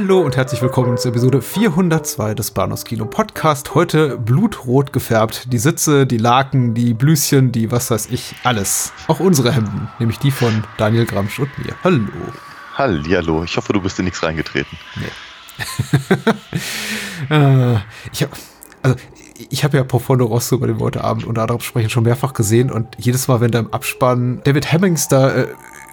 Hallo 0.00 0.20
und 0.20 0.36
herzlich 0.36 0.62
willkommen 0.62 0.96
zur 0.96 1.10
Episode 1.10 1.42
402 1.42 2.34
des 2.34 2.52
Bahnhofs 2.52 2.84
Kino 2.84 3.04
Podcast. 3.04 3.74
Heute 3.74 4.16
blutrot 4.16 4.92
gefärbt. 4.92 5.52
Die 5.52 5.58
Sitze, 5.58 6.06
die 6.06 6.18
Laken, 6.18 6.72
die 6.72 6.94
Blüschen, 6.94 7.50
die 7.50 7.72
was 7.72 7.90
weiß 7.90 8.06
ich, 8.12 8.36
alles. 8.44 8.92
Auch 9.08 9.18
unsere 9.18 9.50
Hemden, 9.50 9.88
nämlich 9.98 10.20
die 10.20 10.30
von 10.30 10.62
Daniel 10.76 11.04
Gramsch 11.04 11.40
und 11.40 11.50
mir. 11.58 11.74
Hallo. 11.82 12.06
Hallihallo. 12.74 13.42
Ich 13.42 13.56
hoffe, 13.56 13.72
du 13.72 13.80
bist 13.80 13.98
in 13.98 14.04
nichts 14.04 14.22
reingetreten. 14.22 14.78
Nee. 14.94 16.14
äh, 17.34 17.78
ich 18.12 18.22
habe 18.22 18.32
also 18.82 18.96
ich 19.50 19.64
habe 19.64 19.76
ja 19.76 19.84
Profondo 19.84 20.26
Rosso 20.26 20.54
über 20.54 20.68
den 20.68 20.78
wir 20.78 20.84
heute 20.84 21.02
Abend 21.02 21.24
unter 21.24 21.42
anderem 21.42 21.60
sprechen 21.60 21.90
schon 21.90 22.04
mehrfach 22.04 22.34
gesehen 22.34 22.70
und 22.70 22.86
jedes 22.98 23.26
Mal, 23.26 23.40
wenn 23.40 23.50
da 23.50 23.58
im 23.58 23.72
Abspann 23.72 24.42
David 24.44 24.70
Hemmings 24.70 25.08
da 25.08 25.30
äh, 25.30 25.48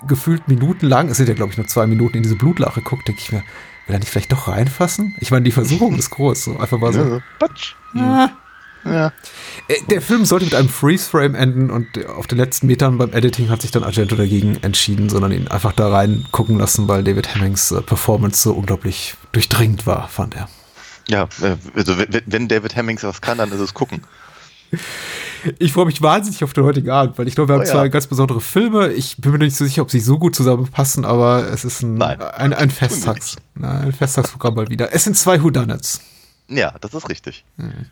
gefühlt 0.08 0.48
minutenlang, 0.48 1.10
es 1.10 1.18
sind 1.18 1.28
ja 1.30 1.36
glaube 1.36 1.52
ich 1.52 1.58
nur 1.58 1.68
zwei 1.68 1.88
Minuten 1.88 2.18
in 2.18 2.24
diese 2.24 2.36
Blutlache 2.36 2.82
guckt, 2.82 3.08
denke 3.08 3.22
ich 3.22 3.32
mir, 3.32 3.44
Will 3.88 3.96
er 3.96 4.00
nicht 4.00 4.10
vielleicht 4.10 4.32
doch 4.32 4.48
reinfassen? 4.48 5.16
Ich 5.20 5.32
meine, 5.32 5.44
die 5.44 5.52
Versuchung 5.52 5.96
ist 5.98 6.10
groß. 6.10 6.46
So 6.46 6.58
einfach 6.58 6.80
mal 6.80 6.94
so. 6.94 7.02
Ja, 7.02 7.22
Patsch. 7.40 7.76
Ja. 7.94 8.32
Ja. 8.84 9.14
Äh, 9.68 9.82
der 9.90 10.02
Film 10.02 10.26
sollte 10.26 10.46
mit 10.46 10.54
einem 10.54 10.70
Freeze-Frame 10.70 11.34
enden 11.34 11.72
und 11.72 12.06
auf 12.06 12.28
den 12.28 12.38
letzten 12.38 12.68
Metern 12.68 13.00
beim 13.00 13.14
Editing 13.14 13.50
hat 13.50 13.64
sich 13.64 13.72
dann 13.72 13.84
Argento 13.84 14.16
dagegen 14.16 14.58
entschieden, 14.62 15.10
sondern 15.10 15.32
ihn 15.32 15.48
einfach 15.48 15.72
da 15.74 15.90
rein 15.90 16.26
gucken 16.32 16.60
lassen, 16.60 16.88
weil 16.88 17.04
David 17.04 17.34
Hemmings 17.34 17.72
äh, 17.72 17.82
Performance 17.82 18.44
so 18.44 18.54
unglaublich 18.54 19.16
durchdringend 19.32 19.88
war, 19.88 20.08
fand 20.08 20.36
er. 20.36 20.50
Ja, 21.08 21.28
äh, 21.42 21.56
also 21.76 21.98
wenn 21.98 22.48
David 22.48 22.76
Hemmings 22.76 23.04
was 23.04 23.22
kann, 23.22 23.40
dann 23.40 23.52
ist 23.52 23.60
es 23.60 23.74
gucken. 23.74 24.02
Ich 25.60 25.74
freue 25.74 25.86
mich 25.86 26.02
wahnsinnig 26.02 26.44
auf 26.44 26.54
den 26.54 26.64
heutigen 26.64 26.90
Abend, 26.90 27.18
weil 27.18 27.28
ich 27.28 27.36
glaube, 27.36 27.50
wir 27.50 27.56
haben 27.56 27.62
oh, 27.62 27.66
ja. 27.66 27.72
zwei 27.72 27.90
ganz 27.90 28.08
besondere 28.08 28.42
Filme. 28.42 28.92
Ich 28.94 29.18
bin 29.18 29.32
mir 29.32 29.40
nicht 29.40 29.56
so 29.56 29.66
sicher, 29.66 29.82
ob 29.82 29.92
sie 29.92 30.00
so 30.00 30.18
gut 30.18 30.36
zusammenpassen, 30.36 31.06
aber 31.06 31.50
es 31.52 31.66
ist 31.66 31.82
ein, 31.82 31.96
Nein, 31.96 32.22
ein, 32.22 32.54
ein 32.54 32.70
Festtags, 32.70 33.36
ein 33.62 33.92
Festtagsprogramm 33.92 34.56
mal 34.56 34.70
wieder. 34.70 34.94
Es 34.94 35.04
sind 35.04 35.18
zwei 35.18 35.42
Whodunits. 35.42 36.02
Ja, 36.48 36.74
das 36.80 36.94
ist 36.94 37.10
richtig. 37.10 37.44
Hm. 37.58 37.86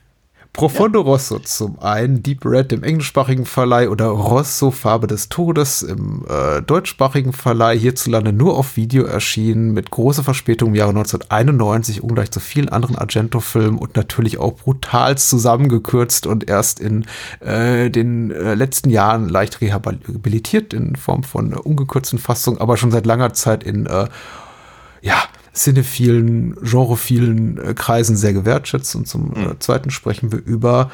Profondo 0.53 0.99
ja. 0.99 1.05
Rosso 1.05 1.39
zum 1.39 1.79
einen, 1.79 2.21
Deep 2.21 2.45
Red 2.45 2.71
im 2.73 2.83
englischsprachigen 2.83 3.45
Verleih 3.45 3.89
oder 3.89 4.05
Rosso 4.05 4.69
Farbe 4.69 5.07
des 5.07 5.27
Todes 5.27 5.81
im 5.81 6.25
äh, 6.29 6.61
deutschsprachigen 6.61 7.33
Verleih 7.33 7.75
hierzulande 7.75 8.31
nur 8.31 8.55
auf 8.55 8.77
Video 8.77 9.03
erschienen, 9.03 9.73
mit 9.73 9.89
großer 9.89 10.23
Verspätung 10.23 10.69
im 10.69 10.75
Jahre 10.75 10.91
1991, 10.91 12.03
ungleich 12.03 12.29
zu 12.29 12.39
vielen 12.39 12.69
anderen 12.69 12.95
Argento-Filmen 12.95 13.79
und 13.79 13.95
natürlich 13.95 14.37
auch 14.37 14.53
brutal 14.53 15.17
zusammengekürzt 15.17 16.27
und 16.27 16.47
erst 16.47 16.79
in 16.79 17.05
äh, 17.39 17.89
den 17.89 18.29
äh, 18.29 18.53
letzten 18.53 18.91
Jahren 18.91 19.29
leicht 19.29 19.59
rehabilitiert 19.59 20.75
in 20.75 20.95
Form 20.95 21.23
von 21.23 21.55
ungekürzten 21.55 22.19
Fassungen, 22.19 22.61
aber 22.61 22.77
schon 22.77 22.91
seit 22.91 23.07
langer 23.07 23.33
Zeit 23.33 23.63
in 23.63 23.87
äh, 23.87 24.07
ja, 25.01 25.15
cinephilen, 25.53 26.55
genrephilen 26.61 27.57
äh, 27.57 27.73
Kreisen 27.73 28.15
sehr 28.15 28.33
gewertschätzt. 28.33 28.95
Und 28.95 29.07
zum 29.07 29.29
mhm. 29.29 29.51
äh, 29.51 29.59
zweiten 29.59 29.91
sprechen 29.91 30.31
wir 30.31 30.39
über 30.39 30.91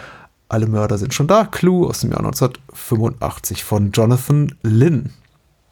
Alle 0.48 0.68
Mörder 0.68 0.98
sind 0.98 1.14
schon 1.14 1.28
da, 1.28 1.46
Clue 1.46 1.88
aus 1.88 2.02
dem 2.02 2.12
Jahr 2.12 2.20
1985 2.20 3.64
von 3.64 3.92
Jonathan 3.92 4.56
Lynn. 4.64 5.14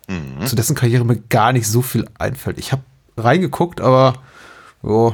Mhm. 0.07 0.45
Zu 0.45 0.55
dessen 0.55 0.75
Karriere 0.75 1.03
mir 1.03 1.17
gar 1.17 1.51
nicht 1.51 1.67
so 1.67 1.81
viel 1.81 2.07
einfällt. 2.17 2.59
Ich 2.59 2.71
habe 2.71 2.83
reingeguckt, 3.17 3.81
aber 3.81 4.13
oh, 4.83 5.13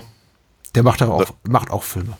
der 0.75 0.83
macht 0.83 1.01
auch, 1.01 1.33
macht 1.47 1.71
auch 1.71 1.83
Filme. 1.83 2.17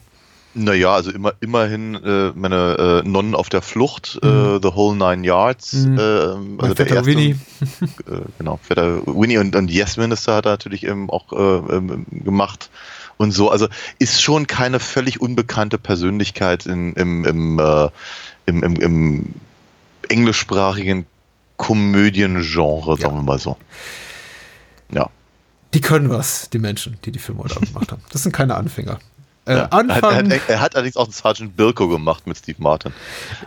Naja, 0.55 0.93
also 0.93 1.09
immer, 1.11 1.33
immerhin 1.39 1.95
äh, 1.95 2.31
meine 2.35 3.01
äh, 3.03 3.07
Nonnen 3.07 3.33
auf 3.33 3.49
der 3.49 3.63
Flucht, 3.63 4.19
äh, 4.21 4.27
mhm. 4.27 4.59
The 4.61 4.75
Whole 4.75 4.95
Nine 4.95 5.25
Yards. 5.25 5.73
Mhm. 5.73 5.97
Äh, 5.97 6.01
also 6.01 6.73
der 6.75 6.87
erste, 6.87 7.05
Winnie. 7.05 7.35
äh, 7.81 8.21
genau, 8.37 8.59
Vetter 8.61 9.01
Winnie 9.07 9.39
und, 9.39 9.55
und 9.55 9.71
Yes 9.71 9.97
Minister 9.97 10.35
hat 10.35 10.45
er 10.45 10.51
natürlich 10.51 10.85
eben 10.85 11.09
auch 11.09 11.33
äh, 11.33 11.75
ähm, 11.75 12.05
gemacht 12.11 12.69
und 13.17 13.31
so. 13.31 13.49
Also 13.49 13.67
ist 13.97 14.21
schon 14.21 14.45
keine 14.45 14.79
völlig 14.79 15.19
unbekannte 15.21 15.79
Persönlichkeit 15.79 16.67
in, 16.67 16.93
im, 16.93 17.25
im, 17.25 17.59
äh, 17.59 17.89
im, 18.45 18.63
im, 18.63 18.75
im 18.75 19.33
englischsprachigen 20.09 21.07
Komödiengenre, 21.57 22.97
sagen 22.97 23.01
ja. 23.01 23.13
wir 23.13 23.23
mal 23.23 23.39
so. 23.39 23.57
Ja. 24.91 25.09
Die 25.73 25.81
können 25.81 26.09
was, 26.09 26.49
die 26.51 26.59
Menschen, 26.59 26.99
die 27.05 27.11
die 27.11 27.19
Filme 27.19 27.43
heute 27.43 27.59
gemacht 27.59 27.91
haben. 27.91 28.01
Das 28.11 28.21
sind 28.21 28.33
keine 28.33 28.55
Anfänger. 28.55 28.99
Äh, 29.45 29.57
ja. 29.57 29.65
Anfang, 29.65 30.31
er, 30.31 30.39
hat, 30.39 30.49
er 30.49 30.61
hat 30.61 30.75
allerdings 30.75 30.95
auch 30.95 31.11
Sergeant 31.11 31.57
Bilko 31.57 31.89
gemacht 31.89 32.25
mit 32.27 32.37
Steve 32.37 32.57
Martin. 32.61 32.93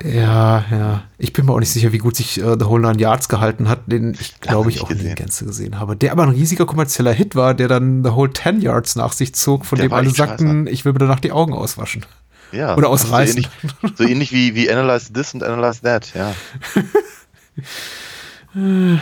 Ja, 0.05 0.65
ja. 0.71 1.03
Ich 1.17 1.33
bin 1.33 1.47
mir 1.47 1.55
auch 1.55 1.59
nicht 1.59 1.73
sicher, 1.73 1.93
wie 1.93 1.99
gut 1.99 2.17
sich 2.17 2.43
uh, 2.43 2.57
The 2.59 2.67
Whole 2.67 2.83
Nine 2.83 3.01
Yards 3.01 3.31
gehalten 3.31 3.69
hat, 3.69 3.81
den 3.87 4.13
ich 4.13 4.39
glaube 4.41 4.69
ich 4.71 4.83
auch 4.83 4.89
gesehen. 4.89 5.05
nie 5.05 5.11
in 5.11 5.17
Gänze 5.17 5.47
gesehen 5.47 5.81
habe. 5.81 5.97
Der 5.97 6.13
aber 6.13 6.25
ein 6.25 6.31
riesiger 6.31 6.67
kommerzieller 6.67 7.13
Hit 7.13 7.35
war, 7.35 7.55
der 7.55 7.69
dann 7.69 8.05
The 8.05 8.11
Whole 8.11 8.31
Ten 8.31 8.61
Yards 8.61 8.97
nach 8.97 9.13
sich 9.13 9.35
zog, 9.35 9.65
von 9.65 9.79
der 9.79 9.89
dem 9.89 9.95
alle 9.95 10.11
sagten, 10.11 10.67
ich 10.67 10.85
will 10.85 10.93
mir 10.93 10.99
danach 10.99 11.21
die 11.21 11.33
Augen 11.33 11.55
auswaschen. 11.55 12.05
Ja. 12.53 12.77
Oder 12.77 12.91
ausreißen. 12.91 13.43
So 13.43 13.49
ähnlich, 13.49 13.97
so 13.97 14.05
ähnlich 14.05 14.33
wie, 14.33 14.55
wie 14.55 14.71
Analyze 14.71 15.11
This 15.13 15.33
und 15.33 15.43
Analyze 15.43 15.81
That, 15.81 16.13
ja. 16.15 16.35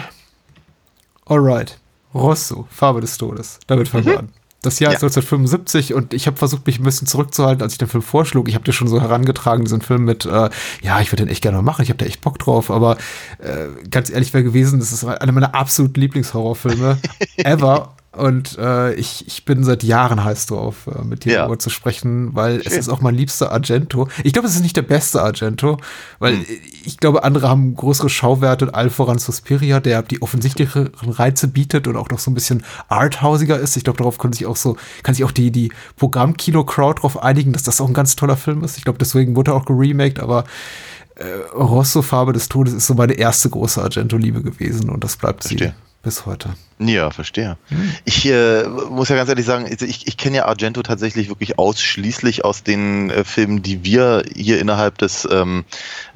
Alright. 1.27 1.79
Rosso, 2.15 2.69
Farbe 2.71 3.01
des 3.01 3.19
Todes. 3.19 3.59
Damit 3.67 3.89
fangen 3.89 4.07
wir 4.07 4.13
mhm. 4.13 4.19
an. 4.19 4.29
Das 4.65 4.79
Jahr 4.79 4.93
ja. 4.93 4.97
ist 4.97 5.05
1975 5.05 5.93
und 5.93 6.15
ich 6.15 6.27
habe 6.27 6.37
versucht, 6.37 6.67
mich 6.67 6.79
ein 6.79 6.85
bisschen 6.85 7.07
zurückzuhalten, 7.07 7.63
als 7.63 7.75
ich 7.75 7.79
den 7.79 7.89
Film 7.89 8.03
vorschlug. 8.03 8.49
Ich 8.49 8.55
habe 8.55 8.65
dir 8.65 8.73
schon 8.73 8.89
so 8.89 9.01
herangetragen, 9.01 9.65
diesen 9.65 9.83
Film 9.83 10.05
mit, 10.05 10.25
äh, 10.25 10.49
ja, 10.83 11.01
ich 11.01 11.13
würde 11.13 11.25
den 11.25 11.31
echt 11.31 11.43
gerne 11.43 11.61
machen, 11.61 11.83
ich 11.83 11.91
habe 11.91 11.99
da 11.99 12.07
echt 12.07 12.23
Bock 12.23 12.39
drauf, 12.39 12.71
aber 12.71 12.97
äh, 13.39 13.67
ganz 13.91 14.11
ehrlich 14.11 14.33
wäre 14.33 14.43
gewesen, 14.43 14.81
das 14.81 14.93
ist 14.93 15.05
einer 15.05 15.33
meiner 15.33 15.55
absoluten 15.55 16.01
Lieblingshorrorfilme 16.01 16.99
ever. 17.37 17.95
Und 18.17 18.57
äh, 18.59 18.95
ich, 18.95 19.27
ich 19.27 19.45
bin 19.45 19.65
seit 19.65 19.83
Jahren 19.83 20.23
heiß 20.23 20.47
drauf, 20.47 20.87
äh, 20.87 21.05
mit 21.05 21.25
dir 21.25 21.33
ja. 21.33 21.39
darüber 21.41 21.59
zu 21.59 21.71
sprechen, 21.71 22.35
weil 22.35 22.63
Schön. 22.63 22.73
es 22.73 22.79
ist 22.79 22.89
auch 22.89 23.01
mein 23.01 23.15
liebster 23.15 23.51
Argento. 23.51 24.09
Ich 24.23 24.33
glaube, 24.33 24.47
es 24.47 24.55
ist 24.55 24.63
nicht 24.63 24.77
der 24.77 24.83
beste 24.83 25.21
Argento, 25.23 25.79
weil 26.21 26.37
hm. 26.37 26.47
ich 26.85 26.99
glaube, 26.99 27.25
andere 27.25 27.49
haben 27.49 27.75
größere 27.75 28.09
Schauwerte, 28.09 28.73
all 28.73 28.91
voran 28.91 29.19
Suspiria, 29.19 29.81
der 29.81 30.03
die 30.03 30.23
offensichtlicheren 30.23 30.93
Reize 31.09 31.49
bietet 31.49 31.89
und 31.89 31.97
auch 31.97 32.09
noch 32.11 32.21
so 32.21 32.31
ein 32.31 32.35
bisschen 32.35 32.63
arthausiger 32.89 33.59
ist. 33.59 33.77
Ich 33.77 33.85
glaube, 33.85 33.99
darauf 33.99 34.19
kann 34.19 34.33
sich 34.33 34.47
auch 34.47 34.57
so, 34.57 34.77
kann 35.03 35.15
sich 35.15 35.25
auch 35.25 35.33
die, 35.33 35.51
die 35.51 35.73
Programmkino-Crowd 35.97 36.99
darauf 36.99 37.23
einigen, 37.23 37.53
dass 37.53 37.65
das 37.65 37.81
auch 37.81 37.89
ein 37.89 37.95
ganz 37.95 38.15
toller 38.15 38.37
Film 38.37 38.63
ist. 38.63 38.79
Ich 38.79 38.85
glaube, 38.85 38.99
deswegen 38.99 39.35
wurde 39.35 39.51
er 39.51 39.55
auch 39.57 39.65
geremaked, 39.65 40.21
aber 40.21 40.45
äh, 41.17 41.25
Rosso 41.55 42.03
Farbe 42.03 42.33
des 42.33 42.49
Todes 42.49 42.75
ist 42.75 42.87
so 42.87 42.95
meine 42.95 43.15
erste 43.15 43.51
große 43.51 43.83
Argento-Liebe 43.83 44.43
gewesen 44.43 44.89
und 44.91 45.03
das 45.03 45.17
bleibt 45.17 45.43
sie 45.43 45.73
bis 46.05 46.27
heute. 46.27 46.51
Ja, 46.79 47.11
verstehe. 47.11 47.57
Hm. 47.69 47.95
Ich 48.05 48.27
äh, 48.27 48.65
muss 48.65 49.09
ja 49.09 49.17
ganz 49.17 49.29
ehrlich 49.29 49.47
sagen, 49.47 49.67
also 49.69 49.87
ich, 49.87 50.07
ich 50.07 50.17
kenne 50.17 50.37
ja 50.37 50.45
Argento 50.47 50.83
tatsächlich 50.83 51.29
wirklich 51.29 51.59
ausschließlich 51.59 52.45
aus 52.45 52.63
den 52.63 53.11
äh, 53.11 53.25
Filmen, 53.25 53.63
die 53.63 53.85
wir 53.85 54.23
hier 54.33 54.61
innerhalb 54.61 54.99
des 54.99 55.27
ähm, 55.31 55.65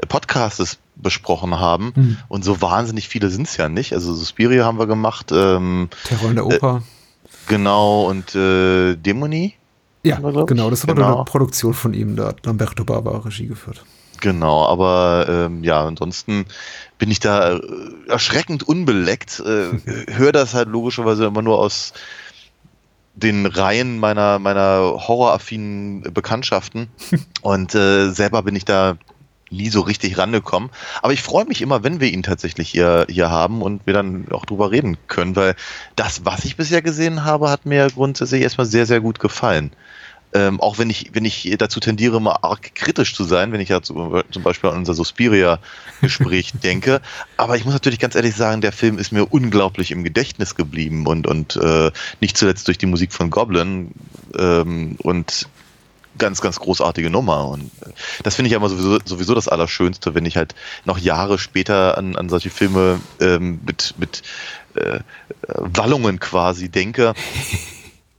Podcastes 0.09 0.79
besprochen 0.95 1.59
haben. 1.59 1.93
Hm. 1.95 2.17
Und 2.29 2.45
so 2.45 2.61
wahnsinnig 2.61 3.09
viele 3.09 3.31
sind 3.31 3.49
es 3.49 3.57
ja 3.57 3.69
nicht. 3.69 3.95
Also 3.95 4.15
Suspiria 4.15 4.65
haben 4.65 4.79
wir 4.79 4.87
gemacht. 4.87 5.33
Ähm, 5.33 5.89
Terror 6.05 6.31
in 6.31 6.37
der 6.37 6.47
Oper. 6.47 6.83
Äh, 6.85 7.29
genau, 7.49 8.05
und 8.05 8.35
äh, 8.35 8.95
Dämonie. 8.95 9.55
Ja, 10.05 10.17
genau, 10.19 10.71
das 10.71 10.87
war 10.87 10.95
genau. 10.95 11.17
eine 11.17 11.25
Produktion 11.25 11.75
von 11.75 11.93
ihm, 11.93 12.15
da 12.15 12.29
hat 12.29 12.47
Lamberto 12.47 12.85
Bava 12.85 13.19
Regie 13.19 13.47
geführt. 13.47 13.85
Genau, 14.21 14.67
aber 14.67 15.27
ähm, 15.29 15.63
ja, 15.65 15.85
ansonsten 15.85 16.47
bin 16.99 17.11
ich 17.11 17.21
da 17.21 17.57
äh, 17.57 17.61
erschreckend 18.09 18.63
unbeleckt. 18.63 19.41
Äh, 19.41 19.71
höre 20.13 20.33
das 20.33 20.55
halt 20.55 20.69
logischerweise 20.69 21.27
immer 21.27 21.43
nur 21.43 21.59
aus 21.59 21.93
den 23.15 23.47
Reihen 23.47 23.99
meiner, 23.99 24.39
meiner 24.39 24.81
horroraffinen 25.07 26.03
Bekanntschaften. 26.13 26.89
Und 27.43 27.75
äh, 27.75 28.11
selber 28.11 28.43
bin 28.43 28.57
ich 28.57 28.65
da 28.65 28.97
nie 29.51 29.71
so 29.71 29.81
richtig 29.81 30.19
rangekommen. 30.19 30.71
Aber 31.03 31.13
ich 31.13 31.23
freue 31.23 31.47
mich 31.47 31.63
immer, 31.63 31.83
wenn 31.83 32.01
wir 32.01 32.13
ihn 32.13 32.23
tatsächlich 32.23 32.69
hier, 32.69 33.07
hier 33.09 33.31
haben 33.31 33.63
und 33.63 33.87
wir 33.87 33.95
dann 33.95 34.27
auch 34.31 34.45
drüber 34.45 34.71
reden 34.71 34.99
können, 35.07 35.37
weil 35.37 35.55
das, 35.97 36.27
was 36.27 36.45
ich 36.45 36.57
bisher 36.57 36.83
gesehen 36.83 37.25
habe, 37.25 37.51
hat 37.51 37.65
mir 37.65 37.89
grundsätzlich 37.89 38.43
erstmal 38.43 38.67
sehr, 38.67 38.85
sehr 38.85 39.01
gut 39.01 39.19
gefallen. 39.21 39.73
Ähm, 40.35 40.61
auch 40.61 40.79
wenn 40.79 40.91
ich, 40.91 41.11
wenn 41.15 41.25
ich 41.25 41.55
dazu 41.59 41.81
tendiere, 41.81 42.21
mal 42.21 42.39
arg 42.43 42.75
kritisch 42.75 43.15
zu 43.15 43.25
sein, 43.25 43.51
wenn 43.53 43.61
ich 43.61 43.71
ja 43.71 43.81
zu, 43.81 44.23
zum 44.31 44.43
Beispiel 44.43 44.71
an 44.71 44.77
unser 44.77 44.95
Suspiria-Gespräch 44.95 46.53
denke. 46.63 47.01
Aber 47.37 47.57
ich 47.57 47.65
muss 47.65 47.73
natürlich 47.73 47.99
ganz 47.99 48.15
ehrlich 48.15 48.35
sagen, 48.35 48.61
der 48.61 48.73
Film 48.73 48.99
ist 48.99 49.11
mir 49.11 49.25
unglaublich 49.25 49.91
im 49.91 50.05
Gedächtnis 50.05 50.55
geblieben 50.55 51.07
und, 51.07 51.27
und 51.27 51.57
äh, 51.57 51.91
nicht 52.21 52.37
zuletzt 52.37 52.69
durch 52.69 52.79
die 52.79 52.87
Musik 52.87 53.13
von 53.13 53.31
Goblin. 53.31 53.93
Ähm, 54.37 54.97
und 55.03 55.49
ganz, 56.19 56.41
ganz 56.41 56.59
großartige 56.59 57.09
Nummer. 57.09 57.49
Und 57.49 57.71
äh, 57.83 57.93
das 58.23 58.35
finde 58.35 58.49
ich 58.49 58.53
ja 58.53 58.59
immer 58.59 58.69
sowieso, 58.69 58.99
sowieso 59.05 59.35
das 59.35 59.49
Allerschönste, 59.49 60.15
wenn 60.15 60.27
ich 60.27 60.37
halt 60.37 60.55
noch 60.85 60.99
Jahre 60.99 61.39
später 61.39 61.97
an, 61.97 62.17
an 62.17 62.29
solche 62.29 62.51
Filme 62.51 63.01
ähm, 63.21 63.61
mit, 63.65 63.95
mit 63.99 64.23
äh, 64.75 65.01
Wallungen 65.47 66.21
quasi 66.21 66.69
denke. 66.69 67.15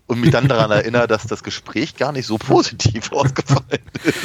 und 0.10 0.22
mich 0.22 0.32
dann 0.32 0.48
daran 0.48 0.72
erinnere, 0.72 1.08
dass 1.08 1.28
das 1.28 1.44
Gespräch 1.44 1.96
gar 1.96 2.12
nicht 2.12 2.26
so 2.26 2.38
positiv 2.38 3.12
ausgefallen 3.12 3.82
ist. 4.04 4.18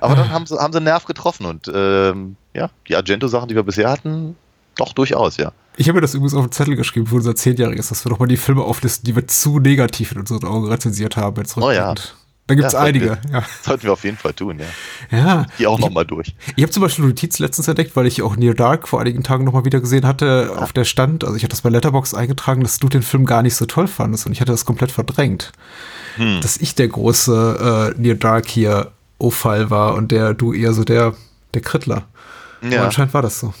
Aber 0.00 0.16
dann 0.16 0.30
haben 0.30 0.46
sie, 0.46 0.58
haben 0.58 0.72
sie 0.72 0.78
einen 0.78 0.84
Nerv 0.84 1.04
getroffen 1.04 1.44
und 1.44 1.70
ähm, 1.72 2.36
ja, 2.54 2.70
die 2.88 2.96
Argento-Sachen, 2.96 3.48
die 3.48 3.54
wir 3.54 3.62
bisher 3.62 3.90
hatten, 3.90 4.36
doch 4.76 4.94
durchaus, 4.94 5.36
ja. 5.36 5.52
Ich 5.76 5.88
habe 5.88 5.98
mir 5.98 6.00
das 6.00 6.14
übrigens 6.14 6.34
auf 6.34 6.46
den 6.46 6.52
Zettel 6.52 6.76
geschrieben 6.76 7.06
für 7.06 7.16
unser 7.16 7.36
Zehnjähriges, 7.36 7.90
dass 7.90 8.04
wir 8.04 8.10
doch 8.10 8.18
mal 8.18 8.26
die 8.26 8.38
Filme 8.38 8.62
auflisten, 8.62 9.04
die 9.04 9.14
wir 9.14 9.26
zu 9.28 9.58
negativ 9.58 10.12
in 10.12 10.20
unseren 10.20 10.44
Augen 10.44 10.66
rezensiert 10.66 11.16
haben. 11.16 11.36
Jetzt 11.36 11.58
oh 11.58 11.70
ja. 11.70 11.94
Da 12.48 12.54
gibt 12.54 12.66
es 12.66 12.72
ja, 12.72 12.80
einige. 12.80 13.06
Wir, 13.06 13.18
ja. 13.32 13.44
Sollten 13.62 13.82
wir 13.84 13.92
auf 13.92 14.02
jeden 14.04 14.16
Fall 14.16 14.32
tun, 14.32 14.58
ja. 14.58 15.16
Ja. 15.16 15.46
Die 15.58 15.66
auch 15.66 15.78
nochmal 15.78 16.06
durch. 16.06 16.34
Ich 16.56 16.62
habe 16.62 16.72
zum 16.72 16.82
Beispiel 16.82 17.04
Notiz 17.04 17.38
letztens 17.38 17.68
entdeckt, 17.68 17.94
weil 17.94 18.06
ich 18.06 18.22
auch 18.22 18.36
Near 18.36 18.54
Dark 18.54 18.88
vor 18.88 19.00
einigen 19.00 19.22
Tagen 19.22 19.44
nochmal 19.44 19.66
wieder 19.66 19.80
gesehen 19.80 20.06
hatte, 20.06 20.50
ja. 20.50 20.58
auf 20.58 20.72
der 20.72 20.84
Stand, 20.84 21.24
also 21.24 21.36
ich 21.36 21.42
hatte 21.42 21.50
das 21.50 21.60
bei 21.60 21.68
Letterbox 21.68 22.14
eingetragen, 22.14 22.62
dass 22.62 22.78
du 22.78 22.88
den 22.88 23.02
Film 23.02 23.26
gar 23.26 23.42
nicht 23.42 23.54
so 23.54 23.66
toll 23.66 23.86
fandest 23.86 24.24
und 24.24 24.32
ich 24.32 24.40
hatte 24.40 24.50
das 24.50 24.64
komplett 24.64 24.90
verdrängt. 24.90 25.52
Hm. 26.16 26.40
Dass 26.40 26.56
ich 26.56 26.74
der 26.74 26.88
große 26.88 27.94
äh, 27.94 28.00
Near 28.00 28.14
Dark 28.14 28.48
hier 28.48 28.92
O-Fall 29.18 29.68
war 29.68 29.94
und 29.94 30.10
der 30.10 30.32
du 30.32 30.54
eher 30.54 30.72
so 30.72 30.84
der, 30.84 31.12
der 31.52 31.60
Krittler. 31.60 32.04
Ja. 32.62 32.78
Aber 32.78 32.86
anscheinend 32.86 33.12
war 33.12 33.22
das 33.22 33.40
so. 33.40 33.52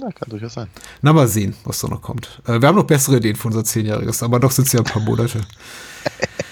Ja, 0.00 0.10
kann 0.10 0.30
durchaus 0.30 0.54
sein. 0.54 0.68
Na, 1.02 1.12
mal 1.12 1.28
sehen, 1.28 1.54
was 1.64 1.80
da 1.80 1.88
noch 1.88 2.00
kommt. 2.00 2.40
Äh, 2.46 2.62
wir 2.62 2.68
haben 2.68 2.76
noch 2.76 2.84
bessere 2.84 3.18
Ideen 3.18 3.36
für 3.36 3.48
unser 3.48 3.64
Zehnjähriges, 3.64 4.22
aber 4.22 4.38
noch 4.38 4.50
sind 4.50 4.66
es 4.66 4.72
ja 4.72 4.80
ein 4.80 4.84
paar 4.86 5.02
Monate. 5.02 5.42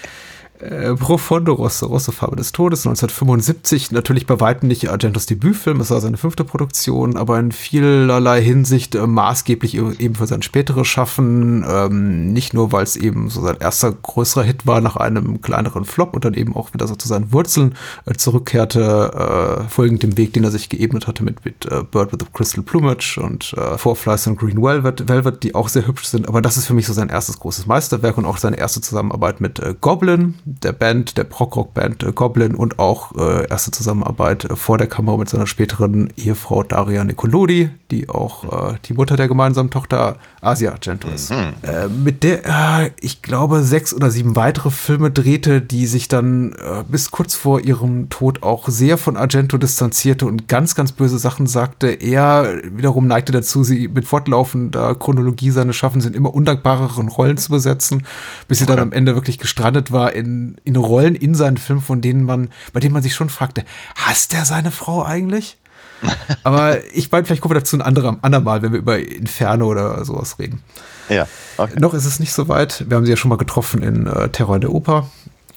äh, 0.62 0.94
Profondo 0.94 1.55
Rosso, 1.55 1.87
Rosso 1.87 2.12
Farbe 2.12 2.37
des 2.37 2.53
Todes, 2.53 2.87
1975. 2.87 3.91
Natürlich 3.91 4.26
bei 4.26 4.41
weitem 4.41 4.69
nicht 4.69 4.88
Argentos 4.88 5.26
Debütfilm, 5.26 5.81
es 5.81 5.91
war 5.91 6.00
seine 6.00 6.17
fünfte 6.17 6.44
Produktion, 6.44 7.17
aber 7.17 7.38
in 7.38 7.53
vielerlei 7.53 8.41
Hinsicht 8.41 8.94
äh, 8.94 9.06
maßgeblich 9.06 9.76
e-, 9.76 9.93
eben 9.99 10.14
für 10.14 10.26
sein 10.26 10.43
späteres 10.43 10.87
Schaffen. 10.87 11.64
Ähm, 11.69 12.32
nicht 12.32 12.55
nur, 12.55 12.73
weil 12.73 12.85
es 12.85 12.97
eben 12.97 13.29
so 13.29 13.43
sein 13.43 13.56
erster 13.59 13.93
größerer 13.93 14.44
Hit 14.44 14.67
war 14.67 14.81
nach 14.81 14.97
einem 14.97 15.41
kleineren 15.41 15.85
Flop 15.85 16.14
und 16.14 16.25
dann 16.25 16.35
eben 16.35 16.55
auch 16.55 16.73
wieder 16.73 16.87
so 16.87 16.94
zu 16.94 17.08
seinen 17.08 17.32
Wurzeln 17.32 17.75
äh, 18.06 18.15
zurückkehrte, 18.15 19.65
äh, 19.65 19.69
folgend 19.69 20.03
dem 20.03 20.17
Weg, 20.17 20.32
den 20.32 20.44
er 20.44 20.50
sich 20.50 20.69
geebnet 20.69 21.06
hatte 21.06 21.25
mit, 21.25 21.44
mit 21.44 21.67
äh, 21.67 21.82
Bird 21.82 22.12
with 22.12 22.20
the 22.20 22.26
Crystal 22.32 22.62
Plumage 22.62 23.19
und 23.20 23.53
äh, 23.55 23.76
Four 23.79 23.97
Flies 23.97 24.29
and 24.29 24.38
Green 24.38 24.62
Velvet, 24.62 25.08
Velvet, 25.08 25.43
die 25.43 25.55
auch 25.55 25.69
sehr 25.69 25.87
hübsch 25.87 26.05
sind. 26.05 26.29
Aber 26.29 26.41
das 26.41 26.56
ist 26.56 26.67
für 26.67 26.75
mich 26.75 26.87
so 26.87 26.93
sein 26.93 27.08
erstes 27.08 27.41
großes 27.41 27.67
Meisterwerk 27.67 28.17
und 28.17 28.26
auch 28.26 28.37
seine 28.37 28.58
erste 28.58 28.81
Zusammenarbeit 28.81 29.41
mit 29.41 29.58
äh, 29.58 29.75
Goblin, 29.81 30.35
der 30.60 30.72
Band, 30.72 31.16
der 31.16 31.25
Prog-Rock-Band 31.25 32.02
äh, 32.02 32.12
Goblin 32.12 32.54
und 32.54 32.78
auch 32.78 33.12
äh, 33.16 33.49
erste 33.49 33.70
Zusammenarbeit 33.70 34.44
äh, 34.44 34.56
vor 34.56 34.78
der 34.78 34.87
Kamera 34.87 35.16
mit 35.16 35.28
seiner 35.28 35.46
späteren 35.46 36.12
Ehefrau 36.16 36.62
Daria 36.62 37.04
Nicolodi, 37.04 37.70
die 37.90 38.08
auch 38.08 38.72
äh, 38.72 38.75
die 38.84 38.94
Mutter 38.94 39.16
der 39.16 39.28
gemeinsamen 39.28 39.70
Tochter 39.70 40.16
Asia 40.40 40.72
Argento 40.72 41.08
ist. 41.08 41.31
Mhm. 41.31 41.54
Äh, 41.62 41.88
mit 41.88 42.22
der, 42.22 42.46
äh, 42.46 42.90
ich 43.00 43.22
glaube, 43.22 43.62
sechs 43.62 43.94
oder 43.94 44.10
sieben 44.10 44.37
weitere 44.37 44.70
Filme 44.70 45.10
drehte, 45.10 45.60
die 45.60 45.87
sich 45.87 46.08
dann 46.08 46.55
bis 46.88 47.10
kurz 47.10 47.34
vor 47.34 47.60
ihrem 47.60 48.08
Tod 48.08 48.43
auch 48.43 48.69
sehr 48.69 48.98
von 48.98 49.16
Argento 49.16 49.58
distanzierte 49.58 50.26
und 50.26 50.48
ganz, 50.48 50.75
ganz 50.75 50.93
böse 50.93 51.19
Sachen 51.19 51.46
sagte. 51.46 51.88
Er 51.88 52.60
wiederum 52.72 53.06
neigte 53.06 53.32
dazu, 53.32 53.64
sie 53.64 53.88
mit 53.88 54.06
fortlaufender 54.06 54.94
Chronologie 54.94 55.50
seines 55.50 55.76
Schaffens 55.76 56.06
in 56.06 56.14
immer 56.14 56.34
undankbareren 56.34 57.08
Rollen 57.08 57.37
zu 57.37 57.50
besetzen, 57.50 58.05
bis 58.48 58.58
sie 58.58 58.66
dann 58.66 58.78
am 58.78 58.93
Ende 58.93 59.14
wirklich 59.14 59.38
gestrandet 59.38 59.93
war 59.93 60.12
in 60.12 60.42
in, 60.65 60.77
Rollen 60.77 61.15
in 61.15 61.35
seinen 61.35 61.56
Filmen, 61.56 61.83
von 61.83 62.00
denen 62.00 62.25
man, 62.25 62.50
bei 62.73 62.81
denen 62.81 62.93
man 62.93 63.03
sich 63.03 63.15
schon 63.15 63.29
fragte, 63.29 63.65
hasst 63.97 64.35
er 64.35 64.44
seine 64.44 64.71
Frau 64.71 65.05
eigentlich? 65.05 65.56
Aber 66.43 66.85
ich 66.93 67.11
meine, 67.11 67.25
vielleicht 67.25 67.43
kommen 67.43 67.55
wir 67.55 67.61
dazu 67.61 67.77
ein 67.77 67.83
anderer, 67.83 68.19
andermal, 68.23 68.62
wenn 68.62 68.73
wir 68.73 68.79
über 68.79 68.99
Inferno 68.99 69.67
oder 69.67 70.05
sowas 70.05 70.39
reden. 70.39 70.62
Ja. 71.09 71.27
Okay. 71.56 71.79
Noch 71.79 71.94
ist 71.94 72.05
es 72.05 72.21
nicht 72.21 72.33
so 72.33 72.49
weit. 72.49 72.85
Wir 72.89 72.97
haben 72.97 73.05
sie 73.05 73.11
ja 73.11 73.17
schon 73.17 73.29
mal 73.29 73.37
getroffen 73.37 73.83
in 73.83 74.06
äh, 74.06 74.29
Terror 74.31 74.59
der 74.59 74.73
Oper. 74.73 75.11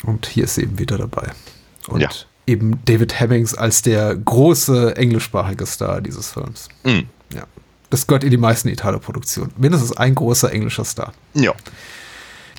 Und 0.03 0.27
hier 0.27 0.43
ist 0.43 0.55
sie 0.55 0.63
eben 0.63 0.77
wieder 0.77 0.97
dabei. 0.97 1.31
Und 1.87 2.01
ja. 2.01 2.09
eben 2.45 2.79
David 2.85 3.19
Hemmings 3.19 3.55
als 3.55 3.81
der 3.81 4.15
große 4.15 4.95
englischsprachige 4.97 5.65
Star 5.65 6.01
dieses 6.01 6.31
Films. 6.31 6.69
Mhm. 6.83 7.07
Ja. 7.33 7.43
Das 7.89 8.07
gehört 8.07 8.23
in 8.23 8.31
die 8.31 8.37
meisten 8.37 8.67
Italo-Produktionen. 8.67 9.51
Mindestens 9.57 9.95
ein 9.95 10.15
großer 10.15 10.51
englischer 10.51 10.85
Star. 10.85 11.13
Ja. 11.33 11.53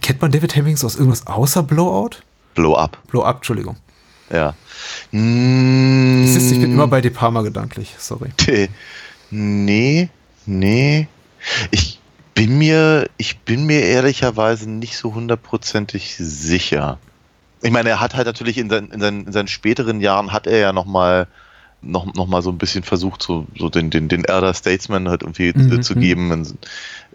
Kennt 0.00 0.20
man 0.22 0.31
David 0.31 0.54
Hemmings 0.54 0.84
aus 0.84 0.96
irgendwas 0.96 1.26
außer 1.26 1.62
Blowout? 1.62 2.22
Blow 2.54 2.75
Up. 2.75 2.98
Blow 3.08 3.22
Up, 3.22 3.37
Entschuldigung. 3.37 3.76
Ja. 4.31 4.54
Mm. 5.12 6.25
Ich, 6.25 6.37
ich 6.37 6.60
bin 6.60 6.72
immer 6.72 6.88
bei 6.88 7.00
De 7.00 7.10
Palma 7.10 7.43
gedanklich, 7.43 7.94
sorry. 7.98 8.31
Nee, 9.31 10.08
nee. 10.46 11.08
Ich 11.72 12.00
bin 12.34 12.58
mir, 12.58 13.10
ich 13.16 13.38
bin 13.40 13.66
mir 13.66 13.81
ehrlicherweise 13.81 14.70
nicht 14.70 14.96
so 14.96 15.14
hundertprozentig 15.14 16.14
sicher. 16.16 16.99
Ich 17.62 17.72
meine, 17.72 17.88
er 17.88 18.00
hat 18.00 18.14
halt 18.14 18.26
natürlich 18.26 18.58
in, 18.58 18.70
sein, 18.70 18.90
in, 18.92 19.00
seinen, 19.00 19.26
in 19.26 19.32
seinen 19.32 19.49
späteren 19.49 20.00
Jahren 20.00 20.32
hat 20.32 20.46
er 20.46 20.58
ja 20.58 20.72
noch 20.72 20.84
mal 20.84 21.26
noch, 21.86 22.12
noch 22.14 22.26
mal 22.26 22.42
so 22.42 22.50
ein 22.50 22.58
bisschen 22.58 22.82
versucht, 22.82 23.22
so, 23.22 23.46
so 23.58 23.68
den, 23.68 23.90
den, 23.90 24.08
den 24.08 24.24
Elder 24.24 24.54
Statesman 24.54 25.08
halt 25.08 25.22
irgendwie 25.22 25.52
mhm. 25.54 25.82
zu 25.82 25.94
geben, 25.94 26.32
in, 26.32 26.42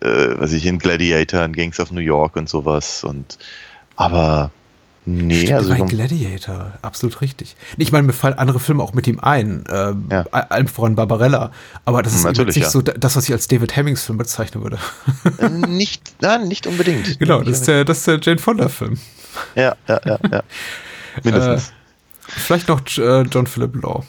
äh, 0.08 0.40
was 0.40 0.54
ich 0.54 0.66
in 0.66 0.80
Gladiator, 0.80 1.44
in 1.44 1.54
Gangs 1.54 1.80
of 1.80 1.92
New 1.92 2.02
York 2.02 2.36
und 2.36 2.50
sowas. 2.50 3.04
Und 3.04 3.38
aber 3.96 4.52
Nee, 5.04 5.46
Stimmt, 5.46 5.54
also. 5.54 5.74
Ein 5.74 5.88
Gladiator, 5.88 6.74
absolut 6.84 7.22
richtig. 7.22 7.56
Ich 7.78 7.92
meine, 7.92 8.06
mir 8.06 8.14
fallen 8.14 8.36
andere 8.36 8.60
Filme 8.60 8.84
auch 8.84 8.94
mit 8.94 9.08
ihm 9.08 9.20
ein. 9.20 9.64
Ähm, 9.72 10.06
ja. 10.12 10.22
Allem 10.30 10.68
voran 10.68 10.96
Barbarella. 10.96 11.52
Aber 11.86 12.04
das 12.04 12.14
ist 12.14 12.24
Natürlich, 12.24 12.56
nicht 12.56 12.66
ja. 12.66 12.70
so 12.70 12.82
das, 12.84 13.16
was 13.16 13.28
ich 13.28 13.34
als 13.34 13.48
David 13.48 13.76
Hemmings 13.76 14.04
Film 14.04 14.20
bezeichnen 14.20 14.62
würde. 14.62 14.78
Äh, 15.40 15.50
nicht, 15.50 16.14
nein, 16.22 16.48
nicht 16.48 16.68
unbedingt. 16.68 17.18
Genau, 17.20 17.42
das 17.42 17.62
ist 17.62 17.68
der, 17.68 17.84
das 17.84 18.00
ist 18.00 18.08
der 18.08 18.20
Jane 18.22 18.38
Fonda 18.38 18.70
Film. 18.70 19.00
Ja, 19.56 19.76
ja, 19.88 20.02
ja, 20.06 20.20
ja. 20.30 20.44
Mindestens. 21.24 21.74
Vielleicht 22.38 22.68
noch 22.68 22.82
äh, 22.98 23.22
John 23.24 23.48
Philip 23.48 23.76
Law. 23.82 24.04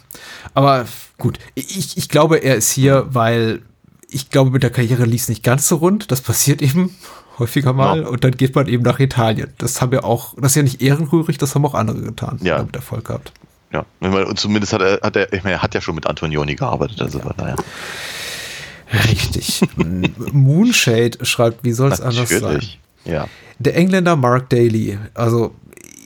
Aber 0.54 0.86
gut, 1.18 1.38
ich, 1.54 1.96
ich 1.96 2.08
glaube, 2.08 2.38
er 2.38 2.56
ist 2.56 2.70
hier, 2.70 3.06
weil 3.10 3.62
ich 4.08 4.30
glaube, 4.30 4.50
mit 4.50 4.62
der 4.62 4.70
Karriere 4.70 5.04
lief 5.04 5.22
es 5.22 5.28
nicht 5.28 5.42
ganz 5.42 5.68
so 5.68 5.76
rund. 5.76 6.10
Das 6.10 6.20
passiert 6.20 6.62
eben 6.62 6.94
häufiger 7.38 7.72
mal. 7.72 8.02
Ja. 8.02 8.08
Und 8.08 8.24
dann 8.24 8.32
geht 8.32 8.54
man 8.54 8.66
eben 8.66 8.82
nach 8.82 9.00
Italien. 9.00 9.52
Das 9.58 9.80
haben 9.80 9.92
wir 9.92 10.04
auch, 10.04 10.34
das 10.36 10.52
ist 10.52 10.56
ja 10.56 10.62
nicht 10.62 10.82
ehrenrührig, 10.82 11.38
das 11.38 11.54
haben 11.54 11.64
auch 11.64 11.74
andere 11.74 12.00
getan. 12.00 12.38
Ja. 12.42 12.58
Damit 12.58 12.76
Erfolg 12.76 13.06
gehabt. 13.06 13.32
Ja, 13.72 13.86
und 14.00 14.38
zumindest 14.38 14.74
hat 14.74 14.82
er, 14.82 15.00
hat 15.02 15.16
er, 15.16 15.32
ich 15.32 15.42
meine, 15.44 15.56
er 15.56 15.62
hat 15.62 15.74
ja 15.74 15.80
schon 15.80 15.94
mit 15.94 16.06
Antonioni 16.06 16.54
gearbeitet, 16.56 17.00
also 17.00 17.20
ja. 17.20 17.32
naja. 17.38 17.56
Richtig. 19.08 19.62
Moonshade 20.32 21.24
schreibt, 21.24 21.64
wie 21.64 21.72
soll 21.72 21.90
es 21.90 22.00
anders 22.02 22.28
sein? 22.28 22.60
Ja. 23.06 23.26
Der 23.58 23.74
Engländer 23.76 24.16
Mark 24.16 24.50
Daly, 24.50 24.98
also 25.14 25.54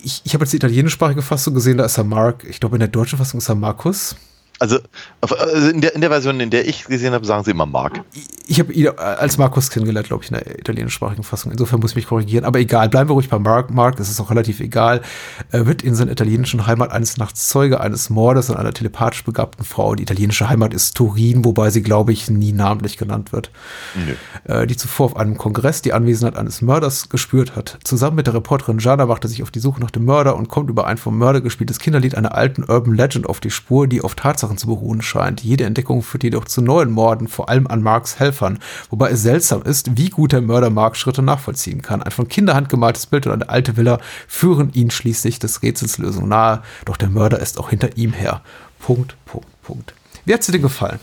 ich, 0.03 0.23
ich 0.25 0.35
habe 0.35 0.45
jetzt 0.45 0.53
die 0.53 0.57
italienische 0.57 0.99
Fassung 1.23 1.55
gesehen, 1.55 1.79
da 1.79 1.85
ist 1.85 1.99
er 1.99 2.05
Mark, 2.05 2.45
ich 2.49 2.61
glaube 2.61 2.77
in 2.77 2.81
der 2.81 2.89
deutschen 2.89 3.19
Fassung 3.19 3.39
ist 3.39 3.49
er 3.49 3.55
Markus. 3.55 4.17
Also, 4.59 4.79
also 5.21 5.69
in, 5.69 5.83
der, 5.83 5.95
in 5.95 6.01
der 6.01 6.09
Version, 6.09 6.41
in 6.41 6.49
der 6.49 6.67
ich 6.67 6.87
gesehen 6.87 7.13
habe, 7.13 7.27
sagen 7.27 7.45
sie 7.45 7.51
immer 7.51 7.67
Mark. 7.67 8.01
Ich 8.47 8.59
habe 8.59 8.73
ihn 8.73 8.89
als 8.89 9.37
Markus 9.37 9.69
kennengelernt, 9.69 10.07
glaube 10.07 10.25
ich, 10.25 10.31
in 10.31 10.37
der 10.39 10.59
italienischsprachigen 10.59 11.25
Fassung. 11.25 11.53
Insofern 11.53 11.81
muss 11.81 11.91
ich 11.91 11.97
mich 11.97 12.07
korrigieren. 12.07 12.47
Aber 12.47 12.59
egal, 12.59 12.89
bleiben 12.89 13.11
wir 13.11 13.15
ruhig 13.15 13.29
bei 13.29 13.39
Mark. 13.39 13.71
Mark, 13.71 13.97
das 13.97 14.09
ist 14.09 14.19
auch 14.19 14.31
relativ 14.31 14.61
egal. 14.61 15.03
Er 15.51 15.67
wird 15.67 15.83
in 15.83 15.95
seiner 15.95 16.13
italienischen 16.13 16.67
Heimat 16.67 16.91
eines 16.91 17.19
Nachts 17.19 17.49
Zeuge 17.49 17.81
eines 17.81 18.09
Mordes 18.09 18.51
an 18.51 18.57
einer 18.57 18.73
telepathisch 18.73 19.25
begabten 19.25 19.65
Frau. 19.65 19.95
Die 19.95 20.05
italienische 20.05 20.49
Heimat 20.49 20.73
ist 20.73 20.97
Turin, 20.97 21.45
wobei 21.45 21.69
sie, 21.69 21.83
glaube 21.83 22.13
ich, 22.13 22.31
nie 22.31 22.53
namentlich 22.53 22.97
genannt 22.97 23.33
wird. 23.33 23.51
Nö. 23.95 24.15
Äh, 24.45 24.67
die 24.67 24.77
zuvor 24.77 25.07
auf 25.07 25.17
einem 25.17 25.37
Kongress 25.37 25.83
die 25.83 25.93
Anwesenheit 25.93 26.37
eines 26.37 26.63
Mörders 26.63 27.11
gespürt 27.11 27.57
hat. 27.57 27.79
Zusammen 27.85 28.17
mit 28.17 28.27
der 28.27 28.35
Reporterin 28.35 28.79
Jana 28.79 29.05
macht 29.05 29.25
er 29.25 29.29
sich 29.29 29.43
auf 29.43 29.51
die 29.51 29.61
Suche 29.61 29.81
nach 29.81 29.91
dem 29.91 30.07
Mörder 30.07 30.37
und 30.37 30.49
kommt 30.49 30.71
über 30.71 30.87
ein 30.87 30.97
vom 30.97 31.19
Mörder 31.19 31.43
gespieltes 31.43 31.79
Kinderlied 31.79 32.15
einer 32.15 32.35
alten 32.35 32.65
Urban 32.65 32.95
Legend 32.95 33.29
auf 33.29 33.41
die 33.41 33.51
Spur, 33.51 33.87
die 33.87 34.01
auf 34.01 34.15
Tatsache 34.15 34.46
Tatsachen 34.47 34.59
zu 34.59 34.67
beruhen 34.67 35.03
scheint. 35.03 35.43
Jede 35.43 35.65
Entdeckung 35.65 36.03
führt 36.03 36.23
jedoch 36.23 36.45
zu 36.45 36.61
neuen 36.61 36.91
Morden, 36.91 37.29
vor 37.29 37.49
allem 37.49 37.67
an 37.67 37.83
Marks 37.83 38.19
Helfern, 38.19 38.59
wobei 38.91 39.11
es 39.11 39.23
seltsam 39.23 39.63
ist, 39.63 39.97
wie 39.97 40.11
gut 40.11 40.33
der 40.33 40.41
Mörder 40.41 40.71
Mark 40.71 40.97
Schritte 40.97 41.23
nachvollziehen 41.23 41.83
kann. 41.83 42.03
Ein 42.03 42.13
von 42.13 42.29
Kinderhand 42.29 42.69
gemaltes 42.69 43.07
Bild 43.07 43.27
und 43.27 43.33
eine 43.33 43.49
alte 43.49 43.77
Villa 43.77 43.99
führen 44.29 44.73
ihn 44.73 44.91
schließlich 44.91 45.39
des 45.39 45.63
Rätsels 45.63 45.99
Lösung 45.99 46.29
nahe, 46.29 46.63
doch 46.85 46.97
der 46.97 47.09
Mörder 47.09 47.41
ist 47.41 47.59
auch 47.59 47.71
hinter 47.71 47.97
ihm 47.97 48.13
her. 48.13 48.43
Punkt, 48.79 49.17
Punkt, 49.27 49.49
Punkt. 49.63 49.95
Wie 50.25 50.35
hat 50.35 50.43
sie 50.43 50.53
dir 50.53 50.61
gefallen? 50.61 51.01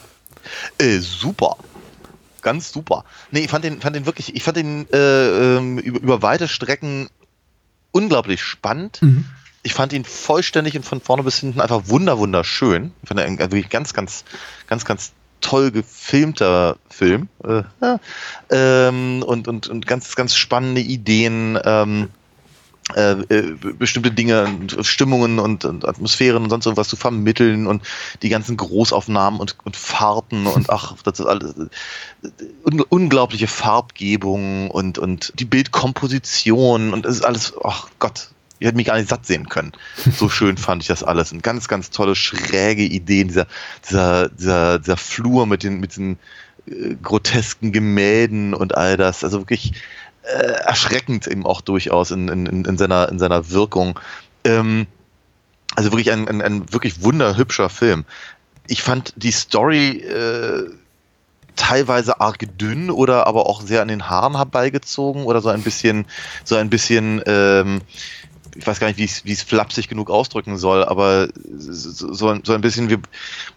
Äh, 0.77 0.99
super 0.99 1.57
ganz 2.41 2.73
super. 2.73 3.05
Nee, 3.31 3.39
ich 3.39 3.49
fand 3.49 3.63
den, 3.63 3.79
fand 3.79 3.95
den 3.95 4.05
wirklich, 4.05 4.35
ich 4.35 4.43
fand 4.43 4.57
den 4.57 4.85
äh, 4.91 5.57
ähm, 5.57 5.77
über, 5.77 6.01
über, 6.01 6.21
weite 6.21 6.49
Strecken 6.49 7.07
unglaublich 7.93 8.43
spannend. 8.43 9.01
Mhm. 9.01 9.23
Ich 9.63 9.73
fand 9.73 9.93
ihn 9.93 10.05
vollständig 10.05 10.75
und 10.75 10.85
von 10.85 11.01
vorne 11.01 11.23
bis 11.23 11.39
hinten 11.39 11.61
einfach 11.61 11.83
wunder 11.87 12.17
wunderschön. 12.17 12.91
Ich 13.01 13.09
fand 13.09 13.19
ihn 13.21 13.39
wirklich 13.39 13.69
ganz, 13.69 13.93
ganz, 13.93 14.25
ganz, 14.67 14.85
ganz 14.85 15.13
toll 15.39 15.71
gefilmter 15.71 16.77
Film 16.89 17.27
äh, 17.43 17.63
ähm, 18.49 19.23
und, 19.25 19.47
und, 19.47 19.67
und 19.67 19.85
ganz, 19.85 20.15
ganz 20.15 20.35
spannende 20.35 20.81
Ideen. 20.81 21.59
Ähm, 21.63 22.09
äh, 22.95 23.11
äh, 23.11 23.55
bestimmte 23.79 24.11
Dinge, 24.11 24.45
Stimmungen 24.81 25.39
und, 25.39 25.63
und, 25.63 25.87
Atmosphären 25.87 26.43
und 26.43 26.49
sonst 26.49 26.65
irgendwas 26.65 26.89
zu 26.89 26.97
vermitteln 26.97 27.65
und 27.65 27.81
die 28.21 28.27
ganzen 28.27 28.57
Großaufnahmen 28.57 29.39
und, 29.39 29.55
und 29.63 29.77
Fahrten 29.77 30.47
und 30.47 30.69
ach, 30.69 30.93
das 31.01 31.21
ist 31.21 31.25
alles 31.25 31.55
un 32.65 32.81
unglaubliche 32.81 33.47
Farbgebung 33.47 34.69
und, 34.69 34.97
und 34.97 35.31
die 35.39 35.45
Bildkomposition 35.45 36.91
und 36.91 37.05
es 37.05 37.15
ist 37.15 37.25
alles, 37.25 37.53
ach 37.63 37.87
Gott, 37.99 38.32
ich 38.59 38.67
hätte 38.67 38.77
mich 38.77 38.87
gar 38.87 38.97
nicht 38.97 39.09
satt 39.09 39.25
sehen 39.25 39.49
können. 39.49 39.73
So 40.17 40.29
schön 40.29 40.57
fand 40.57 40.81
ich 40.83 40.87
das 40.87 41.03
alles. 41.03 41.31
Und 41.31 41.43
ganz, 41.43 41.67
ganz 41.67 41.89
tolle, 41.89 42.15
schräge 42.15 42.83
Ideen, 42.83 43.27
dieser, 43.27 43.47
dieser, 43.87 44.29
dieser, 44.29 44.79
dieser 44.79 44.97
Flur 44.97 45.45
mit 45.45 45.63
den, 45.63 45.79
mit 45.79 45.97
den 45.97 46.17
äh, 46.67 46.95
grotesken 47.01 47.71
Gemälden 47.71 48.53
und 48.53 48.75
all 48.77 48.95
das. 48.95 49.23
Also 49.23 49.41
wirklich 49.41 49.73
äh, 50.23 50.37
erschreckend 50.37 51.27
eben 51.27 51.45
auch 51.45 51.61
durchaus 51.61 52.11
in, 52.11 52.27
in, 52.29 52.65
in, 52.65 52.77
seiner, 52.77 53.09
in 53.09 53.19
seiner 53.19 53.49
Wirkung. 53.49 53.99
Ähm, 54.45 54.87
also 55.75 55.91
wirklich 55.91 56.11
ein, 56.11 56.27
ein, 56.27 56.41
ein 56.41 56.71
wirklich 56.71 57.03
wunderhübscher 57.03 57.69
Film. 57.69 58.05
Ich 58.67 58.81
fand 58.81 59.13
die 59.17 59.31
Story 59.31 59.97
äh, 59.97 60.69
teilweise 61.55 62.19
arg 62.19 62.45
dünn 62.57 62.89
oder 62.89 63.27
aber 63.27 63.45
auch 63.47 63.61
sehr 63.61 63.81
an 63.81 63.87
den 63.87 64.09
Haaren 64.09 64.37
herbeigezogen 64.37 65.25
oder 65.25 65.41
so 65.41 65.49
ein 65.49 65.61
bisschen, 65.61 66.05
so 66.43 66.55
ein 66.55 66.69
bisschen 66.69 67.21
ähm, 67.25 67.81
ich 68.55 68.65
weiß 68.65 68.79
gar 68.79 68.87
nicht, 68.87 68.97
wie 68.97 69.03
ich 69.31 69.37
es 69.37 69.43
flapsig 69.43 69.87
genug 69.87 70.09
ausdrücken 70.09 70.57
soll, 70.57 70.83
aber 70.83 71.29
so, 71.57 72.39
so 72.43 72.53
ein 72.53 72.61
bisschen, 72.61 72.89
wie, 72.89 72.97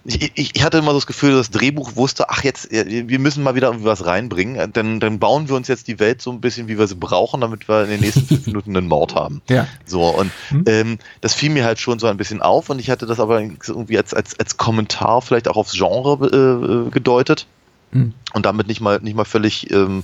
ich, 0.05 0.53
ich 0.55 0.65
hatte 0.65 0.79
immer 0.79 0.93
so 0.93 0.99
das 0.99 1.07
Gefühl, 1.07 1.33
das 1.33 1.50
Drehbuch 1.50 1.97
wusste, 1.97 2.31
ach 2.31 2.45
jetzt, 2.45 2.71
wir 2.71 3.19
müssen 3.19 3.43
mal 3.43 3.55
wieder 3.55 3.69
irgendwie 3.69 3.87
was 3.87 4.07
reinbringen, 4.07 4.73
dann, 4.73 5.00
dann 5.00 5.19
bauen 5.19 5.49
wir 5.49 5.57
uns 5.57 5.69
jetzt 5.69 5.88
die 5.88 5.99
Welt 5.99 6.23
so 6.23 6.31
ein 6.31 6.41
bisschen, 6.41 6.69
wie 6.69 6.79
wir 6.79 6.87
sie 6.87 6.95
brauchen, 6.95 7.41
damit 7.41 7.69
wir 7.69 7.85
in 7.85 7.91
den 7.91 8.00
nächsten 8.00 8.26
fünf 8.26 8.47
Minuten 8.47 8.76
einen 8.76 8.88
Mord 8.88 9.15
haben. 9.15 9.43
Ja. 9.49 9.67
So, 9.85 10.09
und 10.09 10.31
hm. 10.49 10.65
ähm, 10.67 10.99
das 11.21 11.35
fiel 11.35 11.50
mir 11.50 11.65
halt 11.65 11.79
schon 11.79 11.99
so 11.99 12.07
ein 12.07 12.17
bisschen 12.17 12.43
auf 12.43 12.71
und 12.71 12.79
ich 12.79 12.91
hatte 12.91 13.07
das 13.07 13.21
aber 13.21 13.41
irgendwie 13.41 13.99
als, 13.99 14.15
als, 14.15 14.38
als 14.38 14.57
Kommentar 14.57 15.23
vielleicht 15.23 15.49
auch 15.49 15.57
aufs 15.57 15.73
Genre 15.73 16.87
äh, 16.87 16.91
gedeutet. 16.91 17.47
Hm. 17.93 18.15
Und 18.33 18.47
damit 18.47 18.67
nicht 18.67 18.81
mal, 18.81 18.99
nicht 19.00 19.17
mal 19.17 19.25
völlig 19.25 19.71
ähm, 19.71 20.03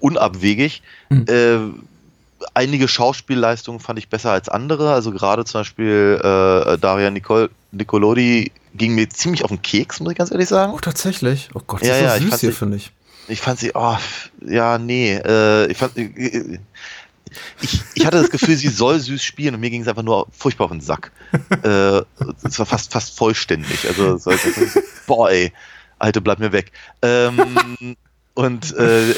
unabwegig. 0.00 0.82
Hm. 1.08 1.24
Äh, 1.28 1.80
einige 2.54 2.88
Schauspielleistungen 2.88 3.80
fand 3.80 3.98
ich 3.98 4.08
besser 4.08 4.30
als 4.30 4.48
andere. 4.48 4.92
Also 4.92 5.10
gerade 5.12 5.44
zum 5.44 5.60
Beispiel 5.60 6.20
äh, 6.20 6.78
Daria 6.78 7.10
Nicol 7.10 7.50
Nicolodi 7.72 8.52
ging 8.74 8.94
mir 8.94 9.08
ziemlich 9.08 9.44
auf 9.44 9.50
den 9.50 9.62
Keks, 9.62 10.00
muss 10.00 10.12
ich 10.12 10.18
ganz 10.18 10.30
ehrlich 10.30 10.48
sagen. 10.48 10.72
Oh, 10.74 10.80
tatsächlich? 10.80 11.50
Oh 11.54 11.60
Gott, 11.66 11.82
das 11.82 11.88
ja, 11.88 11.94
ist 11.94 12.00
so 12.00 12.24
ja, 12.24 12.30
süß 12.30 12.40
hier, 12.40 12.52
finde 12.52 12.76
ich. 12.76 12.92
Ich 13.28 13.40
fand 13.40 13.58
sie, 13.58 13.72
oh, 13.74 13.96
ja, 14.46 14.78
nee, 14.78 15.14
äh, 15.14 15.66
ich 15.70 15.76
fand, 15.76 15.96
äh, 15.96 16.60
ich, 17.60 17.80
ich 17.94 18.06
hatte 18.06 18.20
das 18.20 18.30
Gefühl, 18.30 18.56
sie 18.56 18.68
soll 18.68 19.00
süß 19.00 19.22
spielen 19.22 19.54
und 19.54 19.60
mir 19.60 19.70
ging 19.70 19.82
es 19.82 19.88
einfach 19.88 20.02
nur 20.02 20.28
furchtbar 20.30 20.66
auf 20.66 20.70
den 20.70 20.80
Sack. 20.80 21.10
äh, 21.62 22.02
es 22.44 22.58
war 22.58 22.66
fast, 22.66 22.92
fast 22.92 23.16
vollständig. 23.16 23.86
Also, 23.88 24.16
so, 24.16 24.30
boah, 25.06 25.30
ey, 25.30 25.52
Alte, 25.98 26.20
bleib 26.20 26.38
mir 26.38 26.52
weg. 26.52 26.72
Ähm, 27.02 27.96
und 28.36 28.76
äh, 28.76 29.14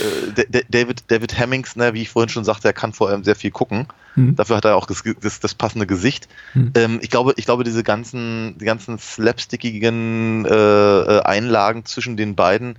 David, 0.71 1.03
David 1.09 1.37
Hemmings, 1.37 1.75
ne, 1.75 1.93
wie 1.93 2.03
ich 2.03 2.09
vorhin 2.09 2.29
schon 2.29 2.45
sagte, 2.45 2.69
er 2.69 2.73
kann 2.73 2.93
vor 2.93 3.09
allem 3.09 3.25
sehr 3.25 3.35
viel 3.35 3.51
gucken. 3.51 3.89
Mhm. 4.15 4.37
Dafür 4.37 4.57
hat 4.57 4.65
er 4.65 4.77
auch 4.77 4.87
das, 4.87 5.03
das, 5.21 5.41
das 5.41 5.55
passende 5.55 5.89
Gesicht. 5.89 6.29
Mhm. 6.55 6.73
Ähm, 6.77 6.99
ich 7.03 7.11
glaube, 7.11 7.35
ich 7.37 7.45
glaube, 7.45 7.65
diese 7.65 7.83
ganzen, 7.83 8.57
die 8.59 8.65
ganzen 8.65 8.97
slapstickigen 8.97 10.45
äh, 10.45 11.21
Einlagen 11.25 11.85
zwischen 11.85 12.17
den 12.17 12.37
beiden, 12.37 12.79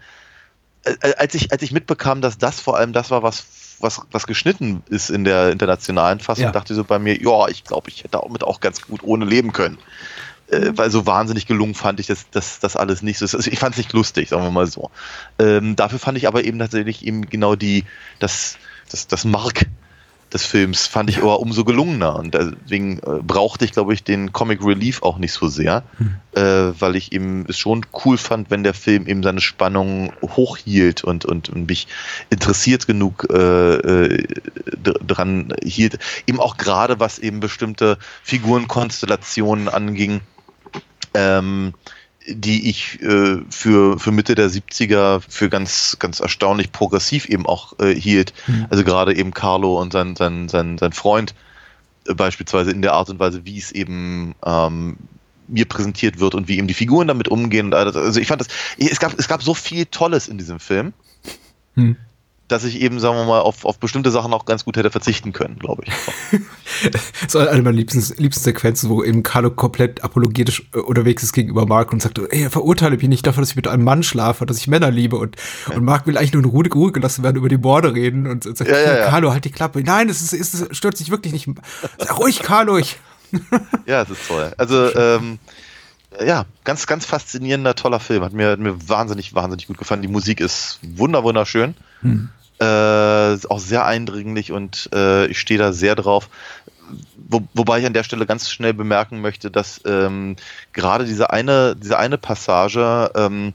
äh, 0.86 0.96
äh, 1.01 1.15
als 1.15 1.36
ich, 1.36 1.51
als 1.51 1.62
ich 1.62 1.74
mitbekam, 1.74 2.22
dass 2.22 2.38
das 2.38 2.62
vor 2.62 2.77
allem 2.77 2.93
das 2.93 3.12
war, 3.12 3.22
was 3.22 3.46
was, 3.81 4.01
was 4.12 4.27
geschnitten 4.27 4.84
ist 4.89 5.10
in 5.10 5.24
der 5.24 5.51
internationalen 5.51 6.19
Fassung, 6.19 6.43
ja. 6.43 6.51
dachte 6.51 6.74
ich 6.74 6.77
so 6.77 6.84
bei 6.84 7.00
mir, 7.00 7.17
ja, 7.22 7.48
ich 7.48 7.63
glaube, 7.63 7.89
ich 7.89 8.00
hätte 8.00 8.19
damit 8.22 8.43
auch 8.43 8.60
ganz 8.60 8.81
gut 8.81 9.03
ohne 9.03 9.24
leben 9.24 9.53
können 9.53 9.77
äh, 10.51 10.71
weil 10.75 10.89
so 10.91 11.05
wahnsinnig 11.05 11.45
gelungen 11.45 11.75
fand 11.75 11.99
ich 11.99 12.07
das, 12.07 12.25
das, 12.31 12.59
das 12.59 12.75
alles 12.75 13.01
nicht. 13.01 13.21
Also 13.21 13.37
ich 13.39 13.59
fand 13.59 13.73
es 13.73 13.77
nicht 13.77 13.93
lustig, 13.93 14.29
sagen 14.29 14.43
wir 14.43 14.51
mal 14.51 14.67
so. 14.67 14.89
Ähm, 15.37 15.75
dafür 15.75 15.99
fand 15.99 16.17
ich 16.17 16.27
aber 16.27 16.43
eben 16.43 16.59
tatsächlich 16.59 17.05
eben 17.05 17.29
genau 17.29 17.55
die, 17.55 17.85
das, 18.19 18.57
das, 18.89 19.07
das 19.07 19.25
Mark 19.25 19.65
des 20.33 20.45
Films 20.45 20.85
fand 20.85 21.09
ich 21.09 21.17
aber 21.17 21.39
umso 21.39 21.65
gelungener 21.65 22.15
und 22.15 22.33
deswegen 22.33 22.99
äh, 22.99 23.21
brauchte 23.23 23.65
ich, 23.65 23.71
glaube 23.71 23.93
ich, 23.93 24.03
den 24.03 24.31
Comic 24.31 24.63
Relief 24.63 25.01
auch 25.01 25.17
nicht 25.17 25.33
so 25.33 25.47
sehr, 25.47 25.83
hm. 25.97 26.15
äh, 26.33 26.79
weil 26.79 26.95
ich 26.95 27.11
eben 27.11 27.45
es 27.47 27.57
schon 27.57 27.85
cool 28.05 28.17
fand, 28.17 28.51
wenn 28.51 28.63
der 28.63 28.73
Film 28.73 29.07
eben 29.07 29.23
seine 29.23 29.41
Spannung 29.41 30.13
hochhielt 30.21 31.03
und, 31.03 31.25
und, 31.25 31.49
und 31.49 31.67
mich 31.67 31.87
interessiert 32.29 32.87
genug 32.87 33.27
äh, 33.31 33.75
äh 33.75 34.27
dran 34.81 35.53
hielt. 35.63 35.99
Eben 36.27 36.39
auch 36.39 36.57
gerade, 36.57 36.99
was 36.99 37.19
eben 37.19 37.39
bestimmte 37.39 37.97
Figurenkonstellationen 38.23 39.67
anging, 39.67 40.21
ähm, 41.13 41.73
die 42.27 42.69
ich 42.69 43.01
äh, 43.01 43.37
für, 43.49 43.99
für 43.99 44.11
Mitte 44.11 44.35
der 44.35 44.49
70er 44.49 45.21
für 45.27 45.49
ganz, 45.49 45.97
ganz 45.99 46.19
erstaunlich 46.19 46.71
progressiv 46.71 47.25
eben 47.25 47.45
auch 47.45 47.79
äh, 47.79 47.93
hielt. 47.93 48.33
Mhm. 48.47 48.67
Also 48.69 48.83
gerade 48.83 49.15
eben 49.15 49.33
Carlo 49.33 49.79
und 49.79 49.93
sein, 49.93 50.15
sein, 50.15 50.49
sein, 50.49 50.77
sein 50.77 50.91
Freund 50.91 51.33
äh, 52.07 52.13
beispielsweise 52.13 52.71
in 52.71 52.81
der 52.81 52.93
Art 52.93 53.09
und 53.09 53.19
Weise, 53.19 53.45
wie 53.45 53.57
es 53.57 53.71
eben 53.71 54.35
ähm, 54.45 54.97
mir 55.47 55.65
präsentiert 55.65 56.19
wird 56.19 56.35
und 56.35 56.47
wie 56.47 56.57
eben 56.57 56.67
die 56.67 56.75
Figuren 56.75 57.07
damit 57.07 57.27
umgehen. 57.27 57.73
Also 57.73 58.19
ich 58.19 58.27
fand 58.27 58.41
das, 58.41 58.47
es 58.77 58.99
gab, 58.99 59.17
es 59.17 59.27
gab 59.27 59.41
so 59.41 59.55
viel 59.55 59.85
Tolles 59.87 60.27
in 60.27 60.37
diesem 60.37 60.59
Film. 60.59 60.93
Mhm 61.75 61.97
dass 62.49 62.63
ich 62.63 62.81
eben, 62.81 62.99
sagen 62.99 63.15
wir 63.15 63.25
mal, 63.25 63.39
auf, 63.39 63.63
auf 63.63 63.79
bestimmte 63.79 64.09
Sachen 64.11 64.33
auch 64.33 64.45
ganz 64.45 64.65
gut 64.65 64.75
hätte 64.75 64.89
verzichten 64.89 65.33
können, 65.33 65.57
glaube 65.59 65.83
ich. 65.85 66.41
das 66.91 67.35
war 67.35 67.49
eine 67.49 67.61
meiner 67.61 67.77
liebsten, 67.77 68.03
liebsten 68.21 68.43
Sequenzen, 68.43 68.89
wo 68.89 69.03
eben 69.03 69.23
Carlo 69.23 69.51
komplett 69.51 70.03
apologetisch 70.03 70.63
äh, 70.73 70.79
unterwegs 70.79 71.21
ist 71.23 71.33
gegenüber 71.33 71.67
Mark 71.67 71.93
und 71.93 72.01
sagt, 72.01 72.19
ey, 72.29 72.49
verurteile 72.49 72.97
mich 72.97 73.07
nicht 73.07 73.25
dafür, 73.25 73.41
dass 73.41 73.51
ich 73.51 73.55
mit 73.55 73.67
einem 73.67 73.83
Mann 73.83 74.01
schlafe, 74.01 74.45
dass 74.47 74.57
ich 74.57 74.67
Männer 74.67 74.89
liebe 74.89 75.15
und, 75.15 75.35
ja. 75.69 75.75
und 75.75 75.85
Mark 75.85 76.07
will 76.07 76.17
eigentlich 76.17 76.33
nur 76.33 76.43
in 76.43 76.49
Ruhe, 76.49 76.67
Ruhe 76.73 76.91
gelassen 76.91 77.23
werden, 77.23 77.37
über 77.37 77.49
die 77.49 77.57
Morde 77.57 77.93
reden 77.93 78.25
und 78.25 78.43
sagt, 78.43 78.69
ja, 78.69 78.79
ja, 78.79 79.05
Carlo, 79.09 79.31
halt 79.31 79.45
die 79.45 79.51
Klappe. 79.51 79.81
Nein, 79.83 80.09
es, 80.09 80.33
ist, 80.33 80.53
es 80.53 80.75
stört 80.75 80.97
sich 80.97 81.11
wirklich 81.11 81.33
nicht. 81.33 81.47
Sag 81.99 82.19
ruhig, 82.19 82.41
Carlo, 82.41 82.77
ich. 82.77 82.97
ja, 83.85 84.01
es 84.01 84.09
ist 84.09 84.27
toll. 84.27 84.51
Also, 84.57 84.95
ähm, 84.95 85.37
ja, 86.25 86.45
ganz, 86.63 86.87
ganz 86.87 87.05
faszinierender, 87.05 87.75
toller 87.75 87.99
Film. 87.99 88.23
Hat 88.23 88.33
mir, 88.33 88.51
hat 88.51 88.59
mir 88.59 88.89
wahnsinnig, 88.89 89.35
wahnsinnig 89.35 89.67
gut 89.67 89.77
gefallen. 89.77 90.01
Die 90.01 90.07
Musik 90.07 90.39
ist 90.39 90.79
wunder, 90.81 91.23
wunderschön. 91.23 91.75
Hm. 92.01 92.29
Äh, 92.59 93.37
auch 93.47 93.59
sehr 93.59 93.85
eindringlich 93.85 94.51
und 94.51 94.89
äh, 94.93 95.27
ich 95.27 95.39
stehe 95.39 95.57
da 95.57 95.71
sehr 95.71 95.95
drauf. 95.95 96.27
Wo, 97.15 97.41
wobei 97.53 97.79
ich 97.79 97.85
an 97.85 97.93
der 97.93 98.03
Stelle 98.03 98.25
ganz 98.25 98.49
schnell 98.49 98.73
bemerken 98.73 99.21
möchte, 99.21 99.49
dass 99.49 99.79
ähm, 99.85 100.35
gerade 100.73 101.05
diese 101.05 101.29
eine, 101.29 101.77
diese 101.77 101.97
eine 101.97 102.17
Passage, 102.17 103.11
ähm, 103.15 103.53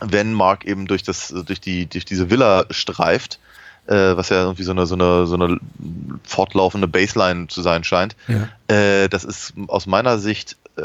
wenn 0.00 0.34
Mark 0.34 0.66
eben 0.66 0.86
durch 0.86 1.02
das, 1.02 1.28
durch 1.46 1.60
die, 1.60 1.86
durch 1.86 2.04
diese 2.04 2.28
Villa 2.28 2.66
streift, 2.70 3.38
äh, 3.86 4.16
was 4.16 4.28
ja 4.28 4.42
irgendwie 4.42 4.64
so 4.64 4.72
eine, 4.72 4.84
so 4.84 4.94
eine, 4.94 5.26
so 5.26 5.34
eine 5.34 5.58
fortlaufende 6.24 6.86
Baseline 6.86 7.48
zu 7.48 7.62
sein 7.62 7.82
scheint, 7.82 8.14
ja. 8.26 8.74
äh, 8.74 9.08
das 9.08 9.24
ist 9.24 9.54
aus 9.68 9.86
meiner 9.86 10.18
Sicht 10.18 10.56
äh, 10.76 10.82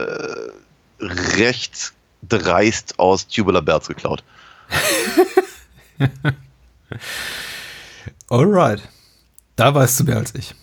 recht 1.01 1.91
dreist 2.21 2.99
aus 2.99 3.27
Tubular 3.27 3.61
Bells 3.61 3.89
geklaut. 3.89 4.23
Alright. 8.29 8.81
Da 9.55 9.73
weißt 9.73 9.99
du 9.99 10.03
mehr 10.05 10.17
als 10.17 10.33
ich. 10.35 10.55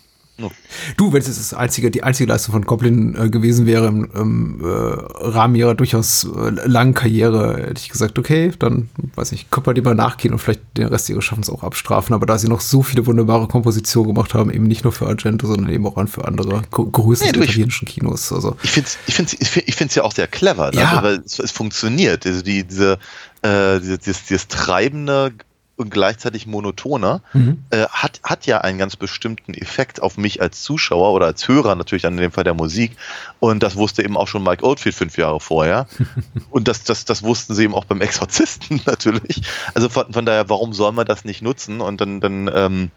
Du, 0.97 1.13
wenn 1.13 1.21
es 1.21 1.27
das 1.27 1.53
einzige, 1.53 1.91
die 1.91 2.03
einzige 2.03 2.31
Leistung 2.31 2.53
von 2.53 2.65
Goblin 2.65 3.15
äh, 3.15 3.29
gewesen 3.29 3.65
wäre 3.65 3.87
im, 3.87 4.09
im 4.15 4.61
äh, 4.61 4.67
Rahmen 4.67 5.55
ihrer 5.55 5.75
durchaus 5.75 6.23
äh, 6.23 6.49
langen 6.67 6.93
Karriere, 6.93 7.57
hätte 7.57 7.81
ich 7.81 7.89
gesagt, 7.89 8.17
okay, 8.17 8.51
dann 8.57 8.89
weiß 9.15 9.33
ich, 9.33 9.49
könnte 9.49 9.69
man 9.69 9.75
lieber 9.75 9.93
nachgehen 9.93 10.33
und 10.33 10.39
vielleicht 10.39 10.61
den 10.77 10.87
Rest 10.87 11.09
ihres 11.09 11.23
Schaffens 11.23 11.49
auch 11.49 11.63
abstrafen. 11.63 12.15
Aber 12.15 12.25
da 12.25 12.37
sie 12.37 12.47
noch 12.47 12.61
so 12.61 12.81
viele 12.81 13.05
wunderbare 13.05 13.47
Kompositionen 13.47 14.13
gemacht 14.13 14.33
haben, 14.33 14.51
eben 14.51 14.65
nicht 14.65 14.83
nur 14.83 14.93
für 14.93 15.07
Argento, 15.07 15.47
sondern 15.47 15.69
eben 15.69 15.85
auch 15.85 16.01
für 16.07 16.25
andere 16.25 16.63
größere 16.71 17.31
nee, 17.31 17.43
italienischen 17.43 17.87
Kinos. 17.87 18.31
Also. 18.31 18.55
Ich 18.63 18.71
finde 18.71 18.87
es 18.87 18.97
ich 19.05 19.13
find's, 19.13 19.33
ich 19.33 19.49
find's, 19.49 19.67
ich 19.69 19.75
find's 19.75 19.95
ja 19.95 20.03
auch 20.03 20.13
sehr 20.13 20.27
clever, 20.27 20.71
ne? 20.71 20.79
ja. 20.79 20.89
also, 20.89 21.03
weil 21.03 21.23
es, 21.25 21.39
es, 21.39 21.51
funktioniert. 21.51 22.25
Also 22.25 22.41
die, 22.41 22.63
diese, 22.63 22.97
äh, 23.43 23.79
dieses, 23.79 24.25
dieses 24.25 24.47
treibende 24.47 25.33
und 25.81 25.89
gleichzeitig 25.89 26.47
monotoner, 26.47 27.21
mhm. 27.33 27.63
äh, 27.71 27.85
hat, 27.87 28.21
hat 28.23 28.45
ja 28.45 28.59
einen 28.59 28.77
ganz 28.77 28.95
bestimmten 28.95 29.53
Effekt 29.53 30.01
auf 30.01 30.17
mich 30.17 30.41
als 30.41 30.63
Zuschauer 30.63 31.11
oder 31.11 31.25
als 31.25 31.47
Hörer 31.47 31.75
natürlich 31.75 32.05
an 32.05 32.17
dem 32.17 32.31
Fall 32.31 32.43
der 32.43 32.53
Musik. 32.53 32.95
Und 33.39 33.63
das 33.63 33.75
wusste 33.75 34.03
eben 34.03 34.15
auch 34.15 34.27
schon 34.27 34.43
Mike 34.43 34.63
Oldfield 34.63 34.95
fünf 34.95 35.17
Jahre 35.17 35.39
vorher. 35.39 35.87
und 36.49 36.67
das, 36.67 36.83
das, 36.83 37.05
das 37.05 37.23
wussten 37.23 37.53
sie 37.53 37.63
eben 37.63 37.75
auch 37.75 37.85
beim 37.85 38.01
Exorzisten 38.01 38.81
natürlich. 38.85 39.41
Also 39.73 39.89
von, 39.89 40.13
von 40.13 40.25
daher, 40.25 40.49
warum 40.49 40.73
soll 40.73 40.91
man 40.91 41.05
das 41.05 41.25
nicht 41.25 41.41
nutzen? 41.41 41.81
Und 41.81 41.99
dann, 41.99 42.21
dann 42.21 42.49
ähm, 42.53 42.91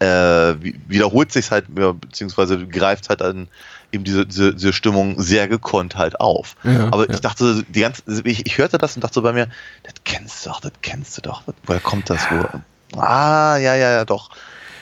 äh, 0.00 0.54
wiederholt 0.88 1.30
sich 1.30 1.50
halt, 1.50 1.66
beziehungsweise 1.74 2.66
greift 2.66 3.10
halt 3.10 3.20
dann 3.20 3.48
eben 3.92 4.04
diese, 4.04 4.26
diese, 4.26 4.54
diese 4.54 4.72
Stimmung 4.72 5.20
sehr 5.20 5.48
gekonnt 5.48 5.96
halt 5.96 6.20
auf. 6.20 6.56
Ja, 6.64 6.86
Aber 6.86 7.08
ja. 7.08 7.14
ich 7.14 7.20
dachte, 7.20 7.64
die 7.68 7.80
ganze, 7.80 8.02
ich, 8.24 8.46
ich 8.46 8.58
hörte 8.58 8.78
das 8.78 8.94
und 8.94 9.04
dachte 9.04 9.14
so 9.14 9.22
bei 9.22 9.32
mir, 9.32 9.48
das 9.82 9.94
kennst 10.04 10.44
du 10.44 10.50
doch, 10.50 10.60
das 10.60 10.72
kennst 10.82 11.16
du 11.18 11.22
doch. 11.22 11.42
Woher 11.64 11.80
kommt 11.80 12.10
das? 12.10 12.20
Wo? 12.30 12.98
Ah, 12.98 13.56
ja, 13.56 13.74
ja, 13.74 13.92
ja, 13.92 14.04
doch. 14.04 14.30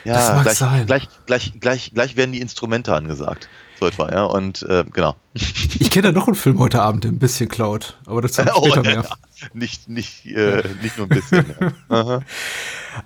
Ja, 0.04 0.42
gleich, 0.42 0.58
gleich, 0.86 1.08
gleich, 1.26 1.52
gleich, 1.60 1.90
gleich 1.92 2.16
werden 2.16 2.32
die 2.32 2.40
Instrumente 2.40 2.94
angesagt. 2.94 3.48
So 3.78 3.86
etwa, 3.86 4.10
ja. 4.10 4.24
Und 4.24 4.62
äh, 4.62 4.84
genau. 4.92 5.16
Ich 5.80 5.90
kenne 5.90 6.12
da 6.12 6.12
noch 6.12 6.26
einen 6.26 6.35
Film 6.35 6.58
heute 6.58 6.82
Abend, 6.82 7.04
der 7.04 7.12
ein 7.12 7.18
bisschen 7.18 7.49
klaut, 7.49 7.99
aber 8.06 8.20
das 8.20 8.32
später 8.35 8.56
oh, 8.56 8.80
mehr. 8.80 9.04
Nicht, 9.54 9.88
nicht, 9.88 10.26
äh, 10.26 10.64
nicht 10.82 10.99
nur 10.99 11.06
ein 11.06 11.11
bisschen. 11.11 11.44
ja. 11.90 12.20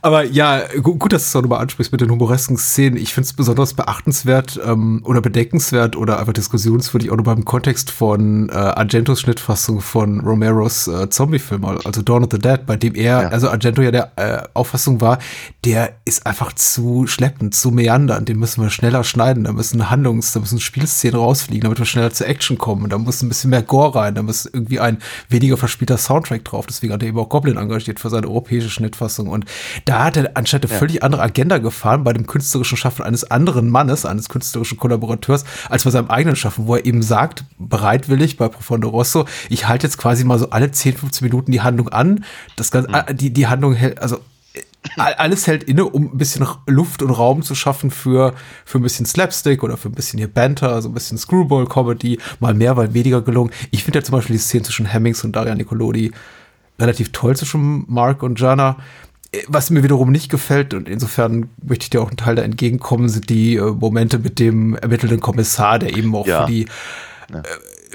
Aber 0.01 0.25
ja, 0.25 0.63
gut, 0.81 0.99
gut, 0.99 1.13
dass 1.13 1.25
du 1.25 1.27
es 1.27 1.37
auch 1.37 1.43
nochmal 1.43 1.61
ansprichst 1.61 1.93
mit 1.93 2.01
den 2.01 2.11
humoresken 2.11 2.57
Szenen. 2.57 2.97
Ich 2.97 3.13
finde 3.13 3.27
es 3.27 3.33
besonders 3.35 3.75
beachtenswert 3.75 4.59
ähm, 4.65 5.03
oder 5.05 5.21
bedenkenswert 5.21 5.97
oder 5.97 6.19
einfach 6.19 6.33
diskussionswürdig 6.33 7.11
auch 7.11 7.17
nochmal 7.17 7.37
im 7.37 7.45
Kontext 7.45 7.91
von 7.91 8.49
äh, 8.49 8.53
Argentos 8.53 9.21
Schnittfassung 9.21 9.81
von 9.81 10.21
Romeros 10.21 10.89
äh, 10.89 11.11
Zombie-Film, 11.11 11.65
also 11.65 12.03
Dawn 12.03 12.25
of 12.25 12.31
the 12.33 12.39
Dead, 12.39 12.65
bei 12.65 12.77
dem 12.77 12.95
er, 12.95 13.23
ja. 13.23 13.29
also 13.29 13.51
Argento 13.51 13.83
ja 13.83 13.91
der 13.91 14.13
äh, 14.17 14.49
Auffassung 14.55 15.01
war, 15.01 15.19
der 15.65 15.95
ist 16.05 16.27
einfach 16.27 16.53
zu 16.55 17.07
schleppend, 17.07 17.55
zu 17.55 17.71
meandernd, 17.71 18.29
den 18.29 18.39
müssen 18.39 18.63
wir 18.63 18.71
schneller 18.71 19.05
schneiden, 19.05 19.45
da 19.45 19.53
müssen 19.53 19.91
Handlungs-, 19.91 20.33
da 20.33 20.41
müssen 20.41 20.61
Spielszenen 20.61 21.17
rausfliegen, 21.17 21.63
damit 21.63 21.79
wir 21.79 21.87
schneller 21.87 22.12
zur 22.13 22.29
Action 22.29 22.59
kommen, 22.59 22.89
da 22.91 22.99
muss 22.99 23.23
ein 23.23 23.29
bisschen 23.29 23.51
mehr 23.51 23.63
Gore 23.63 23.95
rein, 23.95 24.15
da 24.15 24.23
muss 24.23 24.47
irgendwie 24.47 24.81
ein 24.81 24.99
weniger 25.29 25.57
verspielter 25.57 25.99
Soundtrack 25.99 26.45
drauf, 26.45 26.67
deswegen 26.67 26.93
hat 26.93 27.03
er 27.03 27.09
eben 27.09 27.19
auch 27.19 27.29
Goblin 27.29 27.57
engagiert 27.57 28.01
für 28.01 28.11
seine 28.11 28.29
europäische 28.29 28.71
Schnittfassung 28.71 29.29
und 29.29 29.45
da 29.85 30.05
hat 30.05 30.17
er 30.17 30.31
anscheinend 30.35 30.67
eine 30.67 30.73
ja. 30.75 30.79
völlig 30.79 31.03
andere 31.03 31.23
Agenda 31.23 31.59
gefahren 31.59 32.05
bei 32.05 32.13
dem 32.13 32.27
künstlerischen 32.27 32.77
Schaffen 32.77 33.05
eines 33.05 33.25
anderen 33.25 33.69
Mannes, 33.69 34.07
eines 34.07 34.29
künstlerischen 34.29 34.79
Kollaborateurs, 34.79 35.45
als 35.69 35.85
bei 35.85 35.91
seinem 35.91 36.09
eigenen 36.09 36.37
Schaffen, 36.37 36.67
wo 36.67 36.77
er 36.77 36.85
eben 36.85 37.03
sagt, 37.03 37.45
bereitwillig 37.59 38.37
bei 38.37 38.49
Profondo 38.49 38.89
Rosso, 38.89 39.27
ich 39.49 39.69
halte 39.69 39.87
jetzt 39.87 39.99
quasi 39.99 40.25
mal 40.25 40.39
so 40.39 40.51
alle 40.51 40.71
10, 40.71 40.97
15 40.97 41.27
Minuten 41.27 41.53
die 41.53 41.61
Handlung 41.61 41.89
an. 41.89 42.25
Das 42.57 42.71
Ganze, 42.71 42.91
mhm. 42.91 43.17
die, 43.17 43.33
die 43.33 43.47
Handlung 43.47 43.75
hält, 43.75 44.01
also 44.01 44.19
alles 44.97 45.47
hält 45.47 45.65
inne, 45.65 45.85
um 45.85 46.13
ein 46.13 46.19
bisschen 46.19 46.47
Luft 46.67 47.03
und 47.03 47.11
Raum 47.11 47.43
zu 47.43 47.55
schaffen 47.55 47.91
für, 47.91 48.35
für 48.65 48.79
ein 48.79 48.83
bisschen 48.83 49.07
Slapstick 49.07 49.63
oder 49.63 49.77
für 49.77 49.89
ein 49.89 49.95
bisschen 49.95 50.19
hier 50.19 50.29
Banter, 50.29 50.83
so 50.83 50.89
ein 50.89 50.95
bisschen 50.95 51.19
Screwball-Comedy, 51.19 52.19
mal 52.41 52.55
mehr, 52.55 52.77
weil 52.77 52.93
weniger 52.93 53.23
gelungen. 53.23 53.53
Ich 53.71 53.85
finde 53.85 54.01
ja 54.01 54.05
zum 54.05 54.15
Beispiel 54.15 54.37
die 54.37 54.43
Szene 54.43 54.65
zwischen 54.65 54.87
Hemmings 54.87 55.25
und 55.25 55.37
Daria 55.37 55.55
Nicolodi 55.55 56.13
relativ 56.79 57.13
toll 57.13 57.37
zwischen 57.37 57.85
Mark 57.89 58.23
und 58.23 58.41
Jana 58.41 58.77
was 59.49 59.71
mir 59.71 59.83
wiederum 59.83 60.13
nicht 60.13 60.31
gefällt, 60.31 60.75
und 60.75 60.89
insofern 60.89 61.49
möchte 61.63 61.85
ich 61.85 61.91
dir 61.91 62.03
auch 62.03 62.09
einen 62.09 62.19
Teil 62.19 62.35
da 62.35 62.43
entgegenkommen, 62.43 63.09
sind 63.09 63.31
die 63.31 63.57
äh, 63.57 63.63
Momente 63.63 64.19
mit 64.19 64.39
dem 64.39 64.75
ermittelnden 64.77 65.21
Kommissar, 65.21 65.79
der 65.79 65.97
eben 65.97 66.15
auch 66.15 66.27
ja. 66.27 66.45
für 66.45 66.53
die 66.53 66.67
ja. 67.33 67.43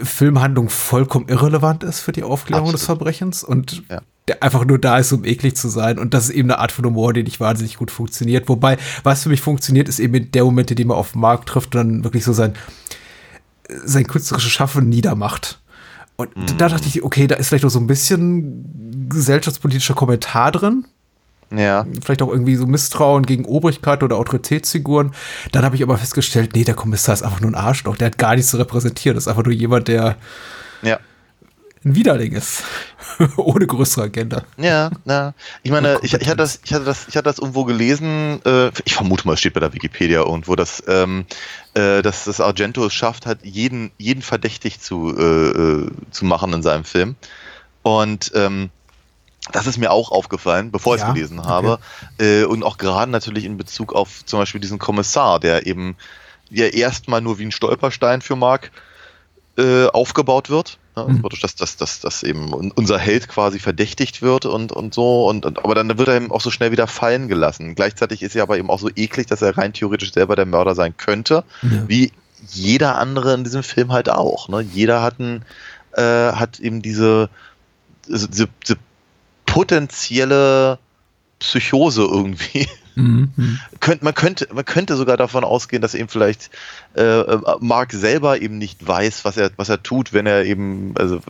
Filmhandlung 0.04 0.70
vollkommen 0.70 1.27
irrelevant 1.27 1.84
ist 1.84 2.00
für 2.00 2.12
die 2.12 2.24
Aufklärung 2.24 2.66
Absolut. 2.66 2.80
des 2.80 2.86
Verbrechens 2.86 3.44
und 3.44 3.84
ja. 3.89 4.01
der 4.27 4.44
einfach 4.44 4.66
nur 4.66 4.80
da 4.80 4.98
ist, 4.98 5.12
um 5.12 5.25
eklig 5.25 5.56
zu 5.56 5.70
sein. 5.70 5.98
Und 6.00 6.13
das 6.13 6.25
ist 6.25 6.36
eben 6.36 6.51
eine 6.51 6.60
Art 6.60 6.72
von 6.72 6.86
Humor, 6.86 7.13
die 7.13 7.24
nicht 7.24 7.39
wahnsinnig 7.39 7.77
gut 7.77 7.92
funktioniert. 7.92 8.48
Wobei, 8.50 8.77
was 9.04 9.24
für 9.24 9.29
mich 9.29 9.42
funktioniert, 9.42 9.90
ist 9.90 10.00
eben 10.00 10.31
der 10.31 10.44
Moment, 10.44 10.72
in 10.72 10.77
dem 10.77 10.92
er 10.92 10.98
auf 10.98 11.14
den 11.14 11.22
Markt 11.22 11.50
trifft 11.50 11.75
und 11.75 11.83
dann 11.83 12.03
wirklich 12.03 12.24
so 12.24 12.33
sein, 12.33 12.53
sein 13.68 14.07
künstlerisches 14.07 14.51
Schaffen 14.51 14.90
niedermacht. 14.90 15.62
Und 16.16 16.36
mm. 16.36 16.57
da 16.57 16.70
dachte 16.70 16.88
ich, 16.88 17.03
okay, 17.03 17.27
da 17.27 17.36
ist 17.36 17.50
vielleicht 17.50 17.64
noch 17.64 17.72
so 17.72 17.79
ein 17.79 17.88
bisschen 17.88 19.07
gesellschaftspolitischer 19.10 19.94
Kommentar 19.94 20.51
drin, 20.51 20.86
ja. 21.55 21.86
Vielleicht 22.03 22.22
auch 22.22 22.29
irgendwie 22.29 22.55
so 22.55 22.66
Misstrauen 22.66 23.25
gegen 23.25 23.46
Obrigkeit 23.46 24.03
oder 24.03 24.18
Autoritätsfiguren. 24.18 25.14
Dann 25.51 25.64
habe 25.64 25.75
ich 25.75 25.83
aber 25.83 25.98
festgestellt, 25.98 26.51
nee, 26.55 26.64
der 26.64 26.74
Kommissar 26.74 27.14
ist 27.14 27.24
einfach 27.24 27.40
nur 27.40 27.51
ein 27.51 27.55
Arschloch. 27.55 27.96
Der 27.96 28.07
hat 28.07 28.18
gar 28.18 28.36
nichts 28.36 28.51
zu 28.51 28.57
repräsentieren. 28.57 29.16
Das 29.16 29.25
ist 29.25 29.27
einfach 29.27 29.44
nur 29.44 29.53
jemand, 29.53 29.88
der 29.88 30.18
ja. 30.81 31.00
ein 31.86 31.96
Widerling 31.96 32.33
ist. 32.33 32.64
Ohne 33.38 33.66
größere 33.66 34.05
Agenda. 34.05 34.44
Ja, 34.57 34.92
ja. 35.05 35.33
Ich 35.64 35.72
meine, 35.72 36.00
ich, 36.01 36.14
ich, 36.14 36.27
hatte 36.27 36.38
das, 36.38 36.60
ich, 36.66 36.74
hatte 36.74 36.86
das, 36.86 37.07
ich 37.07 37.16
hatte 37.16 37.25
das 37.25 37.40
irgendwo 37.40 37.64
gelesen. 37.64 38.42
Äh, 38.46 38.72
ich 38.83 38.96
vermute 38.96 39.25
mal, 39.25 39.33
es 39.33 39.40
steht 39.40 39.53
bei 39.53 39.62
der 39.62 39.74
Wikipedia 39.74 40.20
irgendwo, 40.20 40.55
dass, 40.55 40.83
ähm, 40.88 41.25
äh, 41.75 42.01
dass 42.01 42.25
das 42.25 42.42
Argento 42.42 42.86
es 42.86 42.94
schafft 42.94 43.25
hat, 43.25 43.40
jeden, 43.44 43.92
jeden 43.98 44.22
verdächtig 44.22 44.81
zu, 44.81 45.16
äh, 45.18 45.50
äh 45.50 45.92
zu 46.12 46.25
machen 46.25 46.51
in 46.51 46.62
seinem 46.62 46.83
Film. 46.83 47.16
Und 47.83 48.33
ähm, 48.36 48.70
das 49.51 49.68
ist 49.68 49.77
mir 49.77 49.92
auch 49.92 50.12
aufgefallen, 50.12 50.72
bevor 50.72 50.96
ich 50.96 51.01
es 51.01 51.07
gelesen 51.07 51.44
habe. 51.46 51.79
Okay. 52.18 52.42
Äh, 52.42 52.46
und 52.46 52.64
auch 52.64 52.77
gerade 52.77 53.12
natürlich 53.12 53.46
in 53.46 53.57
Bezug 53.57 53.94
auf 53.94 54.25
zum 54.25 54.40
Beispiel 54.40 54.62
diesen 54.62 54.79
Kommissar, 54.79 55.40
der 55.40 55.66
eben 55.66 55.96
ja 56.50 56.66
erstmal 56.66 57.22
nur 57.22 57.40
wie 57.40 57.46
ein 57.46 57.51
Stolperstein 57.51 58.22
für 58.22 58.36
Mark 58.36 58.72
äh, 59.57 59.88
aufgebaut 59.88 60.50
wird. 60.50 60.77
Ja, 60.96 61.03
mhm. 61.03 61.24
dass, 61.42 61.55
dass, 61.55 61.77
dass, 61.77 62.00
dass 62.00 62.24
eben 62.24 62.51
unser 62.53 62.98
Held 62.98 63.29
quasi 63.29 63.60
verdächtigt 63.60 64.24
wird 64.24 64.46
und, 64.46 64.72
und 64.72 64.96
so. 64.96 65.27
Und, 65.27 65.46
und, 65.46 65.64
aber 65.64 65.75
dann 65.75 65.96
wird 65.96 66.07
er 66.07 66.16
eben 66.16 66.31
auch 66.31 66.42
so 66.42 66.50
schnell 66.50 66.72
wieder 66.72 66.88
fallen 66.88 67.27
gelassen. 67.27 67.75
Gleichzeitig 67.75 68.24
ist 68.24 68.36
er 68.36 68.42
aber 68.42 68.57
eben 68.57 68.72
auch 68.72 68.79
so 68.79 68.90
eklig, 68.96 69.27
dass 69.27 69.44
er 69.44 69.55
rein 69.57 69.74
theoretisch 69.74 70.12
selber 70.12 70.36
der 70.36 70.48
Mörder 70.48 70.74
sein 70.74 70.98
könnte. 70.98 71.44
Ja. 71.62 71.83
Wie 71.88 72.12
jeder 72.50 72.98
andere 72.98 73.36
in 73.36 73.44
diesem 73.44 73.62
Film 73.62 73.92
halt 73.92 74.10
auch. 74.10 74.50
Ne? 74.50 74.62
Jeder 74.62 75.03
hat, 75.03 75.20
ein, 75.20 75.46
äh, 75.94 76.01
hat 76.01 76.60
eben 76.60 76.81
diese, 76.81 77.29
diese, 78.07 78.48
diese 78.64 78.77
potenzielle 79.48 80.77
Psychose 81.40 82.03
irgendwie. 82.03 82.68
Mhm. 82.96 83.31
man, 84.01 84.14
könnte, 84.16 84.48
man 84.53 84.66
könnte 84.66 84.96
sogar 84.96 85.18
davon 85.18 85.44
ausgehen, 85.44 85.81
dass 85.81 85.94
eben 85.94 86.10
vielleicht 86.10 86.50
äh, 86.96 87.24
Mark 87.60 87.94
selber 87.94 88.42
eben 88.42 88.57
nicht 88.57 88.86
weiß, 88.88 89.25
was 89.25 89.38
er, 89.38 89.51
was 89.55 89.70
er 89.70 89.81
tut, 89.83 90.14
wenn 90.14 90.25
er 90.25 90.46
eben 90.46 90.94
also, 90.98 91.22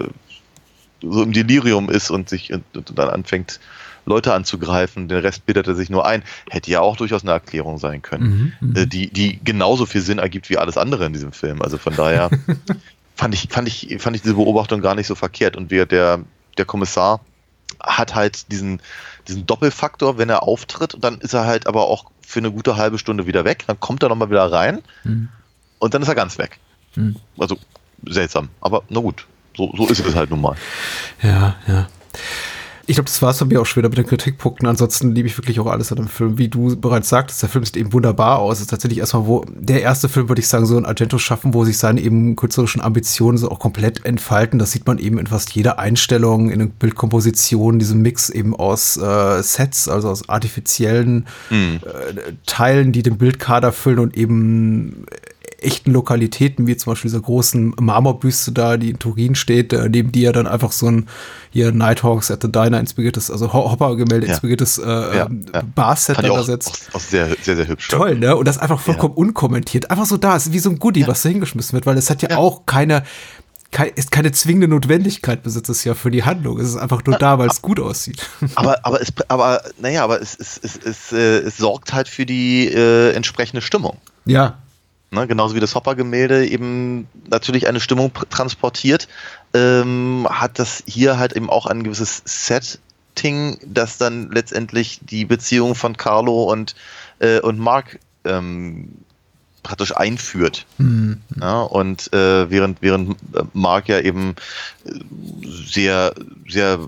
so 1.02 1.24
im 1.24 1.34
Delirium 1.34 1.90
ist 1.90 2.10
und 2.10 2.30
sich 2.30 2.54
und, 2.54 2.64
und 2.76 2.98
dann 2.98 3.10
anfängt, 3.10 3.60
Leute 4.06 4.34
anzugreifen. 4.34 5.08
Den 5.08 5.20
Rest 5.20 5.46
bildet 5.46 5.68
er 5.68 5.76
sich 5.76 5.90
nur 5.90 6.06
ein. 6.06 6.24
Hätte 6.50 6.72
ja 6.72 6.80
auch 6.80 6.96
durchaus 6.96 7.24
eine 7.24 7.32
Erklärung 7.32 7.78
sein 7.78 8.02
können, 8.02 8.56
mhm, 8.62 8.70
mhm. 8.70 8.76
äh, 8.76 8.88
die, 8.88 9.12
die 9.12 9.40
genauso 9.44 9.86
viel 9.86 10.02
Sinn 10.02 10.18
ergibt 10.18 10.50
wie 10.50 10.58
alles 10.58 10.78
andere 10.78 11.06
in 11.06 11.14
diesem 11.14 11.34
Film. 11.34 11.62
Also 11.62 11.78
von 11.78 11.96
daher 11.96 12.30
fand 13.16 13.34
ich, 13.34 13.50
fand 13.50 13.68
ich, 13.68 13.98
fand 14.00 14.16
ich 14.16 14.22
diese 14.22 14.36
Beobachtung 14.36 14.82
gar 14.82 14.96
nicht 14.96 15.08
so 15.08 15.16
verkehrt. 15.16 15.58
Und 15.58 15.70
wir, 15.70 15.86
der, 15.86 16.22
der 16.58 16.66
Kommissar, 16.66 17.20
hat 17.82 18.16
halt 18.16 18.52
diesen, 18.52 18.82
diesen 19.28 19.46
Doppelfaktor, 19.46 20.18
wenn 20.18 20.30
er 20.30 20.44
auftritt, 20.44 20.94
und 20.94 21.04
dann 21.04 21.20
ist 21.20 21.34
er 21.34 21.46
halt 21.46 21.68
aber 21.68 21.88
auch 21.88 22.12
für 22.26 22.40
eine 22.40 22.52
gute 22.52 22.78
halbe 22.78 22.98
Stunde 22.98 23.26
wieder 23.26 23.46
weg, 23.46 23.64
dann 23.68 23.80
kommt 23.80 24.04
er 24.04 24.10
nochmal 24.10 24.30
wieder 24.30 24.52
rein 24.52 24.82
mhm. 25.04 25.30
und 25.80 25.94
dann 25.94 26.02
ist 26.02 26.08
er 26.08 26.16
ganz 26.16 26.38
weg. 26.38 26.60
Mhm. 26.96 27.16
Also 27.38 27.58
seltsam, 28.06 28.50
aber 28.62 28.84
na 28.90 29.00
gut, 29.00 29.26
so, 29.56 29.74
so 29.76 29.88
ist 29.88 30.06
es 30.06 30.16
halt 30.16 30.30
nun 30.30 30.42
mal. 30.42 30.56
Ja, 31.22 31.56
ja. 31.68 31.88
Ich 32.90 32.96
glaube, 32.96 33.08
das 33.08 33.22
war 33.22 33.32
es 33.32 33.40
bei 33.40 33.46
mir 33.46 33.62
auch 33.62 33.66
schwer 33.66 33.84
mit 33.84 33.98
den 33.98 34.06
Kritikpunkten. 34.06 34.66
Ansonsten 34.66 35.14
liebe 35.14 35.28
ich 35.28 35.38
wirklich 35.38 35.60
auch 35.60 35.66
alles 35.66 35.92
an 35.92 35.98
dem 35.98 36.08
Film. 36.08 36.38
Wie 36.38 36.48
du 36.48 36.74
bereits 36.78 37.10
sagtest, 37.10 37.42
der 37.42 37.50
Film 37.50 37.66
sieht 37.66 37.76
eben 37.76 37.92
wunderbar 37.92 38.40
aus. 38.40 38.56
Es 38.56 38.62
ist 38.62 38.70
tatsächlich 38.70 39.00
erstmal 39.00 39.28
wo, 39.28 39.44
der 39.50 39.82
erste 39.82 40.08
Film, 40.08 40.30
würde 40.30 40.40
ich 40.40 40.48
sagen, 40.48 40.66
so 40.66 40.78
ein 40.78 40.86
Argento 40.86 41.18
schaffen, 41.18 41.54
wo 41.54 41.66
sich 41.66 41.78
seine 41.78 42.00
eben 42.00 42.38
künstlerischen 42.38 42.80
Ambitionen 42.80 43.38
so 43.38 43.52
auch 43.52 43.60
komplett 43.60 44.06
entfalten. 44.06 44.58
Das 44.58 44.72
sieht 44.72 44.88
man 44.88 45.00
eben 45.00 45.18
in 45.20 45.28
fast 45.28 45.52
jeder 45.52 45.80
Einstellung, 45.80 46.50
in 46.50 46.60
der 46.60 46.68
Bildkomposition, 46.68 47.78
diesem 47.78 48.02
Mix 48.02 48.30
eben 48.30 48.56
aus 48.56 48.96
äh, 48.96 49.44
Sets, 49.44 49.90
also 49.90 50.10
aus 50.10 50.30
artifiziellen 50.30 51.28
mhm. 51.50 51.82
äh, 51.84 52.34
Teilen, 52.46 52.94
die 52.94 53.04
den 53.04 53.18
Bildkader 53.18 53.74
füllen 53.74 54.00
und 54.00 54.16
eben 54.16 55.06
echten 55.60 55.92
Lokalitäten, 55.92 56.68
wie 56.68 56.78
zum 56.78 56.92
Beispiel 56.92 57.10
dieser 57.10 57.22
großen 57.22 57.74
Marmorbüste 57.80 58.52
da, 58.52 58.78
die 58.78 58.92
in 58.92 59.00
Turin 59.00 59.36
steht, 59.36 59.74
äh, 59.74 59.90
neben 59.90 60.12
die 60.12 60.22
ja 60.22 60.32
dann 60.32 60.48
einfach 60.48 60.72
so 60.72 60.88
ein 60.88 61.08
hier 61.50 61.72
Nighthawks 61.72 62.30
at 62.30 62.42
the 62.42 62.52
Diner 62.52 62.80
inspiriertes, 62.80 63.32
also 63.32 63.52
Hopper-Gemälde 63.54 64.28
ja. 64.28 64.34
inspiriertes 64.34 64.78
äh, 64.78 64.88
ja, 64.88 65.12
ja. 65.14 65.30
Barset 65.76 66.18
da 66.22 66.44
setzt. 66.44 66.90
Auch, 66.90 66.96
auch 66.96 67.00
sehr, 67.00 67.36
sehr, 67.42 67.56
sehr 67.56 67.68
hübsch. 67.68 67.88
Toll, 67.88 68.20
ne? 68.20 68.36
Und 68.36 68.48
das 68.48 68.58
einfach 68.58 68.80
vollkommen 68.80 69.16
unkommentiert. 69.16 69.90
Einfach 69.90 70.06
so 70.06 70.18
da, 70.18 70.36
ist 70.36 70.54
wie 70.54 70.60
so 70.60 70.70
ein 70.70 70.80
Goodie, 70.80 71.08
was 71.08 71.24
da 71.24 71.30
hingeschmissen 71.30 71.74
wird, 71.74 71.86
weil 71.86 71.98
es 71.98 72.10
hat 72.10 72.22
ja, 72.22 72.38
auch 72.38 72.66
keine 72.66 73.04
ist 73.96 74.12
keine 74.12 74.32
zwingende 74.32 74.68
Notwendigkeit 74.70 75.44
besitzt 75.44 75.70
es 75.70 75.84
ja 75.84 75.94
für 75.94 76.10
die 76.10 76.24
Handlung. 76.24 76.58
Es 76.60 76.70
ist 76.70 76.78
einfach 76.78 77.04
nur 77.06 77.18
da, 77.18 77.38
weil 77.38 77.50
es 77.50 77.62
gut 77.62 77.80
aussieht. 77.80 78.26
Aber, 78.56 78.80
aber, 78.84 79.02
es, 79.02 79.12
aber 79.28 79.62
naja, 79.80 80.04
aber 80.04 80.22
es, 80.22 80.36
es, 80.40 80.60
es, 80.64 80.78
es, 80.78 81.12
äh, 81.12 81.40
es 81.40 81.58
sorgt 81.58 81.94
halt 81.94 82.08
für 82.08 82.26
die 82.26 82.68
äh, 82.68 83.12
entsprechende 83.12 83.62
Stimmung. 83.62 83.98
Ja. 84.26 84.58
Ne, 85.10 85.26
genauso 85.26 85.56
wie 85.56 85.62
das 85.62 85.74
Hopper-Gemälde 85.74 86.46
eben 86.48 87.08
natürlich 87.30 87.68
eine 87.68 87.80
Stimmung 87.80 88.12
transportiert, 88.30 89.08
ähm, 89.54 90.28
hat 90.30 90.60
das 90.60 90.84
hier 90.86 91.18
halt 91.18 91.32
eben 91.32 91.50
auch 91.50 91.66
ein 91.66 91.84
gewisses 91.84 92.22
Setting, 92.26 93.58
das 93.66 93.98
dann 93.98 94.30
letztendlich 94.32 95.00
die 95.02 95.24
Beziehung 95.24 95.76
von 95.76 95.96
Carlo 95.96 96.44
und, 96.52 96.76
äh, 97.20 97.40
und 97.40 97.58
Mark 97.58 98.00
ähm, 98.26 98.90
praktisch 99.64 99.96
einführt. 99.96 100.66
Mhm. 100.78 101.22
Ja, 101.40 101.62
und 101.62 102.12
äh, 102.14 102.50
während, 102.50 102.82
während 102.82 103.18
Mark 103.54 103.88
ja 103.88 104.02
eben 104.02 104.36
äh, 104.86 104.92
sehr, 105.44 106.14
sehr 106.50 106.80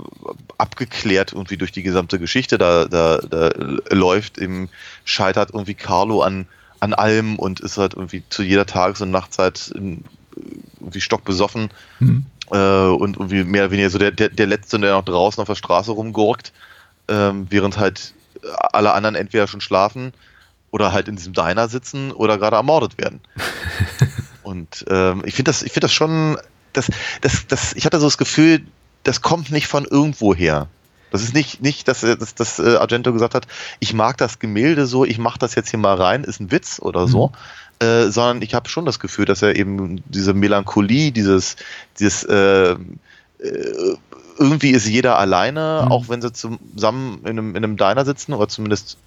abgeklärt 0.57 1.31
irgendwie 1.31 1.57
durch 1.57 1.71
die 1.71 1.83
gesamte 1.83 2.19
Geschichte 2.19 2.57
da, 2.57 2.85
da, 2.85 3.19
da 3.19 3.49
läuft, 3.89 4.37
eben 4.37 4.69
scheitert 5.05 5.51
irgendwie 5.53 5.73
Carlo 5.73 6.21
an, 6.21 6.47
an 6.79 6.93
allem 6.93 7.37
und 7.37 7.59
ist 7.59 7.77
halt 7.77 7.93
irgendwie 7.93 8.23
zu 8.29 8.43
jeder 8.43 8.65
Tages- 8.65 9.01
und 9.01 9.11
Nachtzeit 9.11 9.71
irgendwie 9.73 11.01
stockbesoffen 11.01 11.69
mhm. 11.99 12.25
äh, 12.51 12.87
und 12.87 13.17
irgendwie 13.17 13.43
mehr 13.43 13.63
oder 13.63 13.71
weniger 13.71 13.89
so 13.89 13.97
der, 13.97 14.11
der, 14.11 14.29
der 14.29 14.47
Letzte, 14.47 14.79
der 14.79 14.93
noch 14.93 15.05
draußen 15.05 15.41
auf 15.41 15.47
der 15.47 15.55
Straße 15.55 15.91
rumgurkt, 15.91 16.53
äh, 17.07 17.31
während 17.33 17.77
halt 17.77 18.13
alle 18.73 18.93
anderen 18.93 19.15
entweder 19.15 19.47
schon 19.47 19.61
schlafen 19.61 20.13
oder 20.71 20.91
halt 20.91 21.07
in 21.07 21.15
diesem 21.15 21.33
Diner 21.33 21.67
sitzen 21.67 22.11
oder 22.11 22.37
gerade 22.37 22.55
ermordet 22.55 22.97
werden. 22.97 23.21
und 24.43 24.85
ähm, 24.89 25.23
ich 25.25 25.35
finde 25.35 25.49
das, 25.49 25.63
ich 25.63 25.71
finde 25.71 25.85
das 25.85 25.93
schon, 25.93 26.37
das, 26.73 26.89
das, 27.21 27.47
das, 27.47 27.73
ich 27.73 27.85
hatte 27.85 27.99
so 27.99 28.05
das 28.05 28.17
Gefühl, 28.17 28.61
das 29.03 29.21
kommt 29.21 29.51
nicht 29.51 29.67
von 29.67 29.85
irgendwo 29.85 30.35
her. 30.35 30.67
Das 31.11 31.23
ist 31.23 31.33
nicht, 31.33 31.61
nicht 31.61 31.87
dass, 31.87 32.01
dass, 32.01 32.35
dass 32.35 32.59
äh, 32.59 32.75
Argento 32.75 33.13
gesagt 33.13 33.35
hat, 33.35 33.47
ich 33.79 33.93
mag 33.93 34.17
das 34.17 34.39
Gemälde 34.39 34.85
so, 34.85 35.05
ich 35.05 35.17
mache 35.17 35.39
das 35.39 35.55
jetzt 35.55 35.69
hier 35.69 35.79
mal 35.79 35.95
rein, 35.95 36.23
ist 36.23 36.39
ein 36.39 36.51
Witz 36.51 36.79
oder 36.79 37.07
so. 37.07 37.27
Mhm. 37.27 37.85
Äh, 37.85 38.11
sondern 38.11 38.41
ich 38.41 38.53
habe 38.53 38.67
schon 38.67 38.85
das 38.85 38.99
Gefühl, 38.99 39.25
dass 39.25 39.41
er 39.41 39.55
eben 39.55 40.03
diese 40.09 40.33
Melancholie, 40.33 41.11
dieses, 41.11 41.55
dieses 41.97 42.23
äh, 42.23 42.71
äh 42.71 43.97
irgendwie 44.37 44.71
ist 44.71 44.87
jeder 44.87 45.19
alleine, 45.19 45.83
mhm. 45.85 45.91
auch 45.91 46.07
wenn 46.07 46.21
sie 46.21 46.31
zusammen 46.31 47.19
in 47.23 47.27
einem, 47.27 47.49
in 47.55 47.57
einem 47.57 47.75
Diner 47.75 48.05
sitzen 48.05 48.33
oder 48.33 48.47
zumindest 48.47 48.97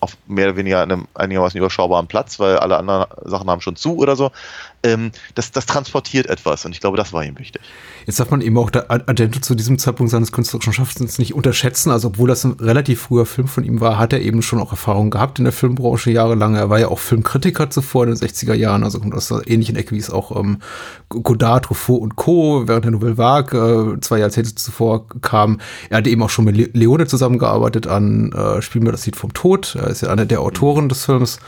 auf 0.00 0.16
mehr 0.26 0.46
oder 0.46 0.56
weniger 0.56 0.82
einem 0.82 1.08
einigermaßen 1.14 1.58
überschaubaren 1.58 2.06
Platz, 2.06 2.38
weil 2.38 2.56
alle 2.58 2.76
anderen 2.76 3.06
Sachen 3.24 3.50
haben 3.50 3.60
schon 3.60 3.76
zu 3.76 3.96
oder 3.96 4.16
so. 4.16 4.30
Ähm, 4.82 5.10
das, 5.34 5.50
das 5.50 5.66
transportiert 5.66 6.26
etwas 6.26 6.64
und 6.64 6.72
ich 6.72 6.80
glaube, 6.80 6.96
das 6.96 7.12
war 7.12 7.24
ihm 7.24 7.38
wichtig. 7.38 7.62
Jetzt 8.06 8.20
darf 8.20 8.30
man 8.30 8.40
eben 8.40 8.56
auch 8.56 8.70
der 8.70 8.90
Argento 8.90 9.40
zu 9.40 9.54
diesem 9.54 9.78
Zeitpunkt 9.78 10.10
seines 10.10 10.30
künstlerischen 10.30 10.72
Schaffens 10.72 11.18
nicht 11.18 11.34
unterschätzen. 11.34 11.90
Also 11.90 12.08
obwohl 12.08 12.28
das 12.28 12.44
ein 12.44 12.52
relativ 12.60 13.02
früher 13.02 13.26
Film 13.26 13.48
von 13.48 13.64
ihm 13.64 13.80
war, 13.80 13.98
hat 13.98 14.12
er 14.12 14.20
eben 14.20 14.40
schon 14.40 14.60
auch 14.60 14.70
Erfahrung 14.70 15.10
gehabt 15.10 15.38
in 15.38 15.44
der 15.44 15.52
Filmbranche 15.52 16.10
jahrelang. 16.10 16.54
Er 16.54 16.70
war 16.70 16.78
ja 16.78 16.88
auch 16.88 17.00
Filmkritiker 17.00 17.70
zuvor 17.70 18.04
in 18.04 18.14
den 18.14 18.18
60er 18.18 18.54
Jahren, 18.54 18.84
also 18.84 19.00
kommt 19.00 19.14
aus 19.14 19.28
der 19.28 19.42
ähnlichen 19.46 19.76
Ecke 19.76 19.94
wie 19.94 19.98
es 19.98 20.10
auch 20.10 20.36
ähm, 20.36 20.58
Godard, 21.08 21.66
Truffaut 21.66 22.00
und 22.00 22.16
Co. 22.16 22.68
während 22.68 22.84
der 22.84 22.92
Nouvelle 22.92 23.18
Vague 23.18 23.96
äh, 23.96 24.00
zwei 24.00 24.18
Jahrzehnte 24.18 24.54
zuvor 24.54 25.06
kam. 25.20 25.60
Er 25.90 25.98
hat 25.98 26.06
eben 26.06 26.22
auch 26.22 26.30
schon 26.30 26.44
mit 26.44 26.76
Leone 26.76 27.06
zusammengearbeitet 27.06 27.86
an 27.86 28.32
äh, 28.32 28.62
Spiel 28.62 28.82
mir 28.82 28.92
das 28.92 29.04
Lied 29.06 29.16
vom 29.16 29.32
Tod. 29.34 29.76
Er 29.78 29.88
ist 29.88 30.02
ja 30.02 30.10
einer 30.10 30.24
der 30.24 30.40
Autoren 30.40 30.88
des 30.88 31.04
Films. 31.04 31.40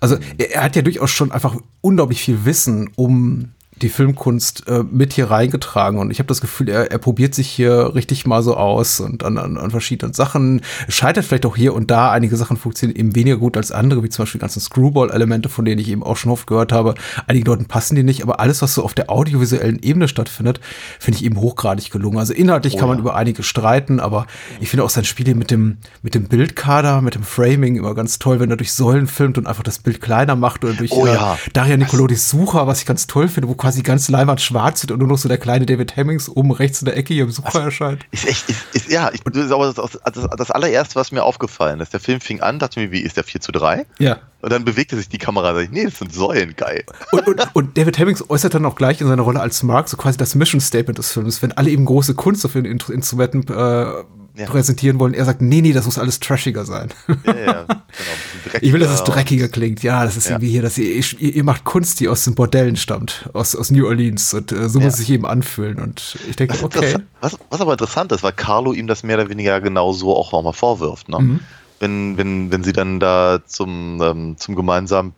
Also 0.00 0.16
er, 0.38 0.54
er 0.54 0.62
hat 0.64 0.76
ja 0.76 0.82
durchaus 0.82 1.10
schon 1.10 1.30
einfach 1.30 1.56
unglaublich 1.80 2.22
viel 2.22 2.44
Wissen 2.44 2.90
um 2.96 3.50
die 3.82 3.88
Filmkunst 3.88 4.68
äh, 4.68 4.84
mit 4.90 5.12
hier 5.12 5.30
reingetragen 5.30 5.98
und 5.98 6.10
ich 6.10 6.18
habe 6.18 6.26
das 6.26 6.40
Gefühl, 6.40 6.68
er, 6.68 6.90
er 6.90 6.98
probiert 6.98 7.34
sich 7.34 7.48
hier 7.48 7.94
richtig 7.94 8.26
mal 8.26 8.42
so 8.42 8.56
aus 8.56 9.00
und 9.00 9.24
an, 9.24 9.38
an, 9.38 9.56
an 9.56 9.70
verschiedenen 9.70 10.12
Sachen. 10.12 10.60
Scheitert 10.88 11.24
vielleicht 11.24 11.46
auch 11.46 11.56
hier 11.56 11.74
und 11.74 11.90
da. 11.90 12.10
Einige 12.10 12.36
Sachen 12.36 12.56
funktionieren 12.56 12.98
eben 12.98 13.14
weniger 13.14 13.38
gut 13.38 13.56
als 13.56 13.72
andere, 13.72 14.02
wie 14.02 14.08
zum 14.08 14.24
Beispiel 14.24 14.38
die 14.38 14.42
ganzen 14.42 14.60
Screwball-Elemente, 14.60 15.48
von 15.48 15.64
denen 15.64 15.80
ich 15.80 15.88
eben 15.88 16.02
auch 16.02 16.16
schon 16.16 16.32
oft 16.32 16.46
gehört 16.46 16.72
habe. 16.72 16.94
Einigen 17.26 17.46
Leuten 17.46 17.66
passen 17.66 17.94
die 17.94 18.02
nicht, 18.02 18.22
aber 18.22 18.40
alles, 18.40 18.62
was 18.62 18.74
so 18.74 18.84
auf 18.84 18.94
der 18.94 19.10
audiovisuellen 19.10 19.82
Ebene 19.82 20.08
stattfindet, 20.08 20.60
finde 20.98 21.18
ich 21.18 21.24
eben 21.24 21.38
hochgradig 21.38 21.90
gelungen. 21.90 22.18
Also 22.18 22.34
inhaltlich 22.34 22.74
oh, 22.74 22.78
kann 22.78 22.88
man 22.88 22.98
ja. 22.98 23.02
über 23.02 23.14
einige 23.14 23.42
streiten, 23.42 24.00
aber 24.00 24.26
ich 24.60 24.68
finde 24.68 24.84
auch 24.84 24.90
sein 24.90 25.04
Spiel 25.04 25.34
mit 25.34 25.50
dem, 25.50 25.78
mit 26.02 26.14
dem 26.14 26.24
Bildkader, 26.24 27.00
mit 27.00 27.14
dem 27.14 27.22
Framing 27.22 27.76
immer 27.76 27.94
ganz 27.94 28.18
toll, 28.18 28.40
wenn 28.40 28.50
er 28.50 28.56
durch 28.56 28.72
Säulen 28.72 29.06
filmt 29.06 29.38
und 29.38 29.46
einfach 29.46 29.62
das 29.62 29.78
Bild 29.78 30.00
kleiner 30.00 30.36
macht 30.36 30.64
oder 30.64 30.74
durch 30.74 30.92
oh, 30.92 31.06
äh, 31.06 31.14
ja. 31.14 31.38
Daria 31.52 31.76
Nicolodis 31.76 32.28
Sucher, 32.28 32.66
was 32.66 32.80
ich 32.80 32.86
ganz 32.86 33.06
toll 33.06 33.28
finde, 33.28 33.48
wo 33.48 33.54
quasi 33.54 33.69
quasi 33.70 33.82
die 33.82 33.86
ganze 33.86 34.10
Leinwand 34.10 34.40
schwarz 34.40 34.82
wird 34.82 34.90
und 34.90 34.98
nur 34.98 35.08
noch 35.08 35.18
so 35.18 35.28
der 35.28 35.38
kleine 35.38 35.64
David 35.64 35.94
Hemmings 35.96 36.28
oben 36.28 36.50
rechts 36.50 36.80
in 36.80 36.86
der 36.86 36.96
Ecke 36.96 37.14
hier 37.14 37.24
im 37.24 37.30
Sucher 37.30 37.46
also, 37.46 37.60
erscheint. 37.60 38.04
Ist 38.10 38.26
echt, 38.26 38.48
ist, 38.48 38.64
ist, 38.72 38.90
ja, 38.90 39.10
ich, 39.12 39.20
das, 39.22 39.48
das, 39.74 40.28
das, 40.36 40.50
allererste, 40.50 40.96
was 40.96 41.12
mir 41.12 41.22
aufgefallen 41.22 41.78
ist, 41.80 41.92
der 41.92 42.00
Film 42.00 42.20
fing 42.20 42.40
an, 42.40 42.58
dachte 42.58 42.80
mir, 42.80 42.90
wie 42.90 43.00
ist 43.00 43.16
der 43.16 43.24
4 43.24 43.40
zu 43.40 43.52
3? 43.52 43.86
Ja. 44.00 44.18
Und 44.40 44.50
dann 44.50 44.64
bewegte 44.64 44.96
sich 44.96 45.08
die 45.08 45.18
Kamera, 45.18 45.54
sag 45.54 45.64
ich, 45.64 45.70
nee, 45.70 45.84
das 45.84 45.98
sind 45.98 46.12
Säulen, 46.12 46.56
geil. 46.56 46.84
Und, 47.12 47.28
und, 47.28 47.54
und, 47.54 47.78
David 47.78 47.98
Hemmings 47.98 48.28
äußert 48.28 48.54
dann 48.54 48.64
auch 48.64 48.74
gleich 48.74 49.00
in 49.00 49.06
seiner 49.06 49.22
Rolle 49.22 49.40
als 49.40 49.62
Mark 49.62 49.88
so 49.88 49.96
quasi 49.96 50.18
das 50.18 50.34
Mission 50.34 50.60
Statement 50.60 50.98
des 50.98 51.12
Films, 51.12 51.40
wenn 51.42 51.52
alle 51.52 51.70
eben 51.70 51.84
große 51.84 52.14
Kunst 52.14 52.44
auf 52.44 52.54
ihren 52.54 52.64
Instrumenten 52.64 53.46
äh, 53.48 54.04
ja. 54.34 54.46
präsentieren 54.46 54.98
wollen. 54.98 55.14
Er 55.14 55.24
sagt, 55.24 55.42
nee, 55.42 55.60
nee, 55.60 55.72
das 55.72 55.84
muss 55.86 55.98
alles 55.98 56.20
trashiger 56.20 56.64
sein. 56.64 56.88
Ja, 57.26 57.34
ja, 57.34 57.62
genau. 57.64 58.58
Ich 58.60 58.72
will, 58.72 58.80
dass 58.80 58.92
es 58.92 59.04
dreckiger 59.04 59.48
klingt. 59.48 59.82
Ja, 59.82 60.04
das 60.04 60.16
ist 60.16 60.26
ja. 60.26 60.32
irgendwie 60.32 60.50
hier, 60.50 60.62
dass 60.62 60.78
ihr, 60.78 61.04
ihr, 61.18 61.34
ihr, 61.36 61.44
macht 61.44 61.64
Kunst, 61.64 62.00
die 62.00 62.08
aus 62.08 62.24
den 62.24 62.34
Bordellen 62.34 62.76
stammt, 62.76 63.28
aus, 63.32 63.54
aus 63.54 63.70
New 63.70 63.86
Orleans. 63.86 64.32
Und 64.34 64.52
äh, 64.52 64.68
so 64.68 64.80
muss 64.80 64.94
es 64.94 64.98
sich 64.98 65.10
eben 65.10 65.26
anfühlen. 65.26 65.78
Und 65.78 66.18
ich 66.28 66.36
denke, 66.36 66.62
okay. 66.62 66.96
Was, 67.20 67.38
was, 67.50 67.60
aber 67.60 67.72
interessant 67.72 68.12
ist, 68.12 68.22
weil 68.22 68.32
Carlo 68.32 68.72
ihm 68.72 68.86
das 68.86 69.02
mehr 69.02 69.18
oder 69.18 69.28
weniger 69.28 69.60
genau 69.60 69.92
so 69.92 70.16
auch 70.16 70.32
nochmal 70.32 70.52
vorwirft. 70.52 71.08
Ne? 71.08 71.18
Mhm. 71.18 71.40
Wenn, 71.78 72.16
wenn, 72.16 72.52
wenn 72.52 72.64
sie 72.64 72.72
dann 72.72 73.00
da 73.00 73.40
zum, 73.46 74.00
ähm, 74.02 74.36
zum 74.36 74.54
gemeinsamen 74.54 75.14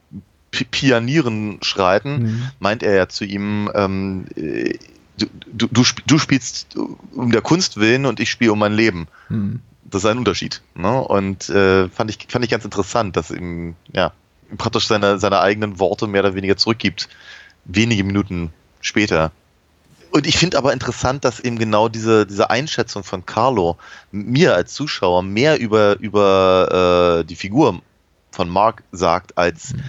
Pianieren 0.51 1.59
schreiten, 1.63 2.23
mhm. 2.23 2.43
meint 2.59 2.83
er 2.83 2.95
ja 2.95 3.09
zu 3.09 3.25
ihm, 3.25 3.71
ähm, 3.75 4.27
du, 5.47 5.67
du, 5.69 5.83
du 6.07 6.19
spielst 6.19 6.77
um 6.77 7.31
der 7.31 7.43
Kunst 7.43 7.79
willen 7.79 8.07
und 8.07 8.21
ich 8.21 8.31
spiele 8.31 8.53
um 8.53 8.59
mein 8.59 8.73
Leben. 8.73 9.09
Hm. 9.29 9.61
Das 9.85 10.05
ist 10.05 10.11
ein 10.11 10.19
Unterschied. 10.19 10.63
Ne? 10.75 11.01
Und 11.01 11.49
äh, 11.51 11.89
fand, 11.89 12.11
ich, 12.11 12.27
fand 12.29 12.45
ich 12.45 12.51
ganz 12.51 12.65
interessant, 12.65 13.17
dass 13.17 13.31
ihm, 13.31 13.75
ja, 13.93 14.13
praktisch 14.57 14.87
seine, 14.87 15.19
seine 15.19 15.41
eigenen 15.41 15.79
Worte 15.79 16.07
mehr 16.07 16.23
oder 16.23 16.35
weniger 16.35 16.57
zurückgibt. 16.57 17.09
Wenige 17.65 18.05
Minuten 18.05 18.53
später. 18.81 19.33
Und 20.11 20.27
ich 20.27 20.37
finde 20.37 20.59
aber 20.59 20.73
interessant, 20.73 21.25
dass 21.25 21.41
eben 21.41 21.59
genau 21.59 21.89
diese, 21.89 22.27
diese 22.27 22.51
Einschätzung 22.51 23.03
von 23.03 23.25
Carlo 23.25 23.79
mir 24.11 24.55
als 24.55 24.75
Zuschauer 24.75 25.23
mehr 25.23 25.59
über, 25.59 25.99
über 26.01 27.21
äh, 27.21 27.25
die 27.25 27.37
Figur 27.37 27.81
von 28.31 28.49
Mark 28.49 28.83
sagt, 28.93 29.39
als 29.39 29.73
mhm. 29.73 29.85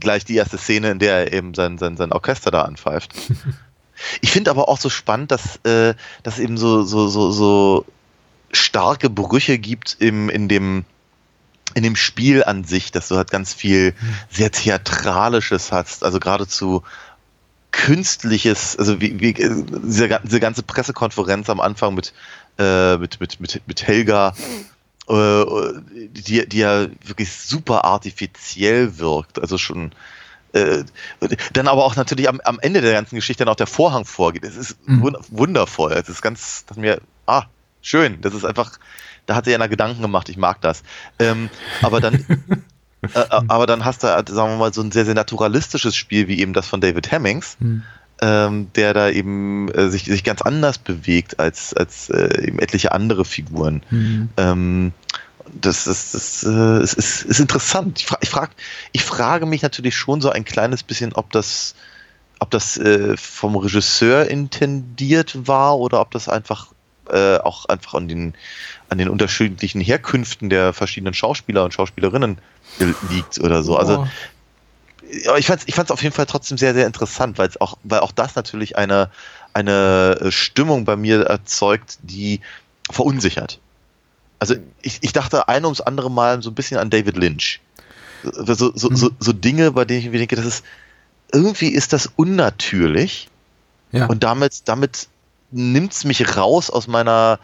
gleich 0.00 0.24
die 0.24 0.36
erste 0.36 0.58
Szene, 0.58 0.90
in 0.90 0.98
der 0.98 1.26
er 1.26 1.32
eben 1.32 1.54
sein, 1.54 1.78
sein, 1.78 1.96
sein 1.96 2.12
Orchester 2.12 2.50
da 2.50 2.62
anpfeift. 2.62 3.14
Ich 4.20 4.30
finde 4.30 4.50
aber 4.50 4.68
auch 4.68 4.78
so 4.78 4.88
spannend, 4.88 5.30
dass 5.30 5.56
äh, 5.64 5.94
dass 6.22 6.38
eben 6.38 6.56
so 6.56 6.82
so 6.82 7.08
so 7.08 7.30
so 7.30 7.84
starke 8.52 9.10
Brüche 9.10 9.58
gibt 9.58 9.96
im 10.00 10.28
in 10.28 10.48
dem 10.48 10.84
in 11.74 11.82
dem 11.82 11.96
Spiel 11.96 12.42
an 12.42 12.64
sich, 12.64 12.90
dass 12.90 13.08
du 13.08 13.16
halt 13.16 13.30
ganz 13.30 13.54
viel 13.54 13.94
hm. 13.98 14.14
sehr 14.30 14.50
theatralisches 14.50 15.70
hast, 15.70 16.02
also 16.04 16.18
geradezu 16.18 16.82
künstliches, 17.72 18.76
also 18.76 19.00
wie, 19.00 19.20
wie 19.20 19.32
diese, 19.32 20.20
diese 20.24 20.40
ganze 20.40 20.62
Pressekonferenz 20.62 21.48
am 21.48 21.60
Anfang 21.60 21.94
mit 21.94 22.12
äh, 22.58 22.96
mit, 22.96 23.20
mit, 23.20 23.40
mit, 23.40 23.62
mit 23.66 23.86
Helga, 23.86 24.34
äh, 25.08 25.44
die, 25.94 26.48
die 26.48 26.58
ja 26.58 26.86
wirklich 27.04 27.32
super 27.32 27.84
artifiziell 27.84 28.98
wirkt, 28.98 29.40
also 29.40 29.56
schon 29.56 29.92
äh, 30.52 30.84
dann 31.52 31.68
aber 31.68 31.84
auch 31.84 31.96
natürlich 31.96 32.28
am, 32.28 32.40
am, 32.40 32.58
Ende 32.60 32.80
der 32.80 32.92
ganzen 32.92 33.14
Geschichte 33.14 33.44
dann 33.44 33.52
auch 33.52 33.56
der 33.56 33.66
Vorhang 33.66 34.04
vorgeht. 34.04 34.44
Es 34.44 34.56
ist 34.56 34.76
mhm. 34.88 35.16
wundervoll. 35.28 35.92
Es 35.92 36.08
ist 36.08 36.22
ganz, 36.22 36.64
dass 36.66 36.76
mir, 36.76 37.00
ah, 37.26 37.44
schön. 37.82 38.20
Das 38.20 38.34
ist 38.34 38.44
einfach, 38.44 38.78
da 39.26 39.36
hat 39.36 39.44
sich 39.44 39.54
einer 39.54 39.68
Gedanken 39.68 40.02
gemacht. 40.02 40.28
Ich 40.28 40.36
mag 40.36 40.60
das. 40.60 40.82
Ähm, 41.18 41.50
aber 41.82 42.00
dann, 42.00 42.14
äh, 43.02 43.20
äh, 43.20 43.26
aber 43.28 43.66
dann 43.66 43.84
hast 43.84 44.02
du, 44.02 44.06
sagen 44.06 44.52
wir 44.52 44.56
mal, 44.56 44.74
so 44.74 44.82
ein 44.82 44.92
sehr, 44.92 45.04
sehr 45.04 45.14
naturalistisches 45.14 45.94
Spiel 45.94 46.26
wie 46.28 46.40
eben 46.40 46.52
das 46.52 46.66
von 46.66 46.80
David 46.80 47.10
Hemmings. 47.10 47.56
Mhm. 47.60 47.82
Ähm, 48.22 48.70
der 48.74 48.92
da 48.92 49.08
eben 49.08 49.70
äh, 49.70 49.88
sich, 49.88 50.04
sich 50.04 50.24
ganz 50.24 50.42
anders 50.42 50.76
bewegt 50.76 51.40
als, 51.40 51.72
als 51.72 52.10
äh, 52.10 52.48
eben 52.48 52.58
etliche 52.58 52.92
andere 52.92 53.24
Figuren. 53.24 53.82
Mhm. 53.88 54.28
Ähm, 54.36 54.92
das, 55.52 55.84
das, 55.84 56.12
das, 56.12 56.44
äh, 56.44 56.82
ist, 56.82 56.94
ist, 56.94 57.22
ist 57.22 57.40
interessant. 57.40 58.00
Ich, 58.00 58.06
fra 58.06 58.18
ich, 58.20 58.28
frag, 58.28 58.50
ich 58.92 59.04
frage 59.04 59.46
mich 59.46 59.62
natürlich 59.62 59.96
schon 59.96 60.20
so 60.20 60.30
ein 60.30 60.44
kleines 60.44 60.82
bisschen, 60.82 61.12
ob 61.14 61.30
das, 61.30 61.74
ob 62.38 62.50
das 62.50 62.76
äh, 62.76 63.16
vom 63.16 63.56
Regisseur 63.56 64.28
intendiert 64.28 65.46
war 65.46 65.78
oder 65.78 66.00
ob 66.00 66.10
das 66.10 66.28
einfach 66.28 66.68
äh, 67.08 67.38
auch 67.38 67.66
einfach 67.66 67.94
an 67.94 68.08
den, 68.08 68.34
an 68.88 68.98
den 68.98 69.08
unterschiedlichen 69.08 69.80
Herkünften 69.80 70.50
der 70.50 70.72
verschiedenen 70.72 71.14
Schauspieler 71.14 71.64
und 71.64 71.74
Schauspielerinnen 71.74 72.38
liegt 73.10 73.40
oder 73.40 73.62
so. 73.62 73.76
Also 73.76 74.06
aber 75.26 75.38
ich 75.38 75.46
fand 75.46 75.62
es 75.62 75.68
ich 75.68 75.74
fand's 75.74 75.90
auf 75.90 76.02
jeden 76.02 76.14
Fall 76.14 76.26
trotzdem 76.26 76.56
sehr, 76.56 76.72
sehr 76.72 76.86
interessant, 76.86 77.38
weil 77.38 77.50
auch, 77.58 77.78
weil 77.82 78.00
auch 78.00 78.12
das 78.12 78.36
natürlich 78.36 78.76
eine, 78.76 79.10
eine 79.52 80.28
Stimmung 80.30 80.84
bei 80.84 80.96
mir 80.96 81.22
erzeugt, 81.22 81.98
die 82.02 82.40
verunsichert. 82.90 83.58
Also 84.40 84.56
ich, 84.82 84.98
ich 85.02 85.12
dachte 85.12 85.48
ein 85.48 85.64
ums 85.64 85.80
andere 85.80 86.10
Mal 86.10 86.42
so 86.42 86.50
ein 86.50 86.54
bisschen 86.54 86.78
an 86.78 86.90
David 86.90 87.16
Lynch. 87.16 87.60
So, 88.22 88.72
so, 88.74 88.90
mhm. 88.90 88.96
so, 88.96 89.10
so 89.18 89.32
Dinge, 89.32 89.72
bei 89.72 89.84
denen 89.84 90.00
ich 90.00 90.10
mir 90.10 90.18
denke, 90.18 90.36
das 90.36 90.44
ist 90.44 90.64
irgendwie 91.32 91.68
ist 91.68 91.92
das 91.92 92.10
unnatürlich. 92.16 93.28
Ja. 93.92 94.06
Und 94.06 94.24
damit, 94.24 94.68
damit 94.68 95.08
nimmt 95.50 95.92
es 95.92 96.04
mich 96.04 96.36
raus 96.36 96.70
aus 96.70 96.86
meiner, 96.86 97.38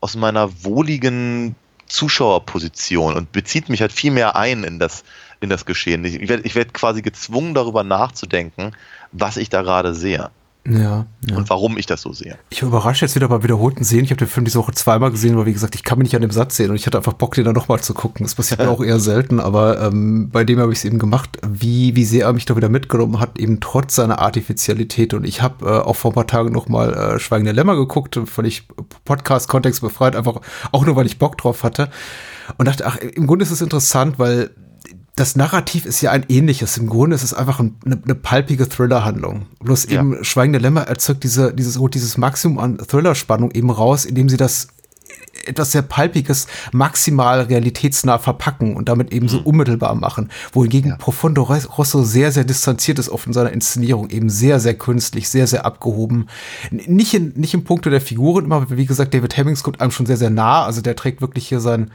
aus 0.00 0.16
meiner 0.16 0.64
wohligen 0.64 1.54
Zuschauerposition 1.86 3.14
und 3.14 3.32
bezieht 3.32 3.68
mich 3.68 3.80
halt 3.80 3.92
viel 3.92 4.10
mehr 4.10 4.36
ein 4.36 4.64
in 4.64 4.78
das, 4.78 5.04
in 5.40 5.50
das 5.50 5.66
Geschehen. 5.66 6.04
Ich 6.04 6.28
werde 6.28 6.42
ich 6.44 6.54
werd 6.54 6.72
quasi 6.74 7.02
gezwungen, 7.02 7.54
darüber 7.54 7.84
nachzudenken, 7.84 8.72
was 9.12 9.36
ich 9.36 9.50
da 9.50 9.62
gerade 9.62 9.94
sehe. 9.94 10.30
Ja, 10.64 11.06
ja, 11.28 11.36
Und 11.36 11.50
warum 11.50 11.76
ich 11.76 11.86
das 11.86 12.02
so 12.02 12.12
sehe. 12.12 12.38
Ich 12.50 12.62
überrasche 12.62 13.04
jetzt 13.04 13.16
wieder 13.16 13.26
bei 13.26 13.42
wiederholten 13.42 13.82
Sehen. 13.82 14.04
Ich 14.04 14.10
habe 14.10 14.18
den 14.18 14.28
Film 14.28 14.44
diese 14.44 14.60
Woche 14.60 14.72
zweimal 14.72 15.10
gesehen, 15.10 15.36
weil 15.36 15.46
wie 15.46 15.52
gesagt, 15.52 15.74
ich 15.74 15.82
kann 15.82 15.98
mich 15.98 16.06
nicht 16.06 16.14
an 16.14 16.22
dem 16.22 16.30
Satz 16.30 16.56
sehen 16.56 16.70
und 16.70 16.76
ich 16.76 16.86
hatte 16.86 16.98
einfach 16.98 17.14
Bock, 17.14 17.34
den 17.34 17.44
dann 17.44 17.54
nochmal 17.54 17.80
zu 17.80 17.94
gucken. 17.94 18.24
Das 18.24 18.36
passiert 18.36 18.60
mir 18.60 18.68
auch 18.70 18.82
eher 18.82 19.00
selten, 19.00 19.40
aber 19.40 19.80
ähm, 19.82 20.30
bei 20.30 20.44
dem 20.44 20.60
habe 20.60 20.70
ich 20.70 20.78
es 20.78 20.84
eben 20.84 21.00
gemacht, 21.00 21.38
wie, 21.44 21.96
wie 21.96 22.04
sehr 22.04 22.26
er 22.26 22.32
mich 22.32 22.44
da 22.44 22.56
wieder 22.56 22.68
mitgenommen 22.68 23.18
hat, 23.18 23.40
eben 23.40 23.58
trotz 23.58 23.96
seiner 23.96 24.20
Artificialität. 24.20 25.14
Und 25.14 25.24
ich 25.24 25.42
habe 25.42 25.66
äh, 25.66 25.80
auch 25.80 25.96
vor 25.96 26.12
ein 26.12 26.14
paar 26.14 26.28
Tagen 26.28 26.52
nochmal 26.52 26.94
äh, 26.94 27.18
Schweigende 27.18 27.50
Lämmer 27.50 27.74
geguckt, 27.74 28.20
völlig 28.26 28.68
Podcast-Kontext 29.04 29.80
befreit, 29.80 30.14
einfach 30.14 30.40
auch 30.70 30.86
nur, 30.86 30.94
weil 30.94 31.06
ich 31.06 31.18
Bock 31.18 31.38
drauf 31.38 31.64
hatte. 31.64 31.88
Und 32.58 32.68
dachte, 32.68 32.86
ach, 32.86 32.98
im 32.98 33.26
Grunde 33.26 33.44
ist 33.44 33.50
es 33.50 33.62
interessant, 33.62 34.20
weil 34.20 34.50
das 35.14 35.36
Narrativ 35.36 35.84
ist 35.84 36.00
ja 36.00 36.10
ein 36.10 36.24
ähnliches. 36.28 36.78
Im 36.78 36.88
Grunde 36.88 37.14
ist 37.14 37.22
es 37.22 37.34
einfach 37.34 37.60
eine, 37.60 37.72
eine 37.84 38.14
palpige 38.14 38.66
Thriller-Handlung. 38.66 39.46
Bloß 39.60 39.90
ja. 39.90 40.00
eben 40.00 40.24
Schweigende 40.24 40.58
Lämmer 40.58 40.82
erzeugt 40.82 41.22
diese, 41.22 41.52
dieses, 41.52 41.78
dieses 41.92 42.16
Maximum 42.16 42.58
an 42.58 42.78
Thriller-Spannung 42.78 43.50
eben 43.50 43.70
raus, 43.70 44.06
indem 44.06 44.30
sie 44.30 44.38
das 44.38 44.68
etwas 45.44 45.72
sehr 45.72 45.82
Palpiges 45.82 46.46
maximal 46.72 47.40
realitätsnah 47.42 48.18
verpacken 48.18 48.76
und 48.76 48.88
damit 48.88 49.12
eben 49.12 49.28
so 49.28 49.40
mhm. 49.40 49.46
unmittelbar 49.46 49.94
machen. 49.94 50.30
Wohingegen 50.52 50.90
ja. 50.90 50.96
Profondo 50.96 51.42
Rosso 51.42 52.02
sehr, 52.02 52.32
sehr 52.32 52.44
distanziert 52.44 52.98
ist 52.98 53.08
oft 53.08 53.26
in 53.26 53.32
seiner 53.32 53.52
Inszenierung, 53.52 54.10
eben 54.10 54.30
sehr, 54.30 54.60
sehr 54.60 54.74
künstlich, 54.74 55.28
sehr, 55.28 55.46
sehr 55.46 55.66
abgehoben. 55.66 56.28
Nicht 56.70 57.14
in, 57.14 57.32
nicht 57.34 57.54
im 57.54 57.64
Punkto 57.64 57.90
der 57.90 58.00
Figuren 58.00 58.44
immer, 58.44 58.70
wie 58.70 58.86
gesagt, 58.86 59.14
David 59.14 59.36
Hemmings 59.36 59.62
kommt 59.62 59.80
einem 59.80 59.90
schon 59.90 60.06
sehr, 60.06 60.16
sehr 60.16 60.30
nah. 60.30 60.64
Also 60.64 60.80
der 60.80 60.96
trägt 60.96 61.20
wirklich 61.20 61.48
hier 61.48 61.60
sein, 61.60 61.90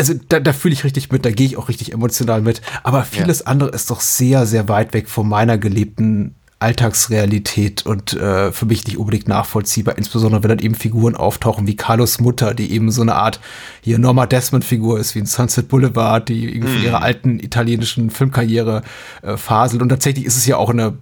also 0.00 0.14
da, 0.28 0.40
da 0.40 0.54
fühle 0.54 0.72
ich 0.72 0.82
richtig 0.82 1.12
mit, 1.12 1.26
da 1.26 1.30
gehe 1.30 1.46
ich 1.46 1.58
auch 1.58 1.68
richtig 1.68 1.92
emotional 1.92 2.40
mit. 2.40 2.62
Aber 2.82 3.04
vieles 3.04 3.40
ja. 3.40 3.46
andere 3.46 3.68
ist 3.68 3.90
doch 3.90 4.00
sehr, 4.00 4.46
sehr 4.46 4.66
weit 4.68 4.94
weg 4.94 5.10
von 5.10 5.28
meiner 5.28 5.58
gelebten 5.58 6.36
Alltagsrealität 6.60 7.86
und 7.86 8.12
äh, 8.12 8.52
für 8.52 8.66
mich 8.66 8.86
nicht 8.86 8.98
unbedingt 8.98 9.26
nachvollziehbar, 9.26 9.96
insbesondere 9.96 10.42
wenn 10.42 10.50
dann 10.50 10.58
eben 10.58 10.74
Figuren 10.74 11.16
auftauchen 11.16 11.66
wie 11.66 11.74
Carlos 11.74 12.20
Mutter, 12.20 12.52
die 12.52 12.70
eben 12.72 12.90
so 12.90 13.00
eine 13.00 13.14
Art 13.14 13.40
hier 13.80 13.98
Norma 13.98 14.26
Desmond-Figur 14.26 15.00
ist, 15.00 15.14
wie 15.14 15.20
in 15.20 15.26
Sunset 15.26 15.68
Boulevard, 15.68 16.28
die 16.28 16.54
irgendwie 16.54 16.84
ihre 16.84 17.00
alten 17.00 17.40
italienischen 17.40 18.10
Filmkarriere 18.10 18.82
äh, 19.22 19.38
faselt. 19.38 19.80
Und 19.80 19.88
tatsächlich 19.88 20.26
ist 20.26 20.36
es 20.36 20.44
ja 20.44 20.58
auch 20.58 20.68
eine 20.68 20.98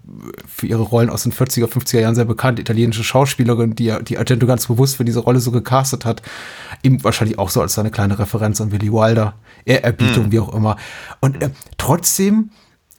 für 0.47 0.67
ihre 0.67 0.83
Rollen 0.83 1.11
aus 1.11 1.25
den 1.25 1.33
40er, 1.33 1.67
50er 1.67 2.01
Jahren 2.01 2.15
sehr 2.15 2.25
bekannte 2.25 2.63
italienische 2.63 3.03
Schauspielerin, 3.03 3.75
die 3.75 3.93
die 4.03 4.17
Argento 4.17 4.47
ganz 4.47 4.69
bewusst 4.69 4.97
für 4.97 5.05
diese 5.05 5.21
Rolle 5.21 5.41
so 5.41 5.51
gecastet 5.51 6.05
hat. 6.05 6.23
Eben 6.85 7.03
wahrscheinlich 7.03 7.39
auch 7.39 7.51
so 7.51 7.61
als 7.61 7.77
eine 7.79 7.91
kleine 7.91 8.17
Referenz 8.19 8.61
an 8.61 8.71
Willy 8.71 8.93
Wilder, 8.93 9.35
Ehrerbietung, 9.65 10.29
mm. 10.29 10.33
wie 10.33 10.39
auch 10.39 10.55
immer. 10.55 10.77
Und 11.21 11.43
äh, 11.43 11.51
trotzdem, 11.79 12.51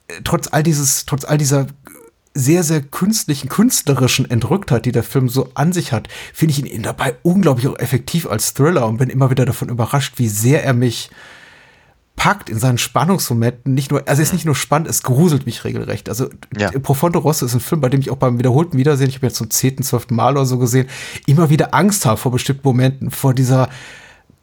äh, 0.08 0.20
trotz 0.24 0.48
all 0.48 0.62
dieses, 0.62 1.06
trotz 1.06 1.24
all 1.24 1.38
dieser 1.38 1.66
sehr, 2.32 2.62
sehr 2.62 2.80
künstlichen, 2.80 3.48
künstlerischen 3.48 4.30
Entrücktheit, 4.30 4.86
die 4.86 4.92
der 4.92 5.02
Film 5.02 5.28
so 5.28 5.48
an 5.54 5.72
sich 5.72 5.92
hat, 5.92 6.08
finde 6.32 6.52
ich 6.52 6.72
ihn 6.72 6.82
dabei 6.82 7.16
unglaublich 7.22 7.66
auch 7.66 7.78
effektiv 7.78 8.28
als 8.28 8.54
Thriller 8.54 8.86
und 8.86 8.98
bin 8.98 9.10
immer 9.10 9.30
wieder 9.30 9.44
davon 9.44 9.68
überrascht, 9.68 10.14
wie 10.16 10.28
sehr 10.28 10.64
er 10.64 10.74
mich 10.74 11.10
packt 12.14 12.50
in 12.50 12.58
seinen 12.58 12.78
Spannungsmomenten. 12.78 13.72
Nicht 13.74 13.90
nur, 13.90 14.06
also 14.06 14.20
es 14.20 14.28
ist 14.28 14.32
nicht 14.34 14.44
nur 14.44 14.54
spannend, 14.54 14.88
es 14.88 15.02
gruselt 15.02 15.46
mich 15.46 15.64
regelrecht. 15.64 16.08
Also 16.08 16.28
ja. 16.56 16.70
Profondo 16.70 17.18
Rosso 17.18 17.46
ist 17.46 17.54
ein 17.54 17.60
Film, 17.60 17.80
bei 17.80 17.88
dem 17.88 18.00
ich 18.00 18.10
auch 18.10 18.16
beim 18.16 18.38
wiederholten 18.38 18.76
Wiedersehen, 18.76 19.08
ich 19.08 19.16
habe 19.16 19.26
jetzt 19.26 19.36
zum 19.36 19.50
zehnten, 19.50 19.82
zwölften 19.82 20.14
Mal 20.14 20.32
oder 20.32 20.46
so 20.46 20.58
gesehen, 20.58 20.86
immer 21.26 21.50
wieder 21.50 21.74
Angst 21.74 22.04
habe 22.06 22.18
vor 22.18 22.30
bestimmten 22.30 22.62
Momenten, 22.62 23.10
vor 23.10 23.32
dieser 23.32 23.70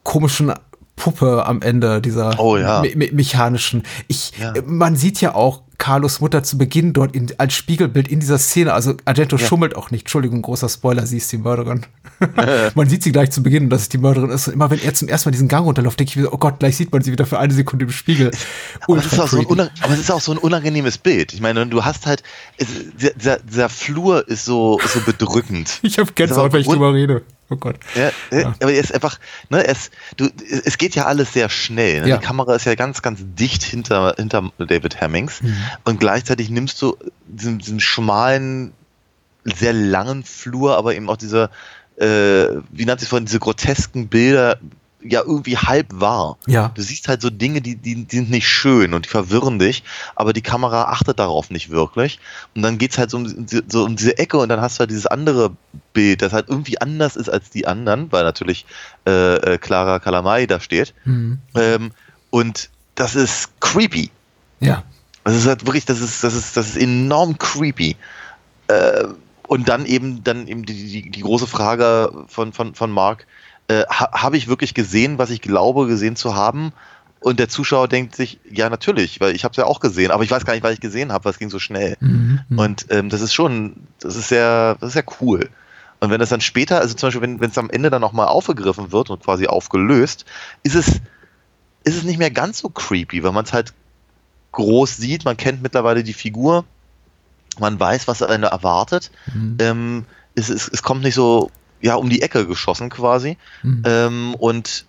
komischen 0.03 0.51
Puppe 0.95 1.45
am 1.45 1.61
Ende, 1.61 2.01
dieser 2.01 2.39
oh, 2.39 2.57
ja. 2.57 2.81
me 2.81 2.93
me 2.95 3.09
mechanischen. 3.13 3.83
Ich, 4.07 4.33
ja. 4.39 4.53
man 4.65 4.95
sieht 4.95 5.21
ja 5.21 5.35
auch 5.35 5.61
Carlos 5.77 6.21
Mutter 6.21 6.43
zu 6.43 6.57
Beginn 6.57 6.93
dort 6.93 7.15
in, 7.15 7.27
als 7.37 7.53
Spiegelbild 7.53 8.07
in 8.07 8.19
dieser 8.19 8.39
Szene. 8.39 8.73
Also 8.73 8.95
Argento 9.05 9.37
ja. 9.37 9.45
schummelt 9.45 9.75
auch 9.75 9.91
nicht. 9.91 10.01
Entschuldigung, 10.01 10.41
großer 10.41 10.69
Spoiler, 10.69 11.05
sie 11.05 11.17
ist 11.17 11.31
die 11.31 11.37
Mörderin. 11.37 11.85
man 12.75 12.89
sieht 12.89 13.03
sie 13.03 13.11
gleich 13.11 13.29
zu 13.29 13.43
Beginn, 13.43 13.69
dass 13.69 13.83
es 13.83 13.89
die 13.89 13.99
Mörderin 13.99 14.31
ist. 14.31 14.47
Und 14.47 14.53
immer 14.53 14.69
wenn 14.71 14.79
er 14.79 14.93
zum 14.93 15.07
ersten 15.07 15.29
Mal 15.29 15.31
diesen 15.31 15.47
Gang 15.47 15.65
runterläuft, 15.65 15.99
denke 15.99 16.09
ich 16.09 16.15
mir, 16.17 16.33
oh 16.33 16.37
Gott, 16.37 16.59
gleich 16.59 16.77
sieht 16.77 16.91
man 16.91 17.03
sie 17.03 17.11
wieder 17.11 17.25
für 17.25 17.37
eine 17.39 17.53
Sekunde 17.53 17.85
im 17.85 17.91
Spiegel. 17.91 18.31
Aber, 18.81 18.97
es 18.97 19.05
ist, 19.05 19.15
so 19.15 19.45
es 19.91 19.99
ist 19.99 20.11
auch 20.11 20.21
so 20.21 20.31
ein 20.31 20.39
unangenehmes 20.39 20.97
Bild. 20.97 21.33
Ich 21.33 21.41
meine, 21.41 21.67
du 21.67 21.85
hast 21.85 22.07
halt, 22.07 22.23
dieser, 22.99 23.37
dieser 23.39 23.69
Flur 23.69 24.27
ist 24.27 24.45
so, 24.45 24.79
so 24.85 24.99
bedrückend. 25.01 25.79
ich 25.83 25.99
habe 25.99 26.11
Gänsehaut, 26.13 26.53
wenn 26.53 26.61
ich 26.61 26.67
drüber 26.67 26.93
rede. 26.93 27.23
Oh 27.49 27.55
Gott. 27.55 27.77
Ja, 27.95 28.11
ja. 28.37 28.53
aber 28.61 28.73
er 28.73 28.79
ist 28.79 28.93
einfach, 28.93 29.19
ne, 29.49 29.65
es, 29.65 29.89
du, 30.17 30.27
es 30.65 30.77
geht 30.77 30.95
ja 30.95 31.05
alles 31.05 31.33
sehr 31.33 31.49
schnell. 31.49 32.01
Ne? 32.01 32.09
Ja. 32.09 32.17
Die 32.17 32.25
Kamera 32.25 32.55
ist 32.55 32.65
ja 32.65 32.75
ganz, 32.75 33.01
ganz 33.01 33.19
dicht 33.23 33.63
hinter, 33.63 34.15
hinter 34.17 34.51
David 34.57 34.99
Hemmings 34.99 35.41
mhm. 35.41 35.55
und 35.85 35.99
gleichzeitig 35.99 36.49
nimmst 36.49 36.81
du 36.81 36.97
diesen, 37.25 37.59
diesen 37.59 37.79
schmalen, 37.79 38.73
sehr 39.45 39.71
langen 39.71 40.25
Flur, 40.25 40.77
aber 40.77 40.95
eben 40.95 41.09
auch 41.09 41.15
diese, 41.15 41.49
äh, 41.95 42.47
wie 42.69 42.85
nannte 42.85 43.03
ich 43.03 43.09
vorhin, 43.09 43.25
diese 43.25 43.39
grotesken 43.39 44.09
Bilder 44.09 44.59
ja 45.01 45.21
irgendwie 45.21 45.57
halb 45.57 45.87
wahr. 45.91 46.37
Ja. 46.47 46.71
Du 46.73 46.81
siehst 46.81 47.07
halt 47.07 47.21
so 47.21 47.29
Dinge, 47.29 47.61
die, 47.61 47.75
die, 47.75 48.05
die 48.05 48.15
sind 48.17 48.29
nicht 48.29 48.47
schön 48.47 48.93
und 48.93 49.05
die 49.05 49.09
verwirren 49.09 49.59
dich, 49.59 49.83
aber 50.15 50.33
die 50.33 50.41
Kamera 50.41 50.85
achtet 50.85 51.19
darauf 51.19 51.49
nicht 51.49 51.69
wirklich. 51.69 52.19
Und 52.55 52.63
dann 52.63 52.77
geht's 52.77 52.97
halt 52.97 53.11
so 53.11 53.17
um, 53.17 53.45
so 53.67 53.83
um 53.83 53.95
diese 53.95 54.17
Ecke 54.17 54.37
und 54.37 54.49
dann 54.49 54.61
hast 54.61 54.77
du 54.77 54.79
halt 54.79 54.89
dieses 54.89 55.05
andere 55.05 55.51
Bild, 55.93 56.21
das 56.21 56.33
halt 56.33 56.49
irgendwie 56.49 56.81
anders 56.81 57.15
ist 57.15 57.29
als 57.29 57.49
die 57.49 57.67
anderen, 57.67 58.11
weil 58.11 58.23
natürlich 58.23 58.65
äh, 59.05 59.35
äh, 59.35 59.57
Clara 59.57 59.99
Calamai 59.99 60.47
da 60.47 60.59
steht. 60.59 60.93
Mhm. 61.05 61.39
Ähm, 61.55 61.91
und 62.29 62.69
das 62.95 63.15
ist 63.15 63.59
creepy. 63.59 64.09
Ja. 64.59 64.83
Das 65.23 65.35
ist 65.35 65.47
halt 65.47 65.65
wirklich, 65.65 65.85
das 65.85 66.01
ist, 66.01 66.23
das 66.23 66.33
ist, 66.33 66.57
das 66.57 66.69
ist 66.69 66.77
enorm 66.77 67.37
creepy. 67.37 67.95
Äh, 68.67 69.07
und 69.47 69.69
dann 69.69 69.85
eben, 69.85 70.23
dann 70.23 70.47
eben 70.47 70.65
die, 70.65 70.73
die, 70.73 71.09
die 71.09 71.21
große 71.21 71.47
Frage 71.47 72.11
von, 72.27 72.51
von, 72.51 72.75
von 72.75 72.91
Mark, 72.91 73.25
äh, 73.67 73.83
ha, 73.89 74.11
habe 74.13 74.37
ich 74.37 74.47
wirklich 74.47 74.73
gesehen, 74.73 75.17
was 75.17 75.29
ich 75.29 75.41
glaube 75.41 75.87
gesehen 75.87 76.15
zu 76.15 76.35
haben? 76.35 76.71
Und 77.19 77.39
der 77.39 77.49
Zuschauer 77.49 77.87
denkt 77.87 78.15
sich, 78.15 78.39
ja 78.49 78.69
natürlich, 78.69 79.19
weil 79.19 79.35
ich 79.35 79.43
habe 79.43 79.51
es 79.51 79.57
ja 79.57 79.65
auch 79.65 79.79
gesehen, 79.79 80.11
aber 80.11 80.23
ich 80.23 80.29
weiß 80.29 80.45
gar 80.45 80.53
nicht, 80.53 80.63
was 80.63 80.73
ich 80.73 80.79
gesehen 80.79 81.11
habe, 81.11 81.25
weil 81.25 81.31
es 81.31 81.39
ging 81.39 81.49
so 81.49 81.59
schnell. 81.59 81.97
Mhm. 81.99 82.39
mhm. 82.47 82.59
Und 82.59 82.85
ähm, 82.89 83.09
das 83.09 83.21
ist 83.21 83.33
schon, 83.33 83.75
das 83.99 84.15
ist 84.15 84.29
sehr, 84.29 84.77
das 84.79 84.89
ist 84.89 84.93
sehr 84.93 85.05
cool. 85.21 85.49
Und 85.99 86.11
wenn 86.11 86.19
das 86.19 86.29
dann 86.29 86.41
später, 86.41 86.79
also 86.79 86.93
zum 86.93 87.07
Beispiel, 87.07 87.39
wenn 87.39 87.49
es 87.49 87.57
am 87.57 87.71
Ende 87.71 87.89
dann 87.89 88.01
nochmal 88.01 88.27
aufgegriffen 88.27 88.91
wird 88.91 89.09
und 89.09 89.23
quasi 89.23 89.47
aufgelöst, 89.47 90.25
ist 90.61 90.75
es, 90.75 90.87
ist 91.83 91.97
es 91.97 92.03
nicht 92.03 92.19
mehr 92.19 92.29
ganz 92.29 92.59
so 92.59 92.69
creepy, 92.69 93.23
weil 93.23 93.31
man 93.31 93.45
es 93.45 93.53
halt 93.53 93.73
groß 94.51 94.97
sieht, 94.97 95.25
man 95.25 95.37
kennt 95.37 95.63
mittlerweile 95.63 96.03
die 96.03 96.13
Figur, 96.13 96.65
man 97.59 97.79
weiß, 97.79 98.07
was 98.07 98.21
einen 98.21 98.43
erwartet. 98.43 99.09
Mhm. 99.33 99.57
Ähm, 99.59 100.05
es, 100.35 100.49
es, 100.49 100.67
es 100.67 100.83
kommt 100.83 101.01
nicht 101.01 101.15
so 101.15 101.49
ja, 101.81 101.95
um 101.95 102.09
die 102.09 102.21
Ecke 102.21 102.47
geschossen 102.47 102.89
quasi. 102.89 103.37
Mhm. 103.63 103.83
Ähm, 103.85 104.35
und 104.35 104.85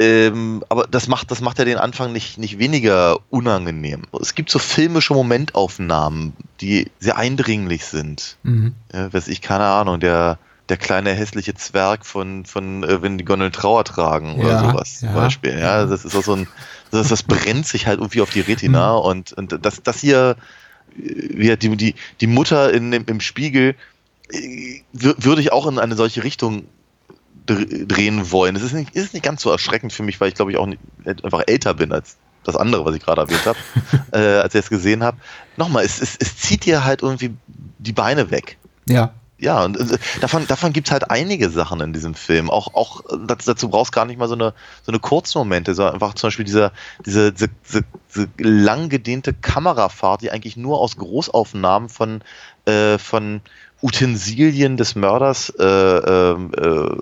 ähm, 0.00 0.62
aber 0.68 0.86
das 0.88 1.08
macht, 1.08 1.30
das 1.30 1.40
macht 1.40 1.58
ja 1.58 1.64
den 1.64 1.78
Anfang 1.78 2.12
nicht, 2.12 2.38
nicht 2.38 2.58
weniger 2.58 3.18
unangenehm. 3.30 4.02
Es 4.20 4.34
gibt 4.34 4.48
so 4.48 4.60
filmische 4.60 5.12
Momentaufnahmen, 5.12 6.34
die 6.60 6.90
sehr 7.00 7.16
eindringlich 7.16 7.84
sind. 7.84 8.36
Mhm. 8.44 8.74
Ja, 8.92 9.12
weiß 9.12 9.26
ich, 9.26 9.42
keine 9.42 9.64
Ahnung, 9.64 9.98
der, 9.98 10.38
der 10.68 10.76
kleine 10.76 11.10
hässliche 11.14 11.54
Zwerg 11.54 12.06
von, 12.06 12.44
von 12.44 12.84
äh, 12.84 13.02
wenn 13.02 13.18
die 13.18 13.24
Gondeln 13.24 13.50
Trauer 13.50 13.84
tragen 13.84 14.36
oder 14.36 14.50
ja, 14.50 14.70
sowas 14.70 15.00
ja, 15.00 15.08
zum 15.08 15.16
Beispiel. 15.16 15.58
Ja, 15.58 15.84
das 15.84 16.04
ist 16.04 16.14
auch 16.14 16.22
so 16.22 16.34
ein, 16.34 16.48
das, 16.92 17.08
das 17.08 17.24
brennt 17.24 17.66
sich 17.66 17.88
halt 17.88 17.98
irgendwie 17.98 18.20
auf 18.20 18.30
die 18.30 18.40
Retina 18.40 18.92
mhm. 18.92 19.04
und, 19.04 19.32
und 19.32 19.64
das, 19.64 19.82
das 19.82 20.00
hier, 20.00 20.36
wie 20.94 21.56
die, 21.56 21.76
die, 21.76 21.94
die 22.20 22.26
Mutter 22.28 22.72
in, 22.72 22.92
im, 22.92 23.04
im 23.06 23.20
Spiegel, 23.20 23.74
würde 24.92 25.40
ich 25.40 25.52
auch 25.52 25.66
in 25.66 25.78
eine 25.78 25.96
solche 25.96 26.24
Richtung 26.24 26.64
drehen 27.46 28.30
wollen. 28.30 28.54
Das 28.54 28.62
ist 28.62 28.74
nicht, 28.74 28.94
ist 28.94 29.14
nicht 29.14 29.22
ganz 29.22 29.42
so 29.42 29.50
erschreckend 29.50 29.92
für 29.92 30.02
mich, 30.02 30.20
weil 30.20 30.28
ich 30.28 30.34
glaube 30.34 30.50
ich 30.50 30.58
auch 30.58 30.66
nicht, 30.66 30.80
einfach 31.06 31.42
älter 31.46 31.74
bin 31.74 31.92
als 31.92 32.18
das 32.44 32.56
andere, 32.56 32.84
was 32.84 32.94
ich 32.94 33.02
gerade 33.02 33.22
erwähnt 33.22 33.46
habe, 33.46 33.58
äh, 34.12 34.40
als 34.40 34.54
ich 34.54 34.60
es 34.60 34.70
gesehen 34.70 35.02
habe. 35.02 35.18
Nochmal, 35.56 35.84
es, 35.84 36.00
es, 36.00 36.16
es 36.18 36.36
zieht 36.36 36.64
dir 36.64 36.84
halt 36.84 37.02
irgendwie 37.02 37.34
die 37.78 37.92
Beine 37.92 38.30
weg. 38.30 38.58
Ja. 38.86 39.12
Ja, 39.40 39.64
und 39.64 39.78
äh, 39.78 39.98
davon, 40.20 40.48
davon 40.48 40.72
gibt 40.72 40.88
es 40.88 40.92
halt 40.92 41.12
einige 41.12 41.48
Sachen 41.48 41.80
in 41.80 41.92
diesem 41.92 42.14
Film. 42.14 42.50
Auch, 42.50 42.74
auch 42.74 43.02
dazu, 43.24 43.52
dazu 43.52 43.68
brauchst 43.68 43.92
gar 43.92 44.04
nicht 44.04 44.18
mal 44.18 44.26
so 44.26 44.34
eine, 44.34 44.52
so 44.82 44.90
eine 44.90 44.98
Kurzmomente, 44.98 45.74
sondern 45.74 45.94
einfach 45.94 46.14
zum 46.14 46.26
Beispiel 46.26 46.44
dieser, 46.44 46.72
diese, 47.06 47.32
diese, 47.32 47.48
diese, 47.64 47.84
diese 48.12 48.28
lang 48.38 48.88
gedehnte 48.88 49.32
Kamerafahrt, 49.32 50.22
die 50.22 50.32
eigentlich 50.32 50.56
nur 50.56 50.80
aus 50.80 50.96
Großaufnahmen 50.96 51.88
von, 51.88 52.22
äh, 52.64 52.98
von 52.98 53.40
Utensilien 53.82 54.76
des 54.76 54.94
Mörders 54.94 55.50
äh, 55.58 55.64
ähm, 55.64 56.52
äh, 56.56 56.96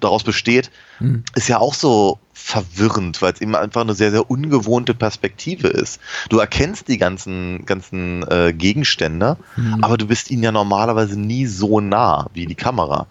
daraus 0.00 0.24
besteht, 0.24 0.70
mhm. 1.00 1.24
ist 1.34 1.48
ja 1.48 1.58
auch 1.58 1.74
so 1.74 2.18
verwirrend, 2.32 3.22
weil 3.22 3.32
es 3.32 3.40
eben 3.40 3.54
einfach 3.54 3.82
eine 3.82 3.94
sehr, 3.94 4.10
sehr 4.10 4.30
ungewohnte 4.30 4.94
Perspektive 4.94 5.68
ist. 5.68 6.00
Du 6.28 6.38
erkennst 6.38 6.88
die 6.88 6.98
ganzen, 6.98 7.64
ganzen 7.66 8.28
äh, 8.28 8.52
Gegenstände, 8.52 9.36
mhm. 9.56 9.82
aber 9.82 9.96
du 9.96 10.06
bist 10.06 10.30
ihnen 10.30 10.42
ja 10.42 10.52
normalerweise 10.52 11.18
nie 11.18 11.46
so 11.46 11.80
nah 11.80 12.28
wie 12.34 12.46
die 12.46 12.54
Kamera. 12.54 13.06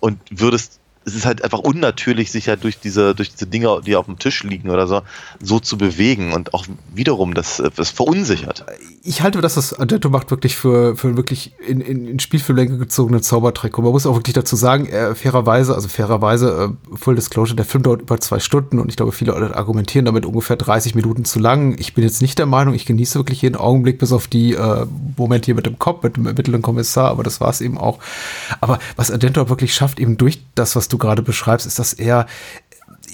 Und 0.00 0.18
würdest 0.30 0.80
es 1.04 1.14
ist 1.14 1.26
halt 1.26 1.42
einfach 1.42 1.58
unnatürlich, 1.58 2.30
sich 2.30 2.46
ja 2.46 2.56
durch 2.56 2.78
diese, 2.78 3.14
durch 3.14 3.30
diese 3.30 3.46
Dinge, 3.46 3.80
die 3.84 3.96
auf 3.96 4.06
dem 4.06 4.18
Tisch 4.18 4.42
liegen 4.44 4.70
oder 4.70 4.86
so, 4.86 5.02
so 5.40 5.58
zu 5.58 5.76
bewegen 5.76 6.32
und 6.32 6.54
auch 6.54 6.66
wiederum 6.94 7.34
das, 7.34 7.62
das 7.76 7.90
verunsichert. 7.90 8.64
Ich 9.02 9.22
halte 9.22 9.40
das, 9.40 9.56
was 9.56 9.78
Argento 9.78 10.10
macht, 10.10 10.30
wirklich 10.30 10.56
für, 10.56 10.96
für 10.96 11.16
wirklich 11.16 11.52
in, 11.66 11.80
in, 11.80 12.06
in 12.06 12.18
Spielfilmlänge 12.20 12.78
gezogene 12.78 13.20
Zaubertrick. 13.20 13.76
Und 13.78 13.84
man 13.84 13.92
muss 13.92 14.06
auch 14.06 14.14
wirklich 14.14 14.34
dazu 14.34 14.54
sagen, 14.54 14.86
äh, 14.86 15.14
fairerweise, 15.14 15.74
also 15.74 15.88
fairerweise, 15.88 16.76
äh, 16.92 16.96
Full 16.96 17.16
Disclosure, 17.16 17.56
der 17.56 17.64
Film 17.64 17.82
dauert 17.82 18.02
über 18.02 18.20
zwei 18.20 18.38
Stunden 18.38 18.78
und 18.78 18.88
ich 18.88 18.96
glaube, 18.96 19.12
viele 19.12 19.34
argumentieren 19.56 20.04
damit 20.04 20.24
ungefähr 20.24 20.56
30 20.56 20.94
Minuten 20.94 21.24
zu 21.24 21.40
lang. 21.40 21.76
Ich 21.78 21.94
bin 21.94 22.04
jetzt 22.04 22.22
nicht 22.22 22.38
der 22.38 22.46
Meinung, 22.46 22.74
ich 22.74 22.86
genieße 22.86 23.18
wirklich 23.18 23.42
jeden 23.42 23.56
Augenblick, 23.56 23.98
bis 23.98 24.12
auf 24.12 24.28
die 24.28 24.54
äh, 24.54 24.86
Momente 25.16 25.46
hier 25.46 25.54
mit 25.54 25.66
dem 25.66 25.78
Kopf, 25.78 26.04
mit 26.04 26.16
dem 26.16 26.26
ermittelnden 26.26 26.62
Kommissar, 26.62 27.10
aber 27.10 27.24
das 27.24 27.40
war 27.40 27.50
es 27.50 27.60
eben 27.60 27.78
auch. 27.78 27.98
Aber 28.60 28.78
was 28.96 29.10
Argento 29.10 29.48
wirklich 29.48 29.74
schafft, 29.74 29.98
eben 29.98 30.16
durch 30.16 30.42
das, 30.54 30.76
was 30.76 30.91
du 30.92 30.98
gerade 30.98 31.22
beschreibst, 31.22 31.66
ist 31.66 31.78
das 31.78 31.92
eher 31.92 32.26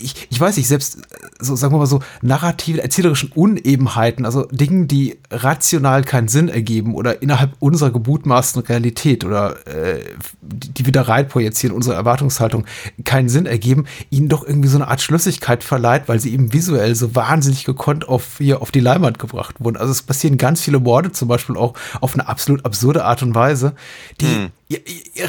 ich, 0.00 0.28
ich 0.30 0.40
weiß 0.40 0.56
nicht, 0.56 0.68
selbst 0.68 0.98
so, 1.40 1.56
sagen 1.56 1.74
wir 1.74 1.78
mal 1.78 1.86
so, 1.86 2.00
narrative, 2.22 2.82
erzählerischen 2.82 3.32
Unebenheiten, 3.32 4.24
also 4.24 4.44
Dingen, 4.50 4.88
die 4.88 5.18
rational 5.30 6.02
keinen 6.02 6.28
Sinn 6.28 6.48
ergeben 6.48 6.94
oder 6.94 7.22
innerhalb 7.22 7.52
unserer 7.58 7.90
gebutmaßten 7.90 8.62
Realität 8.62 9.24
oder 9.24 9.66
äh, 9.66 10.00
die 10.40 10.84
wir 10.84 10.92
da 10.92 11.02
reinprojizieren, 11.02 11.74
unsere 11.74 11.96
Erwartungshaltung, 11.96 12.64
keinen 13.04 13.28
Sinn 13.28 13.46
ergeben, 13.46 13.86
ihnen 14.10 14.28
doch 14.28 14.46
irgendwie 14.46 14.68
so 14.68 14.78
eine 14.78 14.88
Art 14.88 15.00
Schlüssigkeit 15.00 15.64
verleiht, 15.64 16.08
weil 16.08 16.20
sie 16.20 16.32
eben 16.32 16.52
visuell 16.52 16.94
so 16.94 17.14
wahnsinnig 17.14 17.64
gekonnt 17.64 18.08
auf, 18.08 18.38
hier 18.38 18.62
auf 18.62 18.70
die 18.70 18.80
Leinwand 18.80 19.18
gebracht 19.18 19.56
wurden. 19.58 19.76
Also 19.76 19.92
es 19.92 20.02
passieren 20.02 20.38
ganz 20.38 20.60
viele 20.60 20.80
Morde, 20.80 21.12
zum 21.12 21.28
Beispiel 21.28 21.56
auch 21.56 21.74
auf 22.00 22.14
eine 22.14 22.28
absolut 22.28 22.64
absurde 22.64 23.04
Art 23.04 23.22
und 23.22 23.34
Weise, 23.34 23.74
die 24.20 24.26
hm 24.26 24.50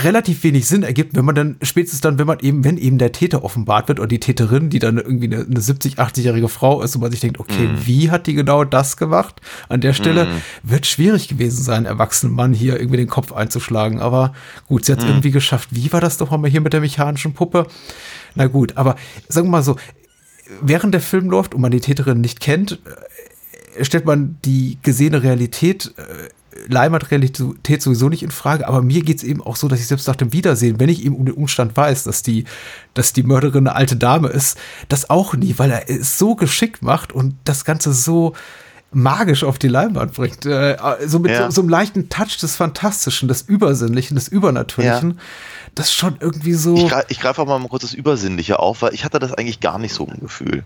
relativ 0.04 0.44
wenig 0.44 0.68
Sinn 0.68 0.84
ergibt, 0.84 1.16
wenn 1.16 1.24
man 1.24 1.34
dann 1.34 1.56
spätestens 1.62 2.02
dann, 2.02 2.20
wenn 2.20 2.28
man 2.28 2.40
eben, 2.40 2.66
wenn 2.66 2.78
eben 2.78 2.98
der 2.98 3.14
Täter 3.14 3.46
offenbart 3.46 3.88
wird 3.88 4.00
oder 4.00 4.08
die 4.08 4.20
Täterin, 4.20 4.70
die 4.70 4.80
dann 4.80 4.98
irgendwie 4.98 5.34
eine, 5.34 5.46
eine 5.46 5.62
70, 5.62 5.98
80-jährige 5.98 6.50
Frau 6.50 6.82
ist 6.82 6.96
und 6.96 7.02
man 7.02 7.12
sich 7.12 7.22
denkt, 7.22 7.40
okay, 7.40 7.68
mm. 7.68 7.86
wie 7.86 8.12
hat 8.12 8.28
die 8.28 8.34
genau 8.34 8.66
das 8.66 8.98
gemacht? 8.98 9.40
An 9.70 9.80
der 9.80 9.94
Stelle 9.94 10.26
mm. 10.26 10.42
wird 10.64 10.86
schwierig 10.88 11.30
gewesen 11.30 11.64
sein, 11.64 11.86
erwachsenen 11.86 12.36
Mann 12.36 12.54
hier 12.54 12.78
irgendwie 12.78 12.98
den 12.98 13.08
Kopf 13.08 13.32
einzuschlagen. 13.32 14.02
Aber 14.02 14.34
gut, 14.68 14.84
sie 14.84 14.92
hat 14.92 15.00
es 15.00 15.06
mm. 15.06 15.10
irgendwie 15.10 15.32
geschafft. 15.32 15.70
Wie 15.72 15.94
war 15.94 16.02
das 16.02 16.18
doch 16.18 16.38
mal 16.38 16.50
hier 16.50 16.62
mit 16.62 16.74
der 16.74 16.82
mechanischen 16.82 17.34
Puppe? 17.34 17.66
Na 18.36 18.48
gut, 18.48 18.76
aber 18.76 18.98
sagen 19.30 19.48
wir 19.48 19.52
mal 19.52 19.64
so, 19.64 19.78
während 20.62 20.94
der 20.94 21.02
Film 21.02 21.30
läuft 21.30 21.56
und 21.56 21.62
man 21.62 21.72
die 21.72 21.80
Täterin 21.80 22.20
nicht 22.20 22.42
kennt, 22.42 22.80
äh, 23.78 23.86
stellt 23.86 24.04
man 24.04 24.38
die 24.44 24.80
gesehene 24.82 25.24
Realität 25.24 25.94
äh, 25.96 26.28
Leihmaterialität 26.68 27.82
sowieso 27.82 28.10
nicht 28.10 28.24
in 28.24 28.32
Frage, 28.32 28.68
aber 28.68 28.82
mir 28.82 29.02
geht 29.02 29.18
es 29.18 29.24
eben 29.24 29.42
auch 29.42 29.56
so, 29.56 29.68
dass 29.68 29.80
ich 29.80 29.88
selbst 29.88 30.08
nach 30.08 30.16
dem 30.16 30.34
Wiedersehen, 30.34 30.80
wenn 30.80 30.90
ich 30.90 31.06
eben 31.06 31.16
um 31.16 31.26
den 31.26 31.36
Umstand 31.36 31.76
weiß, 31.76 32.04
dass 32.04 32.24
die, 32.24 32.46
dass 32.94 33.14
die 33.14 33.24
Mörderin 33.24 33.68
eine 33.68 33.76
alte 33.76 33.96
Dame 33.96 34.30
ist, 34.30 34.58
das 34.88 35.10
auch 35.10 35.34
nie, 35.34 35.56
weil 35.58 35.72
er 35.72 35.90
es 35.90 36.18
so 36.18 36.36
geschickt 36.36 36.82
macht 36.82 37.14
und 37.14 37.36
das 37.44 37.66
Ganze 37.66 37.94
so 37.94 38.34
magisch 38.92 39.44
auf 39.44 39.60
die 39.60 39.68
Leinwand 39.68 40.14
bringt. 40.14 40.46
Äh, 40.46 40.78
so 41.06 41.20
mit 41.20 41.32
ja. 41.32 41.46
so, 41.46 41.52
so, 41.52 41.62
einem 41.62 41.70
leichten 41.70 42.10
Touch 42.10 42.38
des 42.40 42.56
Fantastischen, 42.56 43.28
des 43.28 43.44
Übersinnlichen, 43.44 44.16
des 44.16 44.28
Übernatürlichen. 44.28 45.12
Ja. 45.12 45.16
Das 45.76 45.88
ist 45.88 45.94
schon 45.94 46.18
irgendwie 46.20 46.54
so. 46.54 46.76
Ich, 47.08 47.20
greife 47.20 47.42
auch 47.42 47.46
mal 47.46 47.68
kurz 47.68 47.84
das 47.84 47.94
Übersinnliche 47.94 48.60
auf, 48.60 48.82
weil 48.82 48.94
ich 48.94 49.06
hatte 49.06 49.20
das 49.20 49.34
eigentlich 49.34 49.60
gar 49.60 49.78
nicht 49.78 49.94
so 49.94 50.08
ein 50.08 50.20
Gefühl. 50.20 50.64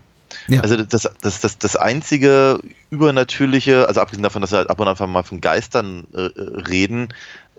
Ja. 0.48 0.60
Also 0.60 0.76
das, 0.76 1.08
das, 1.20 1.40
das, 1.40 1.58
das 1.58 1.76
einzige 1.76 2.60
Übernatürliche, 2.90 3.88
also 3.88 4.00
abgesehen 4.00 4.22
davon, 4.22 4.42
dass 4.42 4.52
wir 4.52 4.58
halt 4.58 4.70
ab 4.70 4.80
und 4.80 4.88
an 4.88 5.10
mal 5.10 5.22
von 5.22 5.40
Geistern 5.40 6.06
äh, 6.14 6.20
reden, 6.20 7.08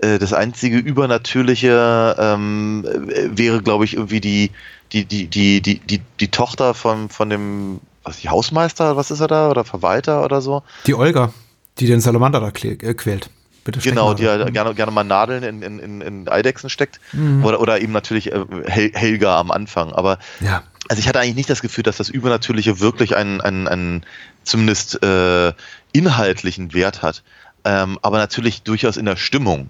äh, 0.02 0.20
das 0.20 0.34
einzige 0.34 0.78
Übernatürliche 0.78 2.16
ähm, 2.20 2.86
wäre, 2.86 3.62
glaube 3.62 3.86
ich, 3.86 3.96
irgendwie 3.96 4.22
die, 4.22 4.52
die, 4.92 5.06
die, 5.06 5.28
die, 5.28 5.62
die, 5.62 5.80
die, 5.80 6.02
die 6.20 6.28
Tochter 6.30 6.74
von, 6.74 7.10
von 7.10 7.30
dem, 7.30 7.80
was 8.04 8.18
die 8.18 8.30
Hausmeister, 8.30 8.98
was 8.98 9.12
ist 9.12 9.22
er 9.22 9.28
da, 9.28 9.50
oder 9.50 9.64
Verwalter 9.64 10.24
oder 10.24 10.42
so? 10.42 10.64
Die 10.86 10.96
Olga, 10.96 11.34
die 11.80 11.88
den 11.88 12.02
Salamander 12.02 12.40
da 12.40 12.48
äh, 12.48 12.94
quält. 12.94 13.30
Bitte 13.64 13.80
genau, 13.80 14.14
die 14.14 14.24
ja 14.24 14.48
gerne, 14.52 14.76
gerne 14.76 14.92
mal 14.92 15.04
Nadeln 15.04 15.42
in, 15.42 15.64
in, 15.64 16.02
in 16.02 16.30
Eidechsen 16.30 16.70
steckt. 16.70 17.00
Mhm. 17.14 17.44
Oder, 17.44 17.60
oder 17.60 17.82
eben 17.82 17.94
natürlich 17.94 18.32
äh, 18.32 18.46
Hel 18.68 18.92
Helga 18.94 19.40
am 19.40 19.50
Anfang. 19.50 19.92
Aber 19.92 20.20
ja 20.40 20.62
also 20.90 21.00
ich 21.00 21.08
hatte 21.08 21.20
eigentlich 21.20 21.36
nicht 21.36 21.50
das 21.50 21.62
Gefühl, 21.62 21.84
dass 21.84 21.98
das 21.98 22.10
Übernatürliche 22.10 22.80
wirklich 22.80 23.16
einen, 23.16 23.42
einen, 23.42 23.68
einen 23.68 24.06
zumindest 24.44 25.02
äh, 25.04 25.54
inhaltlichen 25.94 26.74
Wert 26.74 27.02
hat, 27.02 27.24
ähm, 27.64 27.98
aber 28.02 28.18
natürlich 28.18 28.62
durchaus 28.62 28.98
in 28.98 29.06
der 29.06 29.16
Stimmung. 29.16 29.70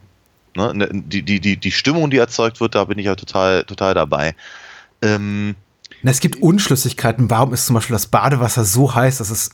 Ne? 0.56 0.74
Ne, 0.74 0.90
die, 0.92 1.24
die, 1.24 1.40
die, 1.40 1.58
die 1.58 1.72
Stimmung, 1.72 2.10
die 2.10 2.18
erzeugt 2.18 2.60
wird, 2.60 2.76
da 2.76 2.86
bin 2.86 3.00
ich 3.00 3.06
ja 3.06 3.16
total, 3.16 3.64
total 3.64 3.94
dabei. 3.94 4.36
Ähm, 5.02 5.56
es 6.04 6.20
gibt 6.20 6.42
Unschlüssigkeiten. 6.42 7.30
Warum 7.30 7.54
ist 7.54 7.66
zum 7.66 7.74
Beispiel 7.74 7.94
das 7.96 8.08
Badewasser 8.08 8.64
so 8.64 8.94
heiß, 8.94 9.18
dass 9.18 9.30
es 9.30 9.50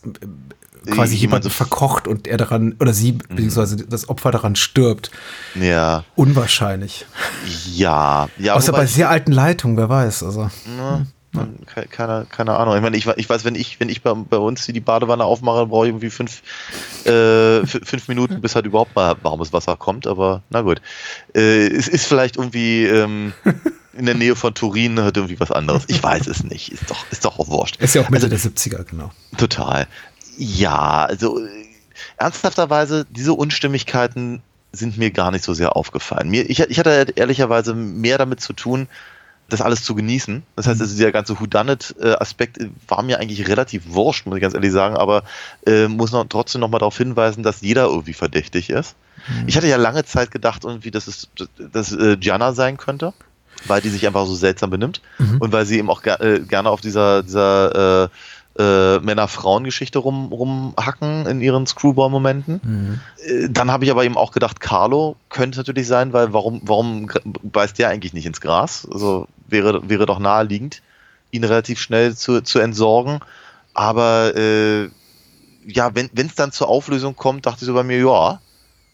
äh, 0.86 0.92
quasi 0.92 1.16
jemand 1.16 1.44
so 1.44 1.50
verkocht 1.50 2.08
und 2.08 2.28
er 2.28 2.38
daran, 2.38 2.76
oder 2.80 2.94
sie, 2.94 3.14
mhm. 3.14 3.20
beziehungsweise 3.30 3.78
das 3.78 4.10
Opfer 4.10 4.32
daran 4.32 4.56
stirbt? 4.56 5.12
Ja. 5.56 6.04
Unwahrscheinlich. 6.16 7.06
Ja. 7.72 8.28
ja 8.38 8.54
Außer 8.54 8.72
bei 8.72 8.86
sehr 8.86 9.10
alten 9.10 9.32
Leitungen, 9.32 9.78
wer 9.78 9.90
weiß. 9.90 10.24
Also. 10.24 10.50
Na, 10.78 11.06
Keine, 11.90 12.26
keine 12.30 12.56
Ahnung. 12.58 12.76
Ich 12.76 12.82
meine, 12.82 12.98
ich, 12.98 13.08
ich 13.08 13.30
weiß, 13.30 13.46
wenn 13.46 13.56
ich, 13.56 13.80
wenn 13.80 13.88
ich 13.88 14.02
bei, 14.02 14.14
bei 14.14 14.38
uns 14.38 14.66
die 14.66 14.80
Badewanne 14.80 15.24
aufmache, 15.24 15.66
brauche 15.66 15.86
ich 15.86 15.92
irgendwie 15.92 16.10
fünf, 16.10 16.42
äh, 17.06 17.66
fünf 17.66 18.08
Minuten, 18.10 18.42
bis 18.42 18.56
halt 18.56 18.66
überhaupt 18.66 18.96
mal 18.96 19.16
warmes 19.22 19.54
Wasser 19.54 19.78
kommt, 19.78 20.08
aber 20.08 20.44
na 20.50 20.62
gut. 20.62 20.82
Äh, 21.34 21.68
es 21.68 21.88
ist 21.88 22.06
vielleicht 22.06 22.36
irgendwie 22.36 22.86
ähm, 22.86 23.34
in 23.94 24.06
der 24.06 24.16
Nähe 24.16 24.36
von 24.36 24.54
Turin 24.54 25.00
halt 25.00 25.16
irgendwie 25.16 25.40
was 25.40 25.52
anderes. 25.52 25.86
Ich 25.88 26.04
weiß 26.04 26.28
es 26.28 26.44
nicht. 26.44 26.72
Ist 26.72 26.90
doch, 26.90 27.06
ist 27.12 27.24
doch 27.24 27.40
auch 27.40 27.48
wurscht. 27.48 27.78
Ist 27.82 27.96
ja 27.96 28.02
auch 28.02 28.10
Mitte 28.10 28.26
also, 28.26 28.50
der 28.50 28.56
70er, 28.56 28.84
genau. 28.84 29.12
Total. 29.38 29.88
Ja, 30.38 31.06
also 31.06 31.40
äh, 31.40 31.50
ernsthafterweise, 32.18 33.06
diese 33.10 33.34
Unstimmigkeiten 33.34 34.42
sind 34.74 34.98
mir 34.98 35.12
gar 35.12 35.32
nicht 35.32 35.44
so 35.44 35.54
sehr 35.54 35.76
aufgefallen. 35.76 36.30
Mir, 36.30 36.50
ich, 36.50 36.60
ich 36.60 36.80
hatte 36.80 37.08
ehrlicherweise 37.16 37.74
mehr 37.74 38.18
damit 38.18 38.42
zu 38.42 38.54
tun, 38.54 38.88
das 39.52 39.62
alles 39.62 39.84
zu 39.84 39.96
genießen. 39.96 40.44
Das 40.56 40.68
heißt, 40.68 40.78
mhm. 40.78 40.84
also 40.84 40.96
dieser 40.96 41.12
ganze 41.12 41.40
Whodunit-Aspekt 41.40 42.60
war 42.88 43.04
mir 43.04 43.20
eigentlich 43.20 43.48
relativ 43.48 43.84
wurscht, 43.88 44.26
muss 44.26 44.36
ich 44.36 44.42
ganz 44.42 44.54
ehrlich 44.54 44.72
sagen, 44.72 44.96
aber 44.96 45.24
äh, 45.66 45.88
muss 45.88 46.12
noch, 46.12 46.26
trotzdem 46.28 46.62
nochmal 46.62 46.80
darauf 46.80 46.98
hinweisen, 46.98 47.44
dass 47.44 47.62
jeder 47.62 47.86
irgendwie 47.86 48.14
verdächtig 48.14 48.70
ist. 48.70 48.96
Mhm. 49.28 49.48
Ich 49.48 49.58
hatte 49.58 49.68
ja 49.68 49.78
lange 49.78 50.06
Zeit 50.06 50.32
gedacht, 50.32 50.64
irgendwie, 50.64 50.92
dass 50.92 51.08
es 51.08 51.30
dass, 51.58 51.92
äh, 51.92 52.18
Gianna 52.18 52.54
sein 52.54 52.78
könnte, 52.78 53.14
weil 53.66 53.82
die 53.82 53.90
sich 53.90 54.08
einfach 54.08 54.26
so 54.26 54.36
seltsam 54.36 54.70
benimmt 54.70 55.02
mhm. 55.20 55.38
und 55.40 55.52
weil 55.52 55.66
sie 55.66 55.78
eben 55.78 55.90
auch 55.90 56.02
ger 56.02 56.22
äh, 56.22 56.40
gerne 56.40 56.70
auf 56.70 56.82
dieser, 56.82 57.24
dieser 57.24 58.06
äh, 58.06 58.10
äh, 58.58 59.00
Männer-Frauen-Geschichte 59.00 60.00
rum, 60.00 60.32
rumhacken 60.32 61.26
in 61.26 61.42
ihren 61.42 61.66
Screwball-Momenten. 61.66 62.62
Mhm. 62.64 63.00
Äh, 63.26 63.50
dann 63.50 63.72
habe 63.72 63.86
ich 63.86 63.92
aber 63.92 64.04
eben 64.04 64.18
auch 64.18 64.32
gedacht, 64.32 64.60
Carlo 64.60 65.16
könnte 65.30 65.60
natürlich 65.60 65.88
sein, 65.88 66.14
weil 66.14 66.34
warum, 66.34 66.62
warum 66.64 67.10
beißt 67.24 67.80
der 67.80 67.90
eigentlich 67.90 68.14
nicht 68.14 68.26
ins 68.26 68.42
Gras? 68.42 68.88
Also 68.92 69.28
wäre, 69.52 69.90
wäre 69.90 70.06
doch 70.06 70.20
naheliegend, 70.20 70.82
ihn 71.32 71.44
relativ 71.44 71.80
schnell 71.80 72.16
zu, 72.16 72.42
zu 72.42 72.60
entsorgen. 72.60 73.20
Aber 73.74 74.36
äh, 74.36 74.90
ja, 75.66 75.94
wenn 75.96 76.10
es 76.16 76.36
dann 76.36 76.52
zur 76.52 76.70
Auflösung 76.70 77.16
kommt, 77.16 77.46
dachte 77.46 77.60
ich 77.62 77.68
so 77.68 77.74
bei 77.74 77.84
mir, 77.84 77.98
ja, 78.00 78.40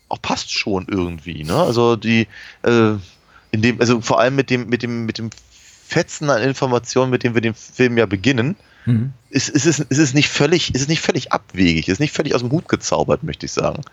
auch 0.10 0.22
passt 0.22 0.52
schon 0.52 0.88
irgendwie. 0.90 1.44
Ne? 1.44 1.56
Also 1.56 1.96
die, 1.96 2.28
äh, 2.64 2.94
in 3.52 3.62
dem, 3.62 3.80
also 3.80 4.02
vor 4.02 4.20
allem 4.20 4.36
mit 4.36 4.50
dem, 4.50 4.68
mit 4.68 4.84
dem, 4.84 5.06
mit 5.06 5.18
dem 5.18 5.30
Fetzen 5.88 6.30
an 6.30 6.42
Informationen, 6.42 7.12
mit 7.12 7.24
dem 7.24 7.34
wir 7.34 7.42
den 7.42 7.54
Film 7.54 7.98
ja 7.98 8.06
beginnen, 8.06 8.56
mhm. 8.86 9.14
ist, 9.30 9.50
ist, 9.50 9.66
es, 9.66 9.80
ist, 9.80 9.98
es 9.98 10.14
nicht 10.14 10.30
völlig, 10.30 10.74
ist 10.76 10.82
es 10.82 10.88
nicht 10.88 11.02
völlig 11.02 11.32
abwegig, 11.32 11.88
ist 11.88 12.00
nicht 12.00 12.14
völlig 12.14 12.36
aus 12.36 12.42
dem 12.42 12.52
Hut 12.52 12.68
gezaubert, 12.68 13.24
möchte 13.24 13.46
ich 13.46 13.52
sagen. 13.52 13.84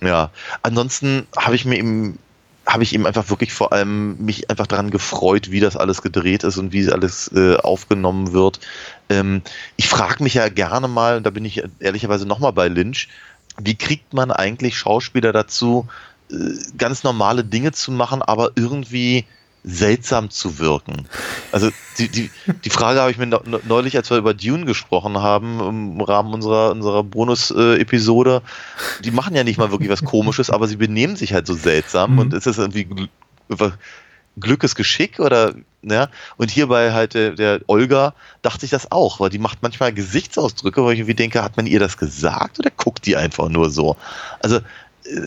Ja, 0.00 0.30
ansonsten 0.62 1.26
habe 1.36 1.54
ich 1.54 1.64
mir 1.64 1.78
eben 1.78 2.18
habe 2.66 2.82
ich 2.82 2.94
eben 2.94 3.06
einfach 3.06 3.28
wirklich 3.28 3.52
vor 3.52 3.72
allem 3.72 4.16
mich 4.18 4.50
einfach 4.50 4.66
daran 4.66 4.90
gefreut, 4.90 5.50
wie 5.50 5.60
das 5.60 5.76
alles 5.76 6.02
gedreht 6.02 6.44
ist 6.44 6.58
und 6.58 6.72
wie 6.72 6.90
alles 6.90 7.30
äh, 7.34 7.56
aufgenommen 7.56 8.32
wird. 8.32 8.60
Ähm, 9.08 9.42
ich 9.76 9.88
frage 9.88 10.22
mich 10.22 10.34
ja 10.34 10.48
gerne 10.48 10.88
mal, 10.88 11.16
und 11.16 11.26
da 11.26 11.30
bin 11.30 11.44
ich 11.44 11.62
ehrlicherweise 11.80 12.26
nochmal 12.26 12.52
bei 12.52 12.68
Lynch, 12.68 13.08
wie 13.60 13.74
kriegt 13.74 14.14
man 14.14 14.30
eigentlich 14.30 14.78
Schauspieler 14.78 15.32
dazu, 15.32 15.88
äh, 16.30 16.34
ganz 16.78 17.02
normale 17.02 17.44
Dinge 17.44 17.72
zu 17.72 17.90
machen, 17.90 18.22
aber 18.22 18.52
irgendwie 18.54 19.26
seltsam 19.64 20.30
zu 20.30 20.58
wirken. 20.58 21.06
Also 21.52 21.70
die, 21.98 22.08
die, 22.08 22.30
die 22.64 22.70
Frage 22.70 23.00
habe 23.00 23.10
ich 23.10 23.18
mir 23.18 23.26
neulich, 23.26 23.96
als 23.96 24.10
wir 24.10 24.16
über 24.16 24.34
Dune 24.34 24.64
gesprochen 24.64 25.18
haben, 25.18 25.60
im 25.60 26.00
Rahmen 26.00 26.34
unserer, 26.34 26.72
unserer 26.72 27.04
Bonus-Episode, 27.04 28.42
die 29.04 29.12
machen 29.12 29.36
ja 29.36 29.44
nicht 29.44 29.58
mal 29.58 29.70
wirklich 29.70 29.90
was 29.90 30.04
Komisches, 30.04 30.50
aber 30.50 30.66
sie 30.66 30.76
benehmen 30.76 31.16
sich 31.16 31.32
halt 31.32 31.46
so 31.46 31.54
seltsam 31.54 32.12
mhm. 32.12 32.18
und 32.18 32.34
ist 32.34 32.46
das 32.46 32.58
irgendwie 32.58 33.08
Glückes 34.38 34.74
Geschick 34.74 35.20
oder 35.20 35.54
ja? 35.82 36.08
Und 36.36 36.50
hierbei 36.50 36.92
halt 36.92 37.14
der, 37.14 37.32
der 37.32 37.60
Olga 37.66 38.14
dachte 38.40 38.64
ich 38.64 38.70
das 38.70 38.90
auch, 38.90 39.20
weil 39.20 39.30
die 39.30 39.38
macht 39.38 39.62
manchmal 39.62 39.92
Gesichtsausdrücke, 39.92 40.82
wo 40.82 40.90
ich 40.90 41.00
irgendwie 41.00 41.14
denke, 41.14 41.42
hat 41.42 41.56
man 41.56 41.66
ihr 41.66 41.80
das 41.80 41.98
gesagt 41.98 42.58
oder 42.58 42.70
guckt 42.70 43.04
die 43.06 43.16
einfach 43.16 43.48
nur 43.48 43.70
so? 43.70 43.96
Also 44.40 44.56
äh, 45.04 45.26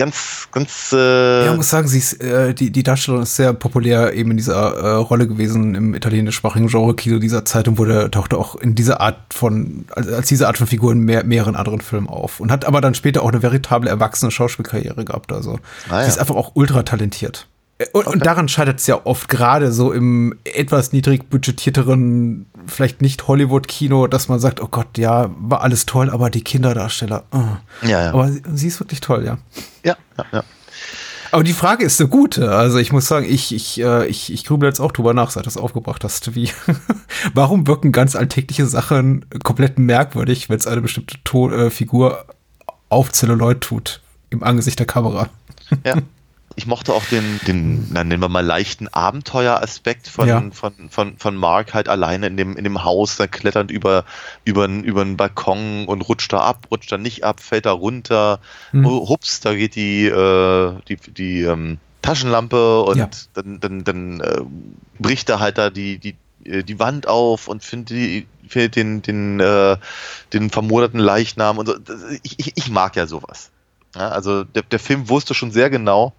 ganz, 0.00 0.48
ganz. 0.50 0.92
Äh 0.94 1.44
ja, 1.44 1.50
ich 1.50 1.56
muss 1.56 1.68
sagen, 1.68 1.86
sie 1.86 1.98
ist, 1.98 2.22
äh, 2.22 2.54
die, 2.54 2.72
die 2.72 2.82
Darstellung 2.82 3.22
ist 3.22 3.36
sehr 3.36 3.52
populär 3.52 4.14
eben 4.14 4.30
in 4.30 4.38
dieser 4.38 4.72
äh, 4.72 4.92
Rolle 4.94 5.28
gewesen 5.28 5.74
im 5.74 5.94
italienischsprachigen 5.94 6.68
Genre-Kino 6.68 7.18
dieser 7.18 7.44
Zeit 7.44 7.68
und 7.68 7.76
wurde, 7.76 8.10
tauchte 8.10 8.38
auch 8.38 8.56
in 8.56 8.74
dieser 8.74 9.02
Art 9.02 9.18
von, 9.34 9.84
als, 9.90 10.08
als 10.08 10.28
diese 10.28 10.48
Art 10.48 10.56
von 10.56 10.66
Figur 10.66 10.92
in 10.92 11.00
mehr, 11.00 11.24
mehreren 11.24 11.54
anderen 11.54 11.82
Filmen 11.82 12.08
auf. 12.08 12.40
Und 12.40 12.50
hat 12.50 12.64
aber 12.64 12.80
dann 12.80 12.94
später 12.94 13.22
auch 13.22 13.28
eine 13.28 13.42
veritable 13.42 13.90
erwachsene 13.90 14.30
Schauspielkarriere 14.30 15.04
gehabt. 15.04 15.32
Also 15.32 15.58
ah, 15.90 15.98
ja. 15.98 16.02
sie 16.04 16.08
ist 16.08 16.18
einfach 16.18 16.36
auch 16.36 16.52
ultra 16.54 16.82
talentiert. 16.82 17.46
Und, 17.92 18.06
und 18.06 18.26
daran 18.26 18.48
scheitert 18.48 18.80
es 18.80 18.86
ja 18.86 19.00
oft 19.04 19.28
gerade 19.28 19.72
so 19.72 19.92
im 19.92 20.38
etwas 20.44 20.92
niedrig 20.92 21.30
budgetierteren, 21.30 22.46
vielleicht 22.66 23.00
nicht 23.00 23.26
Hollywood-Kino, 23.26 24.06
dass 24.06 24.28
man 24.28 24.38
sagt, 24.38 24.60
oh 24.60 24.68
Gott, 24.70 24.98
ja, 24.98 25.30
war 25.38 25.62
alles 25.62 25.86
toll, 25.86 26.10
aber 26.10 26.28
die 26.28 26.44
Kinderdarsteller. 26.44 27.24
Oh. 27.32 27.38
Ja, 27.86 28.02
ja. 28.02 28.12
Aber 28.12 28.30
sie, 28.30 28.42
sie, 28.54 28.66
ist 28.68 28.80
wirklich 28.80 29.00
toll, 29.00 29.24
ja. 29.24 29.38
Ja, 29.82 29.96
ja, 30.18 30.24
ja. 30.30 30.44
Aber 31.32 31.44
die 31.44 31.52
Frage 31.52 31.84
ist 31.84 32.00
eine 32.00 32.10
gute. 32.10 32.50
Also 32.50 32.78
ich 32.78 32.92
muss 32.92 33.06
sagen, 33.06 33.24
ich, 33.26 33.54
ich, 33.54 33.80
äh, 33.80 34.06
ich, 34.08 34.32
ich 34.32 34.44
grübel 34.44 34.68
jetzt 34.68 34.80
auch 34.80 34.92
drüber 34.92 35.14
nach, 35.14 35.30
seit 35.30 35.46
du 35.46 35.48
es 35.48 35.56
aufgebracht 35.56 36.04
hast. 36.04 36.34
Wie, 36.34 36.50
warum 37.34 37.66
wirken 37.66 37.92
ganz 37.92 38.16
alltägliche 38.16 38.66
Sachen 38.66 39.24
komplett 39.42 39.78
merkwürdig, 39.78 40.50
wenn 40.50 40.58
es 40.58 40.66
eine 40.66 40.82
bestimmte 40.82 41.16
to 41.24 41.50
äh, 41.50 41.70
Figur 41.70 42.26
auf 42.88 43.12
Zelluloid 43.12 43.60
tut, 43.60 44.02
im 44.28 44.42
Angesicht 44.42 44.78
der 44.78 44.86
Kamera? 44.86 45.30
Ja. 45.84 45.96
ich 46.60 46.66
mochte 46.66 46.92
auch 46.92 47.06
den, 47.06 47.40
den, 47.46 47.88
na, 47.90 48.04
nennen 48.04 48.20
wir 48.20 48.28
mal 48.28 48.44
leichten 48.44 48.86
Abenteueraspekt 48.86 50.08
von, 50.08 50.28
ja. 50.28 50.44
von, 50.52 50.90
von, 50.90 51.16
von 51.16 51.34
Mark 51.34 51.72
halt 51.72 51.88
alleine 51.88 52.26
in 52.26 52.36
dem, 52.36 52.54
in 52.54 52.64
dem 52.64 52.84
Haus, 52.84 53.16
da 53.16 53.26
kletternd 53.26 53.70
über, 53.70 54.04
über, 54.44 54.66
über 54.66 55.00
einen 55.00 55.16
Balkon 55.16 55.86
und 55.86 56.02
rutscht 56.02 56.34
da 56.34 56.40
ab, 56.40 56.66
rutscht 56.70 56.92
da 56.92 56.98
nicht 56.98 57.24
ab, 57.24 57.40
fällt 57.40 57.64
da 57.64 57.72
runter, 57.72 58.40
hm. 58.72 58.84
oh, 58.84 59.08
hups, 59.08 59.40
da 59.40 59.54
geht 59.54 59.74
die, 59.74 60.04
äh, 60.04 60.74
die, 60.86 60.96
die 60.96 61.40
ähm, 61.44 61.78
Taschenlampe 62.02 62.82
und 62.82 62.98
ja. 62.98 63.08
dann, 63.32 63.58
dann, 63.60 63.84
dann 63.84 64.20
äh, 64.20 64.42
bricht 64.98 65.30
da 65.30 65.40
halt 65.40 65.56
da 65.56 65.70
die, 65.70 65.96
die, 65.96 66.14
äh, 66.44 66.62
die 66.62 66.78
Wand 66.78 67.08
auf 67.08 67.48
und 67.48 67.64
findet 67.64 68.26
findet 68.48 68.76
den, 68.76 69.00
den, 69.00 69.40
äh, 69.40 69.78
den 70.34 70.50
vermoderten 70.50 71.00
Leichnam 71.00 71.56
und 71.56 71.68
so. 71.68 71.74
Ich, 72.22 72.38
ich, 72.38 72.52
ich 72.58 72.70
mag 72.70 72.96
ja 72.96 73.06
sowas. 73.06 73.50
Ja, 73.94 74.10
also 74.10 74.44
der, 74.44 74.62
der 74.62 74.78
Film 74.78 75.08
wusste 75.08 75.34
schon 75.34 75.50
sehr 75.50 75.70
genau, 75.70 76.12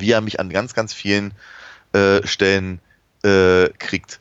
wie 0.00 0.10
er 0.10 0.20
mich 0.20 0.40
an 0.40 0.50
ganz, 0.50 0.74
ganz 0.74 0.92
vielen 0.92 1.32
äh, 1.92 2.26
Stellen 2.26 2.80
äh, 3.22 3.68
kriegt. 3.78 4.20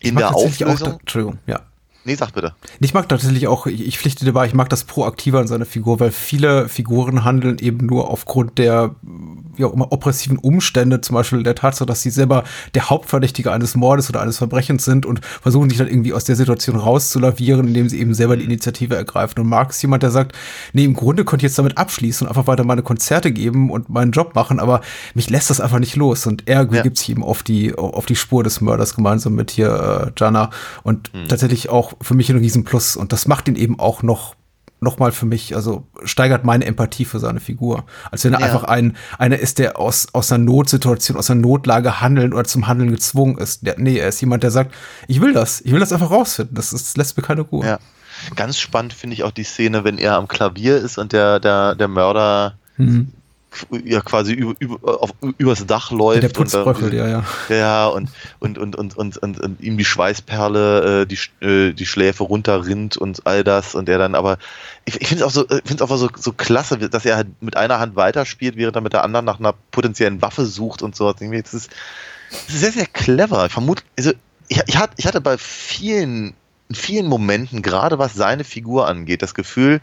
In 0.00 0.16
der 0.16 0.34
Auflösung. 0.34 0.94
Auch, 0.94 1.00
Entschuldigung, 1.00 1.38
ja. 1.46 1.60
Nee, 2.04 2.14
sag 2.14 2.34
bitte. 2.34 2.54
Ich 2.78 2.94
mag 2.94 3.08
tatsächlich 3.08 3.48
auch, 3.48 3.66
ich, 3.66 3.84
ich 3.84 3.98
pflichte 3.98 4.24
dir 4.24 4.32
bei, 4.32 4.46
ich 4.46 4.54
mag 4.54 4.68
das 4.68 4.84
Proaktive 4.84 5.40
an 5.40 5.48
seiner 5.48 5.66
Figur, 5.66 5.98
weil 5.98 6.12
viele 6.12 6.68
Figuren 6.68 7.24
handeln 7.24 7.58
eben 7.58 7.84
nur 7.84 8.10
aufgrund 8.10 8.58
der 8.58 8.94
wie 9.56 9.64
auch 9.64 9.72
immer 9.72 9.92
oppressiven 9.92 10.38
Umstände, 10.38 11.00
zum 11.00 11.14
Beispiel 11.14 11.42
der 11.42 11.54
Tatsache, 11.54 11.86
dass 11.86 12.02
sie 12.02 12.10
selber 12.10 12.44
der 12.74 12.90
Hauptverdächtige 12.90 13.52
eines 13.52 13.74
Mordes 13.74 14.08
oder 14.08 14.20
eines 14.20 14.38
Verbrechens 14.38 14.84
sind 14.84 15.06
und 15.06 15.24
versuchen 15.24 15.68
sich 15.68 15.78
dann 15.78 15.88
irgendwie 15.88 16.12
aus 16.12 16.24
der 16.24 16.36
Situation 16.36 16.76
rauszulavieren, 16.76 17.68
indem 17.68 17.88
sie 17.88 18.00
eben 18.00 18.14
selber 18.14 18.36
die 18.36 18.44
Initiative 18.44 18.96
ergreifen. 18.96 19.40
Und 19.40 19.48
Marx 19.48 19.76
ist 19.76 19.82
jemand, 19.82 20.02
der 20.02 20.10
sagt, 20.10 20.36
nee, 20.72 20.84
im 20.84 20.94
Grunde 20.94 21.24
könnte 21.24 21.44
ich 21.44 21.50
jetzt 21.50 21.58
damit 21.58 21.78
abschließen 21.78 22.26
und 22.26 22.30
einfach 22.30 22.46
weiter 22.46 22.64
meine 22.64 22.82
Konzerte 22.82 23.32
geben 23.32 23.70
und 23.70 23.88
meinen 23.88 24.12
Job 24.12 24.34
machen, 24.34 24.60
aber 24.60 24.80
mich 25.14 25.30
lässt 25.30 25.50
das 25.50 25.60
einfach 25.60 25.78
nicht 25.78 25.96
los. 25.96 26.26
Und 26.26 26.44
er 26.46 26.68
ja. 26.70 26.82
gibt 26.82 26.98
sich 26.98 27.10
eben 27.10 27.22
auf 27.22 27.42
die, 27.42 27.74
auf 27.74 28.06
die 28.06 28.16
Spur 28.16 28.44
des 28.44 28.60
Mörders 28.60 28.94
gemeinsam 28.94 29.34
mit 29.34 29.50
hier 29.50 30.12
äh, 30.16 30.20
Jana 30.20 30.50
und 30.82 31.12
mhm. 31.14 31.28
tatsächlich 31.28 31.68
auch 31.68 31.94
für 32.00 32.14
mich 32.14 32.30
ein 32.30 32.38
Riesenplus. 32.38 32.96
Und 32.96 33.12
das 33.12 33.26
macht 33.26 33.48
ihn 33.48 33.56
eben 33.56 33.78
auch 33.78 34.02
noch 34.02 34.34
nochmal 34.80 35.12
für 35.12 35.26
mich, 35.26 35.54
also 35.54 35.86
steigert 36.04 36.44
meine 36.44 36.64
Empathie 36.64 37.04
für 37.04 37.18
seine 37.18 37.40
Figur. 37.40 37.84
Als 38.10 38.24
wenn 38.24 38.34
er 38.34 38.40
ja. 38.40 38.46
einfach 38.46 38.64
ein, 38.64 38.96
einer 39.18 39.38
ist, 39.38 39.58
der 39.58 39.78
aus, 39.78 40.08
aus 40.12 40.30
einer 40.30 40.44
Notsituation, 40.44 41.16
aus 41.16 41.30
einer 41.30 41.40
Notlage 41.40 42.00
handeln 42.00 42.32
oder 42.32 42.44
zum 42.44 42.66
Handeln 42.66 42.90
gezwungen 42.90 43.38
ist. 43.38 43.66
Der, 43.66 43.76
nee, 43.78 43.98
er 43.98 44.08
ist 44.08 44.20
jemand, 44.20 44.42
der 44.42 44.50
sagt, 44.50 44.74
ich 45.08 45.20
will 45.20 45.32
das, 45.32 45.60
ich 45.62 45.72
will 45.72 45.80
das 45.80 45.92
einfach 45.92 46.10
rausfinden. 46.10 46.54
Das, 46.54 46.72
ist, 46.72 46.88
das 46.88 46.96
lässt 46.96 47.16
mir 47.16 47.22
keine 47.22 47.42
Ruhe. 47.42 47.66
Ja. 47.66 47.78
Ganz 48.34 48.58
spannend 48.58 48.94
finde 48.94 49.14
ich 49.14 49.24
auch 49.24 49.30
die 49.30 49.44
Szene, 49.44 49.84
wenn 49.84 49.98
er 49.98 50.16
am 50.16 50.28
Klavier 50.28 50.78
ist 50.78 50.98
und 50.98 51.12
der, 51.12 51.38
der, 51.40 51.74
der 51.74 51.88
Mörder 51.88 52.58
mhm 52.76 53.12
ja 53.84 54.00
quasi 54.00 54.32
über, 54.32 54.54
über, 54.58 55.02
auf, 55.02 55.12
übers 55.38 55.66
Dach 55.66 55.90
läuft. 55.90 56.22
Der 56.22 56.28
Putzbröchel, 56.28 56.94
ja, 56.94 57.08
ja. 57.08 57.24
Ja, 57.48 57.86
und, 57.86 58.10
und, 58.38 58.58
und, 58.58 58.76
und, 58.76 58.96
und, 58.96 59.16
und, 59.16 59.40
und 59.40 59.60
ihm 59.60 59.76
die 59.78 59.84
Schweißperle, 59.84 61.02
äh, 61.02 61.06
die, 61.06 61.18
äh, 61.44 61.72
die 61.72 61.86
Schläfe 61.86 62.24
runterrinnt 62.24 62.96
und 62.96 63.26
all 63.26 63.44
das 63.44 63.74
und 63.74 63.88
er 63.88 63.98
dann 63.98 64.14
aber, 64.14 64.38
ich, 64.84 65.00
ich 65.00 65.08
finde 65.08 65.24
es 65.24 65.28
auch 65.28 65.32
so, 65.32 65.48
ich 65.48 65.62
finde 65.64 65.84
auch 65.84 65.96
so, 65.96 66.08
so 66.16 66.32
klasse, 66.32 66.78
dass 66.78 67.04
er 67.04 67.16
halt 67.16 67.28
mit 67.40 67.56
einer 67.56 67.78
Hand 67.78 67.96
weiterspielt, 67.96 68.56
während 68.56 68.76
er 68.76 68.82
mit 68.82 68.92
der 68.92 69.04
anderen 69.04 69.24
nach 69.24 69.38
einer 69.38 69.54
potenziellen 69.70 70.22
Waffe 70.22 70.46
sucht 70.46 70.82
und 70.82 70.96
so. 70.96 71.12
Das 71.12 71.20
ist, 71.20 71.70
das 72.30 72.48
ist 72.48 72.60
sehr, 72.60 72.72
sehr 72.72 72.86
clever. 72.86 73.46
Ich 73.46 73.52
vermute, 73.52 73.82
also, 73.98 74.12
ich, 74.48 74.62
ich, 74.66 74.76
hatte, 74.76 74.94
ich 74.96 75.06
hatte 75.06 75.20
bei 75.20 75.38
vielen, 75.38 76.34
in 76.68 76.74
vielen 76.74 77.06
Momenten, 77.06 77.62
gerade 77.62 77.98
was 77.98 78.14
seine 78.14 78.44
Figur 78.44 78.88
angeht, 78.88 79.22
das 79.22 79.34
Gefühl, 79.34 79.80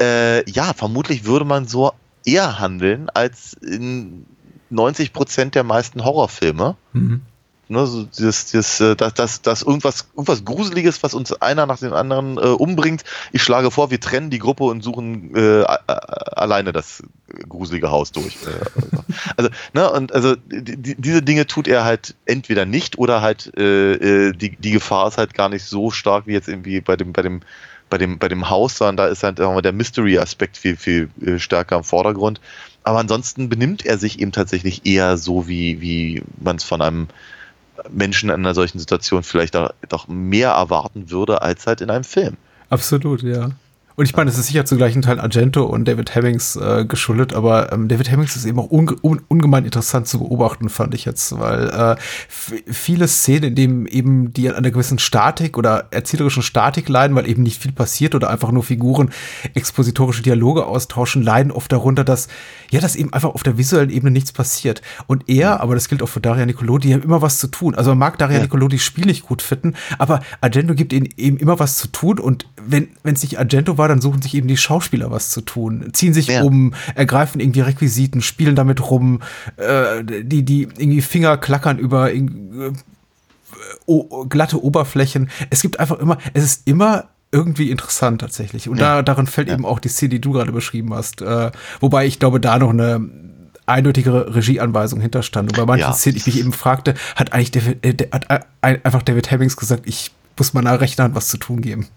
äh, 0.00 0.48
ja, 0.50 0.72
vermutlich 0.74 1.24
würde 1.24 1.44
man 1.44 1.66
so 1.66 1.92
eher 2.26 2.58
handeln 2.58 3.08
als 3.08 3.54
in 3.54 4.26
90 4.68 5.12
Prozent 5.12 5.54
der 5.54 5.64
meisten 5.64 6.04
Horrorfilme. 6.04 6.76
Mhm. 6.92 7.22
Ne, 7.68 7.84
so 7.84 8.04
dieses, 8.04 8.46
dieses, 8.46 8.78
äh, 8.80 8.94
dass, 8.94 9.14
dass, 9.14 9.42
dass 9.42 9.62
irgendwas, 9.62 10.06
irgendwas 10.14 10.44
Gruseliges, 10.44 11.02
was 11.02 11.14
uns 11.14 11.32
einer 11.32 11.66
nach 11.66 11.80
dem 11.80 11.94
anderen 11.94 12.38
äh, 12.38 12.42
umbringt. 12.42 13.02
Ich 13.32 13.42
schlage 13.42 13.72
vor, 13.72 13.90
wir 13.90 13.98
trennen 13.98 14.30
die 14.30 14.38
Gruppe 14.38 14.62
und 14.64 14.84
suchen 14.84 15.34
äh, 15.34 15.64
alleine 15.64 16.72
das 16.72 17.02
gruselige 17.48 17.90
Haus 17.90 18.12
durch. 18.12 18.36
Äh, 18.46 19.02
also, 19.36 19.50
ne, 19.72 19.90
und 19.90 20.12
also 20.12 20.36
die, 20.36 20.94
diese 20.94 21.22
Dinge 21.22 21.48
tut 21.48 21.66
er 21.66 21.84
halt 21.84 22.14
entweder 22.24 22.66
nicht 22.66 22.98
oder 22.98 23.20
halt 23.20 23.52
äh, 23.56 24.28
äh, 24.28 24.32
die, 24.32 24.54
die 24.54 24.70
Gefahr 24.70 25.08
ist 25.08 25.18
halt 25.18 25.34
gar 25.34 25.48
nicht 25.48 25.64
so 25.64 25.90
stark 25.90 26.28
wie 26.28 26.34
jetzt 26.34 26.48
irgendwie 26.48 26.80
bei 26.80 26.96
dem, 26.96 27.12
bei 27.12 27.22
dem 27.22 27.40
bei 27.88 27.98
dem, 27.98 28.18
bei 28.18 28.28
dem 28.28 28.50
Haus, 28.50 28.78
sondern 28.78 28.96
da 28.96 29.06
ist 29.06 29.22
halt 29.22 29.38
mal, 29.38 29.62
der 29.62 29.72
Mystery-Aspekt 29.72 30.56
viel, 30.56 30.76
viel 30.76 31.08
äh, 31.24 31.38
stärker 31.38 31.76
im 31.76 31.84
Vordergrund. 31.84 32.40
Aber 32.82 32.98
ansonsten 32.98 33.48
benimmt 33.48 33.84
er 33.84 33.98
sich 33.98 34.20
eben 34.20 34.32
tatsächlich 34.32 34.86
eher 34.86 35.16
so, 35.16 35.48
wie, 35.48 35.80
wie 35.80 36.22
man 36.40 36.56
es 36.56 36.64
von 36.64 36.82
einem 36.82 37.08
Menschen 37.90 38.30
in 38.30 38.36
einer 38.36 38.54
solchen 38.54 38.78
Situation 38.78 39.22
vielleicht 39.22 39.54
doch 39.54 40.08
mehr 40.08 40.50
erwarten 40.50 41.10
würde, 41.10 41.42
als 41.42 41.66
halt 41.66 41.80
in 41.80 41.90
einem 41.90 42.04
Film. 42.04 42.36
Absolut, 42.70 43.22
ja. 43.22 43.50
Und 43.96 44.04
ich 44.04 44.14
meine, 44.14 44.28
es 44.28 44.36
ist 44.36 44.48
sicher 44.48 44.66
zu 44.66 44.76
gleichen 44.76 45.00
Teil 45.00 45.18
Argento 45.18 45.64
und 45.64 45.88
David 45.88 46.14
Hemmings 46.14 46.54
äh, 46.56 46.84
geschuldet, 46.84 47.32
aber 47.32 47.72
ähm, 47.72 47.88
David 47.88 48.10
Hemmings 48.10 48.36
ist 48.36 48.44
eben 48.44 48.58
auch 48.58 48.70
unge 48.70 48.94
un 49.02 49.22
ungemein 49.28 49.64
interessant 49.64 50.06
zu 50.06 50.18
beobachten, 50.18 50.68
fand 50.68 50.94
ich 50.94 51.06
jetzt, 51.06 51.38
weil 51.38 51.70
äh, 51.70 51.96
viele 52.28 53.08
Szenen, 53.08 53.44
in 53.44 53.54
denen 53.54 53.86
eben 53.86 54.32
die 54.34 54.50
an 54.50 54.54
einer 54.54 54.70
gewissen 54.70 54.98
Statik 54.98 55.56
oder 55.56 55.86
erzählerischen 55.92 56.42
Statik 56.42 56.90
leiden, 56.90 57.16
weil 57.16 57.26
eben 57.26 57.42
nicht 57.42 57.62
viel 57.62 57.72
passiert 57.72 58.14
oder 58.14 58.28
einfach 58.28 58.52
nur 58.52 58.62
Figuren 58.62 59.10
expositorische 59.54 60.22
Dialoge 60.22 60.66
austauschen, 60.66 61.22
leiden 61.22 61.50
oft 61.50 61.72
darunter, 61.72 62.04
dass 62.04 62.28
ja, 62.70 62.80
dass 62.80 62.96
eben 62.96 63.12
einfach 63.14 63.30
auf 63.30 63.44
der 63.44 63.56
visuellen 63.56 63.90
Ebene 63.90 64.10
nichts 64.10 64.32
passiert. 64.32 64.82
Und 65.06 65.28
er, 65.28 65.60
aber 65.60 65.74
das 65.74 65.88
gilt 65.88 66.02
auch 66.02 66.08
für 66.08 66.20
Daria 66.20 66.44
Nicolo, 66.44 66.76
die 66.76 66.92
haben 66.92 67.02
immer 67.02 67.22
was 67.22 67.38
zu 67.38 67.46
tun. 67.46 67.74
Also 67.74 67.92
man 67.92 67.98
mag 67.98 68.18
Daria 68.18 68.40
ja. 68.44 68.78
Spiel 68.78 69.06
nicht 69.06 69.24
gut 69.24 69.40
finden, 69.40 69.74
aber 69.96 70.20
Argento 70.42 70.74
gibt 70.74 70.92
ihnen 70.92 71.08
eben 71.16 71.38
immer 71.38 71.58
was 71.58 71.78
zu 71.78 71.88
tun 71.88 72.18
und 72.18 72.46
wenn 72.66 72.88
es 73.04 73.22
nicht 73.22 73.38
Argento 73.38 73.78
war, 73.78 73.88
dann 73.88 74.00
suchen 74.00 74.22
sich 74.22 74.34
eben 74.34 74.48
die 74.48 74.56
Schauspieler 74.56 75.10
was 75.10 75.30
zu 75.30 75.40
tun, 75.40 75.90
ziehen 75.92 76.14
sich 76.14 76.28
ja. 76.28 76.42
um, 76.42 76.74
ergreifen 76.94 77.40
irgendwie 77.40 77.60
Requisiten, 77.60 78.22
spielen 78.22 78.56
damit 78.56 78.90
rum, 78.90 79.20
äh, 79.56 80.04
die, 80.04 80.44
die 80.44 80.62
irgendwie 80.62 81.02
Finger 81.02 81.36
klackern 81.36 81.78
über 81.78 82.12
äh, 82.12 82.72
glatte 84.28 84.62
Oberflächen. 84.62 85.30
Es 85.50 85.62
gibt 85.62 85.80
einfach 85.80 85.98
immer, 85.98 86.18
es 86.34 86.44
ist 86.44 86.62
immer 86.66 87.08
irgendwie 87.32 87.70
interessant 87.70 88.20
tatsächlich. 88.20 88.68
Und 88.68 88.78
ja. 88.78 88.96
da, 88.96 89.02
darin 89.02 89.26
fällt 89.26 89.48
ja. 89.48 89.54
eben 89.54 89.66
auch 89.66 89.78
die 89.78 89.88
Szene, 89.88 90.10
die 90.10 90.20
du 90.20 90.32
gerade 90.32 90.52
beschrieben 90.52 90.94
hast. 90.94 91.22
Äh, 91.22 91.50
wobei 91.80 92.06
ich 92.06 92.18
glaube, 92.18 92.40
da 92.40 92.58
noch 92.58 92.70
eine 92.70 93.08
eindeutigere 93.66 94.34
Regieanweisung 94.34 95.00
hinterstand. 95.00 95.50
Und 95.50 95.56
bei 95.56 95.66
manchen 95.66 95.88
ja. 95.88 95.92
Szenen, 95.92 96.16
ich 96.16 96.26
mich 96.26 96.38
eben 96.38 96.52
fragte, 96.52 96.94
hat 97.16 97.32
eigentlich 97.32 97.50
David, 97.50 97.84
äh, 97.84 98.08
hat 98.12 98.26
äh, 98.30 98.78
einfach 98.84 99.02
David 99.02 99.30
Hemmings 99.30 99.56
gesagt, 99.56 99.82
ich 99.86 100.12
muss 100.38 100.54
meiner 100.54 100.80
rechten 100.80 101.02
Hand 101.02 101.14
was 101.14 101.28
zu 101.28 101.38
tun 101.38 101.60
geben. 101.60 101.88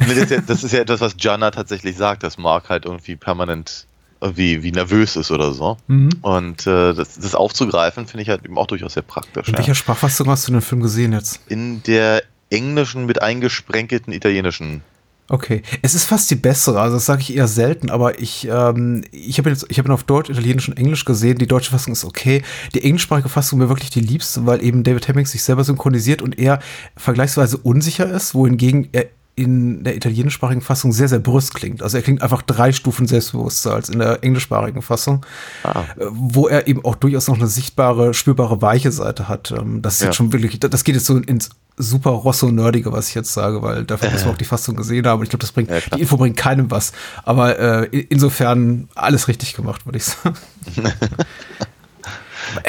Das 0.00 0.16
ist, 0.16 0.30
ja, 0.30 0.40
das 0.40 0.64
ist 0.64 0.72
ja 0.72 0.80
etwas, 0.80 1.00
was 1.00 1.14
Jana 1.18 1.50
tatsächlich 1.50 1.96
sagt, 1.96 2.22
dass 2.22 2.38
Mark 2.38 2.68
halt 2.68 2.84
irgendwie 2.84 3.16
permanent 3.16 3.86
irgendwie 4.20 4.62
wie 4.62 4.72
nervös 4.72 5.16
ist 5.16 5.30
oder 5.30 5.52
so. 5.52 5.76
Mhm. 5.86 6.10
Und 6.22 6.66
äh, 6.66 6.94
das, 6.94 7.18
das, 7.18 7.34
aufzugreifen, 7.34 8.06
finde 8.06 8.22
ich 8.22 8.28
halt 8.28 8.44
eben 8.44 8.58
auch 8.58 8.66
durchaus 8.66 8.94
sehr 8.94 9.02
praktisch. 9.02 9.48
In 9.48 9.54
ja. 9.54 9.58
welcher 9.58 9.74
Sprachfassung 9.74 10.28
hast 10.28 10.48
du 10.48 10.52
den 10.52 10.60
Film 10.60 10.82
gesehen 10.82 11.12
jetzt? 11.12 11.40
In 11.48 11.82
der 11.84 12.22
englischen 12.50 13.06
mit 13.06 13.22
eingesprenkelten 13.22 14.12
italienischen 14.12 14.82
Okay, 15.30 15.60
es 15.82 15.94
ist 15.94 16.04
fast 16.04 16.30
die 16.30 16.36
bessere, 16.36 16.80
also 16.80 16.96
das 16.96 17.04
sage 17.04 17.20
ich 17.20 17.36
eher 17.36 17.48
selten, 17.48 17.90
aber 17.90 18.18
ich, 18.18 18.48
ähm, 18.50 19.04
ich 19.12 19.36
habe 19.36 19.50
jetzt, 19.50 19.66
ich 19.68 19.78
habe 19.78 19.86
ihn 19.88 19.92
auf 19.92 20.04
Deutsch, 20.04 20.30
Italienisch 20.30 20.70
und 20.70 20.78
Englisch 20.78 21.04
gesehen. 21.04 21.36
Die 21.36 21.46
deutsche 21.46 21.70
Fassung 21.70 21.92
ist 21.92 22.06
okay. 22.06 22.42
Die 22.74 22.82
englischsprachige 22.82 23.28
Fassung 23.28 23.58
mir 23.58 23.68
wirklich 23.68 23.90
die 23.90 24.00
liebste, 24.00 24.46
weil 24.46 24.64
eben 24.64 24.84
David 24.84 25.06
Hemmings 25.06 25.32
sich 25.32 25.42
selber 25.42 25.64
synchronisiert 25.64 26.22
und 26.22 26.38
er 26.38 26.60
vergleichsweise 26.96 27.58
unsicher 27.58 28.10
ist, 28.10 28.34
wohingegen 28.34 28.88
er 28.92 29.06
in 29.38 29.84
der 29.84 29.94
italienischsprachigen 29.94 30.62
Fassung 30.62 30.90
sehr, 30.92 31.06
sehr 31.08 31.20
brüsk 31.20 31.54
klingt. 31.54 31.80
Also 31.80 31.96
er 31.96 32.02
klingt 32.02 32.22
einfach 32.22 32.42
drei 32.42 32.72
Stufen 32.72 33.06
selbstbewusster 33.06 33.72
als 33.72 33.88
in 33.88 34.00
der 34.00 34.24
englischsprachigen 34.24 34.82
Fassung, 34.82 35.24
ah. 35.62 35.84
Äh, 35.96 36.06
wo 36.10 36.48
er 36.48 36.66
eben 36.66 36.84
auch 36.84 36.96
durchaus 36.96 37.28
noch 37.28 37.36
eine 37.36 37.46
sichtbare, 37.46 38.14
spürbare, 38.14 38.60
weiche 38.60 38.90
Seite 38.90 39.28
hat. 39.28 39.52
Ähm, 39.52 39.80
das 39.80 39.94
ist 39.94 40.00
ja. 40.00 40.06
jetzt 40.06 40.16
schon 40.16 40.32
wirklich, 40.32 40.58
das 40.58 40.82
geht 40.82 40.96
jetzt 40.96 41.06
so 41.06 41.16
ins 41.16 41.50
super 41.76 42.10
Rosso-Nerdige, 42.10 42.92
was 42.92 43.10
ich 43.10 43.14
jetzt 43.14 43.32
sage, 43.32 43.62
weil 43.62 43.84
dafür 43.84 44.10
muss 44.10 44.24
man 44.24 44.34
auch 44.34 44.38
die 44.38 44.44
Fassung 44.44 44.74
gesehen 44.74 45.06
haben. 45.06 45.22
Ich 45.22 45.30
glaube, 45.30 45.42
das 45.42 45.52
bringt, 45.52 45.70
ja, 45.70 45.78
die 45.94 46.00
Info 46.00 46.16
bringt 46.16 46.36
keinem 46.36 46.72
was. 46.72 46.92
Aber 47.22 47.56
äh, 47.58 47.86
insofern 48.08 48.88
alles 48.96 49.28
richtig 49.28 49.54
gemacht, 49.54 49.86
würde 49.86 49.98
ich 49.98 50.04
sagen. 50.04 50.36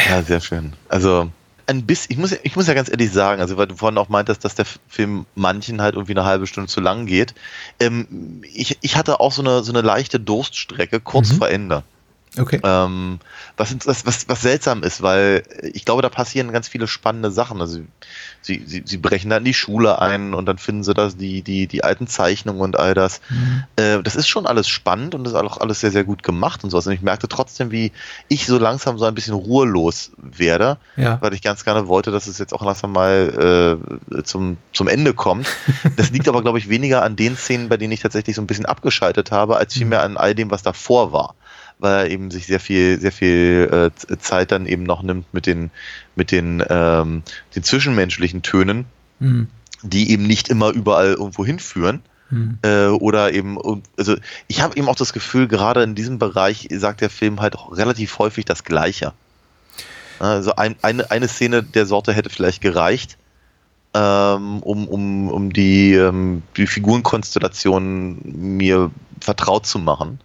ja, 0.07 0.21
sehr 0.21 0.39
schön. 0.39 0.73
Also 0.87 1.31
ein 1.69 1.85
bisschen, 1.85 2.11
ich 2.11 2.17
muss, 2.17 2.31
ich 2.31 2.55
muss 2.55 2.67
ja 2.67 2.73
ganz 2.73 2.89
ehrlich 2.89 3.11
sagen, 3.11 3.41
also 3.41 3.55
weil 3.57 3.67
du 3.67 3.75
vorhin 3.75 3.97
auch 3.97 4.09
meintest, 4.09 4.43
dass 4.43 4.55
der 4.55 4.65
Film 4.87 5.25
manchen 5.35 5.81
halt 5.81 5.93
irgendwie 5.95 6.13
eine 6.13 6.25
halbe 6.25 6.47
Stunde 6.47 6.67
zu 6.67 6.81
lang 6.81 7.05
geht. 7.05 7.35
Ähm, 7.79 8.41
ich, 8.53 8.77
ich 8.81 8.95
hatte 8.95 9.19
auch 9.19 9.31
so 9.31 9.41
eine, 9.41 9.63
so 9.63 9.71
eine 9.71 9.81
leichte 9.81 10.19
Durststrecke 10.19 10.99
kurz 10.99 11.31
mhm. 11.31 11.37
vor 11.37 11.49
Ende. 11.49 11.83
Okay. 12.39 12.59
Ähm, 12.63 13.19
was, 13.57 13.75
was, 13.85 14.27
was, 14.27 14.41
seltsam 14.41 14.83
ist, 14.83 15.01
weil 15.01 15.43
ich 15.73 15.83
glaube, 15.83 16.01
da 16.01 16.09
passieren 16.09 16.51
ganz 16.51 16.69
viele 16.69 16.87
spannende 16.87 17.31
Sachen. 17.31 17.59
Also 17.59 17.81
sie, 18.41 18.63
sie, 18.65 18.83
sie 18.85 18.97
brechen 18.97 19.29
dann 19.29 19.43
die 19.43 19.53
Schule 19.53 19.99
ein 19.99 20.33
und 20.33 20.45
dann 20.45 20.57
finden 20.57 20.83
sie 20.83 20.93
das, 20.93 21.17
die, 21.17 21.41
die, 21.41 21.67
die 21.67 21.83
alten 21.83 22.07
Zeichnungen 22.07 22.61
und 22.61 22.79
all 22.79 22.93
das. 22.93 23.19
Mhm. 23.29 23.63
Äh, 23.75 24.03
das 24.03 24.15
ist 24.15 24.29
schon 24.29 24.45
alles 24.45 24.69
spannend 24.69 25.15
und 25.15 25.25
das 25.25 25.33
ist 25.33 25.39
auch 25.39 25.59
alles 25.59 25.81
sehr, 25.81 25.91
sehr 25.91 26.05
gut 26.05 26.23
gemacht 26.23 26.63
und 26.63 26.69
sowas. 26.69 26.87
Und 26.87 26.93
ich 26.93 27.01
merkte 27.01 27.27
trotzdem, 27.27 27.71
wie 27.71 27.91
ich 28.29 28.45
so 28.45 28.57
langsam 28.57 28.97
so 28.97 29.05
ein 29.05 29.15
bisschen 29.15 29.33
ruhelos 29.33 30.11
werde, 30.17 30.77
ja. 30.95 31.21
weil 31.21 31.33
ich 31.33 31.41
ganz 31.41 31.65
gerne 31.65 31.87
wollte, 31.89 32.11
dass 32.11 32.27
es 32.27 32.37
jetzt 32.37 32.53
auch 32.53 32.63
langsam 32.63 32.93
mal 32.93 33.81
äh, 34.13 34.23
zum, 34.23 34.57
zum 34.73 34.87
Ende 34.87 35.13
kommt. 35.13 35.47
Das 35.95 36.11
liegt 36.11 36.27
aber, 36.29 36.41
glaube 36.41 36.59
ich, 36.59 36.69
weniger 36.69 37.03
an 37.03 37.15
den 37.15 37.35
Szenen, 37.35 37.67
bei 37.67 37.75
denen 37.75 37.91
ich 37.91 37.99
tatsächlich 37.99 38.35
so 38.35 38.41
ein 38.41 38.47
bisschen 38.47 38.65
abgeschaltet 38.65 39.31
habe, 39.31 39.57
als 39.57 39.73
vielmehr 39.73 40.01
an 40.03 40.17
all 40.17 40.35
dem, 40.35 40.51
was 40.51 40.61
davor 40.61 41.11
war 41.11 41.35
weil 41.79 42.05
er 42.05 42.11
eben 42.11 42.29
sich 42.29 42.45
sehr 42.45 42.59
viel, 42.59 42.99
sehr 42.99 43.11
viel 43.11 43.91
äh, 43.91 44.17
Zeit 44.19 44.51
dann 44.51 44.65
eben 44.65 44.83
noch 44.83 45.01
nimmt 45.01 45.33
mit 45.33 45.45
den, 45.45 45.71
mit 46.15 46.31
den, 46.31 46.63
ähm, 46.69 47.23
den 47.55 47.63
zwischenmenschlichen 47.63 48.41
Tönen, 48.41 48.85
mhm. 49.19 49.47
die 49.81 50.11
eben 50.11 50.27
nicht 50.27 50.49
immer 50.49 50.71
überall 50.71 51.13
irgendwo 51.13 51.45
hinführen. 51.45 52.01
Mhm. 52.29 52.59
Äh, 52.61 52.87
oder 52.87 53.33
eben, 53.33 53.57
also 53.97 54.15
ich 54.47 54.61
habe 54.61 54.77
eben 54.77 54.87
auch 54.87 54.95
das 54.95 55.13
Gefühl, 55.13 55.47
gerade 55.47 55.81
in 55.81 55.95
diesem 55.95 56.19
Bereich 56.19 56.67
sagt 56.71 57.01
der 57.01 57.09
Film 57.09 57.39
halt 57.39 57.55
auch 57.55 57.75
relativ 57.75 58.19
häufig 58.19 58.45
das 58.45 58.63
Gleiche. 58.63 59.13
Also 60.19 60.55
ein, 60.55 60.75
eine, 60.81 61.09
eine 61.09 61.29
Szene 61.29 61.63
der 61.63 61.85
Sorte 61.85 62.11
hätte 62.13 62.29
vielleicht 62.29 62.61
gereicht, 62.61 63.17
ähm, 63.93 64.61
um, 64.61 64.87
um, 64.87 65.29
um 65.29 65.53
die, 65.53 65.93
ähm, 65.93 66.43
die 66.57 66.67
Figurenkonstellation 66.67 68.19
mir 68.23 68.91
vertraut 69.21 69.65
zu 69.65 69.79
machen. 69.79 70.19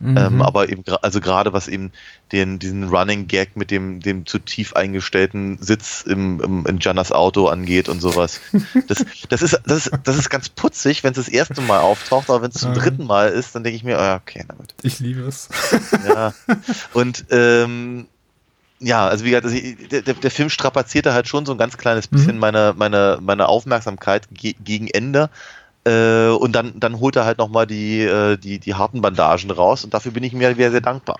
Mhm. 0.00 0.16
Ähm, 0.16 0.42
aber 0.42 0.70
eben, 0.70 0.82
also 1.02 1.20
gerade 1.20 1.52
was 1.52 1.68
eben 1.68 1.92
den, 2.32 2.58
diesen 2.58 2.88
Running 2.88 3.28
Gag 3.28 3.54
mit 3.54 3.70
dem, 3.70 4.00
dem 4.00 4.24
zu 4.24 4.38
tief 4.38 4.72
eingestellten 4.72 5.58
Sitz 5.60 6.02
im, 6.06 6.40
im, 6.40 6.66
in 6.66 6.78
Jannas 6.80 7.12
Auto 7.12 7.48
angeht 7.48 7.88
und 7.88 8.00
sowas. 8.00 8.40
Das, 8.86 9.04
das, 9.28 9.42
ist, 9.42 9.60
das, 9.66 9.86
ist, 9.86 9.90
das 10.04 10.16
ist 10.16 10.30
ganz 10.30 10.48
putzig, 10.48 11.04
wenn 11.04 11.10
es 11.10 11.16
das 11.16 11.28
erste 11.28 11.60
Mal 11.60 11.80
auftaucht, 11.80 12.30
aber 12.30 12.42
wenn 12.42 12.50
es 12.50 12.60
zum 12.60 12.74
dritten 12.74 13.04
Mal 13.04 13.28
ist, 13.28 13.54
dann 13.54 13.62
denke 13.62 13.76
ich 13.76 13.84
mir, 13.84 13.98
oh, 13.98 14.16
okay, 14.16 14.44
gut. 14.56 14.74
Ich 14.82 15.00
liebe 15.00 15.20
es. 15.20 15.48
Ja. 16.08 16.32
Und 16.92 17.26
ähm, 17.30 18.06
ja, 18.80 19.06
also 19.06 19.24
wie 19.24 19.30
gesagt, 19.30 19.46
also 19.46 19.58
der, 19.90 20.14
der, 20.14 20.30
Film 20.30 20.48
strapazierte 20.48 21.12
halt 21.12 21.28
schon 21.28 21.44
so 21.44 21.52
ein 21.52 21.58
ganz 21.58 21.76
kleines 21.76 22.08
bisschen 22.08 22.34
mhm. 22.34 22.40
meine, 22.40 22.74
meine, 22.76 23.18
meine 23.20 23.48
Aufmerksamkeit 23.48 24.28
ge 24.32 24.54
gegen 24.64 24.88
Ende. 24.88 25.30
Äh, 25.84 26.28
und 26.28 26.52
dann, 26.52 26.78
dann 26.78 27.00
holt 27.00 27.16
er 27.16 27.24
halt 27.24 27.38
nochmal 27.38 27.66
die, 27.66 28.02
äh, 28.02 28.36
die, 28.36 28.58
die 28.58 28.74
harten 28.74 29.00
Bandagen 29.00 29.50
raus 29.50 29.84
und 29.84 29.94
dafür 29.94 30.12
bin 30.12 30.22
ich 30.22 30.32
mir 30.32 30.54
sehr, 30.54 30.70
sehr 30.70 30.80
dankbar. 30.80 31.18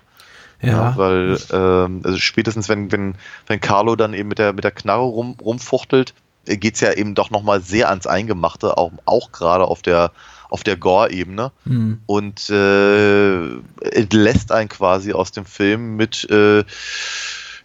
Ja. 0.61 0.69
ja 0.69 0.97
weil 0.97 1.39
ähm, 1.53 2.01
also 2.05 2.19
spätestens 2.19 2.69
wenn, 2.69 2.93
wenn, 2.93 3.15
wenn 3.47 3.61
Carlo 3.61 3.97
dann 3.97 4.13
eben 4.13 4.29
mit 4.29 4.39
der, 4.39 4.53
mit 4.53 4.65
der 4.65 4.71
Knarre 4.71 5.05
rum, 5.05 5.37
rumfuchtelt, 5.41 6.15
äh, 6.47 6.57
geht's 6.57 6.81
ja 6.81 6.93
eben 6.93 7.15
doch 7.15 7.31
nochmal 7.31 7.63
sehr 7.63 7.89
ans 7.89 8.07
Eingemachte, 8.07 8.77
auch, 8.77 8.93
auch 9.07 9.33
gerade 9.33 9.65
auf 9.65 9.81
der, 9.81 10.13
auf 10.51 10.63
der 10.63 10.77
Gore-Ebene 10.77 11.53
mhm. 11.65 12.01
und 12.05 12.51
äh, 12.51 13.55
entlässt 13.93 14.53
einen 14.53 14.69
quasi 14.69 15.13
aus 15.13 15.33
dem 15.33 15.47
Film 15.47 15.97
mit 15.97 16.29
äh, 16.31 16.65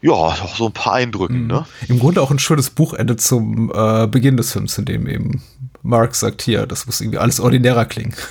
ja, 0.01 0.35
so 0.55 0.67
ein 0.67 0.71
paar 0.71 0.93
Eindrücken. 0.93 1.43
Mhm. 1.43 1.47
Ne? 1.47 1.65
Im 1.87 1.99
Grunde 1.99 2.21
auch 2.21 2.31
ein 2.31 2.39
schönes 2.39 2.69
Buchende 2.69 3.17
zum 3.17 3.71
äh, 3.73 4.07
Beginn 4.07 4.37
des 4.37 4.51
Films, 4.51 4.77
in 4.77 4.85
dem 4.85 5.07
eben 5.07 5.41
Mark 5.85 6.15
sagt, 6.15 6.41
hier, 6.41 6.65
das 6.65 6.87
muss 6.87 6.99
irgendwie 6.99 7.19
alles 7.19 7.39
ordinärer 7.39 7.85
klingen. 7.85 8.13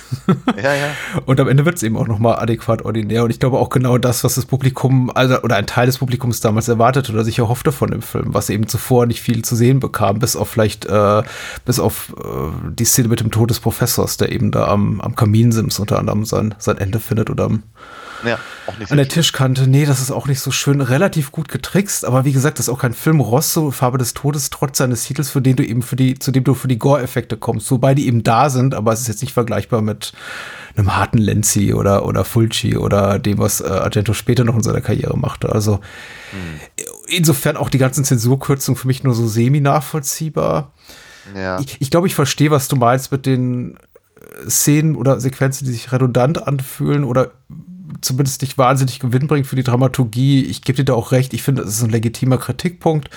Ja, 0.61 0.73
ja. 0.73 0.87
Und 1.25 1.39
am 1.39 1.47
Ende 1.47 1.65
wird 1.65 1.75
es 1.75 1.83
eben 1.83 1.97
auch 1.97 2.07
nochmal 2.07 2.39
adäquat 2.39 2.83
ordinär. 2.83 3.23
Und 3.23 3.29
ich 3.29 3.39
glaube 3.39 3.57
auch 3.57 3.69
genau 3.69 3.97
das, 3.97 4.23
was 4.23 4.35
das 4.35 4.45
Publikum, 4.45 5.11
also, 5.13 5.41
oder 5.41 5.57
ein 5.57 5.67
Teil 5.67 5.85
des 5.85 5.97
Publikums 5.97 6.39
damals 6.39 6.67
erwartet 6.67 7.09
oder 7.09 7.23
sich 7.23 7.39
erhoffte 7.39 7.71
von 7.71 7.91
dem 7.91 8.01
Film, 8.01 8.33
was 8.33 8.49
eben 8.49 8.67
zuvor 8.67 9.05
nicht 9.05 9.21
viel 9.21 9.43
zu 9.43 9.55
sehen 9.55 9.79
bekam, 9.79 10.19
bis 10.19 10.35
auf 10.35 10.49
vielleicht, 10.49 10.85
äh, 10.85 11.23
bis 11.65 11.79
auf 11.79 12.15
äh, 12.17 12.71
die 12.71 12.85
Szene 12.85 13.09
mit 13.09 13.19
dem 13.19 13.31
Tod 13.31 13.49
des 13.49 13.59
Professors, 13.59 14.17
der 14.17 14.31
eben 14.31 14.51
da 14.51 14.67
am, 14.67 15.01
am 15.01 15.15
Kaminsims 15.15 15.79
unter 15.79 15.99
anderem 15.99 16.25
sein, 16.25 16.55
sein 16.57 16.77
Ende 16.77 16.99
findet 16.99 17.29
oder 17.29 17.45
am 17.45 17.63
ja, 18.23 18.39
auch 18.67 18.77
nicht 18.77 18.91
an 18.91 18.97
der 18.97 19.07
Tischkante. 19.07 19.67
Nee, 19.67 19.85
das 19.85 20.01
ist 20.01 20.11
auch 20.11 20.27
nicht 20.27 20.39
so 20.39 20.51
schön. 20.51 20.81
Relativ 20.81 21.31
gut 21.31 21.49
getrickst, 21.49 22.05
aber 22.05 22.25
wie 22.25 22.31
gesagt, 22.31 22.59
das 22.59 22.67
ist 22.67 22.73
auch 22.73 22.79
kein 22.79 22.93
Film. 22.93 23.19
Rosso, 23.19 23.71
Farbe 23.71 23.97
des 23.97 24.13
Todes, 24.13 24.49
trotz 24.49 24.77
seines 24.77 25.03
Titels, 25.03 25.29
für 25.29 25.41
den 25.41 25.55
du 25.55 25.65
eben 25.65 25.81
für 25.81 25.95
die, 25.95 26.17
zu 26.17 26.31
dem 26.31 26.43
du 26.43 26.53
für 26.53 26.67
die 26.67 26.79
Gore-Effekte 26.79 27.37
kommst. 27.37 27.69
Wobei 27.71 27.95
die 27.95 28.07
eben 28.07 28.23
da 28.23 28.49
sind, 28.49 28.73
aber 28.73 28.93
es 28.93 29.01
ist 29.01 29.07
jetzt 29.07 29.21
nicht 29.21 29.33
vergleichbar 29.33 29.81
mit 29.81 30.13
einem 30.75 30.95
harten 30.95 31.17
Lenzi 31.17 31.73
oder, 31.73 32.05
oder 32.05 32.25
Fulci 32.25 32.77
oder 32.77 33.19
dem, 33.19 33.37
was 33.37 33.61
äh, 33.61 33.65
Argento 33.65 34.13
später 34.13 34.43
noch 34.43 34.55
in 34.55 34.63
seiner 34.63 34.81
Karriere 34.81 35.17
machte. 35.17 35.51
Also 35.51 35.79
hm. 36.31 36.85
insofern 37.07 37.57
auch 37.57 37.69
die 37.69 37.77
ganzen 37.77 38.03
Zensurkürzungen 38.03 38.77
für 38.77 38.87
mich 38.87 39.03
nur 39.03 39.13
so 39.13 39.27
semi-nachvollziehbar. 39.27 40.71
Ja. 41.35 41.59
Ich, 41.59 41.81
ich 41.81 41.89
glaube, 41.89 42.07
ich 42.07 42.15
verstehe, 42.15 42.51
was 42.51 42.67
du 42.67 42.75
meinst 42.75 43.11
mit 43.11 43.25
den 43.25 43.77
Szenen 44.47 44.95
oder 44.95 45.19
Sequenzen, 45.19 45.65
die 45.65 45.71
sich 45.71 45.91
redundant 45.91 46.47
anfühlen 46.47 47.03
oder 47.03 47.31
zumindest 48.01 48.41
nicht 48.41 48.57
wahnsinnig 48.57 48.99
gewinnbringend 48.99 49.47
für 49.47 49.55
die 49.55 49.63
Dramaturgie. 49.63 50.43
Ich 50.45 50.61
gebe 50.61 50.77
dir 50.77 50.85
da 50.85 50.93
auch 50.93 51.11
recht. 51.11 51.33
Ich 51.33 51.43
finde, 51.43 51.63
das 51.63 51.75
ist 51.75 51.83
ein 51.83 51.89
legitimer 51.89 52.37
Kritikpunkt. 52.37 53.09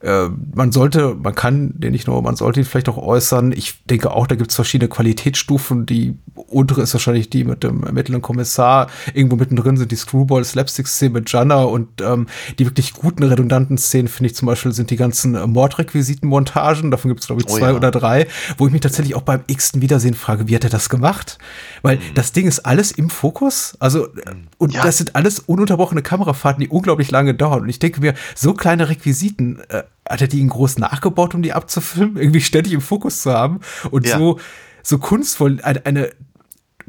Äh, 0.00 0.28
man 0.54 0.72
sollte, 0.72 1.14
man 1.14 1.34
kann 1.34 1.72
den 1.74 1.92
nicht 1.92 2.06
nur, 2.06 2.20
man 2.22 2.36
sollte 2.36 2.60
ihn 2.60 2.66
vielleicht 2.66 2.88
auch 2.88 2.98
äußern. 2.98 3.52
Ich 3.52 3.84
denke 3.84 4.10
auch, 4.10 4.26
da 4.26 4.34
gibt 4.34 4.50
es 4.50 4.56
verschiedene 4.56 4.88
Qualitätsstufen. 4.88 5.86
Die 5.86 6.16
untere 6.34 6.82
ist 6.82 6.92
wahrscheinlich 6.92 7.30
die 7.30 7.44
mit 7.44 7.64
dem 7.64 7.82
ermittelnden 7.82 8.22
Kommissar. 8.22 8.88
Irgendwo 9.14 9.36
mittendrin 9.36 9.76
sind 9.76 9.90
die 9.90 9.96
Screwball-Slapstick-Szenen 9.96 11.12
mit 11.14 11.32
Janna 11.32 11.62
und 11.62 12.00
ähm, 12.00 12.26
die 12.58 12.66
wirklich 12.66 12.92
guten, 12.92 13.22
redundanten 13.22 13.78
Szenen, 13.78 14.08
finde 14.08 14.28
ich 14.28 14.36
zum 14.36 14.46
Beispiel, 14.46 14.72
sind 14.72 14.90
die 14.90 14.96
ganzen 14.96 15.32
Mordrequisiten-Montagen. 15.32 16.90
Davon 16.90 17.08
gibt 17.08 17.20
es, 17.20 17.26
glaube 17.26 17.42
ich, 17.42 17.48
oh 17.48 17.56
zwei 17.56 17.68
oh 17.68 17.70
ja. 17.70 17.76
oder 17.76 17.90
drei, 17.90 18.26
wo 18.58 18.66
ich 18.66 18.72
mich 18.72 18.82
tatsächlich 18.82 19.14
auch 19.14 19.22
beim 19.22 19.40
x-ten 19.46 19.80
Wiedersehen 19.80 20.14
frage, 20.14 20.48
wie 20.48 20.54
hat 20.54 20.64
er 20.64 20.70
das 20.70 20.88
gemacht? 20.88 21.38
Weil 21.82 21.96
mhm. 21.96 22.14
das 22.14 22.32
Ding 22.32 22.46
ist 22.46 22.60
alles 22.60 22.92
im 22.92 23.10
Fokus. 23.10 23.76
Also, 23.80 24.06
äh, 24.06 24.34
und 24.58 24.74
ja. 24.74 24.82
das 24.82 24.98
sind 24.98 25.16
alles 25.16 25.40
ununterbrochene 25.40 26.02
Kamerafahrten, 26.02 26.60
die 26.60 26.68
unglaublich 26.68 27.10
lange 27.10 27.34
dauern. 27.34 27.62
Und 27.62 27.68
ich 27.68 27.78
denke 27.78 28.00
mir, 28.00 28.14
so 28.34 28.54
kleine 28.54 28.88
Requisiten, 28.88 29.60
äh, 29.68 29.84
hat 30.08 30.20
er 30.20 30.28
die 30.28 30.40
in 30.40 30.48
groß 30.48 30.78
nachgebaut, 30.78 31.34
um 31.34 31.42
die 31.42 31.52
abzufilmen, 31.52 32.16
irgendwie 32.16 32.40
ständig 32.40 32.72
im 32.72 32.80
Fokus 32.80 33.22
zu 33.22 33.32
haben 33.32 33.60
und 33.90 34.06
ja. 34.06 34.18
so, 34.18 34.38
so 34.82 34.98
kunstvoll 34.98 35.60
eine, 35.62 35.84
eine 35.84 36.10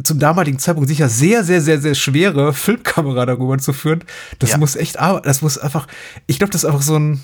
zum 0.03 0.19
damaligen 0.19 0.59
Zeitpunkt 0.59 0.89
sicher 0.89 1.09
sehr, 1.09 1.43
sehr, 1.43 1.61
sehr, 1.61 1.81
sehr 1.81 1.95
schwere 1.95 2.53
Filmkamera 2.53 3.25
darüber 3.25 3.57
zu 3.57 3.73
führen. 3.73 4.03
Das 4.39 4.51
ja. 4.51 4.57
muss 4.57 4.75
echt, 4.75 4.97
das 4.97 5.41
muss 5.41 5.57
einfach, 5.57 5.87
ich 6.27 6.37
glaube, 6.37 6.51
das 6.51 6.63
ist 6.63 6.69
einfach 6.69 6.83
so 6.83 6.97
ein, 6.97 7.23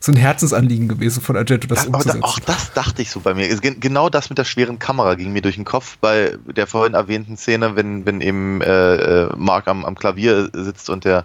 so 0.00 0.12
ein 0.12 0.16
Herzensanliegen 0.16 0.86
gewesen 0.86 1.20
von 1.20 1.36
Argento, 1.36 1.66
das, 1.66 1.80
das 1.80 1.86
umzusetzen. 1.88 2.22
auch 2.22 2.38
das 2.38 2.72
dachte 2.72 3.02
ich 3.02 3.10
so 3.10 3.20
bei 3.20 3.34
mir. 3.34 3.48
Genau 3.56 4.08
das 4.08 4.30
mit 4.30 4.38
der 4.38 4.44
schweren 4.44 4.78
Kamera 4.78 5.16
ging 5.16 5.32
mir 5.32 5.42
durch 5.42 5.56
den 5.56 5.64
Kopf 5.64 5.98
bei 5.98 6.38
der 6.46 6.68
vorhin 6.68 6.94
erwähnten 6.94 7.36
Szene, 7.36 7.74
wenn, 7.74 8.06
wenn 8.06 8.20
eben 8.20 8.62
äh, 8.62 8.94
äh 8.94 9.36
Mark 9.36 9.66
am, 9.66 9.84
am 9.84 9.96
Klavier 9.96 10.50
sitzt 10.52 10.88
und 10.88 11.04
der, 11.04 11.24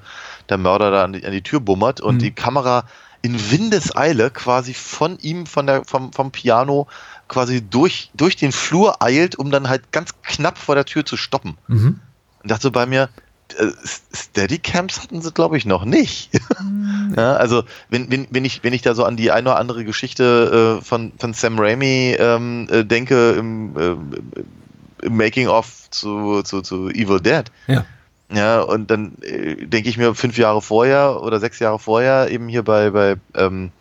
der 0.50 0.58
Mörder 0.58 0.90
da 0.90 1.04
an 1.04 1.14
die, 1.14 1.24
an 1.24 1.32
die 1.32 1.44
Tür 1.44 1.60
bummert 1.60 2.02
und 2.02 2.16
mhm. 2.16 2.20
die 2.20 2.32
Kamera 2.32 2.86
in 3.24 3.52
Windeseile 3.52 4.30
quasi 4.30 4.74
von 4.74 5.18
ihm, 5.20 5.46
von 5.46 5.66
der, 5.66 5.84
vom, 5.86 6.12
vom 6.12 6.32
Piano 6.32 6.88
quasi 7.30 7.62
durch, 7.62 8.12
durch 8.14 8.36
den 8.36 8.52
Flur 8.52 9.02
eilt, 9.02 9.38
um 9.38 9.50
dann 9.50 9.70
halt 9.70 9.92
ganz 9.92 10.12
knapp 10.24 10.58
vor 10.58 10.76
der 10.76 10.86
Tür 10.86 11.06
zu 11.06 11.16
stoppen. 11.18 11.58
Mhm. 11.68 12.02
Und 12.44 12.52
dachte 12.52 12.70
bei 12.70 12.86
mir, 12.86 13.10
äh, 13.58 13.68
Steadycams 14.14 15.02
hatten 15.02 15.22
sie, 15.22 15.32
glaube 15.32 15.58
ich, 15.58 15.66
noch 15.66 15.86
nicht. 15.86 16.30
Mhm. 16.62 17.16
ja, 17.18 17.34
also, 17.34 17.64
wenn, 17.90 18.12
wenn, 18.12 18.28
wenn, 18.30 18.46
ich, 18.46 18.64
wenn 18.64 18.74
ich 18.74 18.82
da 18.82 18.94
so 18.94 19.04
an 19.06 19.18
die 19.18 19.32
eine 19.32 19.50
oder 19.50 19.60
andere 19.60 19.84
Geschichte 19.86 20.80
äh, 20.80 20.86
von, 20.86 21.12
von 21.18 21.34
Sam 21.34 21.58
Raimi 21.58 22.16
ähm, 22.18 22.68
äh, 22.70 22.86
denke, 22.86 23.32
im, 23.32 23.76
äh, 23.76 25.06
im 25.06 25.18
Making-of 25.18 25.90
zu, 25.90 26.44
zu, 26.44 26.62
zu 26.62 26.90
Evil 26.90 27.20
Dead. 27.20 27.46
Ja. 27.68 27.86
Ja, 28.34 28.62
und 28.62 28.90
dann 28.90 29.16
äh, 29.22 29.66
denke 29.68 29.90
ich 29.90 29.98
mir 29.98 30.16
fünf 30.16 30.38
Jahre 30.38 30.62
vorher 30.62 31.22
oder 31.22 31.40
sechs 31.40 31.60
Jahre 31.60 31.80
vorher 31.80 32.32
eben 32.32 32.48
hier 32.48 32.64
bei, 32.64 32.90
bei, 32.90 33.16
ähm, 33.36 33.72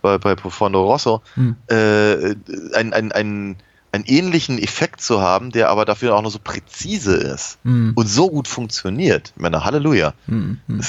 bei, 0.00 0.18
bei 0.18 0.34
Profondo 0.34 0.84
Rosso 0.84 1.22
hm. 1.34 1.56
äh, 1.68 2.34
ein, 2.74 2.92
ein, 2.92 3.12
ein 3.12 3.56
einen 3.92 4.04
ähnlichen 4.04 4.58
Effekt 4.58 5.00
zu 5.00 5.20
haben, 5.20 5.50
der 5.50 5.70
aber 5.70 5.84
dafür 5.84 6.14
auch 6.14 6.22
noch 6.22 6.30
so 6.30 6.38
präzise 6.38 7.16
ist 7.16 7.58
mm. 7.64 7.92
und 7.94 8.06
so 8.06 8.28
gut 8.28 8.46
funktioniert. 8.46 9.32
Ich 9.34 9.40
meine, 9.40 9.64
Halleluja. 9.64 10.12
Mm, 10.26 10.58
mm. 10.66 10.80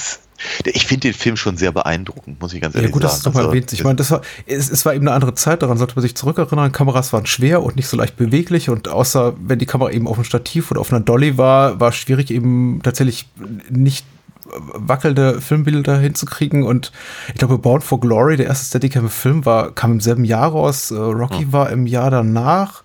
Ich 0.66 0.86
finde 0.86 1.10
den 1.10 1.14
Film 1.14 1.38
schon 1.38 1.58
sehr 1.58 1.72
beeindruckend, 1.72 2.40
muss 2.40 2.54
ich 2.54 2.62
ganz 2.62 2.76
ehrlich 2.76 2.92
sagen. 2.92 2.92
Ja, 2.92 2.94
gut, 2.94 3.04
dass 3.04 3.14
du 3.14 3.20
es 3.20 3.26
nochmal 3.26 3.44
also, 3.44 3.52
erwähnt. 3.52 3.74
Ich 3.74 3.84
meine, 3.84 3.96
das 3.96 4.12
war, 4.12 4.22
es, 4.46 4.70
es, 4.70 4.86
war 4.86 4.94
eben 4.94 5.08
eine 5.08 5.16
andere 5.16 5.34
Zeit, 5.34 5.62
daran 5.62 5.78
sollte 5.78 5.96
man 5.96 6.04
sich 6.04 6.16
zurückerinnern. 6.16 6.72
Kameras 6.72 7.14
waren 7.14 7.26
schwer 7.26 7.64
und 7.64 7.76
nicht 7.76 7.88
so 7.88 7.98
leicht 7.98 8.18
beweglich 8.18 8.70
und 8.70 8.88
außer 8.88 9.36
wenn 9.40 9.60
die 9.60 9.66
Kamera 9.66 9.92
eben 9.92 10.08
auf 10.08 10.18
einem 10.18 10.26
Stativ 10.26 10.72
oder 10.72 10.82
auf 10.82 10.92
einer 10.92 11.02
Dolly 11.02 11.38
war, 11.38 11.80
war 11.80 11.90
es 11.90 11.96
schwierig 11.96 12.32
eben 12.32 12.82
tatsächlich 12.84 13.28
nicht 13.70 14.06
wackelnde 14.50 15.42
Filmbilder 15.42 15.98
hinzukriegen. 15.98 16.64
Und 16.64 16.92
ich 17.30 17.36
glaube, 17.36 17.58
Born 17.58 17.82
for 17.82 18.00
Glory, 18.00 18.38
der 18.38 18.48
erste 18.48 18.66
Steadicam-Film, 18.66 19.46
war, 19.46 19.74
kam 19.74 19.94
im 19.94 20.00
selben 20.00 20.26
Jahr 20.26 20.50
raus. 20.50 20.92
Äh, 20.92 20.96
Rocky 20.96 21.44
hm. 21.44 21.54
war 21.54 21.70
im 21.70 21.86
Jahr 21.88 22.12
danach. 22.12 22.84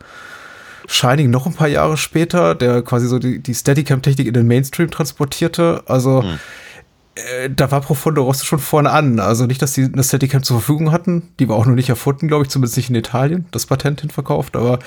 Shining 0.88 1.30
noch 1.30 1.46
ein 1.46 1.54
paar 1.54 1.68
Jahre 1.68 1.96
später, 1.96 2.54
der 2.54 2.82
quasi 2.82 3.06
so 3.06 3.18
die, 3.18 3.40
die 3.40 3.54
Steadicam-Technik 3.54 4.26
in 4.26 4.34
den 4.34 4.46
Mainstream 4.46 4.90
transportierte. 4.90 5.82
Also 5.86 6.22
hm. 6.22 6.38
Äh, 7.14 7.50
da 7.50 7.70
war 7.70 7.82
Profondo 7.82 8.22
Rosso 8.22 8.44
schon 8.44 8.58
vorne 8.58 8.90
an. 8.90 9.20
Also 9.20 9.44
nicht, 9.44 9.60
dass 9.60 9.74
die 9.74 9.84
eine 9.84 10.02
Steadicam 10.02 10.42
zur 10.42 10.58
Verfügung 10.58 10.92
hatten. 10.92 11.30
Die 11.38 11.48
war 11.48 11.56
auch 11.56 11.66
noch 11.66 11.74
nicht 11.74 11.90
erfunden, 11.90 12.26
glaube 12.26 12.44
ich, 12.44 12.50
zumindest 12.50 12.76
nicht 12.78 12.88
in 12.88 12.96
Italien, 12.96 13.46
das 13.50 13.66
Patent 13.66 14.00
hinverkauft. 14.00 14.56
Aber 14.56 14.78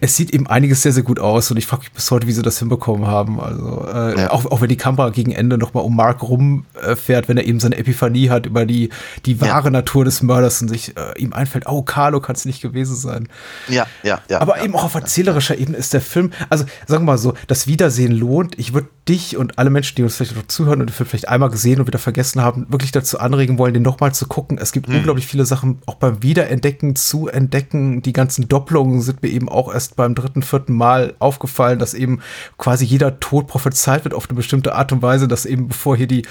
es 0.00 0.16
sieht 0.16 0.32
eben 0.32 0.46
einiges 0.46 0.82
sehr, 0.82 0.92
sehr 0.92 1.02
gut 1.02 1.18
aus. 1.18 1.50
Und 1.50 1.56
ich 1.56 1.66
frage 1.66 1.80
mich 1.82 1.92
bis 1.92 2.08
heute, 2.10 2.28
wie 2.28 2.32
sie 2.32 2.42
das 2.42 2.58
hinbekommen 2.60 3.06
haben. 3.08 3.40
Also 3.40 3.86
äh, 3.92 4.20
ja. 4.20 4.30
auch, 4.30 4.46
auch 4.46 4.60
wenn 4.60 4.68
die 4.68 4.76
Kamera 4.76 5.10
gegen 5.10 5.32
Ende 5.32 5.58
noch 5.58 5.74
mal 5.74 5.80
um 5.80 5.96
Mark 5.96 6.22
rumfährt, 6.22 7.28
wenn 7.28 7.36
er 7.36 7.44
eben 7.44 7.58
seine 7.58 7.76
Epiphanie 7.76 8.30
hat 8.30 8.46
über 8.46 8.64
die, 8.64 8.90
die 9.26 9.40
wahre 9.40 9.64
ja. 9.64 9.70
Natur 9.70 10.04
des 10.04 10.22
Mörders 10.22 10.62
und 10.62 10.68
sich 10.68 10.96
äh, 10.96 11.18
ihm 11.18 11.32
einfällt, 11.32 11.66
oh, 11.66 11.82
Carlo 11.82 12.20
kann 12.20 12.36
es 12.36 12.44
nicht 12.44 12.62
gewesen 12.62 12.94
sein. 12.94 13.28
Ja, 13.68 13.86
ja, 14.04 14.20
ja. 14.28 14.40
Aber 14.40 14.58
ja, 14.58 14.64
eben 14.64 14.74
auch 14.76 14.84
auf 14.84 14.94
erzählerischer 14.94 15.58
Ebene 15.58 15.78
ist 15.78 15.92
der 15.92 16.00
Film, 16.00 16.30
also 16.48 16.64
sagen 16.86 17.02
wir 17.02 17.12
mal 17.12 17.18
so, 17.18 17.34
das 17.48 17.66
Wiedersehen 17.66 18.12
lohnt. 18.12 18.56
Ich 18.58 18.72
würde 18.72 18.88
dich 19.08 19.36
und 19.36 19.58
alle 19.58 19.70
Menschen, 19.70 19.96
die 19.96 20.04
uns 20.04 20.16
vielleicht 20.16 20.36
noch 20.36 20.46
zuhören 20.46 20.80
und 20.80 20.90
den 20.90 20.94
Film 20.94 21.08
vielleicht 21.08 21.28
einmal 21.28 21.50
gesehen 21.50 21.71
und 21.80 21.86
wieder 21.86 21.98
vergessen 21.98 22.42
haben, 22.42 22.66
wirklich 22.68 22.92
dazu 22.92 23.18
anregen 23.18 23.58
wollen, 23.58 23.74
den 23.74 23.82
nochmal 23.82 24.14
zu 24.14 24.26
gucken. 24.26 24.58
Es 24.58 24.72
gibt 24.72 24.88
hm. 24.88 24.96
unglaublich 24.96 25.26
viele 25.26 25.46
Sachen 25.46 25.80
auch 25.86 25.94
beim 25.94 26.22
Wiederentdecken 26.22 26.96
zu 26.96 27.28
entdecken. 27.28 28.02
Die 28.02 28.12
ganzen 28.12 28.48
Doppelungen 28.48 29.00
sind 29.00 29.22
mir 29.22 29.30
eben 29.30 29.48
auch 29.48 29.72
erst 29.72 29.96
beim 29.96 30.14
dritten, 30.14 30.42
vierten 30.42 30.74
Mal 30.74 31.14
aufgefallen, 31.18 31.78
dass 31.78 31.94
eben 31.94 32.20
quasi 32.58 32.84
jeder 32.84 33.20
Tod 33.20 33.46
prophezeit 33.46 34.04
wird 34.04 34.14
auf 34.14 34.28
eine 34.28 34.36
bestimmte 34.36 34.74
Art 34.74 34.92
und 34.92 35.02
Weise, 35.02 35.28
dass 35.28 35.46
eben 35.46 35.68
bevor 35.68 35.96
hier 35.96 36.06
die, 36.06 36.22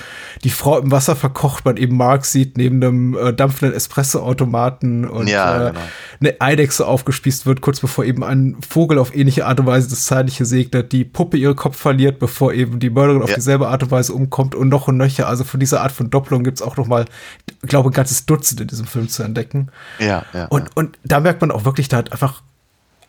die 0.43 0.49
Frau 0.49 0.79
im 0.79 0.91
Wasser 0.91 1.15
verkocht, 1.15 1.65
man 1.65 1.77
eben 1.77 1.97
Mark 1.97 2.25
sieht 2.25 2.57
neben 2.57 2.83
einem 2.83 3.17
äh, 3.17 3.33
dampfenden 3.33 3.75
Espressoautomaten 3.75 5.07
und 5.07 5.27
ja, 5.27 5.67
äh, 5.67 5.69
genau. 5.71 5.81
eine 6.19 6.41
Eidechse 6.41 6.87
aufgespießt 6.87 7.45
wird, 7.45 7.61
kurz 7.61 7.79
bevor 7.79 8.05
eben 8.05 8.23
ein 8.23 8.57
Vogel 8.67 8.97
auf 8.97 9.15
ähnliche 9.15 9.45
Art 9.45 9.59
und 9.59 9.65
Weise 9.65 9.89
das 9.89 10.05
Zeitliche 10.05 10.45
segnet, 10.45 10.91
die 10.91 11.03
Puppe 11.03 11.37
ihren 11.37 11.55
Kopf 11.55 11.77
verliert, 11.77 12.19
bevor 12.19 12.53
eben 12.53 12.79
die 12.79 12.89
Mörderin 12.89 13.21
auf 13.21 13.29
ja. 13.29 13.35
dieselbe 13.35 13.67
Art 13.67 13.83
und 13.83 13.91
Weise 13.91 14.13
umkommt 14.13 14.55
und 14.55 14.69
noch 14.69 14.87
und 14.87 14.97
nöcher. 14.97 15.27
Also 15.31 15.43
von 15.43 15.59
dieser 15.59 15.81
Art 15.81 15.91
von 15.91 16.09
Doppelung 16.09 16.43
gibt 16.43 16.59
es 16.59 16.61
auch 16.61 16.77
noch 16.77 16.87
mal, 16.87 17.05
ich 17.63 17.69
glaube, 17.69 17.89
ein 17.89 17.93
ganzes 17.93 18.25
Dutzend 18.25 18.61
in 18.61 18.67
diesem 18.67 18.85
Film 18.85 19.09
zu 19.09 19.23
entdecken. 19.23 19.69
Ja, 19.99 20.25
ja. 20.33 20.45
Und, 20.45 20.65
ja. 20.65 20.69
und 20.75 20.99
da 21.03 21.19
merkt 21.19 21.41
man 21.41 21.51
auch 21.51 21.65
wirklich, 21.65 21.87
da 21.87 21.97
hat 21.97 22.11
einfach 22.11 22.43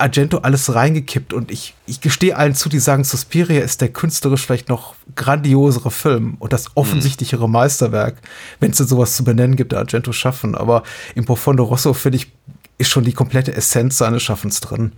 Argento 0.03 0.39
alles 0.39 0.75
reingekippt 0.75 1.33
und 1.33 1.51
ich, 1.51 1.75
ich 1.87 2.01
gestehe 2.01 2.37
allen 2.37 2.55
zu, 2.55 2.69
die 2.69 2.81
sagen, 2.81 3.05
Suspiria 3.05 3.61
ist 3.61 3.81
der 3.81 3.89
künstlerisch 3.89 4.45
vielleicht 4.45 4.69
noch 4.69 4.97
grandiosere 5.15 5.93
Film 5.93 6.37
und 6.41 6.53
das 6.53 6.77
offensichtlichere 6.77 7.49
Meisterwerk, 7.49 8.17
wenn 8.59 8.73
es 8.73 8.79
denn 8.79 8.89
sowas 8.89 9.17
zu 9.17 9.23
benennen 9.23 9.55
gibt, 9.55 9.73
der 9.73 9.79
Argento 9.79 10.13
schaffen. 10.13 10.57
Aber 10.57 10.83
im 11.15 11.25
Profondo 11.25 11.63
Rosso, 11.63 11.95
finde 11.95 12.17
ich, 12.17 12.33
ist 12.79 12.91
schon 12.91 13.05
die 13.05 13.13
komplette 13.13 13.55
Essenz 13.55 13.99
seines 13.99 14.23
Schaffens 14.25 14.61
drin. 14.61 14.93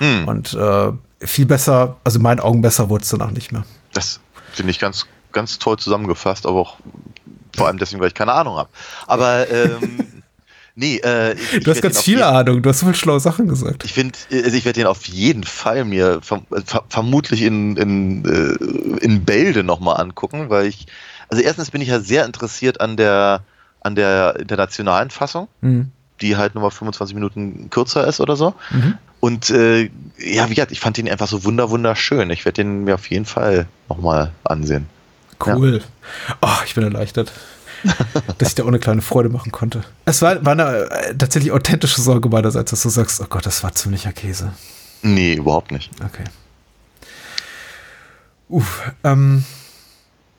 Mhm. 0.00 0.26
Und 0.26 0.54
äh, 0.54 0.92
viel 1.20 1.46
besser, 1.46 1.96
also 2.02 2.18
in 2.18 2.22
meinen 2.24 2.40
Augen 2.40 2.60
besser 2.60 2.88
wurde 2.88 3.04
es 3.04 3.10
danach 3.10 3.30
nicht 3.30 3.52
mehr. 3.52 3.64
Das 3.92 4.18
finde 4.52 4.72
ich 4.72 4.80
ganz, 4.80 5.06
ganz 5.32 5.58
toll 5.58 5.78
zusammengefasst, 5.78 6.46
aber 6.46 6.60
auch 6.60 6.76
vor 7.56 7.66
allem 7.66 7.78
deswegen, 7.78 8.00
weil 8.00 8.08
ich 8.08 8.14
keine 8.14 8.32
Ahnung 8.32 8.56
habe. 8.56 8.68
Aber 9.06 9.50
ähm, 9.50 10.22
nee, 10.74 10.96
äh, 10.96 11.34
ich, 11.34 11.64
du 11.64 11.70
hast 11.70 11.82
ganz 11.82 12.02
viel 12.02 12.22
Ahnung, 12.22 12.62
du 12.62 12.68
hast 12.68 12.80
so 12.80 12.86
viele 12.86 12.96
schlaue 12.96 13.20
Sachen 13.20 13.48
gesagt. 13.48 13.84
Ich 13.84 13.92
finde, 13.92 14.18
also 14.30 14.56
ich 14.56 14.64
werde 14.64 14.80
den 14.80 14.86
auf 14.86 15.06
jeden 15.06 15.44
Fall 15.44 15.84
mir 15.84 16.20
verm 16.22 16.46
vermutlich 16.88 17.42
in, 17.42 17.76
in, 17.76 18.24
äh, 18.24 19.04
in 19.04 19.24
Bälde 19.24 19.64
nochmal 19.64 20.00
angucken, 20.00 20.50
weil 20.50 20.66
ich, 20.66 20.86
also 21.28 21.42
erstens 21.42 21.70
bin 21.70 21.80
ich 21.80 21.88
ja 21.88 22.00
sehr 22.00 22.24
interessiert 22.24 22.80
an 22.80 22.96
der 22.96 23.42
an 23.80 23.94
der 23.94 24.36
internationalen 24.40 25.10
Fassung. 25.10 25.48
Mhm 25.60 25.92
die 26.20 26.36
halt 26.36 26.54
nochmal 26.54 26.70
25 26.70 27.14
Minuten 27.14 27.70
kürzer 27.70 28.06
ist 28.06 28.20
oder 28.20 28.36
so. 28.36 28.54
Mhm. 28.70 28.94
Und 29.20 29.50
äh, 29.50 29.90
ja, 30.18 30.48
wie 30.48 30.54
gesagt, 30.54 30.72
ich 30.72 30.80
fand 30.80 30.96
den 30.96 31.08
einfach 31.08 31.26
so 31.26 31.44
wunder 31.44 31.70
wunderschön. 31.70 32.30
Ich 32.30 32.44
werde 32.44 32.62
den 32.62 32.84
mir 32.84 32.94
auf 32.94 33.10
jeden 33.10 33.24
Fall 33.24 33.66
nochmal 33.88 34.32
ansehen. 34.44 34.86
Cool. 35.44 35.82
Ja. 36.28 36.36
Oh, 36.40 36.64
ich 36.64 36.74
bin 36.74 36.84
erleichtert, 36.84 37.32
dass 38.38 38.48
ich 38.48 38.54
da 38.54 38.64
ohne 38.64 38.78
kleine 38.78 39.02
Freude 39.02 39.28
machen 39.28 39.52
konnte. 39.52 39.82
Es 40.04 40.22
war, 40.22 40.44
war 40.44 40.52
eine 40.52 40.90
äh, 40.90 41.14
tatsächlich 41.16 41.52
authentische 41.52 42.00
Sorge 42.00 42.28
meinerseits, 42.28 42.70
dass 42.70 42.82
du 42.82 42.88
sagst, 42.88 43.20
oh 43.20 43.26
Gott, 43.28 43.46
das 43.46 43.62
war 43.62 43.72
ziemlicher 43.72 44.12
Käse. 44.12 44.52
Nee, 45.02 45.34
überhaupt 45.34 45.70
nicht. 45.70 45.90
Okay. 46.04 46.24
Uff, 48.48 48.90
ähm, 49.04 49.44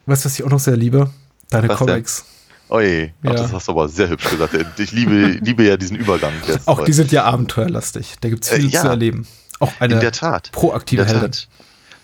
weißt 0.05 0.25
du, 0.25 0.25
was 0.25 0.39
ich 0.39 0.43
auch 0.43 0.49
noch 0.49 0.59
sehr 0.59 0.75
liebe? 0.75 1.09
Deine 1.49 1.69
was 1.69 1.77
Comics. 1.77 2.17
Denn? 2.17 2.77
Oi, 2.77 3.13
Ach, 3.23 3.29
ja. 3.29 3.33
das 3.33 3.53
hast 3.53 3.67
du 3.67 3.71
aber 3.71 3.89
sehr 3.89 4.09
hübsch 4.09 4.29
gesagt. 4.29 4.53
Ich 4.77 4.91
liebe, 4.91 5.39
liebe 5.41 5.63
ja 5.63 5.75
diesen 5.75 5.97
Übergang. 5.97 6.33
Auch 6.65 6.83
die 6.83 6.93
sind 6.93 7.11
ja 7.11 7.23
abenteuerlastig. 7.23 8.15
Da 8.21 8.29
gibt 8.29 8.43
es 8.43 8.51
viel 8.51 8.65
äh, 8.65 8.69
ja, 8.69 8.81
zu 8.81 8.87
erleben. 8.87 9.27
Auch 9.59 9.71
eine 9.79 9.95
in 9.95 9.99
der 9.99 10.11
Tat. 10.11 10.51
proaktive 10.51 11.05
Heldin. 11.05 11.31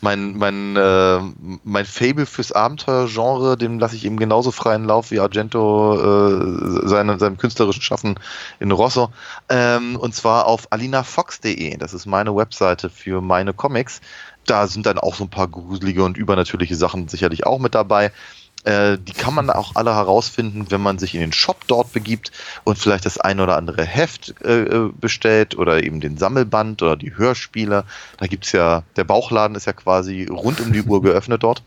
Mein, 0.01 0.37
mein, 0.37 0.75
äh, 0.75 1.19
mein 1.63 1.85
Fable 1.85 2.25
fürs 2.25 2.51
Abenteuergenre, 2.51 3.57
dem 3.57 3.79
lasse 3.79 3.95
ich 3.95 4.05
eben 4.05 4.17
genauso 4.17 4.51
freien 4.51 4.85
Lauf 4.85 5.11
wie 5.11 5.19
Argento 5.19 5.95
äh, 5.95 6.87
seine, 6.87 7.17
seinem 7.17 7.37
künstlerischen 7.37 7.81
Schaffen 7.81 8.19
in 8.59 8.71
Rosso. 8.71 9.11
Ähm, 9.49 9.95
und 9.95 10.13
zwar 10.13 10.45
auf 10.45 10.67
alinafox.de. 10.71 11.77
Das 11.77 11.93
ist 11.93 12.05
meine 12.05 12.35
Webseite 12.35 12.89
für 12.89 13.21
meine 13.21 13.53
Comics. 13.53 14.01
Da 14.45 14.67
sind 14.67 14.85
dann 14.85 14.99
auch 14.99 15.15
so 15.15 15.23
ein 15.23 15.29
paar 15.29 15.47
gruselige 15.47 16.03
und 16.03 16.17
übernatürliche 16.17 16.75
Sachen 16.75 17.07
sicherlich 17.07 17.45
auch 17.45 17.59
mit 17.59 17.73
dabei. 17.73 18.11
Äh, 18.65 18.97
die 18.97 19.13
kann 19.13 19.35
man 19.35 19.51
auch 19.51 19.75
alle 19.75 19.93
herausfinden, 19.93 20.65
wenn 20.69 20.81
man 20.81 20.97
sich 20.97 21.13
in 21.13 21.21
den 21.21 21.33
Shop 21.33 21.67
dort 21.67 21.93
begibt 21.93 22.31
und 22.63 22.79
vielleicht 22.79 23.05
das 23.05 23.19
ein 23.19 23.39
oder 23.39 23.57
andere 23.57 23.85
Heft 23.85 24.33
äh, 24.43 24.63
äh 24.63 24.91
bestellt 24.99 25.55
oder 25.55 25.83
eben 25.83 26.01
den 26.01 26.17
Sammelband 26.17 26.81
oder 26.81 26.95
die 26.95 27.15
Hörspiele. 27.15 27.85
Da 28.17 28.25
gibt 28.25 28.45
es 28.45 28.53
ja, 28.53 28.81
der 28.95 29.03
Bauchladen 29.03 29.55
ist 29.55 29.65
ja 29.65 29.73
quasi 29.73 30.25
rund 30.25 30.59
um 30.61 30.73
die 30.73 30.81
Uhr 30.81 31.01
geöffnet 31.03 31.43
dort. 31.43 31.61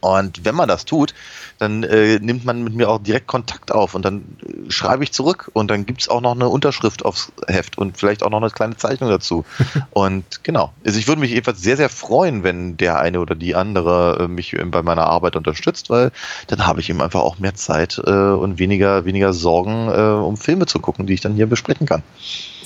Und 0.00 0.44
wenn 0.44 0.54
man 0.54 0.68
das 0.68 0.84
tut, 0.84 1.12
dann 1.58 1.82
äh, 1.82 2.18
nimmt 2.20 2.44
man 2.44 2.62
mit 2.62 2.74
mir 2.74 2.88
auch 2.88 2.98
direkt 2.98 3.26
Kontakt 3.26 3.72
auf 3.72 3.94
und 3.94 4.04
dann 4.04 4.24
äh, 4.46 4.70
schreibe 4.70 5.02
ich 5.04 5.12
zurück 5.12 5.50
und 5.52 5.70
dann 5.70 5.86
gibt 5.86 6.02
es 6.02 6.08
auch 6.08 6.20
noch 6.20 6.34
eine 6.34 6.48
Unterschrift 6.48 7.04
aufs 7.04 7.32
Heft 7.46 7.78
und 7.78 7.98
vielleicht 7.98 8.22
auch 8.22 8.30
noch 8.30 8.40
eine 8.40 8.50
kleine 8.50 8.76
Zeichnung 8.76 9.10
dazu. 9.10 9.44
und 9.90 10.44
genau. 10.44 10.72
Also 10.86 10.98
ich 10.98 11.08
würde 11.08 11.20
mich 11.20 11.30
jedenfalls 11.30 11.60
sehr, 11.60 11.76
sehr 11.76 11.88
freuen, 11.88 12.44
wenn 12.44 12.76
der 12.76 13.00
eine 13.00 13.20
oder 13.20 13.34
die 13.34 13.54
andere 13.54 14.18
äh, 14.20 14.28
mich 14.28 14.56
bei 14.66 14.82
meiner 14.82 15.06
Arbeit 15.06 15.36
unterstützt, 15.36 15.90
weil 15.90 16.12
dann 16.46 16.66
habe 16.66 16.80
ich 16.80 16.88
eben 16.90 17.02
einfach 17.02 17.20
auch 17.20 17.38
mehr 17.38 17.54
Zeit 17.54 18.00
äh, 18.04 18.10
und 18.10 18.58
weniger, 18.58 19.04
weniger 19.04 19.32
Sorgen, 19.32 19.88
äh, 19.88 20.24
um 20.24 20.36
Filme 20.36 20.66
zu 20.66 20.78
gucken, 20.78 21.06
die 21.06 21.14
ich 21.14 21.20
dann 21.20 21.34
hier 21.34 21.46
besprechen 21.46 21.86
kann. 21.86 22.02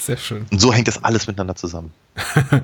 Sehr 0.05 0.17
schön. 0.17 0.47
Und 0.51 0.61
so 0.61 0.73
hängt 0.73 0.89
das 0.89 1.05
alles 1.05 1.29
miteinander 1.29 1.55
zusammen. 1.55 1.93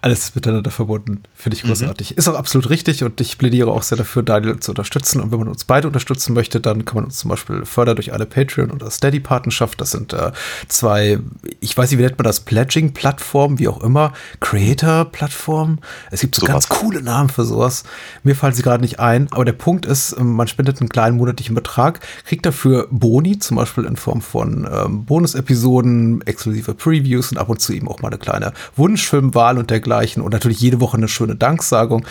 alles 0.00 0.34
miteinander 0.34 0.70
verbunden. 0.70 1.22
Finde 1.34 1.56
ich 1.56 1.64
mhm. 1.64 1.68
großartig. 1.68 2.10
Mhm. 2.10 2.18
Ist 2.18 2.28
auch 2.28 2.34
absolut 2.34 2.70
richtig 2.70 3.02
und 3.02 3.20
ich 3.20 3.38
plädiere 3.38 3.70
auch 3.70 3.82
sehr 3.82 3.98
dafür, 3.98 4.22
Daniel 4.22 4.60
zu 4.60 4.72
unterstützen. 4.72 5.20
Und 5.20 5.32
wenn 5.32 5.38
man 5.38 5.48
uns 5.48 5.64
beide 5.64 5.88
unterstützen 5.88 6.34
möchte, 6.34 6.60
dann 6.60 6.84
kann 6.84 6.96
man 6.96 7.04
uns 7.06 7.18
zum 7.18 7.30
Beispiel 7.30 7.64
fördern 7.64 7.96
durch 7.96 8.12
eine 8.12 8.26
Patreon- 8.26 8.70
oder 8.70 8.90
Steady-Partnerschaft. 8.90 9.80
Das 9.80 9.90
sind 9.90 10.12
äh, 10.12 10.32
zwei, 10.68 11.18
ich 11.60 11.76
weiß 11.76 11.90
nicht, 11.90 11.98
wie 11.98 12.02
nennt 12.02 12.18
man 12.18 12.24
das, 12.24 12.40
Pledging-Plattformen, 12.40 13.58
wie 13.58 13.68
auch 13.68 13.82
immer, 13.82 14.12
Creator-Plattformen. 14.40 15.80
Es 16.10 16.20
gibt 16.20 16.34
so, 16.34 16.42
so 16.42 16.46
ganz 16.46 16.68
was. 16.68 16.78
coole 16.78 17.02
Namen 17.02 17.30
für 17.30 17.44
sowas. 17.44 17.84
Mir 18.22 18.36
fallen 18.36 18.54
sie 18.54 18.62
gerade 18.62 18.82
nicht 18.82 19.00
ein, 19.00 19.32
aber 19.32 19.46
der 19.46 19.52
Punkt 19.52 19.86
ist, 19.86 20.18
man 20.20 20.46
spendet 20.46 20.80
einen 20.80 20.90
kleinen 20.90 21.16
monatlichen 21.16 21.54
Betrag, 21.54 22.00
kriegt 22.24 22.46
dafür 22.46 22.86
Boni, 22.90 23.38
zum 23.38 23.56
Beispiel 23.56 23.84
in 23.84 23.96
Form 23.96 24.20
von 24.20 24.68
ähm, 24.70 25.06
Bonus-Episoden, 25.06 26.22
exklusive 26.66 26.74
Previews 26.74 27.32
und 27.32 27.38
ab 27.38 27.48
und 27.48 27.60
zu 27.60 27.72
eben 27.72 27.88
auch 27.88 28.00
mal 28.00 28.08
eine 28.08 28.18
kleine 28.18 28.52
Wunschfilmwahl 28.76 29.58
und 29.58 29.70
dergleichen 29.70 30.22
und 30.22 30.32
natürlich 30.32 30.60
jede 30.60 30.80
Woche 30.80 30.96
eine 30.96 31.08
schöne 31.08 31.36
Danksagung 31.36 32.06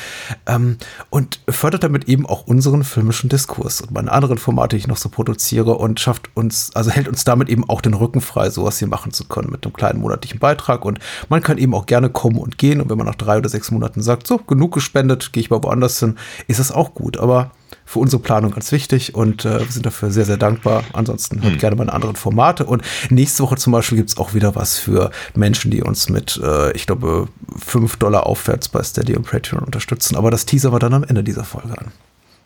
ähm, 0.45 0.77
und 1.09 1.39
fördert 1.49 1.83
damit 1.83 2.07
eben 2.07 2.25
auch 2.25 2.47
unseren 2.47 2.83
filmischen 2.83 3.29
Diskurs 3.29 3.81
und 3.81 3.91
meine 3.91 4.11
anderen 4.11 4.37
Formate, 4.37 4.75
die 4.75 4.81
ich 4.81 4.87
noch 4.87 4.97
so 4.97 5.09
produziere 5.09 5.75
und 5.75 5.99
schafft 5.99 6.29
uns, 6.35 6.71
also 6.75 6.91
hält 6.91 7.07
uns 7.07 7.23
damit 7.23 7.49
eben 7.49 7.67
auch 7.69 7.81
den 7.81 7.93
Rücken 7.93 8.21
frei, 8.21 8.49
sowas 8.49 8.79
hier 8.79 8.87
machen 8.87 9.11
zu 9.11 9.25
können 9.25 9.51
mit 9.51 9.65
einem 9.65 9.73
kleinen 9.73 9.99
monatlichen 9.99 10.39
Beitrag 10.39 10.85
und 10.85 10.99
man 11.29 11.41
kann 11.41 11.57
eben 11.57 11.73
auch 11.73 11.85
gerne 11.85 12.09
kommen 12.09 12.37
und 12.37 12.57
gehen 12.57 12.81
und 12.81 12.89
wenn 12.89 12.97
man 12.97 13.07
nach 13.07 13.15
drei 13.15 13.37
oder 13.37 13.49
sechs 13.49 13.71
Monaten 13.71 14.01
sagt, 14.01 14.27
so, 14.27 14.37
genug 14.37 14.73
gespendet, 14.73 15.33
gehe 15.33 15.41
ich 15.41 15.49
mal 15.49 15.63
woanders 15.63 15.99
hin, 15.99 16.15
ist 16.47 16.59
das 16.59 16.71
auch 16.71 16.93
gut, 16.93 17.17
aber 17.17 17.51
für 17.85 17.99
unsere 17.99 18.21
Planung 18.21 18.51
ganz 18.51 18.71
wichtig 18.71 19.13
und 19.13 19.45
äh, 19.45 19.59
wir 19.59 19.71
sind 19.71 19.85
dafür 19.85 20.09
sehr, 20.09 20.25
sehr 20.25 20.37
dankbar. 20.37 20.83
Ansonsten 20.93 21.41
hört 21.43 21.53
hm. 21.53 21.59
gerne 21.59 21.75
meine 21.75 21.93
anderen 21.93 22.15
Formate. 22.15 22.65
Und 22.65 22.83
nächste 23.09 23.43
Woche 23.43 23.55
zum 23.57 23.71
Beispiel 23.71 23.97
gibt 23.97 24.09
es 24.09 24.17
auch 24.17 24.33
wieder 24.33 24.55
was 24.55 24.77
für 24.77 25.11
Menschen, 25.35 25.69
die 25.69 25.83
uns 25.83 26.09
mit, 26.09 26.39
äh, 26.43 26.71
ich 26.71 26.87
glaube, 26.87 27.27
5 27.63 27.97
Dollar 27.97 28.25
aufwärts 28.25 28.69
bei 28.69 28.81
Steady 28.81 29.15
und 29.15 29.27
Patreon 29.27 29.63
unterstützen. 29.63 30.15
Aber 30.15 30.31
das 30.31 30.45
teasern 30.45 30.73
wir 30.73 30.79
dann 30.79 30.95
am 30.95 31.03
Ende 31.03 31.23
dieser 31.23 31.43
Folge 31.43 31.77
an. 31.77 31.91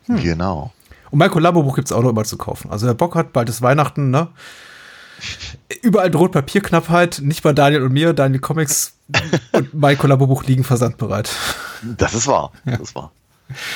Hm. 0.07 0.21
Genau. 0.21 0.73
Und 1.09 1.19
mein 1.19 1.31
Kollabobuch 1.31 1.75
gibt 1.75 1.87
es 1.87 1.91
auch 1.93 2.03
noch 2.03 2.09
immer 2.09 2.25
zu 2.25 2.37
kaufen. 2.37 2.69
Also 2.69 2.85
wer 2.85 2.93
Bock 2.93 3.15
hat, 3.15 3.31
bald 3.31 3.49
ist 3.49 3.61
Weihnachten, 3.61 4.11
ne? 4.11 4.27
Überall 5.81 6.11
droht 6.11 6.33
Papierknappheit, 6.33 7.21
nicht 7.23 7.43
bei 7.43 7.53
Daniel 7.53 7.83
und 7.83 7.93
mir. 7.93 8.13
Daniel 8.13 8.41
Comics 8.41 8.93
und 9.53 9.73
mein 9.73 9.97
Kollabobuch 9.97 10.43
liegen 10.43 10.65
versandbereit. 10.65 11.31
Das 11.81 12.13
ist 12.13 12.27
wahr. 12.27 12.51
Ja. 12.65 12.73
Das 12.73 12.89
ist 12.89 12.95
wahr. 12.95 13.11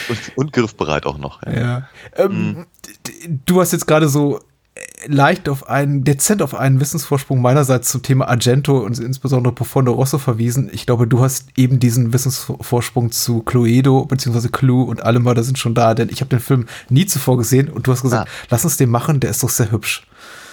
Und, 0.10 0.38
und 0.38 0.54
griffbereit 0.54 1.06
auch 1.06 1.18
noch. 1.18 1.42
Ja. 1.44 1.52
ja. 1.54 1.90
Ähm, 2.16 2.32
mhm. 2.32 2.66
Du 3.46 3.62
hast 3.62 3.72
jetzt 3.72 3.88
gerade 3.88 4.08
so 4.08 4.40
äh, 4.76 4.82
leicht 5.08 5.50
auf 5.50 5.70
einen, 5.70 6.04
dezent 6.04 6.42
auf 6.42 6.56
einen 6.56 6.80
Wissensvorsprung 6.80 7.42
meinerseits 7.42 7.90
zum 7.90 8.02
Thema 8.02 8.28
Argento 8.28 8.80
und 8.80 9.00
insbesondere 9.00 9.54
Profondo 9.54 9.92
Rosso 9.92 10.18
verwiesen. 10.18 10.70
Ich 10.74 10.86
glaube, 10.86 11.08
du 11.08 11.22
hast 11.22 11.48
eben 11.56 11.80
diesen 11.80 12.14
Wissensvorsprung 12.14 13.12
zu 13.12 13.42
Cluedo 13.42 14.06
bzw. 14.06 14.50
Clue 14.50 14.84
und 14.84 15.04
alle 15.04 15.20
Mörder 15.20 15.44
sind 15.44 15.60
schon 15.60 15.74
da, 15.74 15.94
denn 15.94 16.10
ich 16.10 16.22
habe 16.22 16.30
den 16.30 16.40
Film 16.40 16.68
nie 16.90 17.06
zuvor 17.06 17.38
gesehen 17.38 17.70
und 17.70 17.88
du 17.88 17.92
hast 17.92 18.02
gesagt, 18.02 18.28
ah. 18.28 18.48
lass 18.50 18.64
uns 18.64 18.78
den 18.78 18.90
machen, 18.90 19.20
der 19.20 19.32
ist 19.32 19.44
doch 19.44 19.50
sehr 19.50 19.72
hübsch. 19.72 20.04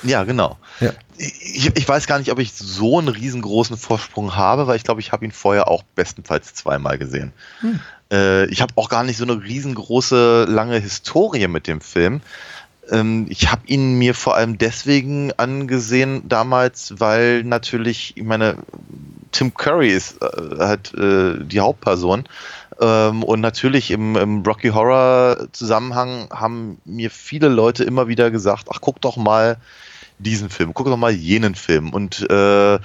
Ja, 0.03 0.25
genau. 0.25 0.57
Ja. 0.81 0.93
Ich, 1.19 1.77
ich, 1.77 1.89
weiß 1.89 2.07
gar 2.07 2.19
nicht, 2.19 2.33
ob 2.33 2.39
ich 2.39 2.53
so 2.55 2.99
einen 2.99 3.09
riesengroßen 3.09 3.77
Vorsprung 3.77 4.37
habe, 4.37 4.67
weil 4.67 4.77
ich 4.77 4.85
glaube, 4.85 5.01
ich 5.01 5.13
habe 5.13 5.25
ihn 5.25 5.33
vorher 5.33 5.69
auch 5.69 5.83
bestenfalls 5.95 6.55
zweimal 6.55 6.97
gesehen. 6.97 7.33
Hm. 7.61 7.81
Äh, 8.11 8.47
ich 8.47 8.61
habe 8.61 8.73
auch 8.77 8.89
gar 8.89 9.05
nicht 9.05 9.17
so 9.17 9.25
eine 9.25 9.43
riesengroße, 9.43 10.47
lange 10.49 10.79
Historie 10.79 11.49
mit 11.49 11.67
dem 11.67 11.81
Film. 11.81 12.21
Ähm, 12.91 13.27
ich 13.29 13.51
habe 13.51 13.63
ihn 13.67 13.99
mir 13.99 14.15
vor 14.15 14.37
allem 14.37 14.59
deswegen 14.59 15.33
angesehen 15.37 16.29
damals, 16.29 16.95
weil 16.99 17.45
natürlich, 17.45 18.17
ich 18.17 18.25
meine, 18.25 18.57
Tim 19.33 19.55
Curry 19.55 19.91
ist 19.91 20.21
äh, 20.23 20.59
halt 20.59 20.93
äh, 20.95 21.45
die 21.45 21.61
Hauptperson. 21.61 22.25
Ähm, 22.81 23.23
und 23.23 23.41
natürlich 23.41 23.91
im, 23.91 24.17
im 24.17 24.43
Rocky 24.43 24.69
Horror 24.69 25.49
Zusammenhang 25.53 26.29
haben 26.31 26.81
mir 26.85 27.11
viele 27.11 27.49
Leute 27.49 27.85
immer 27.85 28.09
wieder 28.09 28.31
gesagt, 28.31 28.69
ach 28.73 28.81
guck 28.81 29.01
doch 29.01 29.17
mal 29.17 29.59
diesen 30.19 30.51
Film, 30.51 30.75
guck 30.75 30.87
doch 30.87 30.97
mal 30.97 31.13
jenen 31.13 31.55
Film. 31.55 31.91
Und 31.91 32.27
äh, 32.31 32.75
äh, 32.75 32.79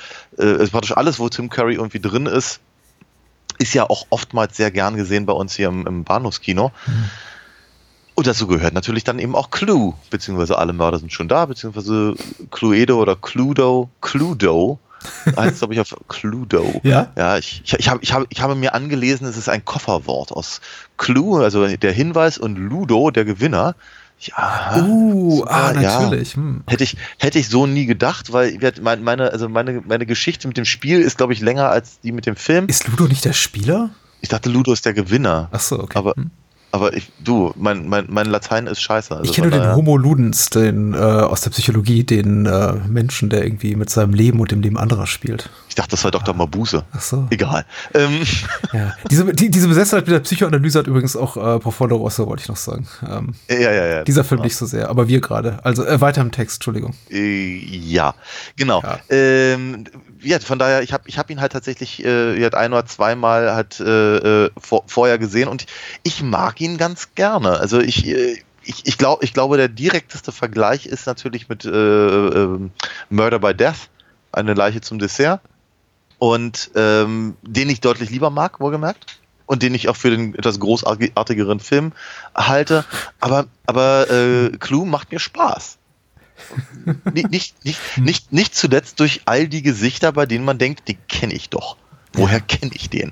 praktisch 0.72 0.96
alles, 0.96 1.20
wo 1.20 1.30
Tim 1.30 1.50
Curry 1.50 1.76
irgendwie 1.76 2.00
drin 2.00 2.26
ist, 2.26 2.60
ist 3.58 3.74
ja 3.74 3.90
auch 3.90 4.08
oftmals 4.10 4.58
sehr 4.58 4.72
gern 4.72 4.96
gesehen 4.96 5.26
bei 5.26 5.34
uns 5.34 5.56
hier 5.56 5.68
im, 5.70 5.86
im 5.88 6.04
Bahnhofskino. 6.04 6.72
Mhm. 6.86 7.10
Und 8.16 8.28
dazu 8.28 8.48
gehört 8.48 8.74
natürlich 8.74 9.04
dann 9.04 9.20
eben 9.20 9.36
auch 9.36 9.52
Clue, 9.52 9.94
beziehungsweise 10.10 10.58
alle 10.58 10.72
Mörder 10.72 11.00
sind 11.00 11.12
schon 11.12 11.28
da, 11.28 11.46
beziehungsweise 11.46 12.16
Cluedo 12.50 13.02
oder 13.02 13.18
Cluedo, 13.18 13.90
Cluedo 14.00 14.80
heißt 15.38 15.60
glaube 15.60 15.74
ich 15.74 15.82
auf 15.82 15.94
Cluedo. 16.08 16.80
Ja. 16.84 17.12
Ja, 17.18 17.38
ich, 17.38 17.62
ich, 17.66 17.74
ich, 17.74 17.90
hab, 17.90 18.02
ich, 18.02 18.14
hab, 18.14 18.26
ich 18.30 18.42
habe 18.42 18.56
mir 18.56 18.74
angelesen, 18.74 19.28
es 19.28 19.36
ist 19.36 19.50
ein 19.50 19.66
Kofferwort 19.66 20.32
aus 20.32 20.62
Clue, 20.98 21.44
also 21.44 21.68
der 21.68 21.92
Hinweis 21.92 22.38
und 22.38 22.56
Ludo, 22.56 23.12
der 23.12 23.26
Gewinner. 23.26 23.76
Ja, 24.20 24.78
uh, 24.82 25.44
ah, 25.44 25.74
natürlich. 25.74 26.32
Ja. 26.32 26.38
Hm. 26.38 26.64
Hätte 26.68 26.84
ich 26.84 26.98
hätte 27.20 27.38
ich 27.38 27.50
so 27.50 27.68
nie 27.68 27.86
gedacht, 27.86 28.32
weil 28.32 28.58
meine 28.82 29.32
also 29.32 29.50
meine 29.50 29.84
meine 29.86 30.06
Geschichte 30.06 30.48
mit 30.48 30.58
dem 30.58 30.66
Spiel 30.66 31.02
ist 31.02 31.18
glaube 31.18 31.34
ich 31.34 31.42
länger 31.42 31.70
als 31.70 32.00
die 32.00 32.12
mit 32.12 32.26
dem 32.26 32.36
Film. 32.36 32.68
Ist 32.68 32.88
Ludo 32.88 33.08
nicht 33.08 33.26
der 33.26 33.34
Spieler? 33.34 33.92
Ich 34.22 34.30
dachte 34.30 34.50
Ludo 34.50 34.74
ist 34.74 34.86
der 34.86 34.94
Gewinner. 34.94 35.50
Ach 35.52 35.60
so, 35.60 35.80
okay. 35.80 35.98
Aber 35.98 36.14
hm. 36.16 36.32
Aber 36.76 36.94
ich, 36.94 37.10
du, 37.24 37.54
mein, 37.56 37.88
mein, 37.88 38.08
mein 38.10 38.26
Latein 38.26 38.68
ist 38.68 38.82
scheiße. 38.82 39.16
Also 39.16 39.24
ich 39.24 39.34
kenne 39.34 39.48
nur 39.48 39.60
den 39.62 39.76
Homo 39.78 39.96
Ludens, 39.96 40.50
den 40.50 40.94
äh, 40.94 40.98
aus 40.98 41.40
der 41.40 41.52
Psychologie, 41.52 42.04
den 42.04 42.46
äh, 42.46 42.74
Menschen, 42.90 43.30
der 43.30 43.46
irgendwie 43.46 43.78
mit 43.78 43.90
seinem 43.90 44.14
Leben 44.14 44.42
und 44.42 44.52
dem 44.52 44.60
Leben 44.62 44.78
anderer 44.78 45.08
spielt. 45.08 45.50
Ich 45.70 45.76
dachte, 45.76 45.92
das 45.92 46.04
war 46.04 46.12
Dr. 46.12 46.36
Mabuse. 46.36 46.84
Ach 46.92 47.00
so. 47.00 47.28
Egal. 47.30 47.66
Ähm. 47.94 48.24
Ja. 48.74 48.94
Diese, 49.10 49.34
die, 49.34 49.50
diese 49.50 49.70
Besessenheit 49.70 50.06
mit 50.06 50.16
der 50.16 50.20
Psychoanalyse 50.20 50.80
hat 50.80 50.88
übrigens 50.88 51.16
auch 51.16 51.38
äh, 51.38 51.60
Profondo 51.60 51.96
Rosso, 51.96 52.28
wollte 52.28 52.42
ich 52.42 52.50
noch 52.50 52.58
sagen. 52.58 52.86
Ähm, 53.10 53.36
ja, 53.50 53.72
ja, 53.72 53.86
ja. 53.86 54.04
Dieser 54.04 54.26
Film 54.26 54.40
ja. 54.40 54.46
nicht 54.46 54.58
so 54.58 54.66
sehr, 54.66 54.90
aber 54.90 55.08
wir 55.08 55.22
gerade. 55.22 55.64
Also 55.64 55.86
äh, 55.86 56.02
weiter 56.02 56.20
im 56.20 56.34
Text, 56.34 56.58
Entschuldigung. 56.58 56.94
Äh, 57.10 57.56
ja, 57.56 58.16
genau. 58.58 58.82
Ja. 58.84 59.00
Ähm, 59.10 59.86
ja, 60.22 60.40
von 60.40 60.60
daher, 60.60 60.82
ich 60.82 60.94
habe 60.94 61.08
ich 61.08 61.18
hab 61.18 61.30
ihn 61.30 61.42
halt 61.42 61.52
tatsächlich 61.52 62.04
äh, 62.04 62.50
ein 62.54 62.74
oder 62.74 62.86
zweimal 62.86 63.54
halt 63.54 63.80
äh, 63.80 64.46
äh, 64.46 64.50
vor, 64.58 64.84
vorher 64.88 65.18
gesehen 65.18 65.48
und 65.48 65.66
ich 66.04 66.22
mag 66.24 66.62
ihn 66.62 66.78
ganz 66.78 67.16
gerne. 67.16 67.60
Also 67.60 67.80
ich, 67.80 68.06
äh, 68.08 68.38
ich, 68.64 68.86
ich, 68.86 68.98
glaub, 68.98 69.24
ich 69.24 69.34
glaube, 69.34 69.58
der 69.58 69.68
direkteste 69.68 70.32
Vergleich 70.32 70.86
ist 70.86 71.06
natürlich 71.06 71.50
mit 71.50 71.66
äh, 71.66 71.70
äh, 71.70 72.60
Murder 73.10 73.40
by 73.40 73.54
Death, 73.54 73.90
eine 74.32 74.54
Leiche 74.54 74.82
zum 74.82 75.00
Dessert. 75.00 75.42
Und 76.18 76.72
ähm, 76.76 77.36
den 77.42 77.70
ich 77.70 77.82
deutlich 77.82 78.10
lieber 78.10 78.30
mag, 78.30 78.60
wohlgemerkt. 78.60 79.20
Und 79.48 79.62
den 79.62 79.76
ich 79.76 79.90
auch 79.90 79.96
für 79.96 80.10
den 80.10 80.34
etwas 80.34 80.60
großartigeren 80.60 81.60
Film 81.60 81.92
halte. 82.34 82.84
Aber, 83.20 83.46
aber 83.68 84.10
äh, 84.10 84.50
Clue 84.58 84.86
macht 84.86 85.12
mir 85.12 85.20
Spaß 85.20 85.78
nicht, 87.14 87.32
nicht, 87.32 87.66
nicht, 87.66 87.98
nicht, 87.98 88.34
nicht 88.34 88.56
zuletzt 88.56 89.00
durch 89.00 89.22
all 89.26 89.48
die 89.48 89.62
Gesichter, 89.62 90.12
bei 90.12 90.26
denen 90.26 90.46
man 90.46 90.58
denkt, 90.58 90.88
die 90.88 90.96
kenne 91.08 91.34
ich 91.34 91.50
doch. 91.50 91.78
Woher 92.14 92.40
kenne 92.40 92.72
ich 92.74 92.90
den? 92.90 93.12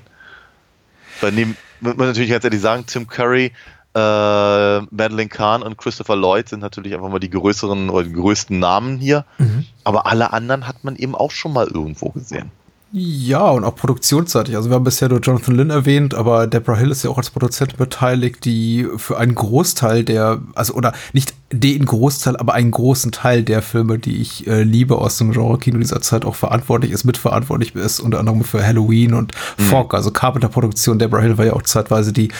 Bei 1.20 1.30
dem 1.30 1.56
muss 1.80 1.96
man 1.96 2.08
natürlich 2.08 2.30
ganz 2.30 2.44
ehrlich 2.44 2.60
sagen, 2.60 2.84
Tim 2.86 3.06
Curry, 3.06 3.52
äh, 3.94 4.80
Madeline 4.80 5.28
Kahn 5.28 5.62
und 5.62 5.78
Christopher 5.78 6.16
Lloyd 6.16 6.48
sind 6.48 6.60
natürlich 6.60 6.94
einfach 6.94 7.08
mal 7.08 7.20
die 7.20 7.30
größeren 7.30 7.90
oder 7.90 8.04
die 8.04 8.12
größten 8.12 8.58
Namen 8.58 8.98
hier. 8.98 9.24
Mhm. 9.38 9.66
Aber 9.84 10.06
alle 10.06 10.32
anderen 10.32 10.66
hat 10.66 10.82
man 10.82 10.96
eben 10.96 11.14
auch 11.14 11.30
schon 11.30 11.52
mal 11.52 11.66
irgendwo 11.66 12.08
gesehen. 12.10 12.50
Ja, 12.96 13.50
und 13.50 13.64
auch 13.64 13.74
produktionsseitig. 13.74 14.54
Also 14.54 14.70
wir 14.70 14.76
haben 14.76 14.84
bisher 14.84 15.08
nur 15.08 15.18
Jonathan 15.18 15.56
Lynn 15.56 15.70
erwähnt, 15.70 16.14
aber 16.14 16.46
Deborah 16.46 16.76
Hill 16.76 16.92
ist 16.92 17.02
ja 17.02 17.10
auch 17.10 17.18
als 17.18 17.30
Produzentin 17.30 17.76
beteiligt, 17.76 18.44
die 18.44 18.86
für 18.98 19.18
einen 19.18 19.34
Großteil 19.34 20.04
der, 20.04 20.40
also 20.54 20.74
oder 20.74 20.92
nicht 21.12 21.34
den 21.52 21.84
Großteil, 21.84 22.36
aber 22.36 22.54
einen 22.54 22.70
großen 22.70 23.12
Teil 23.12 23.42
der 23.42 23.62
Filme, 23.62 23.98
die 23.98 24.20
ich 24.20 24.46
äh, 24.46 24.62
liebe 24.62 24.98
aus 24.98 25.18
dem 25.18 25.30
Genre-Kino 25.30 25.78
dieser 25.78 26.00
Zeit 26.00 26.24
auch 26.24 26.34
verantwortlich 26.34 26.90
ist, 26.90 27.04
mitverantwortlich 27.04 27.74
ist, 27.74 28.00
unter 28.00 28.18
anderem 28.18 28.42
für 28.44 28.66
Halloween 28.66 29.14
und 29.14 29.32
mhm. 29.58 29.62
Fog, 29.62 29.94
also 29.94 30.10
Carpenter-Produktion. 30.10 30.98
Deborah 30.98 31.22
Hill 31.22 31.38
war 31.38 31.44
ja 31.44 31.52
auch 31.52 31.62
zeitweise 31.62 32.12
die, 32.12 32.30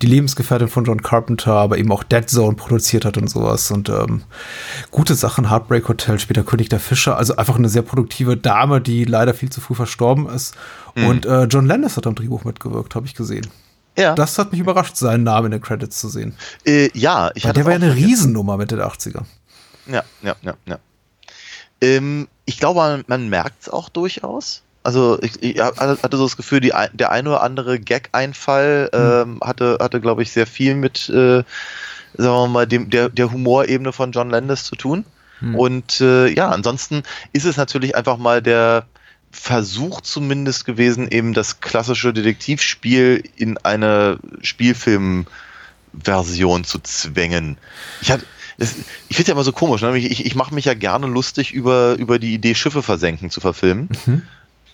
die 0.00 0.06
Lebensgefährtin 0.06 0.68
von 0.68 0.84
John 0.84 1.02
Carpenter, 1.02 1.52
aber 1.52 1.76
eben 1.76 1.92
auch 1.92 2.02
Dead 2.04 2.28
Zone 2.28 2.54
produziert 2.54 3.04
hat 3.04 3.18
und 3.18 3.28
sowas. 3.28 3.70
Und 3.70 3.88
ähm, 3.88 4.22
gute 4.90 5.14
Sachen, 5.16 5.50
Heartbreak 5.50 5.88
Hotel, 5.88 6.18
später 6.18 6.44
König 6.44 6.68
der 6.68 6.80
Fischer, 6.80 7.18
also 7.18 7.36
einfach 7.36 7.56
eine 7.56 7.68
sehr 7.68 7.82
produktive 7.82 8.36
Dame, 8.36 8.80
die 8.80 9.04
leider 9.04 9.34
viel 9.34 9.50
zu 9.50 9.60
früh 9.60 9.74
verstorben 9.74 10.28
ist. 10.28 10.54
Mhm. 10.94 11.06
Und 11.06 11.26
äh, 11.26 11.44
John 11.44 11.66
Landis 11.66 11.96
hat 11.96 12.06
am 12.06 12.14
Drehbuch 12.14 12.44
mitgewirkt, 12.44 12.94
habe 12.94 13.06
ich 13.06 13.14
gesehen. 13.14 13.46
Ja. 13.96 14.14
Das 14.14 14.38
hat 14.38 14.52
mich 14.52 14.60
überrascht, 14.60 14.96
seinen 14.96 15.24
Namen 15.24 15.46
in 15.46 15.52
den 15.52 15.60
Credits 15.60 15.98
zu 15.98 16.08
sehen. 16.08 16.34
Äh, 16.64 16.90
ja, 16.94 17.30
ich 17.34 17.44
hatte. 17.44 17.54
Der 17.54 17.64
war 17.64 17.72
ja 17.72 17.78
eine 17.78 17.94
Riesennummer 17.94 18.56
Mitte 18.56 18.76
der 18.76 18.88
80er. 18.88 19.22
Ja, 19.86 20.02
ja, 20.22 20.36
ja, 20.42 20.54
ja. 20.66 20.78
Ähm, 21.80 22.28
ich 22.44 22.58
glaube, 22.58 22.80
man, 22.80 23.04
man 23.06 23.28
merkt 23.28 23.62
es 23.62 23.68
auch 23.68 23.88
durchaus. 23.88 24.62
Also 24.84 25.18
ich, 25.22 25.42
ich, 25.42 25.60
hatte 25.60 26.16
so 26.16 26.24
das 26.24 26.36
Gefühl, 26.36 26.60
die, 26.60 26.72
der 26.92 27.12
ein 27.12 27.26
oder 27.26 27.42
andere 27.42 27.78
Gag-Einfall 27.78 28.90
ähm, 28.92 29.40
hatte, 29.42 29.78
hatte 29.80 30.00
glaube 30.00 30.22
ich, 30.22 30.32
sehr 30.32 30.46
viel 30.46 30.74
mit, 30.74 31.08
äh, 31.08 31.44
sagen 32.16 32.34
wir 32.34 32.48
mal, 32.48 32.66
dem, 32.66 32.90
der, 32.90 33.08
der 33.08 33.30
Humorebene 33.30 33.92
von 33.92 34.10
John 34.10 34.30
Landis 34.30 34.64
zu 34.64 34.74
tun. 34.74 35.04
Hm. 35.38 35.54
Und 35.54 36.00
äh, 36.00 36.28
ja, 36.28 36.48
ansonsten 36.48 37.04
ist 37.32 37.44
es 37.44 37.56
natürlich 37.56 37.94
einfach 37.94 38.16
mal 38.16 38.42
der, 38.42 38.86
Versuch 39.32 40.02
zumindest 40.02 40.66
gewesen, 40.66 41.10
eben 41.10 41.32
das 41.32 41.60
klassische 41.60 42.12
Detektivspiel 42.12 43.24
in 43.34 43.56
eine 43.58 44.20
Spielfilmversion 44.42 46.64
zu 46.64 46.78
zwängen. 46.80 47.56
Ich 48.02 48.12
hatte, 48.12 48.26
das, 48.58 48.74
ich 49.08 49.16
finde 49.16 49.22
es 49.22 49.28
ja 49.28 49.32
immer 49.32 49.42
so 49.42 49.52
komisch, 49.52 49.80
ne? 49.80 49.96
ich, 49.96 50.26
ich 50.26 50.34
mache 50.34 50.54
mich 50.54 50.66
ja 50.66 50.74
gerne 50.74 51.06
lustig 51.06 51.52
über, 51.52 51.94
über 51.94 52.18
die 52.18 52.34
Idee, 52.34 52.54
Schiffe 52.54 52.82
versenken 52.82 53.30
zu 53.30 53.40
verfilmen. 53.40 53.88
Mhm. 54.04 54.22